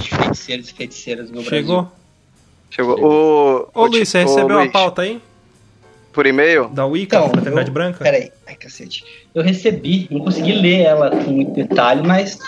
de 0.00 0.10
feiticeiros 0.14 0.68
e 0.68 0.74
feiticeiras 0.74 1.26
no 1.30 1.42
Brasil. 1.42 1.50
chegou. 1.50 1.92
Chegou. 2.70 3.00
Ô, 3.02 3.68
Ô, 3.74 3.86
Luiz, 3.86 4.08
você 4.08 4.22
recebeu 4.22 4.58
a 4.58 4.60
Luiz, 4.62 4.72
pauta 4.72 5.02
aí? 5.02 5.20
Por 6.12 6.26
e-mail? 6.26 6.68
Da 6.68 6.84
Wicca, 6.86 7.16
Então, 7.16 7.30
Fraternidade 7.30 7.68
eu, 7.68 7.74
Branca? 7.74 8.04
Peraí, 8.04 8.30
ai 8.46 8.54
cacete. 8.56 9.04
Eu 9.34 9.42
recebi, 9.42 10.06
não 10.10 10.20
consegui 10.20 10.52
ler 10.52 10.80
ela 10.82 11.10
com 11.10 11.30
muito 11.30 11.52
detalhe, 11.52 12.06
mas 12.06 12.38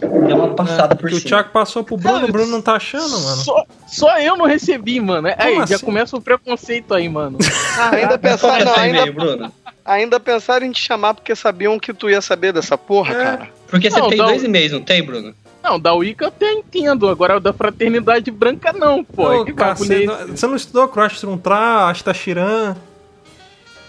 deu 0.00 0.36
uma 0.36 0.54
passada 0.54 0.94
por 0.96 1.08
que 1.08 1.14
o 1.16 1.18
cima. 1.18 1.28
Thiago 1.28 1.50
passou 1.50 1.84
pro 1.84 1.96
Bruno, 1.96 2.14
Cara, 2.14 2.26
o 2.28 2.32
Bruno 2.32 2.50
não 2.50 2.62
tá 2.62 2.74
achando, 2.74 3.10
mano. 3.20 3.36
Só, 3.42 3.64
só 3.86 4.18
eu 4.18 4.36
não 4.36 4.46
recebi, 4.46 5.00
mano. 5.00 5.28
É, 5.28 5.36
Aí, 5.38 5.54
Como 5.54 5.66
já 5.66 5.76
assim? 5.76 5.84
começa 5.84 6.16
o 6.16 6.20
preconceito 6.20 6.94
aí, 6.94 7.08
mano. 7.08 7.38
Ah, 7.78 7.90
ainda 7.94 8.14
é 8.22 8.36
não, 8.64 8.74
ainda, 8.74 8.98
e-mail, 8.98 9.12
Bruno? 9.14 9.52
ainda 9.84 10.20
pensaram 10.20 10.66
em 10.66 10.70
te 10.72 10.80
chamar 10.82 11.14
porque 11.14 11.34
sabiam 11.34 11.78
que 11.78 11.92
tu 11.92 12.08
ia 12.10 12.20
saber 12.20 12.52
dessa 12.52 12.76
porra, 12.78 13.12
É. 13.14 13.24
cara. 13.24 13.48
Porque 13.68 13.90
você 13.90 14.00
Não, 14.00 14.08
tem 14.08 14.18
dois 14.18 14.42
e-mails, 14.42 14.72
não 14.72 14.82
tem, 14.82 15.02
Bruno? 15.02 15.34
Não, 15.62 15.78
da 15.78 15.92
Wicca 15.92 16.24
eu 16.24 16.28
até 16.28 16.50
entendo. 16.52 17.06
Agora 17.08 17.36
o 17.36 17.40
da 17.40 17.52
Fraternidade 17.52 18.30
Branca 18.30 18.72
não, 18.72 19.04
pô. 19.04 19.40
Ô, 19.42 19.44
que 19.44 19.52
bagulho 19.52 19.92
é 19.92 20.04
esse? 20.04 20.26
você 20.30 20.46
não 20.46 20.56
estudou 20.56 20.88
Crush 20.88 21.20
Truntra, 21.20 21.88
Asta 21.90 22.14
Shiran? 22.14 22.74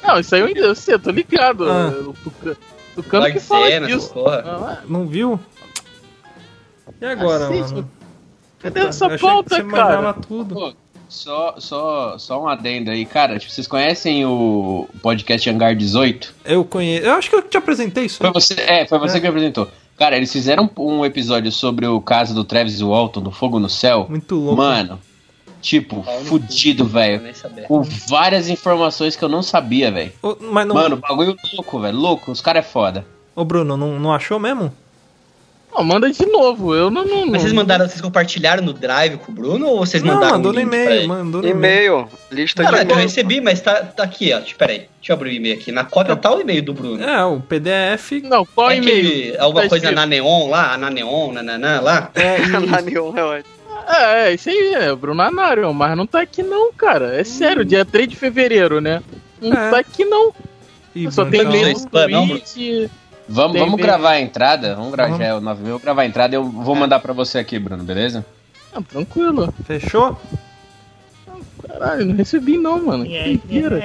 Não, 0.03 0.20
isso 0.20 0.36
aí 0.36 0.41
eu, 0.41 0.47
eu 0.49 0.76
sei, 0.76 0.95
eu 0.95 0.99
tô 0.99 1.12
ligado. 1.12 1.64
Ah. 1.70 1.93
O 2.05 2.16
Tucano 2.95 3.32
que 3.32 3.39
fala 3.39 3.70
disso. 3.88 4.09
porra. 4.14 4.43
Ah, 4.45 4.78
Não 4.88 5.07
viu? 5.07 5.39
E 7.02 7.06
agora, 7.06 7.47
Cacete, 7.47 7.74
mano? 7.74 7.89
Cadê 8.60 8.80
essa 8.82 9.10
pauta, 9.18 9.56
que 9.56 9.64
você 9.64 9.76
cara? 9.76 10.14
tudo. 10.14 10.54
Pô, 10.54 10.74
só, 11.10 11.56
só, 11.58 12.18
só 12.18 12.43
um 12.43 12.47
adendo 12.47 12.91
aí, 12.91 13.06
cara. 13.06 13.39
Tipo, 13.39 13.52
vocês 13.52 13.68
conhecem 13.68 14.26
o 14.26 14.88
podcast 15.02 15.49
Hangar 15.49 15.76
18? 15.76 16.34
Eu 16.45 16.64
conheço. 16.64 17.06
Eu 17.06 17.14
acho 17.14 17.30
que 17.30 17.36
eu 17.36 17.41
te 17.41 17.58
apresentei 17.58 18.06
isso. 18.06 18.20
Foi 18.20 18.28
aí. 18.28 18.34
você, 18.34 18.54
é, 18.60 18.86
foi 18.86 18.99
você 18.99 19.18
É. 19.18 19.20
que 19.20 19.28
apresentou. 19.28 19.68
Cara, 19.97 20.16
eles 20.16 20.32
fizeram 20.32 20.70
um 20.78 21.04
episódio 21.04 21.52
sobre 21.52 21.86
o 21.88 21.99
caso 21.99 22.34
do 22.34 22.43
Travis 22.43 22.80
Walton, 22.82 23.22
do 23.22 23.32
Fogo 23.32 23.60
no 23.60 23.70
Céu. 23.70 24.06
Muito 24.10 24.36
louco. 24.36 24.58
Mano, 24.62 24.99
tipo, 25.62 26.04
cu. 26.04 26.26
fudido, 26.26 26.86
velho. 26.86 27.22
Com 27.68 27.82
várias 28.08 28.47
informações 28.47 29.16
que 29.16 29.24
eu 29.24 29.30
não 29.30 29.43
sabia, 29.43 29.91
velho. 29.91 30.12
Não. 30.24 30.76
Mano, 30.76 30.95
bagulho 30.97 31.36
louco, 31.54 31.80
velho. 31.80 31.97
Louco, 31.97 32.32
os 32.32 32.41
caras 32.41 32.66
é 32.66 32.68
foda. 32.70 33.06
Ô, 33.36 33.43
Bruno, 33.43 33.76
não, 33.76 33.99
não 33.99 34.14
achou 34.14 34.39
mesmo? 34.39 34.72
Não, 35.74 35.84
manda 35.84 36.11
de 36.11 36.26
novo. 36.26 36.76
Eu 36.76 36.89
não. 36.91 37.05
não 37.05 37.28
Mas 37.28 37.41
vocês 37.41 37.53
não- 37.53 37.61
mandaram, 37.61 37.88
vocês 37.88 38.01
compartilharam 38.01 38.61
no 38.63 38.74
Drive 38.74 39.17
com 39.17 39.32
o 39.32 39.36
Bruno 39.36 39.67
ou 39.67 39.80
vocês 39.86 40.03
não, 40.03 40.15
mandaram 40.15 40.34
mandou 40.36 40.51
um 40.51 40.55
no 40.55 40.61
e-mail, 40.61 41.07
mandou 41.07 41.41
no 41.41 41.47
e-mail. 41.47 41.93
E-mail, 41.93 42.09
lista 42.32 42.63
Cara, 42.63 42.84
de 42.84 42.91
eu 42.91 42.97
recebi, 42.97 43.39
mas 43.39 43.61
tá, 43.61 43.76
tá 43.84 44.03
aqui, 44.03 44.34
ó. 44.34 44.41
Pera 44.57 44.72
aí, 44.74 44.78
deixa 44.99 45.11
eu 45.11 45.13
abrir 45.15 45.30
o 45.30 45.34
e-mail 45.34 45.55
aqui. 45.55 45.72
Na 45.72 45.84
cópia 45.86 46.15
tá 46.15 46.34
o 46.34 46.41
e-mail 46.41 46.61
do 46.61 46.74
Bruno. 46.74 47.01
É, 47.03 47.24
o 47.26 47.39
PDF. 47.39 48.22
Não, 48.24 48.45
qual 48.45 48.69
É 48.72 48.78
e-mail? 48.78 49.07
aquele, 49.07 49.38
alguma 49.38 49.63
Tá 49.63 49.69
coisa 49.69 49.86
escrito. 49.86 49.99
na 49.99 50.05
Neon 50.05 50.49
lá, 50.49 50.78
na 50.78 50.89
Neon, 50.89 51.32
nananã 51.32 51.80
lá. 51.82 52.11
É, 52.15 52.38
Na 52.67 52.82
Neon, 52.82 53.13
é 53.15 53.24
ótimo. 53.24 53.61
É, 53.88 54.30
é, 54.30 54.34
isso 54.34 54.49
aí, 54.49 54.74
é 54.76 54.95
Bruno 54.95 55.22
Anário, 55.22 55.74
mas 55.74 55.97
não 55.97 56.05
tá 56.05 56.22
aqui 56.22 56.43
não, 56.43 56.72
cara. 56.74 57.15
É 57.19 57.24
sério, 57.24 57.65
dia 57.65 57.84
3 57.84 58.07
de 58.09 58.15
fevereiro, 58.15 58.80
né? 58.80 59.01
Não 59.41 59.53
É. 59.57 59.69
tá 59.72 59.80
aqui 59.80 60.05
não. 60.05 60.32
e 60.95 61.11
Só 61.11 61.26
tem 61.26 61.43
Não, 61.43 61.49
e-mail 61.49 61.65
não, 61.67 61.72
spam, 61.74 62.07
não, 62.09 62.28
tweet. 62.28 62.89
Vamos, 63.32 63.57
vamos 63.57 63.79
gravar 63.79 64.11
a 64.11 64.21
entrada. 64.21 64.75
Vamos 64.75 64.91
gravar 64.91 65.23
é 65.23 65.34
o 65.34 65.39
9 65.39 65.63
mil. 65.63 65.79
gravar 65.79 66.01
a 66.01 66.05
entrada 66.05 66.36
e 66.36 66.38
eu 66.38 66.43
vou 66.43 66.75
mandar 66.75 66.99
pra 66.99 67.13
você 67.13 67.39
aqui, 67.39 67.57
Bruno, 67.57 67.84
beleza? 67.84 68.25
Ah, 68.73 68.82
tranquilo. 68.82 69.53
Fechou? 69.65 70.19
Caralho, 71.65 72.05
não 72.05 72.15
recebi 72.15 72.57
não, 72.57 72.86
mano. 72.86 73.05
Que 73.05 73.38
doideira. 73.38 73.77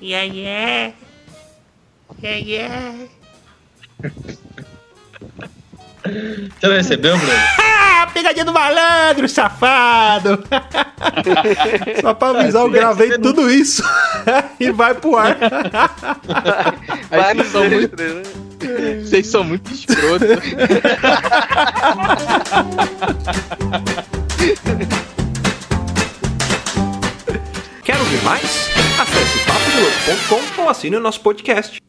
Yeah, 0.00 0.32
yeah. 0.32 0.94
Yeah, 2.22 2.38
yeah. 2.38 3.08
Você 6.04 6.66
não 6.68 6.74
recebeu, 6.76 7.16
Bruno? 7.18 7.32
Ah, 7.96 8.06
pegadinha 8.08 8.44
do 8.44 8.52
malandro, 8.52 9.26
safado! 9.28 10.44
Só 12.02 12.12
pra 12.12 12.28
avisar, 12.40 12.62
eu 12.62 12.70
gravei 12.70 13.16
tudo 13.18 13.50
isso 13.50 13.82
e 14.60 14.70
vai 14.70 14.92
pro 14.94 15.16
ar. 15.16 15.38
Vai 17.08 17.32
no 17.34 17.44
vocês 17.44 17.52
são 17.52 17.70
muito- 17.70 18.02
né? 18.02 18.22
Vocês 19.02 19.26
são 19.26 19.44
muito 19.44 19.72
escrotos. 19.72 20.28
Quer 27.82 27.98
ouvir 27.98 28.22
mais? 28.24 28.42
Acesse 28.98 29.38
papodelouco.com 29.46 30.62
ou 30.62 30.68
assine 30.68 30.96
o 30.96 31.00
nosso 31.00 31.20
podcast. 31.20 31.80